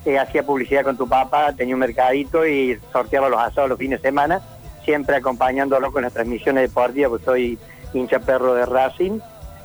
[0.05, 4.01] eh, hacía publicidad con tu papá, tenía un mercadito y sorteaba los asados los fines
[4.03, 4.41] de semana,
[4.85, 7.59] siempre acompañándolo con las transmisiones deportivas, pues soy
[7.93, 9.19] hincha perro de Racing,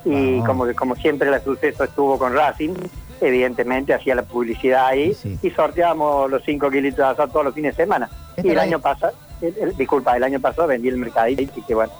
[0.04, 0.44] y Ah.
[0.46, 2.74] como, como siempre el suceso estuvo con Racing,
[3.20, 5.38] evidentemente hacía la publicidad ahí, Sí.
[5.42, 8.10] y sorteábamos los 5 kilitos de asado todos los fines de semana.
[8.36, 11.62] Este y el año pasado, el- el- disculpa, el año pasado vendí el mercadito, y
[11.62, 11.92] que bueno.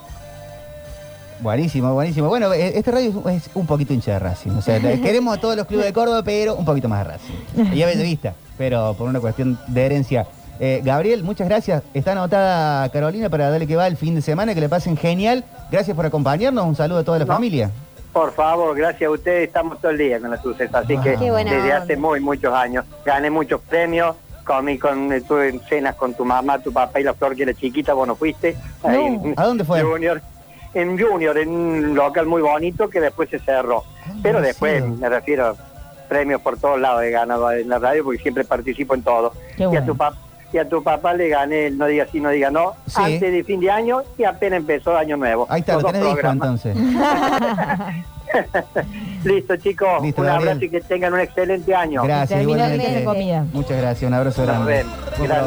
[1.41, 2.29] Buenísimo, buenísimo.
[2.29, 4.53] Bueno, eh, este radio es, un poquito hincha de Racing.
[4.53, 7.75] O sea, queremos a todos los clubes de Córdoba, pero un poquito más de Racing.
[7.75, 10.27] Y a Bellavista, pero por una cuestión de herencia.
[10.61, 11.83] Eh, Gabriel, muchas gracias.
[11.93, 15.45] Está anotada Carolina para darle que va el fin de semana, que le pasen genial.
[15.73, 16.65] Gracias por acompañarnos.
[16.65, 17.35] Un saludo a toda la No.
[17.35, 17.71] familia.
[18.13, 21.31] Por favor, gracias a ustedes, estamos todo el día con la suceso, así que Qué
[21.33, 21.77] buena desde onda.
[21.79, 24.15] hace muy muchos años gané muchos premios,
[24.45, 27.55] comí con, estuve en cenas con tu mamá, tu papá y la flor que era
[27.55, 28.57] chiquita, vos no fuiste.
[28.83, 29.83] Ahí en ¿A dónde fue?
[29.83, 30.21] Junior,
[30.75, 33.85] en Junior, en un local muy bonito que después se cerró.
[34.23, 35.57] Pero no después, me refiero,
[36.09, 39.33] premios por todos lados he ganado en la radio porque siempre participo en todo.
[39.57, 40.19] Y a tu papá.
[40.53, 43.01] Y a tu papá le gané el No Diga Sí, No Diga No Sí.
[43.03, 45.47] antes de fin de año y apenas empezó Año Nuevo.
[45.51, 46.77] Ahí está, lo tenés hijo entonces.
[49.25, 50.03] Listo, chicos.
[50.03, 50.49] Listo, un Gabriel.
[50.51, 52.03] abrazo y que tengan un excelente año.
[52.03, 53.05] Gracias, igualmente.
[53.05, 53.45] comida.
[53.53, 54.85] Muchas gracias, un abrazo grande.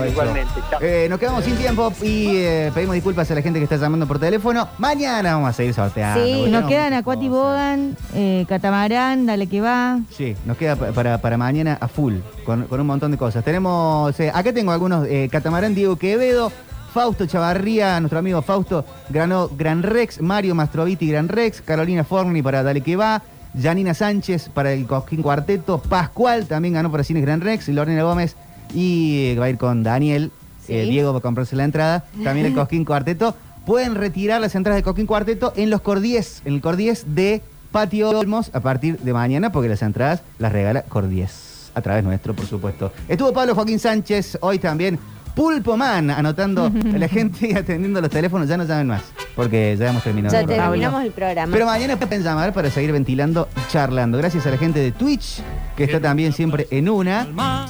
[0.09, 0.51] igualmente.
[0.82, 4.07] Eh, nos quedamos sin tiempo y eh, pedimos disculpas a la gente que está llamando
[4.07, 4.67] por teléfono.
[4.77, 6.24] Mañana vamos a seguir sorteando.
[6.24, 7.17] Sí, nos quedan cosas.
[7.30, 9.99] Bogan, eh, Catamarán, Dale que va.
[10.11, 13.43] Sí, nos queda pa- para, para mañana a full, con, con un montón de cosas.
[13.43, 16.51] Tenemos, eh, acá tengo algunos, eh, Catamarán Diego Quevedo,
[16.98, 22.64] Fausto Chavarría, nuestro amigo Fausto, ganó Gran Rex, Mario Mastroviti Gran Rex, Carolina Forni para
[22.64, 23.22] Dale que va,
[23.61, 28.35] Janina Sánchez para el Cosquín Cuarteto, Pascual también ganó para Cines Gran Rex, Lorena Gómez
[28.74, 30.32] y eh, va a ir con Daniel,
[30.66, 30.74] Sí.
[30.74, 33.35] eh, Diego va a comprarse la entrada, también el Cosquín Cuarteto.
[33.67, 38.09] Pueden retirar las entradas de Cosquín Cuarteto en los Cordies, en el Cordies de Patio
[38.09, 41.69] Olmos a partir de mañana, porque las entradas las regala Cordies.
[41.76, 42.92] A través nuestro, por supuesto.
[43.08, 44.98] Estuvo Pablo Joaquín Sánchez hoy también.
[45.38, 48.49] Pulpo Man, anotando a la gente y atendiendo los teléfonos.
[48.49, 49.03] Ya no llamen más,
[49.35, 50.33] porque ya hemos terminado.
[50.33, 50.72] Ya el programa.
[50.72, 51.53] terminamos el programa.
[51.53, 54.17] Pero mañana pueden llamar para seguir ventilando, charlando.
[54.17, 55.43] Gracias a la gente de Twitch,
[55.75, 57.27] que está también siempre en una.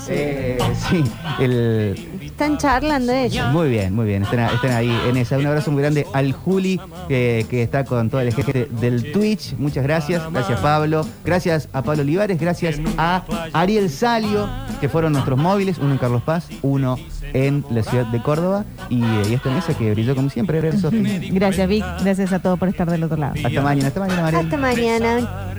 [0.07, 0.57] Eh,
[0.89, 1.03] sí,
[1.39, 3.51] el, Están charlando ellos.
[3.51, 4.23] muy bien, muy bien.
[4.23, 5.37] Están, están ahí en esa.
[5.37, 6.79] Un abrazo muy grande al Juli,
[7.09, 9.55] que, que está con toda la gente del Twitch.
[9.57, 10.23] Muchas gracias.
[10.31, 11.05] Gracias, Pablo.
[11.25, 12.39] Gracias a Pablo Olivares.
[12.39, 14.47] Gracias a Ariel Salio,
[14.79, 15.79] que fueron nuestros móviles.
[15.79, 16.97] Uno en Carlos Paz, uno
[17.33, 18.65] en la ciudad de Córdoba.
[18.89, 20.59] Y, eh, y esta mesa que brilló como siempre.
[20.59, 21.19] Gracias, Sofía.
[21.31, 21.85] Gracias, Vic.
[22.03, 23.33] Gracias a todos por estar del otro lado.
[23.43, 23.87] Hasta mañana.
[23.87, 24.45] Hasta mañana, Mariel.
[24.45, 25.53] Hasta mañana.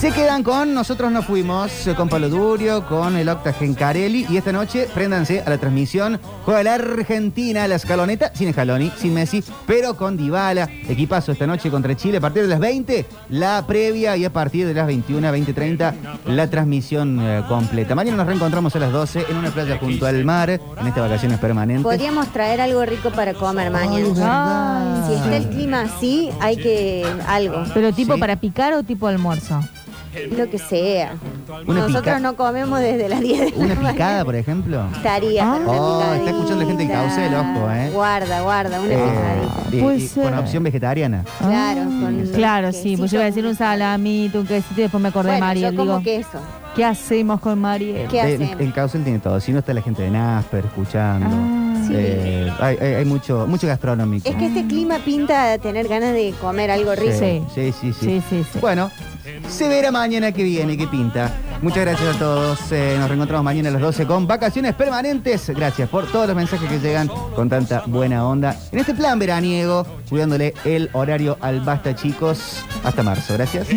[0.00, 4.24] Se quedan con Nosotros nos fuimos, con Pablo Durio, con el Octa Gencarelli.
[4.30, 6.18] Y esta noche, préndanse a la transmisión.
[6.46, 10.70] Juega la Argentina, la escaloneta, sin Scaloni, sin Messi, pero con Dybala.
[10.88, 14.66] Equipazo esta noche contra Chile a partir de las 20, la previa y a partir
[14.66, 17.94] de las 21, 20, 30, la transmisión eh, completa.
[17.94, 21.38] Mañana nos reencontramos a las 12 en una playa junto al mar, en estas vacaciones
[21.38, 21.84] permanentes.
[21.84, 25.04] Podríamos traer algo rico para comer mañana.
[25.06, 27.64] Si está el clima así, hay que algo.
[27.74, 28.20] Pero tipo Sí.
[28.20, 29.60] para picar o tipo almuerzo.
[30.36, 31.14] Lo que sea.
[31.66, 33.92] Una Nosotros pica- no comemos desde las 10 de la Una mañana.
[33.92, 34.84] picada, por ejemplo.
[34.96, 37.90] Estaría para una Oh, está escuchando la gente en Caucel, ojo, ¿eh?
[37.92, 39.76] Guarda, guarda, una Eh, picadita.
[39.76, 40.24] y- Puede y ser.
[40.24, 41.24] con opción vegetariana.
[41.38, 45.02] Claro, con Claro, sí, pues yo iba a decir un salamito, un quesito y después
[45.02, 45.70] me acordé de Bueno, Mariel.
[45.72, 46.38] yo como Digo, queso.
[46.74, 48.08] ¿qué hacemos con Mariel?
[48.08, 48.60] ¿Qué El, hacemos?
[48.60, 49.40] el Caucel tiene todo.
[49.40, 51.26] Si no está la gente de Nasper escuchando.
[51.30, 51.92] Ah, sí.
[51.96, 54.28] Eh, hay, hay- hay mucho, mucho gastronómico.
[54.28, 57.12] Es que este clima pinta a tener ganas de comer algo rico.
[57.18, 57.92] Sí, sí, sí.
[57.92, 57.98] sí.
[58.00, 58.58] Sí, sí, sí.
[58.60, 58.90] Bueno,
[59.48, 61.32] se verá mañana que viene, que pinta.
[61.62, 62.58] Muchas gracias a todos.
[62.72, 65.50] Eh, nos reencontramos mañana a las 12 con vacaciones permanentes.
[65.50, 68.56] Gracias por todos los mensajes que llegan con tanta buena onda.
[68.72, 72.64] En este plan veraniego, cuidándole el horario al basta, chicos.
[72.84, 73.34] Hasta marzo.
[73.34, 73.68] Gracias.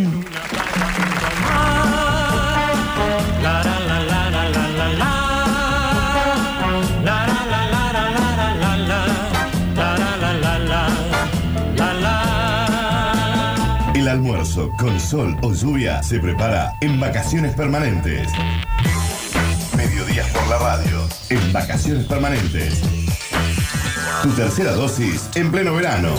[14.13, 18.29] Almuerzo con sol o lluvia se prepara en vacaciones permanentes.
[19.75, 21.07] Mediodías por la radio.
[21.29, 22.79] En vacaciones permanentes.
[24.21, 26.13] Tu tercera dosis en pleno verano.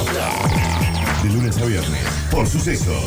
[1.23, 2.05] De lunes a viernes.
[2.32, 3.05] Por sucesos.